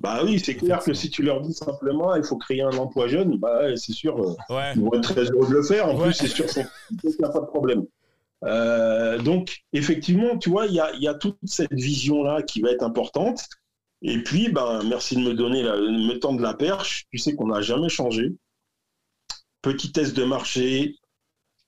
bah 0.00 0.20
oui, 0.24 0.38
c'est 0.38 0.56
clair 0.56 0.80
que 0.80 0.92
si 0.92 1.08
tu 1.08 1.22
leur 1.22 1.40
dis 1.40 1.54
simplement 1.54 2.14
il 2.16 2.24
faut 2.24 2.36
créer 2.36 2.60
un 2.62 2.76
emploi 2.76 3.08
jeune, 3.08 3.38
bah 3.38 3.74
c'est 3.76 3.92
sûr. 3.92 4.18
euh, 4.20 4.34
Ouais, 4.54 4.72
ils 4.74 4.82
vont 4.82 4.92
être 4.94 5.14
très 5.14 5.24
heureux 5.30 5.48
de 5.48 5.54
le 5.54 5.62
faire. 5.62 5.88
En 5.88 5.96
Ouais. 5.96 6.04
plus, 6.08 6.12
c'est 6.14 6.28
sûr 6.28 6.44
qu'il 6.46 6.66
n'y 7.18 7.24
a 7.24 7.30
pas 7.30 7.40
de 7.40 7.46
problème. 7.46 7.84
Euh, 8.44 9.18
donc, 9.18 9.58
effectivement, 9.72 10.38
tu 10.38 10.48
vois, 10.50 10.66
il 10.66 10.72
y 10.74 10.80
a, 10.80 10.92
il 10.94 11.02
y 11.02 11.08
a 11.08 11.14
toute 11.14 11.36
cette 11.44 11.72
vision-là 11.72 12.42
qui 12.42 12.60
va 12.62 12.70
être 12.70 12.82
importante. 12.82 13.44
Et 14.02 14.22
puis, 14.22 14.48
ben, 14.50 14.80
merci 14.88 15.14
de 15.14 15.20
me 15.20 15.34
donner, 15.34 15.62
la, 15.62 15.76
de 15.76 15.82
me 16.08 16.18
tendre 16.18 16.40
la 16.40 16.54
perche. 16.54 17.04
Tu 17.12 17.18
sais 17.18 17.34
qu'on 17.36 17.48
n'a 17.48 17.60
jamais 17.60 17.90
changé. 17.90 18.32
Petit 19.62 19.92
test 19.92 20.16
de 20.16 20.24
marché, 20.24 20.96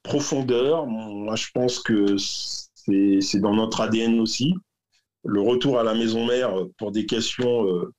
profondeur. 0.02 0.86
Moi, 0.86 1.36
je 1.36 1.48
pense 1.54 1.78
que 1.78 2.16
c'est 2.16 3.40
dans 3.40 3.54
notre 3.54 3.80
ADN 3.80 4.20
aussi. 4.20 4.54
Le 5.24 5.40
retour 5.40 5.78
à 5.78 5.84
la 5.84 5.94
maison 5.94 6.26
mère 6.26 6.52
pour 6.78 6.90
des 6.90 7.06
questions 7.06 7.66
euh, 7.68 7.92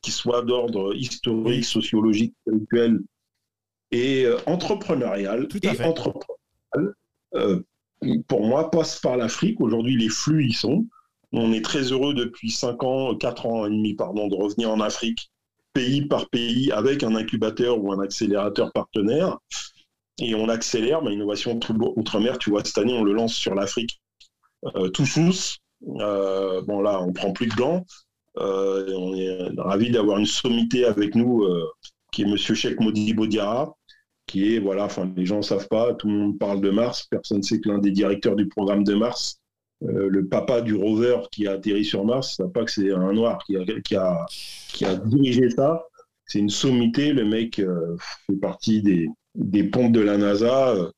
qui 0.00 0.12
soient 0.12 0.42
d'ordre 0.42 0.94
historique, 0.94 1.64
sociologique, 1.64 2.34
spirituel 2.42 3.00
et 3.90 4.24
euh, 4.24 4.38
entrepreneurial. 4.46 5.48
Tout 5.48 5.60
à 5.64 5.72
et 5.72 5.74
fait. 5.74 5.84
entrepreneurial, 5.84 6.94
euh, 7.34 7.60
pour 8.28 8.44
moi, 8.46 8.70
passe 8.70 9.00
par 9.00 9.16
l'Afrique. 9.16 9.60
Aujourd'hui, 9.60 9.96
les 9.96 10.08
flux 10.08 10.46
y 10.46 10.52
sont. 10.52 10.86
On 11.32 11.52
est 11.52 11.64
très 11.64 11.92
heureux 11.92 12.14
depuis 12.14 12.50
5 12.50 12.82
ans, 12.82 13.16
4 13.16 13.46
ans 13.46 13.66
et 13.66 13.70
demi, 13.70 13.94
pardon, 13.94 14.28
de 14.28 14.34
revenir 14.34 14.70
en 14.70 14.80
Afrique, 14.80 15.30
pays 15.72 16.02
par 16.02 16.28
pays, 16.28 16.70
avec 16.72 17.02
un 17.02 17.14
incubateur 17.14 17.82
ou 17.82 17.92
un 17.92 18.00
accélérateur 18.00 18.70
partenaire. 18.72 19.38
Et 20.18 20.34
on 20.34 20.48
accélère, 20.48 21.02
mais 21.02 21.14
Innovation 21.14 21.54
Outre- 21.54 21.74
Outre-mer, 21.96 22.38
tu 22.38 22.50
vois, 22.50 22.64
cette 22.64 22.78
année, 22.78 22.92
on 22.92 23.04
le 23.04 23.12
lance 23.12 23.34
sur 23.34 23.54
l'Afrique 23.54 24.00
euh, 24.76 24.90
chousse. 25.04 25.58
Euh, 26.00 26.62
bon, 26.62 26.80
là, 26.80 27.00
on 27.02 27.12
prend 27.12 27.32
plus 27.32 27.46
de 27.46 27.54
gants. 27.54 27.84
Euh, 28.38 28.92
on 28.96 29.14
est 29.14 29.60
ravis 29.60 29.90
d'avoir 29.90 30.18
une 30.18 30.26
sommité 30.26 30.84
avec 30.84 31.14
nous, 31.14 31.46
qui 32.12 32.22
est 32.22 32.26
Monsieur 32.26 32.54
Cheikh 32.54 32.80
Modibo 32.80 33.26
Diarra, 33.26 33.76
qui 34.26 34.54
est, 34.54 34.58
voilà, 34.58 34.84
enfin, 34.84 35.10
les 35.16 35.26
gens 35.26 35.38
ne 35.38 35.42
savent 35.42 35.68
pas, 35.68 35.94
tout 35.94 36.08
le 36.08 36.14
monde 36.14 36.38
parle 36.38 36.60
de 36.60 36.70
Mars, 36.70 37.06
personne 37.10 37.38
ne 37.38 37.42
sait 37.42 37.60
que 37.60 37.68
l'un 37.68 37.78
des 37.78 37.90
directeurs 37.90 38.36
du 38.36 38.48
programme 38.48 38.84
de 38.84 38.94
Mars, 38.94 39.40
le 39.80 40.26
papa 40.28 40.60
du 40.60 40.76
rover 40.76 41.18
qui 41.32 41.48
a 41.48 41.52
atterri 41.52 41.84
sur 41.84 42.04
Mars, 42.04 42.38
ne 42.38 42.46
pas 42.46 42.64
que 42.64 42.70
c'est 42.70 42.92
un 42.92 43.12
noir 43.12 43.42
qui 43.44 43.56
a, 43.56 43.64
qui 44.72 44.84
a, 44.84 44.94
dirigé 44.94 45.50
ça. 45.50 45.84
C'est 46.24 46.38
une 46.38 46.50
sommité, 46.50 47.12
le 47.12 47.24
mec 47.24 47.60
fait 48.26 48.36
partie 48.36 48.80
des, 48.80 49.08
des 49.34 49.64
pompes 49.64 49.92
de 49.92 50.00
la 50.00 50.16
NASA. 50.18 50.70
euh, 50.70 50.90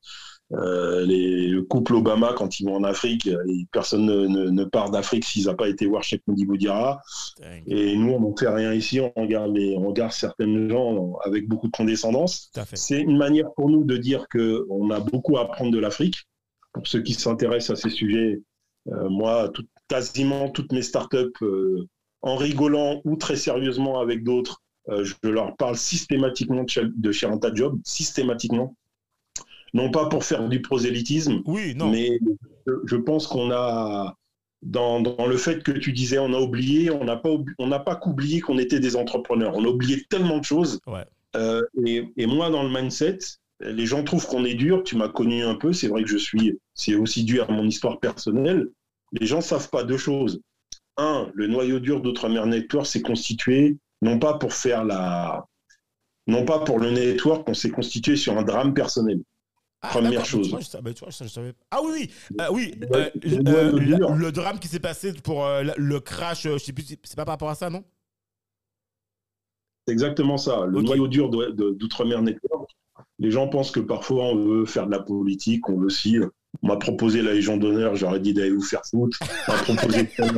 euh, 0.52 1.04
les, 1.06 1.48
le 1.48 1.62
couple 1.62 1.94
Obama, 1.94 2.34
quand 2.36 2.60
ils 2.60 2.66
vont 2.66 2.76
en 2.76 2.84
Afrique, 2.84 3.26
euh, 3.26 3.42
et 3.48 3.66
personne 3.72 4.04
ne, 4.04 4.26
ne- 4.26 4.50
ne 4.50 4.64
part 4.64 4.90
d'Afrique 4.90 5.24
s'ils 5.24 5.46
n'ont 5.46 5.54
pas 5.56 5.68
été 5.68 5.86
voir 5.86 6.02
Cheikh 6.02 6.22
Diarra. 6.28 7.00
dingue. 7.40 7.62
Et 7.66 7.96
nous, 7.96 8.12
on 8.12 8.20
n'en 8.20 8.36
fait 8.36 8.48
rien 8.48 8.72
ici, 8.74 9.00
on 9.00 9.10
regarde, 9.20 9.56
les, 9.56 9.74
on 9.76 9.88
regarde 9.88 10.12
certaines 10.12 10.68
gens 10.70 11.16
avec 11.24 11.48
beaucoup 11.48 11.66
de 11.66 11.72
condescendance. 11.72 12.50
C'est 12.76 13.00
une 13.00 13.16
manière 13.16 13.52
pour 13.56 13.70
nous 13.70 13.84
de 13.84 13.96
dire 13.96 14.26
qu'on 14.30 14.90
a 14.90 15.00
beaucoup 15.00 15.38
à 15.38 15.42
apprendre 15.42 15.72
de 15.72 15.78
l'Afrique. 15.78 16.16
Pour 16.74 16.86
ceux 16.86 17.00
qui 17.02 17.14
s'intéressent 17.14 17.78
à 17.78 17.82
ces 17.82 17.90
sujets, 17.90 18.42
euh, 18.92 19.08
moi, 19.08 19.48
tout- 19.48 19.66
quasiment 19.88 20.50
toutes 20.50 20.72
mes 20.72 20.82
startups, 20.82 21.32
euh, 21.42 21.88
en 22.20 22.36
rigolant 22.36 23.00
ou 23.04 23.16
très 23.16 23.36
sérieusement 23.36 23.98
avec 23.98 24.22
d'autres, 24.24 24.62
je 24.88 25.14
leur 25.28 25.56
parle 25.56 25.76
systématiquement 25.76 26.64
de, 26.64 27.12
Sherenta 27.12 27.52
Job, 27.54 27.78
systématiquement. 27.84 28.76
Non 29.72 29.90
pas 29.90 30.08
pour 30.08 30.24
faire 30.24 30.48
du 30.48 30.62
prosélytisme, 30.62 31.42
Oui, 31.46 31.74
non. 31.74 31.90
mais 31.90 32.20
je, 32.86 32.96
pense 32.96 33.26
qu'on 33.26 33.50
a, 33.50 34.16
dans, 34.62 35.00
dans 35.00 35.26
le 35.26 35.36
fait 35.36 35.62
que 35.62 35.72
tu 35.72 35.92
disais, 35.92 36.18
on 36.18 36.32
a 36.32 36.38
oublié, 36.38 36.90
on 36.90 37.04
n'a 37.04 37.16
pas, 37.16 37.30
oub- 37.30 37.50
on 37.58 37.66
n'a 37.66 37.80
pas 37.80 37.96
qu'oublié 37.96 38.40
qu'on 38.40 38.58
était 38.58 38.78
des 38.78 38.94
entrepreneurs. 38.94 39.56
On 39.56 39.64
a 39.64 39.68
oublié 39.68 40.04
tellement 40.08 40.38
de 40.38 40.44
choses. 40.44 40.78
Ouais. 40.86 41.04
Euh, 41.34 41.62
et, 41.84 42.04
et 42.16 42.26
moi, 42.26 42.50
dans 42.50 42.62
le 42.62 42.70
mindset, 42.70 43.18
les 43.60 43.86
gens 43.86 44.04
trouvent 44.04 44.26
qu'on 44.26 44.44
est 44.44 44.54
dur. 44.54 44.84
Tu 44.84 44.96
m'as 44.96 45.08
connu 45.08 45.42
un 45.42 45.56
peu. 45.56 45.72
C'est 45.72 45.88
vrai 45.88 46.02
que 46.02 46.08
je 46.08 46.18
suis, 46.18 46.58
c'est 46.74 46.94
aussi 46.94 47.24
dû 47.24 47.40
à 47.40 47.46
mon 47.48 47.66
histoire 47.66 47.98
personnelle. 47.98 48.68
Les 49.12 49.26
gens 49.26 49.40
savent 49.40 49.70
pas 49.70 49.82
deux 49.82 49.96
choses. 49.98 50.40
Un, 50.96 51.28
le 51.34 51.48
noyau 51.48 51.80
dur 51.80 52.00
d'Outre-mer 52.00 52.46
Network 52.46 52.86
s'est 52.86 53.02
constitué 53.02 53.76
non 54.04 54.18
pas 54.18 54.34
pour 54.34 54.52
faire 54.52 54.84
la, 54.84 55.46
non 56.26 56.44
pas 56.44 56.60
pour 56.60 56.78
le 56.78 56.90
network, 56.90 57.48
on 57.48 57.54
s'est 57.54 57.70
constitué 57.70 58.16
sur 58.16 58.36
un 58.38 58.42
drame 58.42 58.74
personnel. 58.74 59.20
Ah, 59.80 59.88
première 59.88 60.24
chose. 60.24 60.50
vois, 60.50 60.60
je 60.60 60.70
vois, 60.78 61.10
je 61.10 61.52
Ah 61.70 61.80
oui, 61.82 62.10
oui, 62.52 62.74
euh, 62.94 63.10
euh, 63.26 63.72
le 63.72 64.26
euh, 64.26 64.30
drame 64.30 64.58
qui 64.58 64.68
s'est 64.68 64.78
passé 64.80 65.12
pour 65.12 65.44
euh, 65.44 65.62
le- 65.76 66.00
crash, 66.00 66.46
euh, 66.46 66.58
je 66.58 66.64
sais 66.64 66.72
plus, 66.72 66.84
c'est 66.84 66.98
c'est 67.02 67.16
pas 67.16 67.24
par 67.24 67.34
rapport 67.34 67.50
à 67.50 67.54
ça, 67.54 67.68
non? 67.68 67.84
C'est 69.86 69.92
exactement 69.92 70.38
ça. 70.38 70.64
Le 70.66 70.80
noyau 70.80 71.08
dur 71.08 71.28
d'Outre-mer 71.28 72.22
Network. 72.22 72.70
Les 73.18 73.30
gens 73.30 73.48
pensent 73.48 73.70
que 73.70 73.80
parfois 73.80 74.24
on 74.24 74.36
veut 74.36 74.64
faire 74.64 74.86
de 74.86 74.92
la 74.92 75.00
politique, 75.00 75.68
on 75.68 75.78
veut 75.78 75.86
aussi. 75.86 76.18
On 76.62 76.68
m'a 76.68 76.76
proposé 76.76 77.20
la 77.20 77.34
Légion 77.34 77.56
d'honneur, 77.58 77.94
j'aurais 77.96 78.20
dit 78.20 78.32
d'aller 78.32 78.50
vous 78.52 78.62
faire 78.62 78.82
foutre. 78.86 79.18
On 79.48 79.52
m'a 79.52 79.58
proposé 79.58 80.02
de 80.04 80.06
faire 80.08 80.32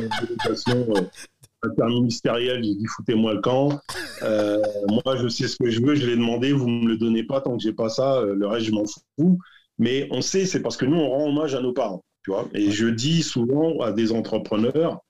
interministérielle, 1.63 2.63
j'ai 2.63 2.75
dit 2.75 2.85
foutez-moi 2.95 3.33
le 3.33 3.41
camp. 3.41 3.79
Euh, 4.23 4.61
moi, 4.87 5.15
je 5.15 5.27
sais 5.27 5.47
ce 5.47 5.57
que 5.57 5.69
je 5.69 5.81
veux, 5.81 5.95
je 5.95 6.05
l'ai 6.05 6.15
demandé, 6.15 6.51
vous 6.51 6.67
me 6.67 6.87
le 6.87 6.97
donnez 6.97 7.23
pas 7.23 7.41
tant 7.41 7.57
que 7.57 7.63
j'ai 7.63 7.73
pas 7.73 7.89
ça, 7.89 8.17
euh, 8.17 8.35
le 8.35 8.47
reste, 8.47 8.65
je 8.67 8.71
m'en 8.71 8.85
fous. 8.85 9.39
Mais 9.77 10.07
on 10.11 10.21
sait, 10.21 10.45
c'est 10.45 10.61
parce 10.61 10.77
que 10.77 10.85
nous, 10.85 10.97
on 10.97 11.09
rend 11.09 11.29
hommage 11.29 11.55
à 11.55 11.61
nos 11.61 11.73
parents. 11.73 12.03
Tu 12.23 12.31
vois 12.31 12.47
Et 12.53 12.71
je 12.71 12.87
dis 12.87 13.23
souvent 13.23 13.79
à 13.79 13.91
des 13.91 14.11
entrepreneurs, 14.11 15.01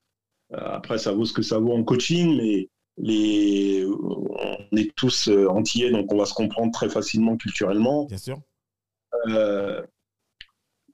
euh, 0.53 0.57
après, 0.57 0.97
ça 0.97 1.11
vaut 1.11 1.25
ce 1.25 1.33
que 1.33 1.41
ça 1.41 1.59
vaut 1.59 1.73
en 1.73 1.83
coaching, 1.83 2.37
mais 2.37 2.69
les, 2.97 3.85
on 3.85 4.75
est 4.75 4.93
tous 4.95 5.29
euh, 5.29 5.47
antillais, 5.47 5.91
donc 5.91 6.11
on 6.11 6.17
va 6.17 6.25
se 6.25 6.33
comprendre 6.33 6.71
très 6.71 6.89
facilement 6.89 7.37
culturellement. 7.37 8.05
Bien 8.05 8.17
sûr. 8.17 8.39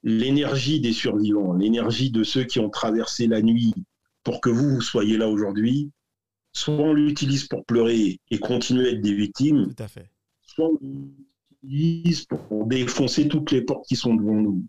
l'énergie 0.02 0.80
des 0.80 0.92
survivants, 0.92 1.54
l'énergie 1.54 2.10
de 2.10 2.22
ceux 2.22 2.44
qui 2.44 2.60
ont 2.60 2.70
traversé 2.70 3.26
la 3.26 3.40
nuit 3.40 3.74
pour 4.24 4.40
que 4.40 4.50
vous, 4.50 4.76
vous 4.76 4.80
soyez 4.80 5.16
là 5.16 5.28
aujourd'hui, 5.28 5.90
soit 6.52 6.74
on 6.74 6.92
l'utilise 6.92 7.46
pour 7.46 7.64
pleurer 7.64 8.20
et 8.30 8.38
continuer 8.38 8.88
à 8.88 8.92
être 8.92 9.00
des 9.00 9.14
victimes, 9.14 9.74
Tout 9.74 9.82
à 9.82 9.88
fait. 9.88 10.10
soit 10.42 10.68
on 10.68 10.78
l'utilise 11.62 12.24
pour 12.26 12.66
défoncer 12.66 13.28
toutes 13.28 13.50
les 13.50 13.62
portes 13.62 13.86
qui 13.86 13.96
sont 13.96 14.14
devant 14.14 14.34
nous. 14.40 14.64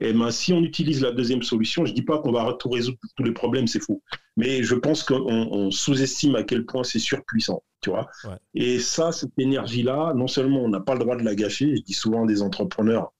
Et 0.00 0.12
ben, 0.12 0.30
si 0.30 0.52
on 0.52 0.62
utilise 0.62 1.00
la 1.02 1.10
deuxième 1.10 1.42
solution, 1.42 1.84
je 1.84 1.92
dis 1.92 2.02
pas 2.02 2.18
qu'on 2.18 2.30
va 2.30 2.52
tout 2.58 2.70
résoudre 2.70 2.98
tous 3.16 3.24
les 3.24 3.32
problèmes, 3.32 3.66
c'est 3.66 3.82
faux. 3.82 4.00
Mais 4.36 4.62
je 4.62 4.76
pense 4.76 5.02
qu'on 5.02 5.16
on 5.26 5.70
sous-estime 5.72 6.36
à 6.36 6.44
quel 6.44 6.64
point 6.64 6.84
c'est 6.84 7.00
surpuissant, 7.00 7.64
tu 7.80 7.90
vois. 7.90 8.08
Ouais. 8.24 8.36
Et 8.54 8.78
ça, 8.78 9.10
cette 9.10 9.36
énergie-là, 9.38 10.12
non 10.14 10.28
seulement 10.28 10.60
on 10.62 10.68
n'a 10.68 10.80
pas 10.80 10.94
le 10.94 11.00
droit 11.00 11.16
de 11.16 11.24
la 11.24 11.34
gâcher, 11.34 11.74
je 11.76 11.82
dis 11.82 11.94
souvent 11.94 12.24
à 12.24 12.26
des 12.28 12.42
entrepreneurs, 12.42 13.12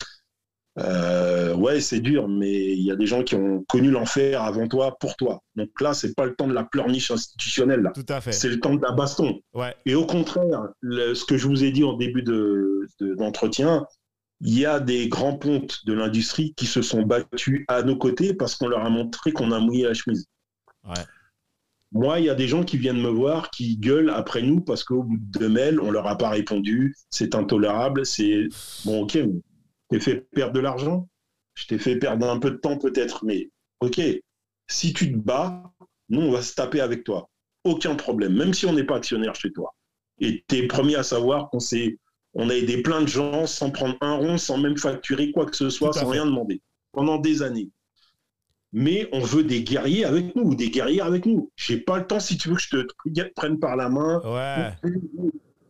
euh, 0.79 1.55
ouais, 1.55 1.81
c'est 1.81 2.01
dur, 2.01 2.29
mais 2.29 2.73
il 2.73 2.83
y 2.83 2.91
a 2.91 2.97
des 2.97 3.07
gens 3.07 3.23
qui 3.25 3.35
ont 3.35 3.65
connu 3.69 3.91
l'enfer 3.91 4.43
avant 4.43 4.69
toi, 4.69 4.97
pour 5.01 5.17
toi. 5.17 5.41
Donc 5.57 5.69
là, 5.81 5.95
c'est 5.95 6.15
pas 6.15 6.25
le 6.25 6.35
temps 6.35 6.47
de 6.47 6.55
la 6.55 6.65
pleurniche 6.65 7.11
institutionnelle, 7.11 7.81
là. 7.81 7.91
Tout 7.95 8.07
à 8.09 8.21
fait. 8.21 8.33
C'est 8.33 8.49
le 8.49 8.61
temps 8.61 8.75
de 8.75 8.83
la 8.83 8.93
baston. 8.93 9.41
Ouais. 9.55 9.75
Et 9.87 9.95
au 9.95 10.07
contraire, 10.07 10.69
le- 10.81 11.15
ce 11.15 11.25
que 11.25 11.37
je 11.37 11.49
vous 11.49 11.65
ai 11.65 11.71
dit 11.73 11.85
en 11.85 11.95
début 11.95 12.23
de- 12.23 12.87
de- 13.01 13.15
d'entretien, 13.15 13.87
il 14.41 14.57
y 14.57 14.67
a 14.67 14.79
des 14.79 15.09
grands 15.09 15.37
pontes 15.37 15.85
de 15.87 15.93
l'industrie 15.93 16.55
qui 16.57 16.67
se 16.67 16.81
sont 16.81 17.03
battus 17.03 17.65
à 17.67 17.83
nos 17.83 17.97
côtés 17.97 18.35
parce 18.35 18.55
qu'on 18.55 18.69
leur 18.69 18.85
a 18.85 18.91
montré 18.91 19.33
qu'on 19.33 19.51
a 19.51 19.59
mouillé 19.59 19.85
la 19.85 19.95
chemise. 19.95 20.27
Ouais. 20.85 20.95
Moi, 21.91 22.21
il 22.21 22.27
y 22.27 22.31
a 22.31 22.35
des 22.35 22.47
gens 22.47 22.63
qui 22.65 22.77
viennent 22.77 23.01
me 23.01 23.09
voir, 23.09 23.51
qui 23.51 23.79
gueulent 23.79 24.11
après 24.11 24.43
nous 24.43 24.61
parce 24.61 24.85
qu'au 24.85 25.03
bout 25.03 25.17
de 25.17 25.39
deux 25.39 25.49
mails, 25.49 25.81
on 25.81 25.91
leur 25.91 26.07
a 26.07 26.19
pas 26.19 26.29
répondu, 26.29 26.95
c'est 27.09 27.35
intolérable, 27.35 28.05
c'est 28.05 28.47
bon, 28.85 29.03
ok, 29.03 29.15
mais 29.15 29.41
t'ai 29.89 30.01
fait 30.01 30.27
perdre 30.33 30.53
de 30.53 30.61
l'argent, 30.61 31.09
je 31.55 31.67
t'ai 31.67 31.79
fait 31.79 31.97
perdre 31.97 32.29
un 32.29 32.39
peu 32.39 32.51
de 32.51 32.57
temps 32.57 32.79
peut-être, 32.79 33.25
mais 33.25 33.51
ok, 33.81 34.01
si 34.69 34.93
tu 34.93 35.13
te 35.13 35.17
bats, 35.17 35.73
nous, 36.09 36.21
on 36.21 36.31
va 36.31 36.43
se 36.43 36.55
taper 36.55 36.81
avec 36.81 37.05
toi. 37.05 37.29
Aucun 37.65 37.95
problème, 37.95 38.35
même 38.35 38.55
si 38.55 38.67
on 38.67 38.73
n'est 38.73 38.85
pas 38.85 38.97
actionnaire 38.97 39.35
chez 39.35 39.53
toi. 39.53 39.75
Et 40.21 40.45
tu 40.49 40.57
es 40.57 40.67
premier 40.67 40.97
à 40.97 41.03
savoir 41.03 41.51
qu'on 41.51 41.61
s'est 41.61 41.99
on 42.35 42.51
a 42.51 42.55
aidé 42.55 42.83
plein 42.83 43.03
de 43.03 43.09
gens 43.09 43.47
sans 43.47 43.71
prendre 43.71 43.97
un 44.01 44.15
rond, 44.15 44.39
sans 44.39 44.59
même 44.59 44.77
facturer 44.77 45.33
quoi 45.33 45.47
que 45.47 45.57
ce 45.57 45.71
soit, 45.71 45.93
sans 45.93 46.01
fait. 46.01 46.19
rien 46.19 46.27
demander, 46.27 46.61
pendant 46.93 47.19
des 47.19 47.43
années. 47.43 47.71
Mais 48.73 49.09
on 49.13 49.21
veut 49.21 49.45
des 49.45 49.63
guerriers 49.63 50.05
avec 50.05 50.37
nous, 50.37 50.43
ou 50.43 50.55
des 50.55 50.71
guerrières 50.71 51.07
avec 51.07 51.25
nous. 51.25 51.51
J'ai 51.57 51.79
pas 51.79 51.99
le 51.99 52.07
temps, 52.07 52.21
si 52.21 52.37
tu 52.37 52.51
veux 52.51 52.57
que 52.57 52.63
je 52.63 52.69
te 52.69 53.33
prenne 53.35 53.59
par 53.59 53.77
la 53.77 53.89
main. 53.89 54.21
Ouais. 54.25 54.91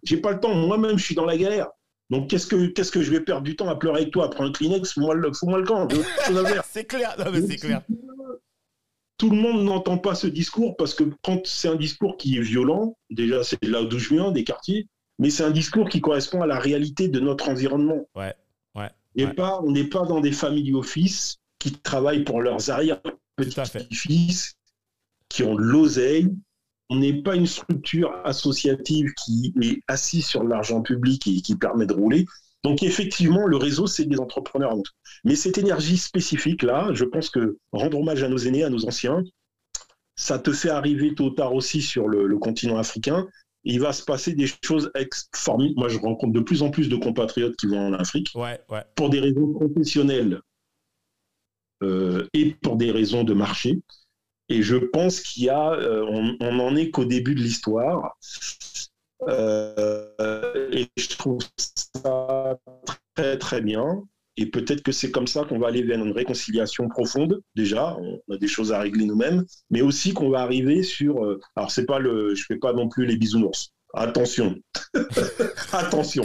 J'ai 0.03 0.17
pas 0.17 0.33
le 0.33 0.41
temps. 0.41 0.55
Moi-même, 0.55 0.99
je 0.99 1.05
suis 1.05 1.15
dans 1.15 1.25
la 1.25 1.37
galère. 1.37 1.69
Donc, 2.11 2.31
qu'est-ce 2.31 2.47
que, 2.47 2.67
qu'est-ce 2.69 2.91
que 2.91 3.03
je 3.03 3.11
vais 3.11 3.21
perdre 3.21 3.43
du 3.43 3.55
temps 3.55 3.69
à 3.69 3.77
pleurer 3.77 4.01
avec 4.03 4.13
toi 4.13 4.31
Prends 4.31 4.47
un 4.47 4.53
Kleenex, 4.53 4.93
fous-moi 4.95 5.15
le, 5.15 5.33
fous-moi 5.33 5.59
le 5.59 5.65
camp. 5.67 5.89
C'est 6.71 6.85
clair. 6.87 7.15
C'est 7.47 7.57
clair. 7.57 7.83
Tout 9.19 9.31
le 9.31 9.37
monde 9.37 9.65
n'entend 9.65 9.99
pas 9.99 10.15
ce 10.15 10.27
discours 10.29 10.77
parce 10.77 10.95
que 10.95 11.05
quand 11.23 11.45
c'est 11.45 11.67
un 11.69 11.75
discours 11.75 12.17
qui 12.17 12.39
est 12.39 12.41
violent, 12.41 12.97
déjà 13.11 13.43
c'est 13.43 13.63
là 13.65 13.83
d'où 13.85 13.99
je 13.99 14.11
viens, 14.15 14.31
des 14.31 14.45
quartiers, 14.45 14.87
mais 15.19 15.29
c'est 15.29 15.43
un 15.43 15.51
discours 15.51 15.89
qui 15.89 16.01
correspond 16.01 16.41
à 16.41 16.47
la 16.47 16.61
réalité 16.61 17.09
de 17.09 17.19
notre 17.19 17.49
environnement. 17.49 18.09
Ouais. 18.15 18.33
Ouais. 18.77 18.91
Et 19.17 19.27
Ouais. 19.27 19.35
pas, 19.35 19.61
on 19.65 19.73
n'est 19.73 19.89
pas 19.89 20.05
dans 20.07 20.21
des 20.21 20.31
family 20.31 20.73
office 20.73 21.39
qui 21.59 21.73
travaillent 21.73 22.23
pour 22.23 22.41
leurs 22.41 22.63
fait. 22.63 22.71
arrière-petits-fils, 22.71 24.55
qui 25.29 25.43
ont 25.43 25.57
de 25.57 25.63
l'oseille. 25.63 26.29
On 26.91 26.97
n'est 26.97 27.23
pas 27.23 27.37
une 27.37 27.47
structure 27.47 28.13
associative 28.25 29.13
qui 29.15 29.53
est 29.63 29.81
assise 29.89 30.27
sur 30.27 30.43
l'argent 30.45 30.81
public 30.83 31.27
et 31.27 31.41
qui 31.43 31.55
permet 31.57 31.87
de 31.87 31.93
rouler. 31.93 32.27
Donc 32.65 32.83
effectivement, 32.83 33.47
le 33.47 33.57
réseau, 33.57 33.87
c'est 33.87 34.05
des 34.07 34.19
entrepreneurs. 34.19 34.73
avant 34.73 34.83
tout. 34.83 34.93
Mais 35.25 35.37
cette 35.37 35.59
énergie 35.59 35.99
spécifique-là, 35.99 36.89
je 36.93 37.05
pense 37.05 37.31
que 37.31 37.59
rendre 37.73 37.99
hommage 37.99 38.23
à 38.23 38.29
nos 38.29 38.39
aînés, 38.39 38.65
à 38.65 38.71
nos 38.71 38.87
anciens, 38.87 39.23
ça 40.17 40.39
te 40.39 40.53
fait 40.53 40.71
arriver 40.71 41.15
tôt 41.15 41.27
ou 41.27 41.31
tard 41.31 41.55
aussi 41.55 41.81
sur 41.83 42.09
le, 42.09 42.27
le 42.27 42.39
continent 42.39 42.79
africain. 42.79 43.29
Il 43.65 43.81
va 43.81 43.93
se 43.93 44.03
passer 44.03 44.35
des 44.35 44.47
choses 44.65 44.91
formidables. 45.35 45.79
Moi, 45.79 45.89
je 45.89 45.99
rencontre 45.99 46.33
de 46.33 46.41
plus 46.41 46.63
en 46.63 46.71
plus 46.71 46.89
de 46.89 46.97
compatriotes 46.97 47.57
qui 47.57 47.67
vont 47.67 47.89
en 47.89 47.93
Afrique 47.93 48.31
Ouais. 48.35 48.59
Ouais. 48.71 48.83
pour 48.97 49.11
des 49.11 49.21
raisons 49.21 49.53
professionnelles 49.53 50.41
euh, 51.83 52.27
et 52.35 52.55
pour 52.63 52.77
des 52.77 52.91
raisons 52.91 53.25
de 53.25 53.35
marché. 53.35 53.81
Et 54.49 54.63
je 54.63 54.77
pense 54.77 55.21
qu'il 55.21 55.45
y 55.45 55.49
a, 55.51 55.73
euh, 55.73 56.05
on, 56.09 56.37
on 56.41 56.59
en 56.61 56.77
est 56.77 56.91
qu'au 56.91 57.05
début 57.05 57.35
de 57.35 57.41
l'histoire. 57.41 58.17
Euh, 59.29 60.69
et 60.73 60.87
je 60.97 61.09
trouve 61.17 61.39
ça 61.95 62.59
très 63.15 63.39
très 63.39 63.61
bien. 63.61 64.03
Et 64.37 64.47
peut-être 64.47 64.83
que 64.83 64.93
c'est 64.93 65.11
comme 65.11 65.27
ça 65.27 65.45
qu'on 65.45 65.59
va 65.59 65.67
aller 65.67 65.83
vers 65.83 65.99
une 66.05 66.13
réconciliation 66.13 66.89
profonde. 66.89 67.41
Déjà, 67.57 67.97
on 67.99 68.21
a 68.33 68.39
des 68.39 68.47
choses 68.47 68.73
à 68.73 68.79
régler 68.79 69.05
nous-mêmes, 69.05 69.45
mais 69.71 69.81
aussi 69.83 70.13
qu'on 70.15 70.31
va 70.31 70.41
arriver 70.43 70.85
sur. 70.85 71.25
euh, 71.25 71.41
alors 71.57 71.73
c'est 71.73 71.87
pas 71.87 71.99
le, 71.99 72.35
je 72.37 72.45
fais 72.45 72.57
pas 72.57 72.73
non 72.73 72.89
plus 72.89 73.05
les 73.07 73.17
bisounours. 73.17 73.73
Attention, 73.95 74.55
attention. 75.73 76.23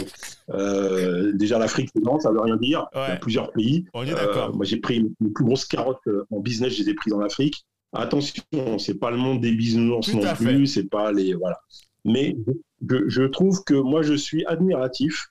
Euh, 0.50 1.32
déjà 1.34 1.58
l'Afrique 1.58 1.90
grand, 1.96 2.20
ça 2.20 2.30
veut 2.30 2.40
rien 2.40 2.56
dire. 2.56 2.86
Il 2.94 2.98
y 2.98 3.00
a 3.12 3.16
plusieurs 3.16 3.50
pays. 3.52 3.86
On 3.94 4.04
est 4.04 4.12
Euh, 4.12 4.52
moi, 4.52 4.64
j'ai 4.64 4.76
pris 4.76 5.00
les 5.00 5.10
plus 5.18 5.30
grosses 5.44 5.64
carottes 5.64 5.98
en 6.30 6.40
business, 6.40 6.74
je 6.74 6.82
les 6.84 6.90
ai 6.90 6.94
prises 6.94 7.14
en 7.14 7.20
Afrique. 7.20 7.64
Attention, 7.94 8.42
c'est 8.78 8.98
pas 8.98 9.10
le 9.10 9.16
monde 9.16 9.40
des 9.40 9.52
bisounours 9.52 10.12
non 10.12 10.34
plus, 10.34 10.66
c'est 10.66 10.88
pas 10.90 11.12
les 11.12 11.34
voilà. 11.34 11.58
Mais 12.04 12.36
je, 12.88 13.08
je 13.08 13.22
trouve 13.22 13.62
que 13.64 13.74
moi, 13.74 14.02
je 14.02 14.14
suis 14.14 14.44
admiratif 14.46 15.28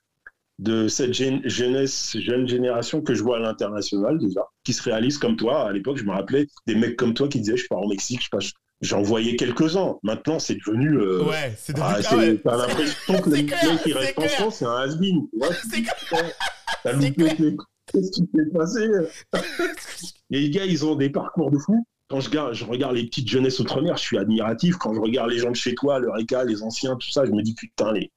de 0.60 0.88
cette 0.88 1.14
jeunesse, 1.14 2.16
jeune 2.20 2.48
génération 2.48 3.02
que 3.02 3.14
je 3.16 3.24
vois 3.24 3.38
à 3.38 3.40
l'international 3.40 4.18
déjà, 4.20 4.42
qui 4.64 4.72
se 4.74 4.82
réalise 4.84 5.18
comme 5.18 5.36
toi. 5.36 5.68
À 5.68 5.72
l'époque, 5.74 5.98
je 5.98 6.04
me 6.04 6.12
rappelais 6.12 6.48
des 6.68 6.76
mecs 6.76 6.96
comme 6.96 7.14
toi 7.14 7.28
qui 7.28 7.40
disaient 7.40 7.58
je 7.58 7.68
pars 7.68 7.82
au 7.82 7.88
Mexique, 7.90 8.22
je 8.40 8.50
j'en 8.82 9.02
voyais 9.02 9.36
quelques-uns. 9.36 9.96
Maintenant, 10.04 10.40
c'est 10.40 10.56
devenu. 10.56 10.98
euh, 10.98 11.24
Ouais. 11.24 11.54
C'est 11.58 11.74
devenu. 11.74 11.88
ah, 11.90 11.96
Ah 11.98 12.02
c'est- 12.04 12.16
ouais. 12.16 12.38
T'as 12.44 12.58
l'impression 12.58 13.22
que 13.22 13.30
le 13.30 13.36
c'est 13.36 13.42
mec 13.44 13.48
clair, 13.48 13.82
qui 13.84 13.92
c'est 13.92 13.98
reste 13.98 14.20
en. 14.20 14.22
France, 14.28 14.56
c'est 14.58 14.66
un 14.66 14.76
has-been. 14.76 15.22
C'est. 15.70 15.84
T'as 16.84 16.92
loupé 16.94 17.56
Qu'est-ce 17.92 18.12
qui 18.12 18.22
s'est 18.34 18.52
passé? 18.54 18.88
Les 20.30 20.50
gars, 20.50 20.66
ils 20.66 20.86
ont 20.86 20.96
des 20.96 21.10
parcours 21.10 21.52
de 21.52 21.58
fou. 21.60 21.86
Quand 22.10 22.20
je 22.20 22.30
regarde, 22.30 22.54
je 22.54 22.66
regarde 22.66 22.96
les 22.96 23.06
petites 23.06 23.28
jeunesses 23.30 23.60
outre-mer, 23.60 23.98
je 23.98 24.04
suis 24.04 24.18
admiratif. 24.18 24.76
Quand 24.78 24.94
je 24.94 25.00
regarde 25.00 25.32
les 25.32 25.40
gens 25.40 25.52
de 25.52 25.56
chez 25.56 25.74
toi, 25.74 26.00
le 26.00 26.12
RECA, 26.12 26.44
les 26.44 26.62
anciens, 26.62 26.96
tout 26.96 27.10
ça, 27.10 27.26
je 27.26 27.32
me 27.32 27.42
dis 27.42 27.56
putain, 27.56 27.92
les... 27.94 28.12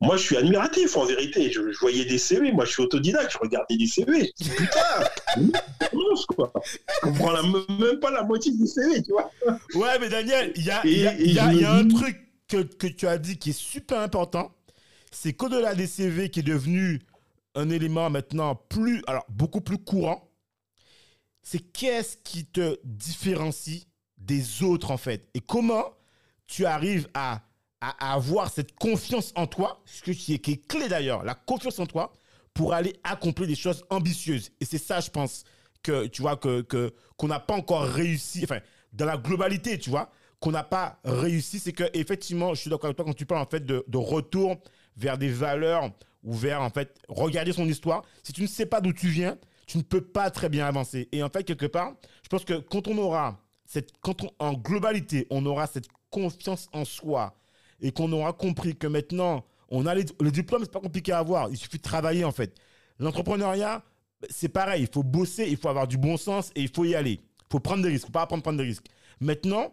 moi 0.00 0.16
je 0.16 0.22
suis 0.22 0.36
admiratif 0.36 0.96
en 0.96 1.04
vérité. 1.04 1.50
Je, 1.50 1.70
je 1.72 1.78
voyais 1.78 2.04
des 2.04 2.18
CV, 2.18 2.52
moi 2.52 2.64
je 2.64 2.70
suis 2.72 2.82
autodidacte, 2.82 3.32
je 3.32 3.38
regardais 3.38 3.76
des 3.76 3.86
CV. 3.86 4.30
Je 4.38 4.44
dis, 4.44 4.50
Putain, 4.50 4.78
quoi. 6.28 6.52
Je 6.64 7.00
comprends 7.02 7.32
la- 7.32 7.42
même 7.42 8.00
pas 8.00 8.10
la 8.10 8.22
moitié 8.22 8.52
du 8.52 8.66
CV, 8.66 9.02
tu 9.02 9.12
vois. 9.12 9.30
Ouais, 9.74 9.98
mais 10.00 10.08
Daniel, 10.08 10.52
il 10.56 10.64
y 10.64 10.70
a, 10.70 10.86
y 10.86 10.90
y 11.26 11.32
y 11.34 11.64
un 11.64 11.86
truc 11.88 12.16
que, 12.48 12.62
que 12.62 12.86
tu 12.86 13.06
as 13.06 13.18
dit 13.18 13.38
qui 13.38 13.50
est 13.50 13.58
super 13.58 14.00
important. 14.00 14.52
C'est 15.12 15.32
qu'au-delà 15.32 15.74
des 15.74 15.86
CV 15.86 16.30
qui 16.30 16.40
est 16.40 16.44
devenu 16.44 17.00
un 17.56 17.68
élément 17.70 18.08
maintenant 18.10 18.54
plus, 18.54 19.02
alors 19.06 19.24
beaucoup 19.28 19.60
plus 19.60 19.78
courant, 19.78 20.29
c'est 21.42 21.60
qu'est-ce 21.60 22.16
qui 22.18 22.44
te 22.44 22.78
différencie 22.84 23.86
des 24.18 24.62
autres 24.62 24.90
en 24.90 24.96
fait? 24.98 25.28
Et 25.34 25.40
comment 25.40 25.94
tu 26.46 26.66
arrives 26.66 27.08
à, 27.14 27.42
à- 27.80 28.14
avoir 28.14 28.50
cette 28.50 28.74
confiance 28.76 29.32
en 29.36 29.46
toi, 29.46 29.80
ce 29.86 30.02
que- 30.02 30.10
qui 30.10 30.34
est, 30.34 30.38
qui 30.38 30.52
est 30.52 30.66
clé 30.66 30.88
d'ailleurs, 30.88 31.24
la 31.24 31.34
confiance 31.34 31.78
en 31.78 31.86
toi 31.86 32.12
pour 32.54 32.74
aller 32.74 32.94
accomplir 33.04 33.46
des 33.48 33.54
choses 33.54 33.84
ambitieuses? 33.90 34.50
Et 34.60 34.64
c'est 34.64 34.78
ça, 34.78 35.00
je 35.00 35.10
pense, 35.10 35.44
que 35.82 36.06
tu 36.08 36.20
vois 36.22 36.36
que- 36.36 36.92
qu'on 37.16 37.28
n'a 37.28 37.40
pas 37.40 37.54
encore 37.54 37.84
réussi. 37.84 38.40
Enfin, 38.44 38.60
dans 38.92 39.06
la 39.06 39.16
globalité, 39.16 39.78
tu 39.78 39.88
vois, 39.88 40.10
qu'on 40.38 40.50
n'a 40.50 40.62
pas 40.64 40.98
réussi, 41.04 41.58
c'est 41.58 41.72
que 41.72 41.84
effectivement, 41.94 42.52
je 42.54 42.60
suis 42.60 42.70
d'accord 42.70 42.86
avec 42.86 42.96
toi 42.96 43.04
quand 43.06 43.14
tu 43.14 43.24
parles 43.26 43.42
en 43.42 43.48
fait 43.48 43.64
de, 43.64 43.84
de 43.88 43.96
retour 43.98 44.56
vers 44.96 45.16
des 45.16 45.28
valeurs 45.30 45.90
ou 46.22 46.34
vers 46.34 46.60
en 46.60 46.68
fait 46.70 46.98
regarder 47.08 47.52
son 47.52 47.66
histoire. 47.66 48.02
Si 48.22 48.32
tu 48.34 48.42
ne 48.42 48.46
sais 48.46 48.66
pas 48.66 48.80
d'où 48.82 48.92
tu 48.92 49.08
viens, 49.08 49.38
tu 49.70 49.78
ne 49.78 49.84
peux 49.84 50.00
pas 50.00 50.32
très 50.32 50.48
bien 50.48 50.66
avancer. 50.66 51.08
Et 51.12 51.22
en 51.22 51.28
fait, 51.28 51.44
quelque 51.44 51.66
part, 51.66 51.94
je 52.24 52.28
pense 52.28 52.44
que 52.44 52.54
quand 52.54 52.88
on 52.88 52.98
aura 52.98 53.40
cette, 53.64 53.92
quand 54.00 54.16
en 54.40 54.54
globalité, 54.54 55.28
on 55.30 55.46
aura 55.46 55.68
cette 55.68 55.86
confiance 56.10 56.68
en 56.72 56.84
soi 56.84 57.38
et 57.80 57.92
qu'on 57.92 58.10
aura 58.10 58.32
compris 58.32 58.74
que 58.74 58.88
maintenant, 58.88 59.44
on 59.68 59.86
a 59.86 59.94
les, 59.94 60.06
le 60.20 60.32
diplôme, 60.32 60.64
c'est 60.64 60.72
pas 60.72 60.80
compliqué 60.80 61.12
à 61.12 61.18
avoir. 61.18 61.50
Il 61.50 61.56
suffit 61.56 61.76
de 61.76 61.82
travailler 61.82 62.24
en 62.24 62.32
fait. 62.32 62.52
L'entrepreneuriat, 62.98 63.84
c'est 64.28 64.48
pareil. 64.48 64.82
Il 64.82 64.92
faut 64.92 65.04
bosser, 65.04 65.46
il 65.48 65.56
faut 65.56 65.68
avoir 65.68 65.86
du 65.86 65.98
bon 65.98 66.16
sens 66.16 66.50
et 66.56 66.62
il 66.62 66.68
faut 66.68 66.84
y 66.84 66.96
aller. 66.96 67.20
Il 67.22 67.52
faut 67.52 67.60
prendre 67.60 67.84
des 67.84 67.90
risques. 67.90 68.06
Il 68.06 68.06
faut 68.06 68.12
pas 68.12 68.22
apprendre 68.22 68.40
à 68.40 68.42
prendre 68.42 68.58
des 68.58 68.64
risques. 68.64 68.86
Maintenant, 69.20 69.72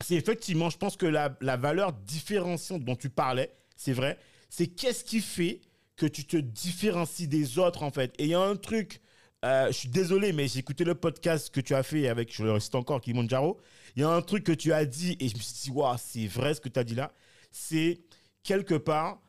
c'est 0.00 0.14
effectivement, 0.14 0.70
je 0.70 0.78
pense 0.78 0.96
que 0.96 1.04
la, 1.04 1.36
la 1.42 1.58
valeur 1.58 1.92
différenciante 1.92 2.82
dont 2.82 2.96
tu 2.96 3.10
parlais, 3.10 3.54
c'est 3.76 3.92
vrai, 3.92 4.18
c'est 4.48 4.68
qu'est-ce 4.68 5.04
qui 5.04 5.20
fait 5.20 5.60
que 5.96 6.06
tu 6.06 6.24
te 6.24 6.38
différencies 6.38 7.28
des 7.28 7.58
autres 7.58 7.82
en 7.82 7.90
fait. 7.90 8.14
Et 8.18 8.24
il 8.24 8.30
y 8.30 8.34
a 8.34 8.40
un 8.40 8.56
truc, 8.56 9.01
euh, 9.44 9.66
je 9.68 9.72
suis 9.72 9.88
désolé, 9.88 10.32
mais 10.32 10.48
j'ai 10.48 10.60
écouté 10.60 10.84
le 10.84 10.94
podcast 10.94 11.50
que 11.50 11.60
tu 11.60 11.74
as 11.74 11.82
fait 11.82 12.08
avec, 12.08 12.34
je 12.34 12.44
le 12.44 12.52
récite 12.52 12.74
encore, 12.74 13.00
Kilimanjaro. 13.00 13.60
Il 13.96 14.02
y 14.02 14.04
a 14.04 14.10
un 14.10 14.22
truc 14.22 14.44
que 14.44 14.52
tu 14.52 14.72
as 14.72 14.84
dit 14.84 15.16
et 15.20 15.28
je 15.28 15.34
me 15.36 15.40
suis 15.40 15.54
dit, 15.64 15.70
waouh, 15.70 15.96
c'est 15.98 16.26
vrai 16.26 16.54
ce 16.54 16.60
que 16.60 16.68
tu 16.68 16.78
as 16.78 16.84
dit 16.84 16.94
là. 16.94 17.12
C'est 17.50 18.00
quelque 18.42 18.74
part, 18.74 19.20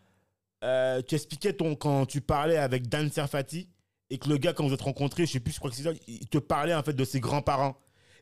euh, 0.64 1.02
tu 1.02 1.16
expliquais 1.16 1.54
ton, 1.54 1.76
quand 1.76 2.06
tu 2.06 2.22
parlais 2.22 2.58
avec 2.58 2.88
Dan 2.88 3.12
Serfati, 3.12 3.68
et 4.10 4.20
que 4.20 4.30
le 4.30 4.38
gars, 4.38 4.54
quand 4.54 4.68
vous 4.68 4.74
êtes 4.74 4.82
rencontrés, 4.82 5.26
je 5.26 5.32
sais 5.32 5.40
plus, 5.40 5.54
je 5.54 5.58
crois 5.58 5.72
que 5.72 5.76
c'est 5.76 5.84
ça, 5.84 5.94
il 6.08 6.28
te 6.28 6.38
parlait 6.38 6.76
en 6.76 6.84
fait 6.84 6.94
de 6.94 7.04
ses 7.04 7.20
grands-parents. 7.20 7.78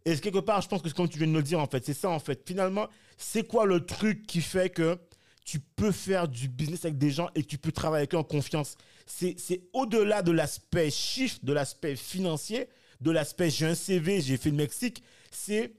Et 0.06 0.16
quelque 0.18 0.40
part, 0.40 0.62
je 0.62 0.68
pense 0.68 0.82
que 0.82 0.90
comme 0.90 1.10
tu 1.10 1.18
viens 1.18 1.28
de 1.28 1.34
le 1.34 1.44
dire, 1.44 1.60
en 1.60 1.68
fait, 1.68 1.86
c'est 1.86 1.94
ça, 1.94 2.10
en 2.10 2.20
fait. 2.20 2.42
Finalement, 2.48 2.88
c'est 3.18 3.46
quoi 3.46 3.66
le 3.66 3.86
truc 3.86 4.26
qui 4.26 4.42
fait 4.42 4.70
que 4.70 4.98
tu 5.46 5.60
peux 5.60 5.92
faire 5.92 6.28
du 6.28 6.48
business 6.48 6.86
avec 6.86 6.98
des 6.98 7.12
gens 7.12 7.30
et 7.36 7.44
tu 7.44 7.58
peux 7.58 7.72
travailler 7.72 8.02
avec 8.02 8.14
eux 8.14 8.18
en 8.18 8.24
confiance 8.24 8.76
C'est 9.06 9.62
au-delà 9.74 10.22
de 10.22 10.32
l'aspect 10.32 10.92
chiffre, 10.92 11.40
de 11.44 11.54
l'aspect 11.54 11.96
financier, 11.96 12.68
de 13.02 13.12
l'aspect 13.12 13.50
j'ai 13.50 13.66
un 13.66 13.76
CV, 13.76 14.22
j'ai 14.22 14.38
fait 14.38 14.52
le 14.52 14.58
Mexique. 14.58 15.04
C'est 15.32 15.74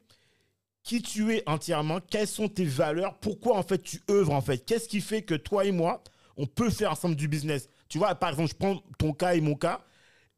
qui 0.82 1.00
tu 1.00 1.32
es 1.32 1.48
entièrement, 1.48 2.00
quelles 2.00 2.26
sont 2.26 2.48
tes 2.48 2.64
valeurs, 2.64 3.18
pourquoi 3.20 3.56
en 3.56 3.62
fait 3.62 3.78
tu 3.78 4.00
œuvres 4.10 4.32
en 4.32 4.40
fait, 4.40 4.58
qu'est-ce 4.58 4.88
qui 4.88 5.00
fait 5.00 5.22
que 5.22 5.34
toi 5.34 5.64
et 5.64 5.70
moi, 5.70 6.02
on 6.36 6.46
peut 6.46 6.70
faire 6.70 6.90
ensemble 6.90 7.14
du 7.14 7.28
business? 7.28 7.68
Tu 7.88 7.98
vois, 7.98 8.14
par 8.16 8.30
exemple, 8.30 8.50
je 8.50 8.56
prends 8.56 8.82
ton 8.98 9.12
cas 9.12 9.34
et 9.34 9.40
mon 9.40 9.54
cas, 9.54 9.84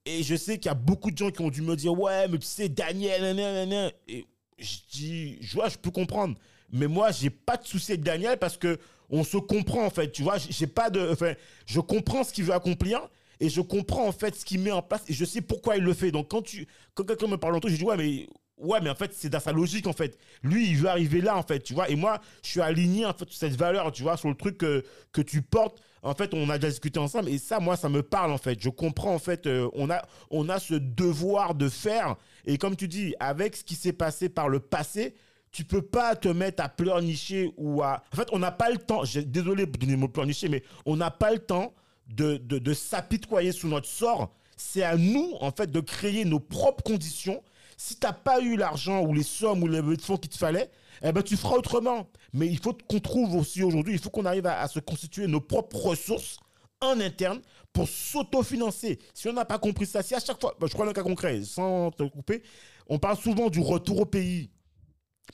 et 0.04 0.22
je 0.22 0.34
sais 0.34 0.58
qu'il 0.58 0.66
y 0.66 0.72
a 0.72 0.74
beaucoup 0.74 1.10
de 1.10 1.16
gens 1.16 1.30
qui 1.30 1.40
ont 1.40 1.48
dû 1.48 1.62
me 1.62 1.76
dire, 1.76 1.98
ouais, 1.98 2.28
mais 2.28 2.38
tu 2.38 2.46
sais, 2.46 2.68
Daniel, 2.68 3.22
nan, 3.22 3.36
nan, 3.36 3.68
nan. 3.68 3.90
et 4.06 4.26
je 4.58 4.76
dis, 4.90 5.38
je 5.40 5.54
vois, 5.54 5.68
je 5.68 5.78
peux 5.78 5.90
comprendre. 5.90 6.36
Mais 6.70 6.88
moi, 6.88 7.10
j'ai 7.10 7.30
pas 7.30 7.56
de 7.56 7.66
souci 7.66 7.92
avec 7.92 8.02
Daniel 8.02 8.38
parce 8.38 8.56
que 8.56 8.78
on 9.10 9.24
se 9.24 9.36
comprend 9.36 9.84
en 9.86 9.90
fait. 9.90 10.10
Tu 10.12 10.22
vois, 10.22 10.36
j'ai 10.38 10.66
pas 10.66 10.90
de, 10.90 11.10
enfin, 11.12 11.34
je 11.66 11.80
comprends 11.80 12.24
ce 12.24 12.32
qu'il 12.32 12.44
veut 12.44 12.54
accomplir 12.54 13.00
et 13.40 13.48
je 13.48 13.60
comprends 13.60 14.06
en 14.06 14.12
fait 14.12 14.34
ce 14.34 14.44
qu'il 14.44 14.60
met 14.60 14.70
en 14.72 14.82
place 14.82 15.02
et 15.08 15.12
je 15.12 15.24
sais 15.24 15.40
pourquoi 15.40 15.76
il 15.76 15.82
le 15.84 15.94
fait. 15.94 16.10
Donc 16.10 16.28
quand 16.30 16.42
tu, 16.42 16.66
quand 16.94 17.04
quelqu'un 17.04 17.26
me 17.28 17.36
parle 17.36 17.56
en 17.56 17.60
toi, 17.60 17.70
je 17.70 17.76
dis 17.76 17.84
ouais, 17.84 17.96
mais 17.96 18.26
ouais, 18.58 18.80
mais 18.80 18.90
en 18.90 18.94
fait 18.94 19.12
c'est 19.12 19.28
dans 19.28 19.40
sa 19.40 19.52
logique 19.52 19.86
en 19.86 19.92
fait. 19.92 20.18
Lui, 20.42 20.68
il 20.70 20.76
veut 20.76 20.88
arriver 20.88 21.20
là 21.20 21.36
en 21.36 21.42
fait, 21.42 21.60
tu 21.60 21.74
vois. 21.74 21.88
Et 21.90 21.96
moi, 21.96 22.20
je 22.42 22.50
suis 22.50 22.60
aligné 22.60 23.04
en 23.06 23.12
fait 23.12 23.28
sur 23.28 23.38
cette 23.38 23.56
valeur, 23.56 23.92
tu 23.92 24.02
vois, 24.02 24.16
sur 24.16 24.28
le 24.28 24.34
truc 24.34 24.58
que 24.58 24.84
que 25.12 25.20
tu 25.22 25.42
portes. 25.42 25.80
En 26.02 26.14
fait, 26.14 26.34
on 26.34 26.50
a 26.50 26.58
déjà 26.58 26.68
discuté 26.70 26.98
ensemble 27.00 27.30
et 27.30 27.38
ça, 27.38 27.60
moi, 27.60 27.76
ça 27.76 27.88
me 27.88 28.02
parle 28.02 28.30
en 28.30 28.38
fait. 28.38 28.60
Je 28.60 28.68
comprends 28.68 29.14
en 29.14 29.18
fait. 29.18 29.46
euh, 29.46 29.68
on 29.72 29.90
a 29.90 30.02
on 30.30 30.48
a 30.48 30.58
ce 30.58 30.74
devoir 30.74 31.54
de 31.54 31.68
faire 31.68 32.16
et 32.46 32.58
comme 32.58 32.76
tu 32.76 32.88
dis, 32.88 33.14
avec 33.20 33.56
ce 33.56 33.64
qui 33.64 33.74
s'est 33.74 33.92
passé 33.94 34.28
par 34.28 34.48
le 34.48 34.60
passé. 34.60 35.14
Tu 35.54 35.64
peux 35.64 35.82
pas 35.82 36.16
te 36.16 36.26
mettre 36.26 36.64
à 36.64 36.68
pleurnicher 36.68 37.52
ou 37.56 37.80
à. 37.80 38.02
En 38.12 38.16
fait, 38.16 38.28
on 38.32 38.40
n'a 38.40 38.50
pas 38.50 38.70
le 38.70 38.76
temps. 38.76 39.02
Désolé 39.24 39.66
de 39.66 39.70
donner 39.70 39.92
le 39.92 39.98
mot 39.98 40.08
pleurnicher, 40.08 40.48
mais 40.48 40.64
on 40.84 40.96
n'a 40.96 41.12
pas 41.12 41.32
le 41.32 41.38
temps 41.38 41.72
de, 42.08 42.38
de, 42.38 42.58
de 42.58 42.74
s'apitoyer 42.74 43.52
sous 43.52 43.68
notre 43.68 43.86
sort. 43.86 44.34
C'est 44.56 44.82
à 44.82 44.96
nous, 44.96 45.32
en 45.40 45.52
fait, 45.52 45.70
de 45.70 45.78
créer 45.78 46.24
nos 46.24 46.40
propres 46.40 46.82
conditions. 46.82 47.40
Si 47.76 47.94
tu 47.94 48.04
n'as 48.04 48.12
pas 48.12 48.40
eu 48.40 48.56
l'argent 48.56 49.02
ou 49.02 49.14
les 49.14 49.22
sommes 49.22 49.62
ou 49.62 49.68
les 49.68 49.80
fonds 49.98 50.16
qu'il 50.16 50.30
te 50.30 50.36
fallait, 50.36 50.72
eh 51.04 51.12
ben, 51.12 51.22
tu 51.22 51.36
feras 51.36 51.54
autrement. 51.54 52.08
Mais 52.32 52.48
il 52.48 52.58
faut 52.58 52.76
qu'on 52.88 52.98
trouve 52.98 53.36
aussi 53.36 53.62
aujourd'hui, 53.62 53.94
il 53.94 54.00
faut 54.00 54.10
qu'on 54.10 54.24
arrive 54.24 54.46
à, 54.46 54.60
à 54.60 54.66
se 54.66 54.80
constituer 54.80 55.28
nos 55.28 55.40
propres 55.40 55.76
ressources 55.76 56.38
en 56.80 56.98
interne 57.00 57.40
pour 57.72 57.88
s'autofinancer. 57.88 58.98
Si 59.14 59.28
on 59.28 59.32
n'a 59.32 59.44
pas 59.44 59.58
compris 59.58 59.86
ça, 59.86 60.02
si 60.02 60.16
à 60.16 60.20
chaque 60.20 60.40
fois, 60.40 60.56
bah, 60.58 60.66
je 60.68 60.74
prends 60.74 60.88
un 60.88 60.92
cas 60.92 61.04
concret, 61.04 61.42
sans 61.44 61.92
te 61.92 62.02
couper, 62.02 62.42
on 62.88 62.98
parle 62.98 63.16
souvent 63.16 63.50
du 63.50 63.60
retour 63.60 64.00
au 64.00 64.04
pays. 64.04 64.50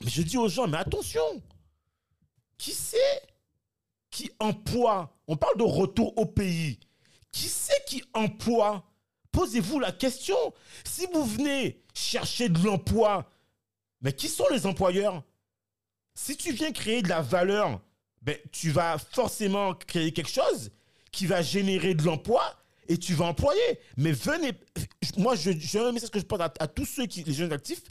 Mais 0.03 0.09
je 0.09 0.21
dis 0.21 0.37
aux 0.37 0.49
gens, 0.49 0.67
mais 0.67 0.77
attention, 0.77 1.21
qui 2.57 2.71
c'est 2.71 3.21
qui 4.09 4.29
emploie 4.39 5.17
On 5.27 5.37
parle 5.37 5.57
de 5.57 5.63
retour 5.63 6.17
au 6.17 6.25
pays. 6.25 6.79
Qui 7.31 7.47
c'est 7.47 7.85
qui 7.85 8.03
emploie? 8.13 8.83
Posez-vous 9.31 9.79
la 9.79 9.93
question. 9.93 10.35
Si 10.83 11.07
vous 11.13 11.25
venez 11.25 11.81
chercher 11.93 12.49
de 12.49 12.59
l'emploi, 12.59 13.29
mais 14.01 14.11
qui 14.11 14.27
sont 14.27 14.47
les 14.51 14.65
employeurs? 14.65 15.23
Si 16.13 16.35
tu 16.35 16.51
viens 16.51 16.73
créer 16.73 17.01
de 17.01 17.07
la 17.07 17.21
valeur, 17.21 17.79
ben, 18.21 18.37
tu 18.51 18.71
vas 18.71 18.97
forcément 18.97 19.73
créer 19.73 20.11
quelque 20.11 20.29
chose 20.29 20.71
qui 21.11 21.25
va 21.25 21.41
générer 21.41 21.93
de 21.95 22.03
l'emploi 22.03 22.43
et 22.89 22.97
tu 22.97 23.13
vas 23.13 23.25
employer. 23.25 23.79
Mais 23.95 24.11
venez, 24.11 24.51
moi, 25.17 25.35
j'ai 25.35 25.79
un 25.79 25.93
message 25.93 26.11
que 26.11 26.19
je 26.19 26.25
porte 26.25 26.41
à, 26.41 26.53
à 26.59 26.67
tous 26.67 26.85
ceux 26.85 27.05
qui, 27.05 27.23
les 27.23 27.33
jeunes 27.33 27.53
actifs, 27.53 27.83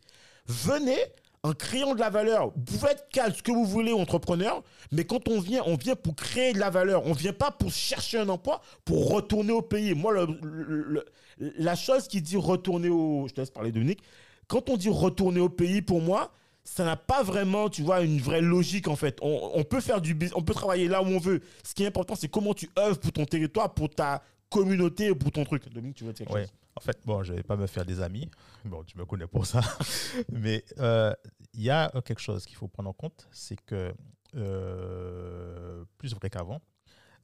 venez 0.47 0.99
en 1.43 1.53
créant 1.53 1.95
de 1.95 2.01
la 2.01 2.11
valeur. 2.11 2.53
Vous 2.55 2.63
pouvez 2.79 2.91
être 2.93 3.09
calme, 3.11 3.33
ce 3.35 3.43
que 3.43 3.51
vous 3.53 3.65
voulez, 3.65 3.93
entrepreneur, 3.93 4.63
mais 4.93 5.05
quand 5.05 5.29
on 5.29 5.41
vient, 5.41 5.63
on 5.67 5.77
vient 5.77 5.97
pour 5.97 6.15
créer 6.15 6.53
de 6.53 6.59
la 6.59 6.71
valeur. 6.71 7.07
On 7.07 7.13
vient 7.13 7.33
pas 7.33 7.51
pour 7.51 7.73
chercher 7.73 8.19
un 8.19 8.29
emploi, 8.29 8.61
pour 8.85 9.11
retourner 9.11 9.53
au 9.53 9.63
pays. 9.63 9.95
Moi, 9.95 10.13
le- 10.13 10.39
le- 10.43 11.05
le- 11.39 11.53
la 11.59 11.75
chose 11.75 12.09
qui 12.09 12.21
dit 12.21 12.37
retourner 12.37 12.89
au... 12.91 13.27
Je 13.29 13.33
te 13.35 13.41
laisse 13.41 13.51
parler, 13.51 13.73
Dominique. 13.73 14.01
Quand 14.49 14.69
on 14.69 14.77
dit 14.77 14.91
retourner 14.91 15.41
au 15.41 15.49
pays, 15.49 15.81
pour 15.81 16.03
moi, 16.03 16.31
ça 16.65 16.85
n'a 16.85 16.97
pas 16.97 17.23
vraiment, 17.23 17.71
tu 17.71 17.83
vois, 17.83 18.03
une 18.03 18.21
vraie 18.21 18.43
logique, 18.43 18.89
en 18.89 18.97
fait. 18.97 19.17
On, 19.23 19.53
on 19.55 19.65
peut 19.65 19.81
faire 19.81 20.03
du 20.03 20.13
business, 20.13 20.37
on 20.37 20.43
peut 20.43 20.53
travailler 20.53 20.89
là 20.89 21.03
où 21.03 21.07
on 21.07 21.19
veut. 21.19 21.41
Ce 21.65 21.73
qui 21.73 21.85
est 21.85 21.87
important, 21.87 22.15
c'est 22.17 22.29
comment 22.29 22.53
tu 22.53 22.69
œuvres 22.79 22.99
pour 22.99 23.13
ton 23.13 23.25
territoire, 23.25 23.73
pour 23.73 23.89
ta 23.89 24.23
communauté, 24.51 25.15
pour 25.15 25.31
ton 25.31 25.45
truc. 25.45 25.73
Dominique, 25.73 25.97
tu 25.97 26.05
veux 26.05 26.13
dire 26.13 26.27
quelque 26.27 26.35
Ouais. 26.37 26.43
chose? 26.43 26.53
En 26.81 26.83
fait, 26.83 26.99
bon, 27.05 27.23
je 27.23 27.35
vais 27.35 27.43
pas 27.43 27.57
me 27.57 27.67
faire 27.67 27.85
des 27.85 28.01
amis. 28.01 28.31
Bon, 28.65 28.83
tu 28.85 28.97
me 28.97 29.05
connais 29.05 29.27
pour 29.27 29.45
ça. 29.45 29.61
Mais 30.33 30.65
euh, 30.79 31.13
il 31.53 31.61
y 31.61 31.69
a 31.69 31.95
euh, 31.95 32.01
quelque 32.01 32.21
chose 32.21 32.47
qu'il 32.47 32.57
faut 32.57 32.69
prendre 32.69 32.89
en 32.89 32.95
compte, 32.95 33.29
c'est 33.33 33.61
que 33.67 33.95
euh, 34.35 35.85
plus 35.99 36.15
vrai 36.15 36.31
qu'avant, 36.31 36.63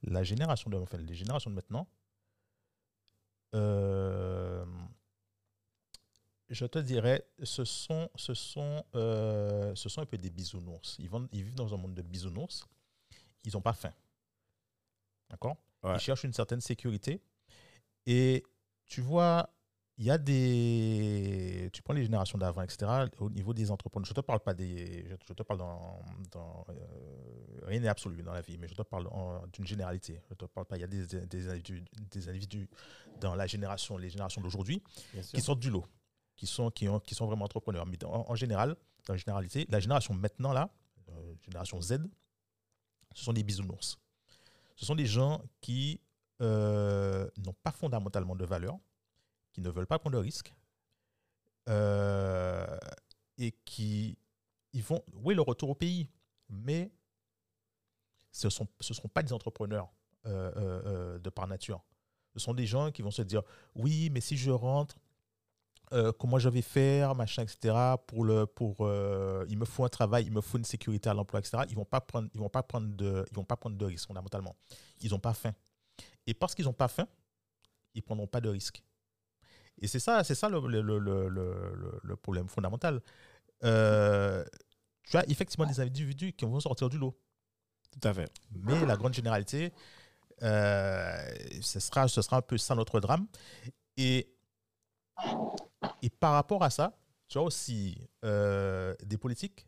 la 0.03 0.21
génération 0.21 0.69
de, 0.69 0.77
enfin, 0.77 0.99
les 0.99 1.15
générations 1.15 1.49
de 1.49 1.55
maintenant, 1.55 1.87
euh, 3.55 4.63
je 6.49 6.67
te 6.67 6.77
dirais, 6.77 7.27
ce 7.41 7.65
sont, 7.65 8.11
ce 8.13 8.35
sont, 8.35 8.83
ce 8.93 9.89
sont 9.89 10.01
un 10.01 10.05
peu 10.05 10.19
des 10.19 10.29
bisounours. 10.29 10.97
Ils, 10.99 11.09
vont, 11.09 11.27
ils 11.31 11.41
vivent 11.41 11.55
dans 11.55 11.73
un 11.73 11.77
monde 11.77 11.95
de 11.95 12.03
bisounours. 12.03 12.63
Ils 13.43 13.53
n'ont 13.53 13.61
pas 13.61 13.73
faim. 13.73 13.93
D'accord? 15.31 15.57
Ouais. 15.81 15.95
Ils 15.95 15.99
cherchent 15.99 16.25
une 16.25 16.33
certaine 16.33 16.61
sécurité. 16.61 17.23
Et 18.05 18.43
tu 18.87 19.01
vois, 19.01 19.49
il 19.97 20.05
y 20.05 20.11
a 20.11 20.17
des. 20.17 21.69
Tu 21.73 21.81
prends 21.81 21.93
les 21.93 22.03
générations 22.03 22.37
d'avant, 22.37 22.61
etc. 22.61 22.85
Au 23.19 23.29
niveau 23.29 23.53
des 23.53 23.71
entrepreneurs, 23.71 24.05
je 24.05 24.11
ne 24.11 24.15
te 24.15 24.21
parle 24.21 24.39
pas 24.39 24.53
des. 24.53 25.05
Je, 25.09 25.33
te 25.33 25.43
parle 25.43 25.59
dans. 25.59 25.99
dans 26.31 26.65
euh, 26.69 27.61
rien 27.65 27.79
n'est 27.79 27.87
absolu 27.87 28.21
dans 28.21 28.33
la 28.33 28.41
vie, 28.41 28.57
mais 28.59 28.67
je 28.67 28.75
te 28.75 28.83
parle 28.83 29.09
d'une 29.53 29.65
généralité. 29.65 30.21
Je 30.29 30.35
te 30.35 30.45
parle 30.45 30.67
pas. 30.67 30.77
Il 30.77 30.81
y 30.81 30.83
a 30.83 30.87
des, 30.87 31.07
des, 31.07 31.25
des 31.25 31.49
individus, 31.49 31.83
des 32.11 32.29
individus 32.29 32.69
dans 33.19 33.33
la 33.33 33.47
génération, 33.47 33.97
les 33.97 34.09
générations 34.09 34.39
d'aujourd'hui, 34.41 34.83
qui 35.33 35.41
sortent 35.41 35.59
du 35.59 35.71
lot, 35.71 35.85
qui 36.35 36.45
sont, 36.45 36.69
qui 36.69 36.87
ont, 36.87 36.99
qui 36.99 37.15
sont 37.15 37.25
vraiment 37.25 37.45
entrepreneurs. 37.45 37.87
Mais 37.87 37.97
en, 38.05 38.35
général, 38.35 38.75
dans 39.07 39.13
la 39.15 39.17
généralité, 39.17 39.65
la 39.69 39.79
génération 39.79 40.13
maintenant, 40.13 40.53
là, 40.53 40.69
euh, 41.09 41.33
génération 41.41 41.81
Z, 41.81 41.97
ce 43.15 43.23
sont 43.23 43.33
des 43.33 43.43
bisounours. 43.43 43.97
Ce 44.75 44.85
sont 44.85 44.93
des 44.93 45.07
gens 45.07 45.41
qui 45.59 45.99
euh, 46.41 47.29
n'ont 47.37 47.55
pas 47.63 47.71
fondamentalement 47.71 48.35
de 48.35 48.45
valeur, 48.45 48.77
qui 49.53 49.61
ne 49.61 49.69
veulent 49.69 49.87
pas 49.87 49.99
prendre 49.99 50.15
de 50.17 50.21
risques, 50.21 50.53
euh, 51.69 52.77
et 53.37 53.51
qui 53.65 54.17
ils 54.73 54.83
vont, 54.83 55.03
oui, 55.13 55.33
le 55.33 55.41
retour 55.41 55.69
au 55.69 55.75
pays, 55.75 56.09
mais 56.49 56.91
ce 58.31 58.47
ne 58.47 58.51
sont, 58.51 58.67
ce 58.79 58.93
seront 58.93 59.07
pas 59.07 59.23
des 59.23 59.33
entrepreneurs 59.33 59.89
euh, 60.25 61.17
de 61.17 61.29
par 61.29 61.47
nature. 61.47 61.83
Ce 62.33 62.39
sont 62.39 62.53
des 62.53 62.67
gens 62.67 62.91
qui 62.91 63.01
vont 63.01 63.11
se 63.11 63.23
dire, 63.23 63.41
oui, 63.73 64.09
mais 64.11 64.21
si 64.21 64.37
je 64.37 64.51
rentre, 64.51 64.97
comment 66.19 66.37
je 66.37 66.49
vais 66.49 66.61
faire, 66.61 67.15
machin, 67.15 67.43
etc. 67.43 67.95
Pour 68.05 68.23
le, 68.23 68.45
pour, 68.45 68.75
euh, 68.81 69.45
il 69.49 69.57
me 69.57 69.65
faut 69.65 69.85
un 69.85 69.89
travail, 69.89 70.25
il 70.25 70.31
me 70.31 70.41
faut 70.41 70.57
une 70.57 70.65
sécurité 70.65 71.09
à 71.09 71.13
l'emploi, 71.13 71.39
etc. 71.39 71.63
Ils 71.69 71.75
vont 71.75 71.87
vont 72.35 72.49
pas 72.49 72.63
prendre 72.63 72.95
de, 72.95 73.25
ils 73.31 73.35
vont 73.35 73.45
pas 73.45 73.55
prendre 73.55 73.77
de 73.77 73.85
risques 73.85 74.07
fondamentalement. 74.07 74.55
Ils 75.01 75.11
n'ont 75.11 75.19
pas 75.19 75.33
faim. 75.33 75.53
Et 76.27 76.33
parce 76.33 76.53
qu'ils 76.53 76.65
n'ont 76.65 76.73
pas 76.73 76.87
faim, 76.87 77.07
ils 77.95 78.03
prendront 78.03 78.27
pas 78.27 78.41
de 78.41 78.49
risques. 78.49 78.83
Et 79.79 79.87
c'est 79.87 79.99
ça, 79.99 80.23
c'est 80.23 80.35
ça 80.35 80.49
le, 80.49 80.59
le, 80.67 80.81
le, 80.81 80.99
le, 80.99 81.29
le- 81.29 81.99
le 82.03 82.15
problème 82.15 82.47
fondamental. 82.49 83.01
Euh, 83.63 84.43
tu 85.03 85.17
as 85.17 85.27
effectivement 85.29 85.65
des 85.65 85.79
individus 85.79 86.33
qui 86.33 86.45
vont 86.45 86.59
sortir 86.59 86.89
du 86.89 86.97
lot. 86.97 87.17
Tout 87.91 88.07
à 88.07 88.13
fait. 88.13 88.31
Mais 88.51 88.85
la 88.85 88.97
grande 88.97 89.13
généralité, 89.13 89.71
euh, 90.43 91.35
ce, 91.61 91.79
sera, 91.79 92.07
ce 92.07 92.21
sera 92.21 92.37
un 92.37 92.41
peu 92.41 92.57
ça 92.57 92.75
notre 92.75 92.99
drame. 92.99 93.27
Et, 93.95 94.29
et 96.01 96.09
par 96.09 96.33
rapport 96.33 96.63
à 96.63 96.69
ça, 96.69 96.97
tu 97.27 97.37
as 97.37 97.41
aussi 97.41 97.97
euh, 98.25 98.95
des 99.03 99.17
politiques 99.17 99.67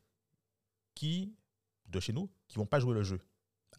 qui, 0.95 1.33
de 1.85 1.99
chez 1.99 2.13
nous, 2.13 2.29
qui 2.47 2.57
vont 2.57 2.65
pas 2.65 2.79
jouer 2.79 2.93
le 2.93 3.03
jeu. 3.03 3.19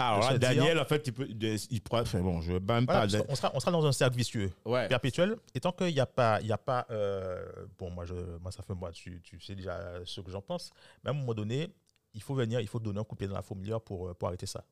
Alors 0.09 0.21
De 0.29 0.33
là, 0.35 0.39
dire- 0.39 0.49
Daniel, 0.63 0.79
en 0.79 0.85
fait, 0.85 1.07
il, 1.07 1.13
peut, 1.13 1.29
il 1.29 1.81
pourra. 1.83 2.03
Enfin 2.03 2.21
bon, 2.21 2.41
je 2.41 2.53
vais 2.53 2.61
même 2.61 2.85
Voilà, 2.87 3.07
pas. 3.07 3.23
qu'on 3.23 3.35
sera, 3.35 3.51
on 3.55 3.61
sera 3.61 3.71
dans 3.71 3.85
un 3.87 3.93
cercle 3.93 4.17
vicieux 4.17 4.51
Ouais. 4.65 4.89
perpétuel. 4.89 5.37
Et 5.55 5.61
tant 5.61 5.73
qu'il 5.73 5.93
n'y 5.93 6.01
a 6.01 6.07
pas, 6.07 6.41
y 6.41 6.53
a 6.53 6.59
pas 6.59 6.87
euh, 6.91 7.45
bon, 7.79 7.91
moi, 7.91 8.05
je, 8.07 8.15
moi, 8.41 8.51
ça 8.53 8.63
fait 8.63 8.75
moi, 8.75 8.91
tu, 8.93 9.21
tu 9.23 9.41
sais 9.41 9.55
déjà 9.55 9.79
ce 10.05 10.21
que 10.21 10.31
j'en 10.31 10.43
pense. 10.43 10.71
Mais 11.05 11.11
à 11.11 11.13
un 11.13 11.17
moment 11.17 11.35
donné, 11.35 11.69
il 12.15 12.23
faut 12.23 12.35
venir, 12.35 12.61
il 12.61 12.67
faut 12.69 12.81
donner 12.81 13.01
un 13.01 13.05
coup 13.05 13.15
de 13.15 13.19
pied 13.21 13.29
dans 13.29 13.35
la 13.35 13.43
fourmilière 13.43 13.81
pour, 13.81 14.09
euh, 14.09 14.15
pour 14.15 14.29
arrêter 14.29 14.47
ça. 14.47 14.65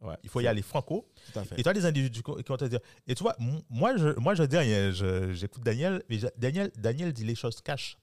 Ouais. 0.00 0.16
Il 0.22 0.28
faut 0.28 0.40
y 0.40 0.46
aller 0.46 0.60
franco. 0.60 1.08
Tout 1.32 1.38
à 1.38 1.44
fait. 1.44 1.58
Et 1.58 1.66
as 1.66 1.72
des 1.72 1.86
individus 1.86 2.22
qui 2.22 2.30
vont 2.30 2.56
te 2.56 2.64
dire. 2.66 2.80
Et 3.06 3.14
tu 3.14 3.22
vois, 3.22 3.36
moi, 3.70 3.96
je, 3.96 4.08
moi, 4.18 4.34
je 4.34 4.42
dis 4.42 4.58
rien. 4.58 4.90
J'écoute 5.32 5.62
Daniel, 5.62 6.02
mais 6.10 6.18
je- 6.18 6.26
Daniel, 6.36 6.70
Daniel 6.76 7.12
dit 7.12 7.24
les 7.24 7.34
choses 7.34 7.60
cash. 7.62 7.96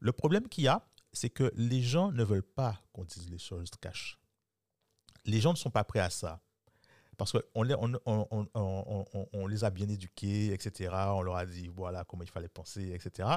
Le 0.00 0.10
problème 0.10 0.48
qu'il 0.48 0.64
y 0.64 0.68
a, 0.68 0.82
c'est 1.12 1.30
que 1.30 1.52
les 1.54 1.80
gens 1.82 2.10
ne 2.10 2.24
veulent 2.24 2.42
pas 2.42 2.80
qu'on 2.92 3.04
dise 3.04 3.30
les 3.30 3.38
choses 3.38 3.70
cash. 3.80 4.18
Les 5.24 5.40
gens 5.40 5.52
ne 5.52 5.56
sont 5.56 5.70
pas 5.70 5.84
prêts 5.84 6.00
à 6.00 6.10
ça. 6.10 6.40
Parce 7.16 7.32
qu'on 7.32 7.62
les, 7.62 7.74
a 9.64 9.70
bien 9.70 9.88
éduqués, 9.88 10.52
etc. 10.52 10.90
On 10.92 11.22
leur 11.22 11.36
a 11.36 11.46
dit 11.46 11.68
voilà 11.68 12.04
comment 12.04 12.24
il 12.24 12.30
fallait 12.30 12.48
penser, 12.48 12.92
etc. 12.92 13.28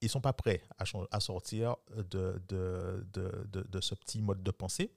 Ils 0.00 0.08
sont 0.08 0.20
pas 0.20 0.32
prêts 0.32 0.62
à, 0.78 1.20
sortir 1.20 1.76
de, 1.96 2.40
ce 3.80 3.94
petit 3.94 4.20
mode 4.20 4.42
de 4.42 4.50
pensée. 4.50 4.90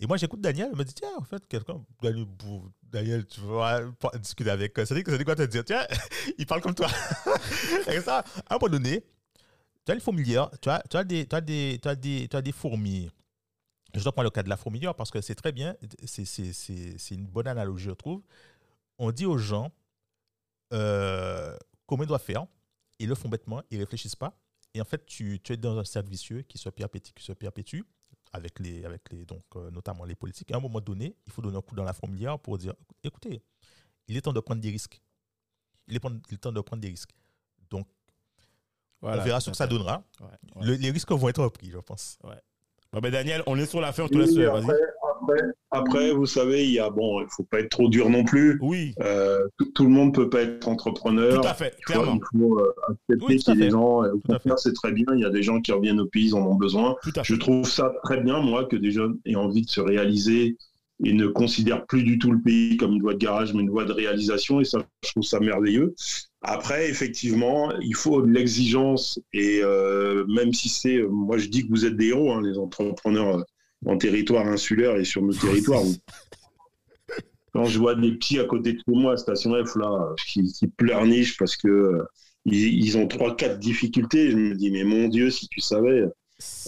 Et 0.00 0.06
moi, 0.06 0.16
j'écoute 0.16 0.40
Daniel, 0.40 0.70
il 0.72 0.76
me 0.76 0.82
dit, 0.82 0.92
tiens, 0.92 1.12
en 1.16 1.22
fait, 1.22 1.46
quelqu'un, 1.46 1.80
Daniel, 2.82 3.24
tu 3.26 3.40
vas 3.42 3.80
discuter 4.18 4.50
avec 4.50 4.76
euh, 4.76 4.84
Cédric, 4.84 5.08
Cédric 5.08 5.28
va 5.28 5.36
te 5.36 5.42
dire, 5.42 5.64
tiens, 5.64 5.86
il 6.38 6.46
parle 6.46 6.62
comme 6.62 6.74
toi. 6.74 6.88
Ça, 8.04 8.24
à 8.48 8.54
un 8.54 8.58
moment 8.58 8.72
donné, 8.72 9.04
tu 9.86 9.92
as 9.92 9.94
une 9.94 10.00
fourmilière, 10.00 10.50
tu 10.60 10.68
as, 10.68 10.82
tu 10.90 10.96
as, 10.96 11.04
des, 11.04 11.26
tu 11.26 11.36
as, 11.36 11.40
des, 11.40 11.78
tu 11.80 11.88
as, 11.88 11.94
des, 11.94 12.26
tu 12.28 12.36
as 12.36 12.42
des 12.42 12.50
fourmis. 12.50 13.08
Je 13.94 14.02
dois 14.02 14.12
prendre 14.12 14.24
le 14.24 14.30
cas 14.30 14.42
de 14.42 14.48
la 14.48 14.56
fourmilière 14.56 14.94
parce 14.94 15.10
que 15.10 15.20
c'est 15.20 15.34
très 15.34 15.52
bien, 15.52 15.76
c'est- 16.06 16.34
une 17.14 17.26
bonne 17.26 17.46
analogie, 17.46 17.84
je 17.84 17.90
trouve. 17.92 18.22
On 18.98 19.10
dit 19.12 19.26
aux 19.26 19.38
gens 19.38 19.72
euh, 20.72 21.56
comment 21.86 22.02
ils 22.02 22.06
doivent 22.08 22.22
faire, 22.22 22.46
ils 22.98 23.08
le 23.08 23.14
font 23.14 23.28
bêtement, 23.28 23.62
ils 23.70 23.78
réfléchissent 23.78 24.16
pas. 24.16 24.36
Et 24.72 24.80
en 24.80 24.84
fait, 24.84 25.06
tu, 25.06 25.40
tu 25.42 25.52
es 25.52 25.56
dans 25.56 25.78
un 25.78 25.84
cercle 25.84 26.08
vicieux 26.10 26.42
qui 26.42 26.58
se 26.58 26.68
perpétue, 26.68 27.12
qui 27.14 27.22
se 27.24 27.32
perpétue 27.32 27.82
avec 28.32 28.58
les, 28.58 28.84
avec 28.84 29.02
les, 29.12 29.24
donc, 29.24 29.44
euh, 29.54 29.70
notamment 29.70 30.04
les 30.04 30.16
politiques. 30.16 30.50
Et 30.50 30.54
à 30.54 30.56
un 30.56 30.60
moment 30.60 30.80
donné, 30.80 31.14
il 31.26 31.32
faut 31.32 31.42
donner 31.42 31.56
un 31.56 31.62
coup 31.62 31.76
dans 31.76 31.84
la 31.84 31.92
fourmilière 31.92 32.38
pour 32.40 32.58
dire, 32.58 32.74
écoutez, 33.04 33.40
il 34.08 34.16
est 34.16 34.20
temps 34.22 34.32
de 34.32 34.40
prendre 34.40 34.60
des 34.60 34.70
risques. 34.70 35.00
Il 35.86 35.94
est, 35.94 36.00
temps- 36.00 36.10
il 36.28 36.34
est 36.34 36.38
temps 36.38 36.50
de 36.50 36.60
prendre 36.60 36.80
des 36.80 36.88
risques. 36.88 37.12
Donc, 37.70 37.86
Voilà, 39.00 39.18
on 39.22 39.24
verra 39.26 39.40
ce 39.40 39.50
que 39.50 39.56
ça 39.56 39.66
donnera. 39.68 40.02
Ouais, 40.20 40.26
ouais. 40.56 40.66
Le- 40.66 40.74
les 40.74 40.90
risques 40.90 41.12
vont 41.12 41.28
être 41.28 41.42
repris, 41.44 41.70
je 41.70 41.78
pense. 41.78 42.18
Bon, 42.94 43.00
ben, 43.00 43.10
Daniel, 43.10 43.42
on 43.46 43.58
est 43.58 43.66
sur 43.66 43.80
la 43.80 43.92
fin, 43.92 44.04
on 44.04 44.08
te 44.08 44.16
laisse. 44.16 44.36
après, 44.38 44.62
après, 45.20 45.40
après, 45.70 46.12
vous 46.12 46.26
savez, 46.26 46.64
il 46.64 46.70
y 46.72 46.78
a 46.78 46.90
bon, 46.90 47.20
il 47.22 47.26
faut 47.28 47.42
pas 47.42 47.60
être 47.60 47.70
trop 47.70 47.88
dur 47.88 48.08
non 48.08 48.24
plus. 48.24 48.58
Oui, 48.62 48.94
Euh, 49.02 49.40
tout, 49.58 49.66
tout 49.74 49.82
le 49.84 49.90
monde 49.90 50.14
peut 50.14 50.30
pas 50.30 50.42
être 50.42 50.68
entrepreneur. 50.68 51.40
tout 51.40 51.46
à 51.48 51.54
fait, 51.54 51.74
Il 51.78 51.92
faut- 51.92 52.00
clairement. 52.00 52.20
Il 52.34 52.38
faut 52.38 52.58
euh, 52.60 52.72
accepter 52.88 53.24
Oui, 53.26 53.36
qu'il 53.38 53.54
y 53.54 53.56
ait 53.56 53.64
des 53.66 53.70
gens. 53.70 54.04
Au 54.04 54.18
contraire, 54.20 54.58
c'est 54.58 54.72
très 54.74 54.92
bien. 54.92 55.06
Il 55.14 55.20
y 55.20 55.24
a 55.24 55.30
des 55.30 55.42
gens 55.42 55.60
qui 55.60 55.72
reviennent 55.72 56.00
au 56.00 56.06
pays, 56.06 56.26
ils 56.28 56.34
en 56.34 56.46
ont 56.46 56.54
besoin. 56.54 56.94
Tout 57.02 57.12
à 57.16 57.22
Je 57.24 57.34
trouve 57.34 57.68
ça 57.68 57.92
très 58.04 58.20
bien, 58.20 58.40
moi, 58.40 58.64
que 58.66 58.76
des 58.76 58.92
jeunes 58.92 59.18
aient 59.26 59.34
envie 59.34 59.62
de 59.62 59.70
se 59.70 59.80
réaliser 59.80 60.56
et 61.04 61.12
ne 61.12 61.26
considèrent 61.26 61.86
plus 61.86 62.04
du 62.04 62.20
tout 62.20 62.30
le 62.30 62.40
pays 62.40 62.76
comme 62.76 62.92
une 62.92 63.02
voie 63.02 63.14
de 63.14 63.18
garage, 63.18 63.52
mais 63.52 63.60
une 63.62 63.70
voie 63.70 63.84
de 63.84 63.92
réalisation. 63.92 64.60
Et 64.60 64.64
ça, 64.64 64.78
je 65.04 65.10
trouve 65.10 65.24
ça 65.24 65.40
merveilleux. 65.40 65.94
Après, 66.46 66.90
effectivement, 66.90 67.72
il 67.80 67.94
faut 67.94 68.20
de 68.20 68.30
l'exigence. 68.30 69.18
Et 69.32 69.60
euh, 69.62 70.26
même 70.26 70.52
si 70.52 70.68
c'est, 70.68 71.02
moi, 71.02 71.38
je 71.38 71.48
dis 71.48 71.64
que 71.64 71.70
vous 71.70 71.86
êtes 71.86 71.96
des 71.96 72.08
héros, 72.08 72.32
hein, 72.32 72.42
les 72.42 72.58
entrepreneurs 72.58 73.38
euh, 73.38 73.42
en 73.86 73.96
territoire 73.96 74.46
insulaire 74.46 74.96
et 74.96 75.04
sur 75.04 75.22
nos 75.22 75.32
territoires. 75.32 75.82
Quand 77.54 77.64
je 77.64 77.78
vois 77.78 77.94
des 77.94 78.12
petits 78.12 78.40
à 78.40 78.44
côté 78.44 78.74
de 78.74 78.82
moi 78.88 79.16
Station 79.16 79.52
F, 79.64 79.76
là, 79.76 80.14
qui, 80.26 80.52
qui 80.52 80.66
pleurnichent 80.66 81.38
parce 81.38 81.56
que 81.56 81.68
euh, 81.68 82.04
ils, 82.44 82.84
ils 82.84 82.98
ont 82.98 83.06
trois, 83.06 83.34
quatre 83.34 83.58
difficultés, 83.58 84.30
je 84.30 84.36
me 84.36 84.54
dis, 84.54 84.70
mais 84.70 84.84
mon 84.84 85.08
Dieu, 85.08 85.30
si 85.30 85.48
tu 85.48 85.60
savais. 85.60 86.04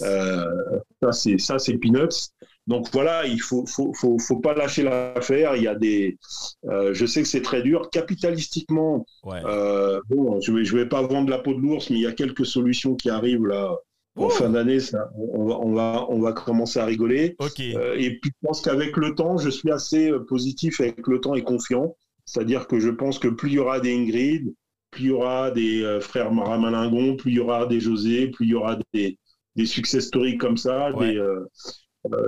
Euh, 0.01 0.79
ça, 1.11 1.59
c'est 1.59 1.77
peanuts. 1.77 2.31
Donc 2.67 2.89
voilà, 2.91 3.25
il 3.25 3.41
faut, 3.41 3.65
faut, 3.65 3.93
faut, 3.93 4.19
faut 4.19 4.39
pas 4.39 4.53
lâcher 4.53 4.83
l'affaire. 4.83 5.55
Il 5.55 5.63
y 5.63 5.67
a 5.67 5.75
des, 5.75 6.17
euh, 6.65 6.93
je 6.93 7.05
sais 7.05 7.21
que 7.21 7.27
c'est 7.27 7.41
très 7.41 7.61
dur. 7.61 7.89
Capitalistiquement, 7.91 9.05
Ouais. 9.23 9.41
euh, 9.45 9.99
bon, 10.09 10.39
je 10.41 10.51
vais, 10.51 10.65
je 10.65 10.75
vais 10.77 10.87
pas 10.87 11.01
vendre 11.01 11.29
la 11.29 11.39
peau 11.39 11.53
de 11.53 11.59
l'ours, 11.59 11.89
mais 11.89 11.97
il 11.97 12.01
y 12.01 12.07
a 12.07 12.11
quelques 12.11 12.45
solutions 12.45 12.95
qui 12.95 13.09
arrivent 13.09 13.45
là. 13.45 13.75
En 14.19 14.25
Oh. 14.25 14.29
fin 14.31 14.49
d'année, 14.49 14.79
on 15.15 15.45
va, 15.45 15.59
on 15.59 15.73
va, 15.73 16.05
on 16.09 16.19
va 16.19 16.33
commencer 16.33 16.79
à 16.79 16.85
rigoler. 16.85 17.35
Euh, 17.75 17.95
et 17.97 18.17
puis, 18.19 18.31
je 18.41 18.47
pense 18.47 18.61
qu'avec 18.61 18.97
le 18.97 19.13
temps, 19.13 19.37
je 19.37 19.49
suis 19.49 19.71
assez 19.71 20.11
positif 20.27 20.81
avec 20.81 21.05
le 21.07 21.21
temps 21.21 21.35
et 21.35 21.43
confiant. 21.43 21.95
C'est-à-dire 22.25 22.67
que 22.67 22.79
je 22.79 22.89
pense 22.89 23.19
que 23.19 23.27
plus 23.27 23.49
il 23.51 23.53
y 23.55 23.59
aura 23.59 23.79
des 23.79 23.93
Ingrid, 23.95 24.53
plus 24.91 25.03
il 25.03 25.07
y 25.07 25.11
aura 25.11 25.51
des 25.51 25.99
frères 26.01 26.31
Maramalingon, 26.31 27.15
plus 27.15 27.31
il 27.31 27.37
y 27.37 27.39
aura 27.39 27.67
des 27.67 27.79
José, 27.79 28.27
plus 28.29 28.47
il 28.47 28.49
y 28.49 28.55
aura 28.55 28.77
des, 28.93 29.19
des 29.55 29.65
success 29.67 30.05
stories 30.07 30.37
comme 30.37 30.57
ça, 30.57 30.91
Ouais. 30.95 31.11
des, 31.13 31.17
euh, 31.19 31.45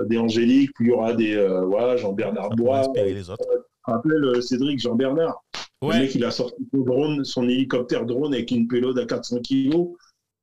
des 0.08 0.18
Angélique, 0.18 0.72
plus 0.74 0.86
il 0.86 0.88
y 0.90 0.92
aura 0.92 1.12
des 1.14 1.34
euh, 1.34 1.64
voilà, 1.64 1.96
Jean-Bernard 1.96 2.50
Bois. 2.50 2.78
inspirer 2.80 3.14
les 3.14 3.30
autres. 3.30 3.44
Je 3.86 3.92
rappelle 3.92 4.24
euh, 4.24 4.40
Cédric 4.40 4.78
Jean-Bernard? 4.80 5.42
Le 5.82 5.88
mec, 6.00 6.14
il 6.14 6.24
a 6.24 6.30
sorti 6.30 6.62
son 6.72 6.80
drone, 6.80 7.24
son 7.24 7.48
hélicoptère 7.48 8.04
drone 8.04 8.34
avec 8.34 8.50
une 8.50 8.68
payload 8.68 8.98
à 8.98 9.06
400 9.06 9.40
kilos. 9.40 9.88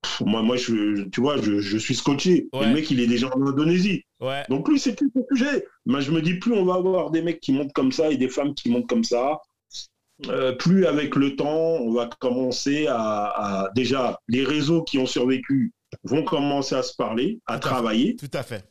Pff, 0.01 0.21
Moi, 0.25 0.41
moi 0.41 0.55
je, 0.57 1.03
tu 1.09 1.21
vois, 1.21 1.37
je, 1.37 1.59
je 1.59 1.77
suis 1.77 1.93
scotché. 1.93 2.47
Ouais. 2.53 2.65
le 2.67 2.73
mec, 2.73 2.89
il 2.89 2.99
est 2.99 3.05
déjà 3.07 3.27
en 3.35 3.45
Indonésie. 3.45 4.01
Ouais. 4.19 4.43
Donc 4.49 4.67
lui, 4.67 4.79
c'est 4.79 4.95
plus 4.95 5.11
le 5.13 5.23
sujet. 5.31 5.67
Moi, 5.85 5.99
je 5.99 6.11
me 6.11 6.21
dis, 6.23 6.35
plus 6.35 6.53
on 6.53 6.65
va 6.65 6.73
avoir 6.75 7.11
des 7.11 7.21
mecs 7.21 7.39
qui 7.39 7.51
montent 7.51 7.73
comme 7.73 7.91
ça 7.91 8.09
et 8.09 8.17
des 8.17 8.29
femmes 8.29 8.55
qui 8.55 8.71
montent 8.71 8.87
comme 8.87 9.03
ça, 9.03 9.39
euh, 10.29 10.53
plus 10.53 10.87
avec 10.87 11.15
le 11.15 11.35
temps, 11.35 11.47
on 11.79 11.91
va 11.93 12.09
commencer 12.19 12.87
à, 12.87 12.95
à- 12.97 13.69
Déjà, 13.75 14.19
les 14.27 14.43
réseaux 14.43 14.81
qui 14.83 14.97
ont 14.97 15.05
survécu 15.05 15.71
vont 16.03 16.23
commencer 16.23 16.73
à 16.73 16.81
se 16.81 16.95
parler, 16.95 17.39
à 17.45 17.59
Tout 17.59 17.67
à 17.67 17.69
fait. 17.69 17.75
travailler. 17.75 18.15
Tout 18.15 18.31
à 18.33 18.41
fait. 18.43 18.65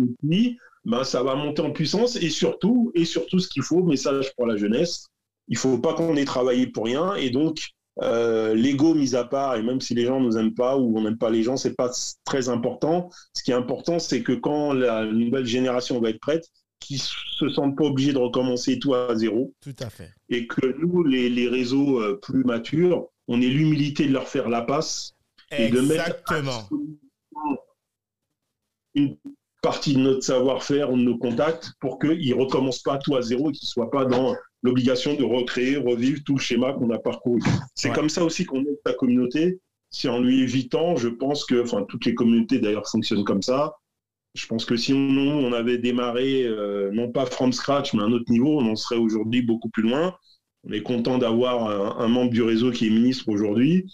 Et 0.00 0.06
puis, 0.22 0.58
ben, 0.84 1.04
ça 1.04 1.22
va 1.22 1.34
monter 1.34 1.62
en 1.62 1.70
puissance. 1.70 2.16
Et 2.16 2.30
surtout, 2.30 2.90
et 2.94 3.04
surtout 3.04 3.38
ce 3.38 3.48
qu'il 3.48 3.62
faut, 3.62 3.82
message 3.82 4.34
pour 4.36 4.46
la 4.46 4.56
jeunesse, 4.56 5.06
il 5.48 5.56
faut 5.56 5.78
pas 5.78 5.94
qu'on 5.94 6.16
ait 6.16 6.24
travaillé 6.24 6.66
pour 6.66 6.84
rien. 6.86 7.14
Et 7.14 7.30
donc, 7.30 7.70
euh, 8.02 8.54
l'ego 8.54 8.94
mis 8.94 9.14
à 9.14 9.24
part, 9.24 9.56
et 9.56 9.62
même 9.62 9.80
si 9.80 9.94
les 9.94 10.06
gens 10.06 10.18
nous 10.20 10.38
aiment 10.38 10.54
pas 10.54 10.76
ou 10.78 10.96
on 10.96 11.02
n'aime 11.02 11.18
pas 11.18 11.30
les 11.30 11.42
gens, 11.42 11.56
c'est 11.56 11.74
pas 11.74 11.90
très 12.24 12.48
important. 12.48 13.10
Ce 13.34 13.42
qui 13.42 13.50
est 13.50 13.54
important, 13.54 13.98
c'est 13.98 14.22
que 14.22 14.32
quand 14.32 14.72
la 14.72 15.04
nouvelle 15.04 15.44
génération 15.46 16.00
va 16.00 16.10
être 16.10 16.20
prête, 16.20 16.46
qu'ils 16.80 17.00
se 17.00 17.48
sentent 17.50 17.76
pas 17.76 17.84
obligés 17.84 18.12
de 18.12 18.18
recommencer 18.18 18.78
tout 18.78 18.94
à 18.94 19.14
zéro 19.14 19.52
Tout 19.60 19.76
à 19.78 19.88
fait. 19.90 20.10
et 20.30 20.46
que 20.48 20.66
nous, 20.78 21.04
les, 21.04 21.28
les 21.28 21.46
réseaux 21.48 22.00
euh, 22.00 22.18
plus 22.20 22.42
matures, 22.44 23.08
on 23.28 23.40
ait 23.40 23.46
l'humilité 23.46 24.06
de 24.08 24.12
leur 24.12 24.26
faire 24.26 24.48
la 24.48 24.62
passe 24.62 25.14
et 25.56 25.68
de 25.68 25.80
mettre 25.80 26.06
Exactement. 26.08 26.68
une 28.94 29.16
partie 29.62 29.94
de 29.94 30.00
notre 30.00 30.22
savoir-faire 30.24 30.92
ou 30.92 30.96
de 30.98 31.02
nos 31.02 31.16
contacts 31.18 31.72
pour 31.80 31.98
qu'ils 31.98 32.28
ne 32.30 32.34
recommencent 32.34 32.82
pas 32.82 32.98
tout 32.98 33.16
à 33.16 33.22
zéro 33.22 33.50
et 33.50 33.52
qu'ils 33.52 33.66
ne 33.66 33.70
soient 33.70 33.90
pas 33.90 34.04
dans 34.04 34.34
l'obligation 34.62 35.14
de 35.14 35.24
recréer, 35.24 35.76
revivre 35.76 36.20
tout 36.24 36.34
le 36.36 36.40
schéma 36.40 36.72
qu'on 36.74 36.90
a 36.90 36.98
parcouru. 36.98 37.40
C'est 37.74 37.90
Ouais. 37.90 37.94
comme 37.94 38.08
ça 38.10 38.24
aussi 38.24 38.44
qu'on 38.44 38.60
aide 38.60 38.78
sa 38.86 38.92
communauté. 38.94 39.60
C'est 39.90 40.08
en 40.08 40.20
lui 40.20 40.42
évitant, 40.42 40.96
je 40.96 41.08
pense 41.08 41.44
que, 41.44 41.62
enfin, 41.62 41.84
toutes 41.88 42.06
les 42.06 42.14
communautés 42.14 42.58
d'ailleurs 42.58 42.88
fonctionnent 42.88 43.24
comme 43.24 43.42
ça. 43.42 43.74
Je 44.34 44.46
pense 44.46 44.64
que 44.64 44.76
si 44.76 44.92
on, 44.94 44.98
on 44.98 45.52
avait 45.52 45.78
démarré, 45.78 46.44
euh, 46.44 46.90
non 46.92 47.10
pas 47.12 47.26
from 47.26 47.52
scratch, 47.52 47.92
mais 47.94 48.02
à 48.02 48.06
un 48.06 48.12
autre 48.12 48.30
niveau, 48.30 48.58
on 48.60 48.66
en 48.70 48.76
serait 48.76 48.96
aujourd'hui 48.96 49.42
beaucoup 49.42 49.68
plus 49.68 49.82
loin. 49.82 50.14
On 50.64 50.72
est 50.72 50.82
content 50.82 51.18
d'avoir 51.18 51.68
un, 51.98 52.04
un 52.04 52.08
membre 52.08 52.30
du 52.30 52.42
réseau 52.42 52.70
qui 52.70 52.86
est 52.86 52.90
ministre 52.90 53.28
aujourd'hui. 53.28 53.86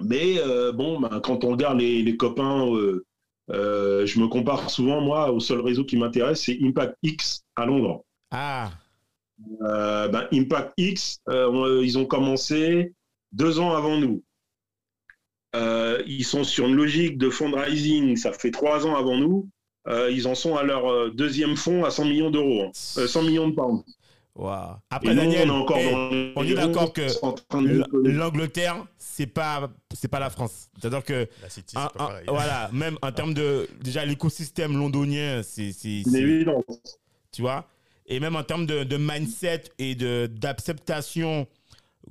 Mais 0.00 0.38
euh, 0.38 0.72
bon, 0.72 1.00
ben, 1.00 1.20
quand 1.20 1.44
on 1.44 1.50
regarde 1.50 1.80
les, 1.80 2.02
les 2.02 2.16
copains, 2.16 2.66
euh, 2.72 3.04
euh, 3.50 4.06
je 4.06 4.20
me 4.20 4.28
compare 4.28 4.70
souvent, 4.70 5.00
moi, 5.00 5.32
au 5.32 5.40
seul 5.40 5.60
réseau 5.60 5.84
qui 5.84 5.96
m'intéresse, 5.96 6.44
c'est 6.44 6.58
Impact 6.62 6.96
X 7.02 7.42
à 7.56 7.66
Londres. 7.66 8.04
Ah. 8.30 8.70
Euh, 9.62 10.08
ben, 10.08 10.28
Impact 10.32 10.72
X, 10.76 11.20
euh, 11.28 11.80
ils 11.82 11.98
ont 11.98 12.06
commencé 12.06 12.94
deux 13.32 13.58
ans 13.58 13.74
avant 13.74 13.96
nous. 13.98 14.22
Ils 16.06 16.24
sont 16.24 16.44
sur 16.44 16.66
une 16.66 16.76
logique 16.76 17.18
de 17.18 17.28
fundraising, 17.28 18.16
ça 18.16 18.32
fait 18.32 18.50
trois 18.50 18.86
ans 18.86 18.96
avant 18.96 19.16
nous. 19.16 19.48
Ils 19.88 20.28
en 20.28 20.34
sont 20.34 20.56
à 20.56 20.62
leur 20.62 21.12
deuxième 21.12 21.56
fonds 21.56 21.84
à 21.84 21.90
100 21.90 22.04
millions 22.04 22.30
d'euros, 22.30 22.64
hein. 22.64 22.70
Euh, 22.98 23.06
100 23.06 23.22
millions 23.22 23.48
de 23.48 23.54
pounds. 23.54 23.82
Et 24.38 24.94
Après, 24.94 25.14
nous, 25.14 25.16
Daniel, 25.16 25.50
on 25.50 25.66
est 25.68 26.32
hey, 26.36 26.52
est 26.52 26.54
d'accord 26.54 26.92
que 26.92 27.06
l'Angleterre, 28.08 28.86
c'est 29.12 29.26
pas, 29.26 29.70
c'est 29.94 30.08
pas 30.08 30.20
la 30.20 30.30
France. 30.30 30.68
C'est-à-dire 30.80 31.04
que, 31.04 31.28
La 31.42 31.48
City, 31.50 31.76
un- 31.76 31.88
c'est 31.92 31.98
pas 31.98 32.04
un- 32.04 32.06
pareil. 32.08 32.24
voilà, 32.28 32.70
même 32.72 32.96
en 33.02 33.12
termes 33.12 33.34
de, 33.34 33.68
déjà 33.80 34.04
l'écosystème 34.04 34.76
londonien, 34.76 35.42
c'est, 35.42 35.72
c'est, 35.72 36.02
tu 37.32 37.42
vois? 37.42 37.66
Et 38.06 38.18
même 38.20 38.36
en 38.36 38.42
termes 38.44 38.66
de, 38.66 38.84
de 38.84 38.96
mindset 38.96 39.64
et 39.78 39.94
de, 39.94 40.26
d'acceptation, 40.32 41.46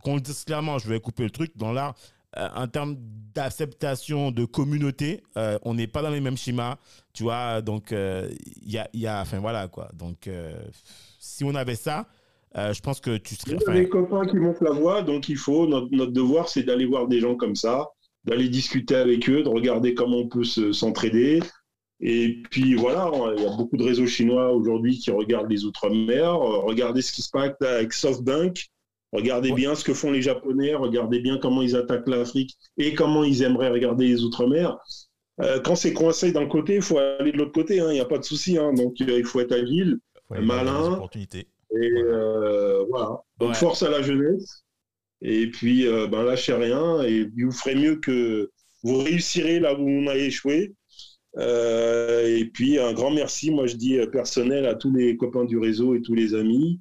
qu'on 0.02 0.16
le 0.16 0.22
dise 0.22 0.44
clairement, 0.44 0.78
je 0.80 0.88
vais 0.88 1.00
couper 1.00 1.24
le 1.24 1.30
truc 1.30 1.52
dans 1.58 1.72
l'art, 1.72 1.96
euh, 2.38 2.48
en 2.56 2.68
termes 2.68 2.96
d'acceptation 3.34 4.32
de 4.32 4.46
communauté, 4.46 5.24
euh, 5.38 5.58
on 5.64 5.74
n'est 5.74 5.88
pas 5.88 6.02
dans 6.02 6.10
les 6.10 6.22
mêmes 6.22 6.38
schémas, 6.38 6.78
tu 7.14 7.24
vois? 7.24 7.62
Donc, 7.62 7.92
euh, 7.92 8.30
il 8.62 8.72
y, 8.72 8.78
a, 8.78 8.88
il 8.94 9.00
y 9.00 9.08
a, 9.08 9.22
enfin 9.22 9.40
voilà 9.40 9.68
quoi. 9.68 9.90
Donc, 9.94 10.28
euh, 10.28 10.62
si 11.20 11.44
on 11.44 11.56
avait 11.56 11.76
ça, 11.76 12.06
euh, 12.58 12.74
je 12.74 12.82
pense 12.82 13.00
que 13.00 13.18
tu 13.18 13.36
serais. 13.36 13.58
Il 13.68 13.68
y 13.68 13.70
a 13.78 13.82
des 13.82 13.90
copains 13.90 14.26
qui 14.26 14.38
montent 14.38 14.62
la 14.62 14.72
voie, 14.72 15.02
donc 15.02 15.30
il 15.30 15.38
faut, 15.38 15.68
notre, 15.68 15.88
notre 15.92 16.12
devoir, 16.12 16.50
c'est 16.50 16.64
d'aller 16.64 16.86
voir 16.86 17.08
des 17.08 17.20
gens 17.20 17.36
comme 17.36 17.56
ça, 17.56 17.88
d'aller 18.26 18.50
discuter 18.50 18.96
avec 18.96 19.30
eux, 19.30 19.44
de 19.44 19.50
regarder 19.50 19.94
comment 19.94 20.18
on 20.18 20.28
peut 20.28 20.44
se- 20.44 20.72
s'entraider. 20.72 21.42
Et 22.02 22.42
puis 22.50 22.76
voilà, 22.76 23.12
il 23.38 23.44
y 23.44 23.46
a 23.46 23.56
beaucoup 23.56 23.76
de 23.78 23.84
réseaux 23.84 24.08
chinois 24.08 24.52
aujourd'hui 24.54 24.98
qui 24.98 25.12
regardent 25.12 25.52
les 25.52 25.66
Outre-mer. 25.66 26.34
Euh, 26.36 26.60
Regardez 26.60 27.02
ce 27.02 27.12
qui 27.12 27.22
se 27.22 27.30
passe 27.30 27.52
avec 27.62 27.92
SoftBank. 27.94 28.68
Regardez 29.12 29.50
Ouais. 29.50 29.56
bien 29.56 29.76
ce 29.76 29.84
que 29.84 29.94
font 29.94 30.12
les 30.12 30.22
Japonais. 30.22 30.76
Regardez 30.76 31.20
bien 31.20 31.38
comment 31.40 31.62
ils 31.62 31.76
attaquent 31.76 32.08
l'Afrique 32.08 32.56
et 32.78 32.94
comment 32.94 33.24
ils 33.24 33.42
aimeraient 33.44 33.70
regarder 33.70 34.08
les 34.08 34.24
Outre-mer. 34.24 34.78
Euh, 35.42 35.60
quand 35.60 35.76
c'est 35.76 35.94
coincé 35.94 36.32
d'un 36.32 36.48
côté, 36.48 36.76
il 36.76 36.82
faut 36.82 36.98
aller 37.00 37.32
de 37.32 37.38
l'autre 37.38 37.52
côté. 37.52 37.80
hein, 37.82 37.88
Il 37.90 37.96
n'y 37.96 38.00
a 38.00 38.06
pas 38.06 38.18
de 38.18 38.24
souci. 38.24 38.58
hein. 38.58 38.72
donc 38.74 38.96
euh, 39.02 39.18
il 39.18 39.26
faut 39.26 39.40
être 39.42 39.52
agile 39.54 39.98
Faut 40.28 40.36
aller 40.36 40.46
voir 40.46 40.64
les 40.64 40.72
malin. 40.72 40.94
opportunités. 40.94 41.48
Et 41.72 41.92
euh, 41.98 42.84
voilà. 42.90 43.22
Donc 43.40 43.50
Ouais. 43.50 43.56
force 43.56 43.84
à 43.84 43.90
la 43.90 44.02
jeunesse. 44.02 44.64
Et 45.22 45.48
puis, 45.52 45.88
euh, 45.88 46.08
ben, 46.08 46.24
lâchez 46.24 46.54
rien. 46.54 47.02
Et 47.04 47.26
vous 47.38 47.52
ferez 47.52 47.76
mieux 47.76 47.98
que 47.98 48.52
vous 48.84 48.98
réussirez 49.00 49.60
là 49.60 49.76
où 49.80 49.88
on 49.90 50.08
a 50.08 50.16
échoué. 50.16 50.74
Euh, 51.38 52.28
et 52.38 52.46
puis, 52.46 52.80
un 52.80 52.94
grand 52.94 53.12
merci, 53.12 53.52
moi 53.52 53.68
je 53.68 53.76
dis 53.76 53.98
euh, 54.00 54.08
personnel, 54.08 54.66
à 54.66 54.76
tous 54.76 54.94
les 54.96 55.18
copains 55.18 55.46
du 55.46 55.58
réseau 55.60 55.96
et 55.96 56.02
tous 56.02 56.16
les 56.16 56.36
amis 56.36 56.80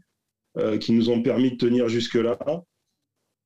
euh, 0.59 0.79
qui 0.79 0.93
nous 0.93 1.11
ont 1.11 1.23
permis 1.23 1.53
de 1.53 1.57
tenir 1.57 1.89
jusque-là. 1.89 2.39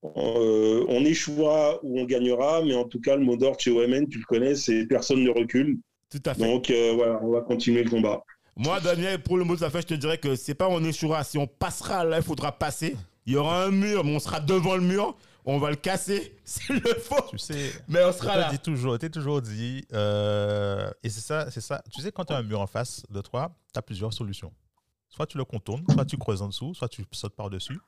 Euh, 0.04 0.84
on 0.88 1.04
échouera 1.04 1.78
ou 1.84 2.00
on 2.00 2.04
gagnera, 2.04 2.62
mais 2.64 2.74
en 2.74 2.84
tout 2.84 3.00
cas, 3.00 3.14
le 3.16 3.24
mot 3.24 3.36
d'ordre 3.36 3.60
chez 3.60 3.70
OMN, 3.70 4.08
tu 4.08 4.18
le 4.18 4.24
connais, 4.24 4.54
c'est 4.56 4.86
personne 4.86 5.22
ne 5.22 5.30
recule. 5.30 5.78
Tout 6.10 6.20
à 6.26 6.34
fait. 6.34 6.44
Donc 6.44 6.70
euh, 6.70 6.92
voilà, 6.94 7.20
on 7.22 7.30
va 7.30 7.40
continuer 7.42 7.84
le 7.84 7.90
combat. 7.90 8.22
Moi, 8.56 8.80
Daniel, 8.80 9.22
pour 9.22 9.38
le 9.38 9.44
mot 9.44 9.56
de 9.56 9.60
la 9.60 9.70
fin, 9.70 9.80
je 9.80 9.86
te 9.86 9.94
dirais 9.94 10.18
que 10.18 10.36
c'est 10.36 10.54
pas 10.54 10.68
on 10.68 10.82
échouera. 10.84 11.24
Si 11.24 11.38
on 11.38 11.46
passera 11.46 12.04
là, 12.04 12.18
il 12.18 12.22
faudra 12.22 12.52
passer. 12.52 12.96
Il 13.24 13.32
y 13.32 13.36
aura 13.36 13.64
un 13.64 13.70
mur, 13.70 14.04
mais 14.04 14.14
on 14.14 14.18
sera 14.18 14.40
devant 14.40 14.74
le 14.76 14.82
mur. 14.82 15.16
On 15.44 15.58
va 15.58 15.70
le 15.70 15.76
casser 15.76 16.36
s'il 16.44 16.76
le 16.76 16.94
faut. 16.94 17.24
Tu 17.30 17.38
sais, 17.38 17.72
Mais 17.88 18.04
on 18.04 18.12
sera 18.12 18.36
là. 18.36 18.50
dis 18.50 18.58
toujours, 18.58 18.98
t'es 18.98 19.10
toujours 19.10 19.42
dit, 19.42 19.84
euh, 19.92 20.88
et 21.02 21.08
c'est 21.08 21.20
ça, 21.20 21.50
c'est 21.50 21.60
ça. 21.60 21.82
Tu 21.90 22.00
sais, 22.00 22.12
quand 22.12 22.24
tu 22.26 22.32
as 22.32 22.36
un 22.36 22.42
mur 22.42 22.60
en 22.60 22.66
face 22.66 23.02
de 23.10 23.20
toi, 23.20 23.52
tu 23.72 23.78
as 23.78 23.82
plusieurs 23.82 24.12
solutions. 24.12 24.52
Soit 25.08 25.26
tu 25.26 25.38
le 25.38 25.44
contournes, 25.44 25.84
soit 25.90 26.04
tu 26.04 26.16
creuses 26.16 26.42
en 26.42 26.48
dessous, 26.48 26.74
soit 26.74 26.88
tu 26.88 27.04
sautes 27.10 27.34
par-dessus, 27.34 27.78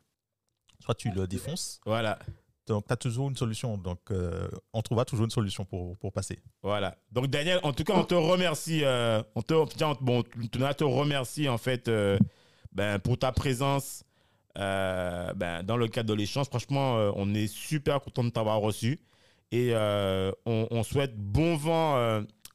soit 0.81 0.95
tu 0.95 1.11
le 1.11 1.27
défonces. 1.27 1.81
Voilà. 1.87 2.19
Donc, 2.67 2.87
tu 2.87 2.93
as 2.93 2.97
toujours 2.97 3.29
une 3.29 3.37
solution. 3.37 3.77
Donc, 3.77 3.99
euh, 4.11 4.49
on 4.73 4.81
trouvera 4.83 5.05
toujours 5.05 5.25
une 5.25 5.31
solution 5.31 5.65
pour, 5.65 5.97
pour 5.99 6.13
passer. 6.13 6.39
Voilà. 6.63 6.97
Donc, 7.13 7.27
Daniel, 7.27 7.61
en 7.63 7.73
tout 7.73 7.85
cas, 7.85 7.95
on 7.95 8.05
te 8.05 8.15
remercie. 8.15 8.85
euh, 8.85 9.23
on 9.35 9.43
te, 9.43 9.55
tiens, 9.75 9.91
on- 9.91 10.05
bon, 10.05 10.25
à 10.65 10.75
te 10.75 10.85
remercier, 10.85 11.49
en 11.49 11.59
fait, 11.59 11.89
euh, 11.89 12.19
ben, 12.73 12.99
pour 12.99 13.19
ta 13.19 13.33
présence 13.33 14.03
ben, 14.57 15.63
dans 15.65 15.77
le 15.77 15.89
cadre 15.89 16.09
de 16.09 16.15
l'échange. 16.15 16.47
Franchement, 16.47 16.95
on 17.17 17.35
est 17.35 17.49
super 17.49 18.01
content 18.01 18.23
de 18.25 18.31
t'avoir 18.31 18.61
reçu. 18.61 19.01
Et 19.51 19.75
on, 19.75 20.83
souhaite 20.85 21.17
bon 21.17 21.57
vent 21.57 21.97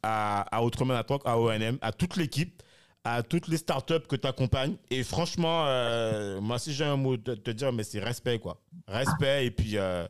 à, 0.01 0.41
à 0.57 0.63
Outreman 0.63 0.95
at 0.97 1.05
Work, 1.09 1.23
à 1.25 1.37
ONM, 1.37 1.77
à 1.81 1.91
toute 1.91 2.15
l'équipe, 2.15 2.63
à 3.03 3.23
toutes 3.23 3.47
les 3.47 3.57
startups 3.57 4.05
que 4.07 4.15
tu 4.15 4.27
accompagnes. 4.27 4.75
Et 4.89 5.03
franchement, 5.03 5.65
euh, 5.67 6.39
moi, 6.41 6.59
si 6.59 6.73
j'ai 6.73 6.85
un 6.85 6.97
mot 6.97 7.17
de 7.17 7.35
te 7.35 7.51
dire, 7.51 7.71
mais 7.71 7.83
c'est 7.83 7.99
respect, 7.99 8.39
quoi. 8.39 8.61
Respect. 8.87 9.45
Et 9.47 9.51
puis, 9.51 9.77
euh, 9.77 10.05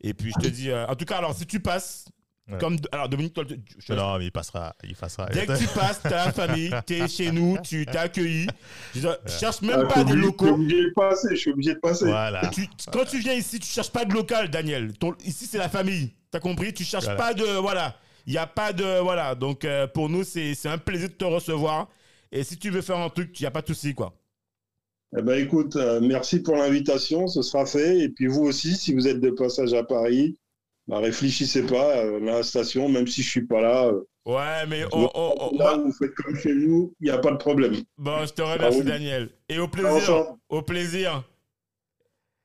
et 0.00 0.14
puis 0.14 0.32
je 0.36 0.42
te 0.42 0.48
dis, 0.52 0.70
euh, 0.70 0.86
en 0.86 0.94
tout 0.94 1.04
cas, 1.04 1.18
alors, 1.18 1.34
si 1.34 1.46
tu 1.46 1.60
passes, 1.60 2.06
Ouais. 2.46 2.58
comme. 2.58 2.76
Alors, 2.92 3.08
Dominique, 3.08 3.32
toi, 3.32 3.44
je- 3.48 3.54
je 3.78 3.86
te 3.86 3.92
Non, 3.94 4.18
mais 4.18 4.26
il 4.26 4.30
passera. 4.30 4.74
Il 4.84 4.94
passera. 4.94 5.24
Dès 5.30 5.46
que 5.46 5.56
tu 5.56 5.66
passes, 5.66 6.00
t'as 6.02 6.26
la 6.26 6.32
famille, 6.32 6.70
t'es 6.84 7.08
chez 7.08 7.30
nous, 7.32 7.56
tu 7.62 7.86
t'es 7.86 7.96
accueilli. 7.96 8.46
Je 8.94 9.00
veux 9.00 9.08
dire, 9.08 9.16
cherche 9.26 9.56
Ah, 9.62 9.66
même 9.66 9.80
je 9.80 9.94
pas 9.94 10.04
des 10.04 10.12
obligé- 10.12 10.14
Je 10.14 10.18
suis 10.18 10.26
locaux. 10.26 10.48
obligé 10.48 10.82
de 10.84 10.92
passer, 10.94 11.28
je 11.30 11.36
suis 11.36 11.50
obligé 11.52 11.72
de 11.74 11.78
passer. 11.78 12.04
Voilà. 12.04 12.46
Tu- 12.48 12.68
quand 12.92 13.06
tu 13.06 13.18
viens 13.20 13.32
ici, 13.32 13.58
tu 13.58 13.66
cherches 13.66 13.90
pas 13.90 14.04
de 14.04 14.12
local, 14.12 14.50
Daniel. 14.50 14.92
Ton- 14.98 15.14
ici, 15.24 15.46
c'est 15.46 15.56
la 15.56 15.70
famille. 15.70 16.12
T'as 16.30 16.38
compris? 16.40 16.74
Tu 16.74 16.84
cherches 16.84 17.04
Voilà. 17.04 17.18
pas 17.18 17.32
de. 17.32 17.44
Voilà. 17.44 17.96
Il 18.26 18.32
n'y 18.32 18.38
a 18.38 18.46
pas 18.46 18.74
de. 18.74 18.98
Voilà. 19.00 19.34
Donc, 19.34 19.64
euh, 19.64 19.86
pour 19.86 20.10
nous, 20.10 20.22
c'est 20.22 20.54
c'est 20.54 20.68
un 20.68 20.76
plaisir 20.76 21.08
de 21.08 21.14
te 21.14 21.24
recevoir. 21.24 21.88
Et 22.34 22.42
si 22.42 22.58
tu 22.58 22.68
veux 22.70 22.82
faire 22.82 22.98
un 22.98 23.08
truc, 23.10 23.38
il 23.38 23.44
n'y 23.44 23.46
a 23.46 23.50
pas 23.52 23.62
de 23.62 23.68
souci, 23.68 23.94
quoi. 23.94 24.12
Eh 25.16 25.22
ben, 25.22 25.38
écoute, 25.40 25.76
euh, 25.76 26.00
merci 26.00 26.40
pour 26.42 26.56
l'invitation, 26.56 27.28
ce 27.28 27.42
sera 27.42 27.64
fait. 27.64 28.00
Et 28.00 28.08
puis 28.08 28.26
vous 28.26 28.42
aussi, 28.42 28.74
si 28.74 28.92
vous 28.92 29.06
êtes 29.06 29.20
de 29.20 29.30
passage 29.30 29.72
à 29.72 29.84
Paris, 29.84 30.36
bah, 30.88 30.98
réfléchissez 30.98 31.62
pas 31.64 31.98
euh, 31.98 32.16
à 32.20 32.38
la 32.38 32.42
station, 32.42 32.88
même 32.88 33.06
si 33.06 33.22
je 33.22 33.30
suis 33.30 33.46
pas 33.46 33.60
là. 33.60 33.86
euh, 33.86 34.00
Ouais, 34.26 34.66
mais 34.66 34.84
on, 34.92 35.04
on- 35.14 35.34
on- 35.38 35.56
là, 35.58 35.76
moi- 35.76 35.84
vous 35.84 35.92
faites 35.92 36.14
comme 36.14 36.34
chez 36.34 36.54
nous, 36.54 36.92
il 37.00 37.04
n'y 37.04 37.10
a 37.10 37.18
pas 37.18 37.30
de 37.30 37.36
problème. 37.36 37.76
bon, 37.98 38.26
je 38.26 38.32
te 38.32 38.42
remercie, 38.42 38.78
Ah 38.80 38.82
oui. 38.82 38.84
Daniel. 38.84 39.30
Et 39.48 39.58
au 39.60 39.68
plaisir. 39.68 39.92
Ensemble, 39.92 40.38
Au 40.48 40.62
plaisir. 40.62 41.22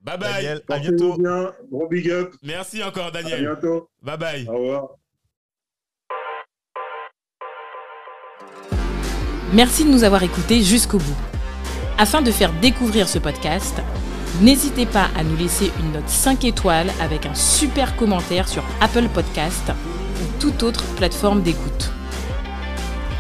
Bye 0.02 0.18
bye. 0.20 0.34
Daniel, 0.34 0.62
à 0.70 0.80
bientôt. 0.80 1.18
bien, 1.18 1.54
gros 1.72 1.88
big 1.88 2.10
up, 2.12 2.36
Merci 2.44 2.84
encore, 2.84 3.08
à 3.08 3.12
Daniel. 3.12 3.42
bientôt, 3.42 3.90
Bye 4.04 4.18
bye. 4.18 4.48
au 4.48 4.54
revoir. 4.54 4.99
Merci 9.54 9.84
de 9.84 9.90
nous 9.90 10.04
avoir 10.04 10.22
écoutés 10.22 10.62
jusqu'au 10.64 11.00
bout. 11.00 11.16
Afin 11.98 12.22
de 12.22 12.32
faire 12.32 12.54
découvrir 12.62 13.10
ce 13.10 13.18
podcast, 13.18 13.82
n'hésitez 14.42 14.86
pas 14.86 15.08
à 15.18 15.24
nous 15.24 15.36
laisser 15.36 15.72
une 15.80 15.92
note 15.94 16.08
5 16.08 16.46
étoiles 16.46 16.92
avec 17.02 17.26
un 17.26 17.34
super 17.34 17.96
commentaire 17.96 18.48
sur 18.48 18.64
Apple 18.80 19.08
Podcast 19.14 19.72
ou 20.22 20.40
toute 20.40 20.62
autre 20.62 20.84
plateforme 20.98 21.42
d'écoute. 21.42 21.92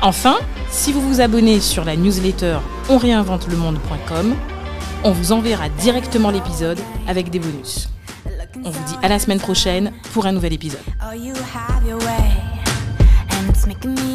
Enfin, 0.01 0.37
si 0.69 0.93
vous 0.93 1.01
vous 1.01 1.19
abonnez 1.19 1.59
sur 1.59 1.83
la 1.83 1.95
newsletter 1.95 2.59
onréinventelemonde.com, 2.89 4.35
on 5.03 5.11
vous 5.11 5.31
enverra 5.31 5.67
directement 5.69 6.29
l'épisode 6.29 6.79
avec 7.07 7.31
des 7.31 7.39
bonus. 7.39 7.89
On 8.63 8.69
vous 8.69 8.83
dit 8.85 8.95
à 9.01 9.07
la 9.07 9.17
semaine 9.17 9.39
prochaine 9.39 9.91
pour 10.13 10.25
un 10.25 10.31
nouvel 10.31 10.53
épisode. 10.53 10.79
Happy? 13.81 14.08